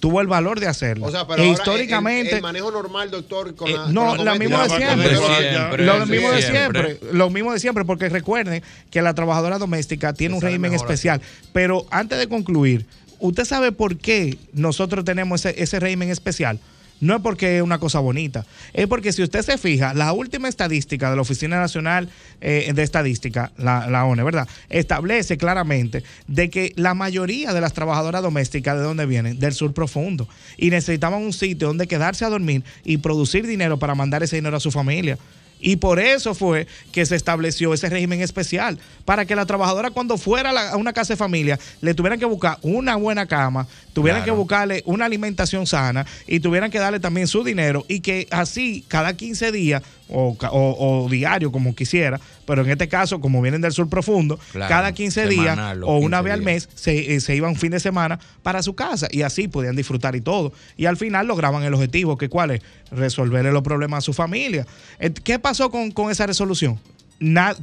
[0.00, 1.06] Tuvo el valor de hacerla.
[1.06, 2.30] O sea, pero E ahora históricamente.
[2.32, 5.16] el, el manejo normal, doctor, con Eh, la, no, con lo mismo de siempre.
[5.16, 6.84] siempre, Lo mismo de siempre.
[6.98, 7.12] siempre.
[7.12, 11.22] Lo mismo de siempre, porque recuerden que la trabajadora doméstica tiene un régimen especial.
[11.54, 12.84] Pero antes de concluir,
[13.18, 16.60] ¿usted sabe por qué nosotros tenemos ese, ese régimen especial?
[17.00, 20.48] No es porque es una cosa bonita, es porque si usted se fija, la última
[20.48, 22.08] estadística de la Oficina Nacional
[22.40, 24.48] eh, de Estadística, la, la ONE, ¿verdad?
[24.70, 29.38] Establece claramente de que la mayoría de las trabajadoras domésticas, ¿de dónde vienen?
[29.38, 30.28] Del sur profundo.
[30.56, 34.56] Y necesitaban un sitio donde quedarse a dormir y producir dinero para mandar ese dinero
[34.56, 35.18] a su familia.
[35.64, 40.18] Y por eso fue que se estableció ese régimen especial, para que la trabajadora cuando
[40.18, 44.34] fuera a, una casa de familia le tuvieran que buscar una buena cama, tuvieran Claro.
[44.34, 48.84] que buscarle una alimentación sana y tuvieran que darle también su dinero y que así
[48.88, 53.60] cada 15 días o, o- o diario como quisiera, pero en este caso como vienen
[53.60, 55.56] del sur profundo, Claro, cada 15 días
[55.88, 58.62] o una 15 vez al mes se, eh, se iban un fin de semana para
[58.62, 60.52] su casa y así podían disfrutar y todo.
[60.76, 62.60] Y al final lograban el objetivo, que cuál es,
[62.90, 64.66] resolverle los problemas a su familia.
[64.98, 66.78] Eh, ¿Qué pasó con, con esa resolución?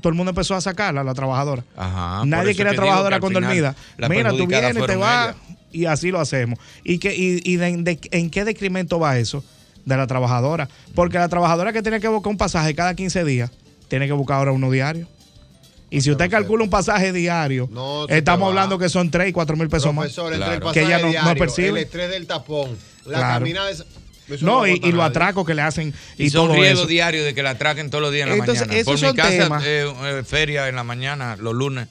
[0.02, 1.64] Todo el mundo empezó a sacarla, la trabajadora.
[1.76, 3.76] Ajá, Nadie quería trabajadora que con dormida.
[4.10, 5.36] Mira, tú vienes, te vas
[5.72, 6.58] y así lo hacemos.
[6.84, 9.44] ¿Y, que, y, y de- de- en qué decremento va eso?
[9.86, 10.68] De la trabajadora.
[10.96, 13.52] Porque la trabajadora que tiene que buscar un pasaje cada 15 días,
[13.88, 15.08] tiene que buscar ahora uno diario.
[15.90, 19.58] Y si usted calcula un pasaje diario, No, estamos hablando que son 3 y 4
[19.58, 20.08] mil pesos más.
[20.74, 21.70] Que ella no, no percibe.
[21.70, 23.34] el estrés del tapón, la Claro.
[23.40, 23.86] caminada de esa-
[24.30, 26.82] eso No, lo y, y los atracos que le hacen y, Y, son todo riesgos
[26.82, 26.88] eso.
[26.88, 28.86] diarios de que la atraquen todos los días en la Entonces, mañana.
[28.86, 31.90] Por mi casa, eh, eh, feria en la mañana, los lunes.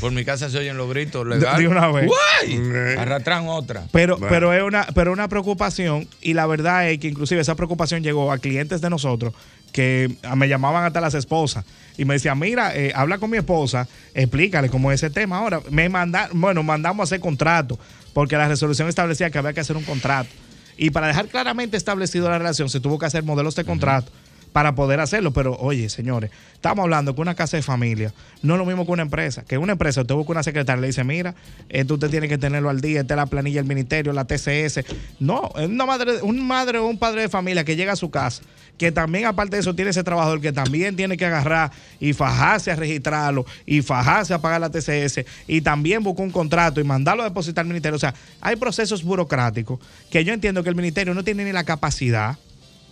[0.00, 1.58] Por mi casa se oyen los gritos legal.
[1.58, 2.06] De una vez.
[2.06, 2.96] ¡Guay!
[2.98, 3.84] Arrastran otra.
[3.92, 8.02] Pero, pero es una, pero una preocupación, y la verdad es que inclusive esa preocupación
[8.02, 9.34] llegó a clientes de nosotros
[9.72, 11.64] que me llamaban hasta las esposas
[11.96, 15.38] y me decían, mira, eh, habla con mi esposa, explícale cómo es ese tema.
[15.38, 17.78] Ahora, me manda, bueno, mandamos a hacer contrato,
[18.14, 20.30] porque la resolución establecía que había que hacer un contrato.
[20.76, 24.10] Y para dejar claramente establecido la relación, se tuvo que hacer modelos de contrato
[24.58, 25.30] para poder hacerlo.
[25.30, 28.12] Pero, oye, señores, estamos hablando que una casa de familia
[28.42, 29.44] no es lo mismo que una empresa.
[29.46, 31.36] Que una empresa, usted busca una secretaria y le dice, mira,
[31.68, 34.80] esto usted tiene que tenerlo al día, esta es la planilla del ministerio, la TCS.
[35.20, 38.10] No, es una madre, un madre o un padre de familia que llega a su
[38.10, 38.42] casa,
[38.76, 41.70] que también aparte de eso tiene ese trabajador que también tiene que agarrar
[42.00, 46.80] y fajarse a registrarlo y fajarse a pagar la TCS y también busca un contrato
[46.80, 47.94] y mandarlo a depositar al ministerio.
[47.94, 49.78] O sea, hay procesos burocráticos
[50.10, 52.36] que yo entiendo que el ministerio no tiene ni la capacidad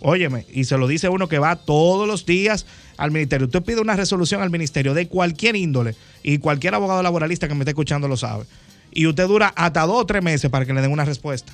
[0.01, 2.65] Óyeme, y se lo dice uno que va todos los días
[2.97, 3.47] al ministerio.
[3.47, 7.61] Usted pide una resolución al ministerio de cualquier índole y cualquier abogado laboralista que me
[7.61, 8.45] esté escuchando lo sabe.
[8.91, 11.53] Y usted dura hasta dos o tres meses para que le den una respuesta.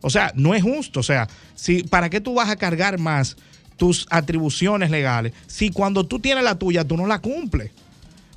[0.00, 1.00] O sea, no es justo.
[1.00, 3.36] O sea, si, ¿para qué tú vas a cargar más
[3.76, 7.70] tus atribuciones legales si cuando tú tienes la tuya tú no la cumples?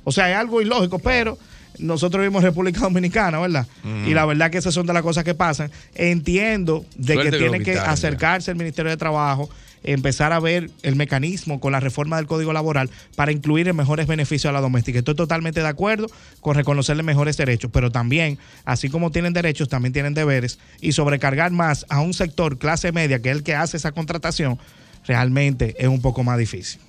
[0.04, 1.38] O sea, es algo ilógico, pero
[1.78, 3.66] nosotros vivimos en República Dominicana, ¿verdad?
[3.82, 4.08] Mm.
[4.08, 5.70] Y la verdad que esas son de las cosas que pasan.
[5.94, 9.48] Entiendo de Suerte que que tiene que quitaron, acercarse el Ministerio de Trabajo,
[9.82, 14.50] empezar a ver el mecanismo con la reforma del Código Laboral para incluir mejores beneficios
[14.50, 14.98] a la doméstica.
[14.98, 16.08] Estoy totalmente de acuerdo
[16.40, 21.52] con reconocerle mejores derechos, pero también, así como tienen derechos, también tienen deberes y sobrecargar
[21.52, 24.58] más a un sector clase media, que es el que hace esa contratación,
[25.06, 26.80] realmente es un poco más difícil.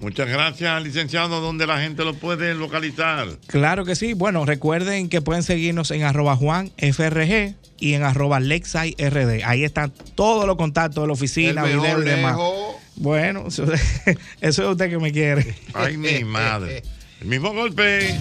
[0.00, 1.40] Muchas gracias, licenciado.
[1.40, 3.28] ¿Dónde la gente lo puede localizar?
[3.46, 4.12] Claro que sí.
[4.12, 9.42] Bueno, recuerden que pueden seguirnos en arroba Juan FRG y en arroba Lexai RD.
[9.44, 12.32] Ahí están todos los contactos de la oficina, video y demás.
[12.32, 12.76] lejos.
[12.96, 13.64] Bueno, eso,
[14.40, 15.54] eso es usted que me quiere.
[15.74, 16.82] Ay, mi madre.
[17.20, 18.14] El mismo golpe.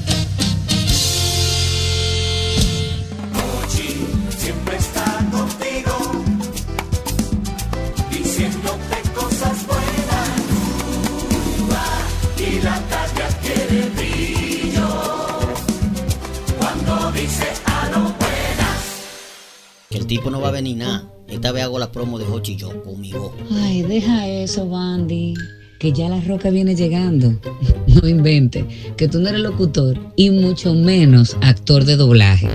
[20.05, 21.11] El tipo no va a venir nada.
[21.27, 23.35] Esta vez hago la promo de Hochi y yo conmigo.
[23.51, 25.33] Ay, deja eso, Bandy.
[25.79, 27.39] Que ya la roca viene llegando.
[27.87, 28.67] No invente.
[28.97, 32.49] Que tú no eres locutor y mucho menos actor de doblaje.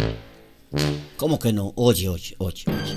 [1.16, 1.72] ¿Cómo que no?
[1.76, 2.96] Oye, oye, oye, oye.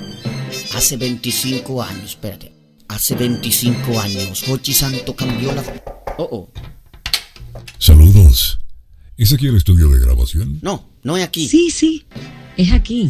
[0.75, 2.51] Hace 25 años, espérate.
[2.89, 5.63] Hace 25 años, Hochi Santo cambió la.
[6.17, 6.49] Oh, oh.
[7.79, 8.59] Saludos.
[9.17, 10.59] ¿Es aquí el estudio de grabación?
[10.61, 11.47] No, no es aquí.
[11.47, 12.05] Sí, sí.
[12.57, 13.09] Es aquí.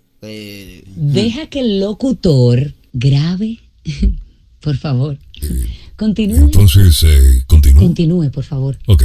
[0.21, 3.59] Eh, Deja que el locutor grabe.
[4.59, 5.17] por favor.
[5.95, 6.37] Continúe.
[6.37, 7.81] Entonces, eh, continúo.
[7.81, 8.77] Continúe, por favor.
[8.87, 9.03] Ok.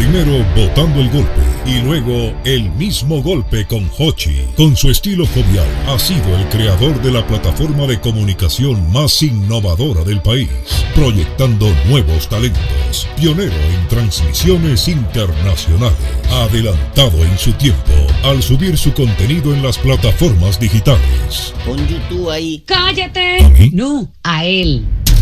[0.00, 4.40] Primero votando el golpe y luego el mismo golpe con Hochi.
[4.56, 10.02] Con su estilo jovial, ha sido el creador de la plataforma de comunicación más innovadora
[10.02, 10.48] del país,
[10.94, 15.98] proyectando nuevos talentos, pionero en transmisiones internacionales,
[16.30, 17.92] adelantado en su tiempo
[18.24, 21.52] al subir su contenido en las plataformas digitales.
[21.66, 22.64] pon YouTube ahí.
[22.66, 23.70] ¡Cállate!
[23.74, 24.86] No, a él.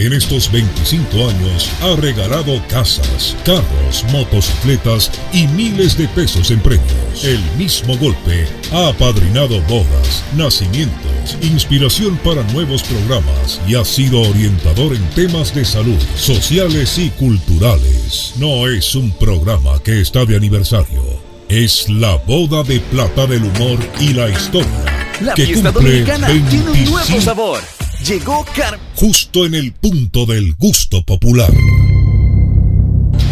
[0.00, 7.22] En estos 25 años ha regalado casas, carros, motocicletas y miles de pesos en premios.
[7.22, 14.94] El mismo golpe ha apadrinado bodas, nacimientos, inspiración para nuevos programas y ha sido orientador
[14.94, 18.32] en temas de salud, sociales y culturales.
[18.38, 21.02] No es un programa que está de aniversario.
[21.50, 25.10] Es la boda de plata del humor y la historia.
[25.20, 27.60] La que fiesta cumple dominicana tiene un nuevo 25 sabor.
[28.06, 28.78] Llegó Car...
[28.94, 31.52] justo en el punto del gusto popular.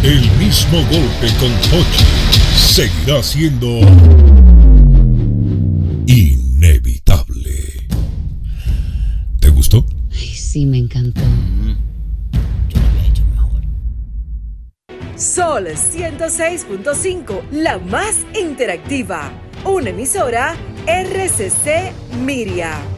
[0.02, 2.04] El mismo golpe con Hochi
[2.56, 3.80] seguirá siendo
[6.06, 7.88] inevitable.
[9.40, 9.86] ¿Te gustó?
[10.12, 11.22] Ay, sí, me encantó.
[15.16, 19.32] Sol 106.5, la más interactiva.
[19.64, 20.54] Una emisora
[20.86, 21.92] RCC
[22.24, 22.97] Miria.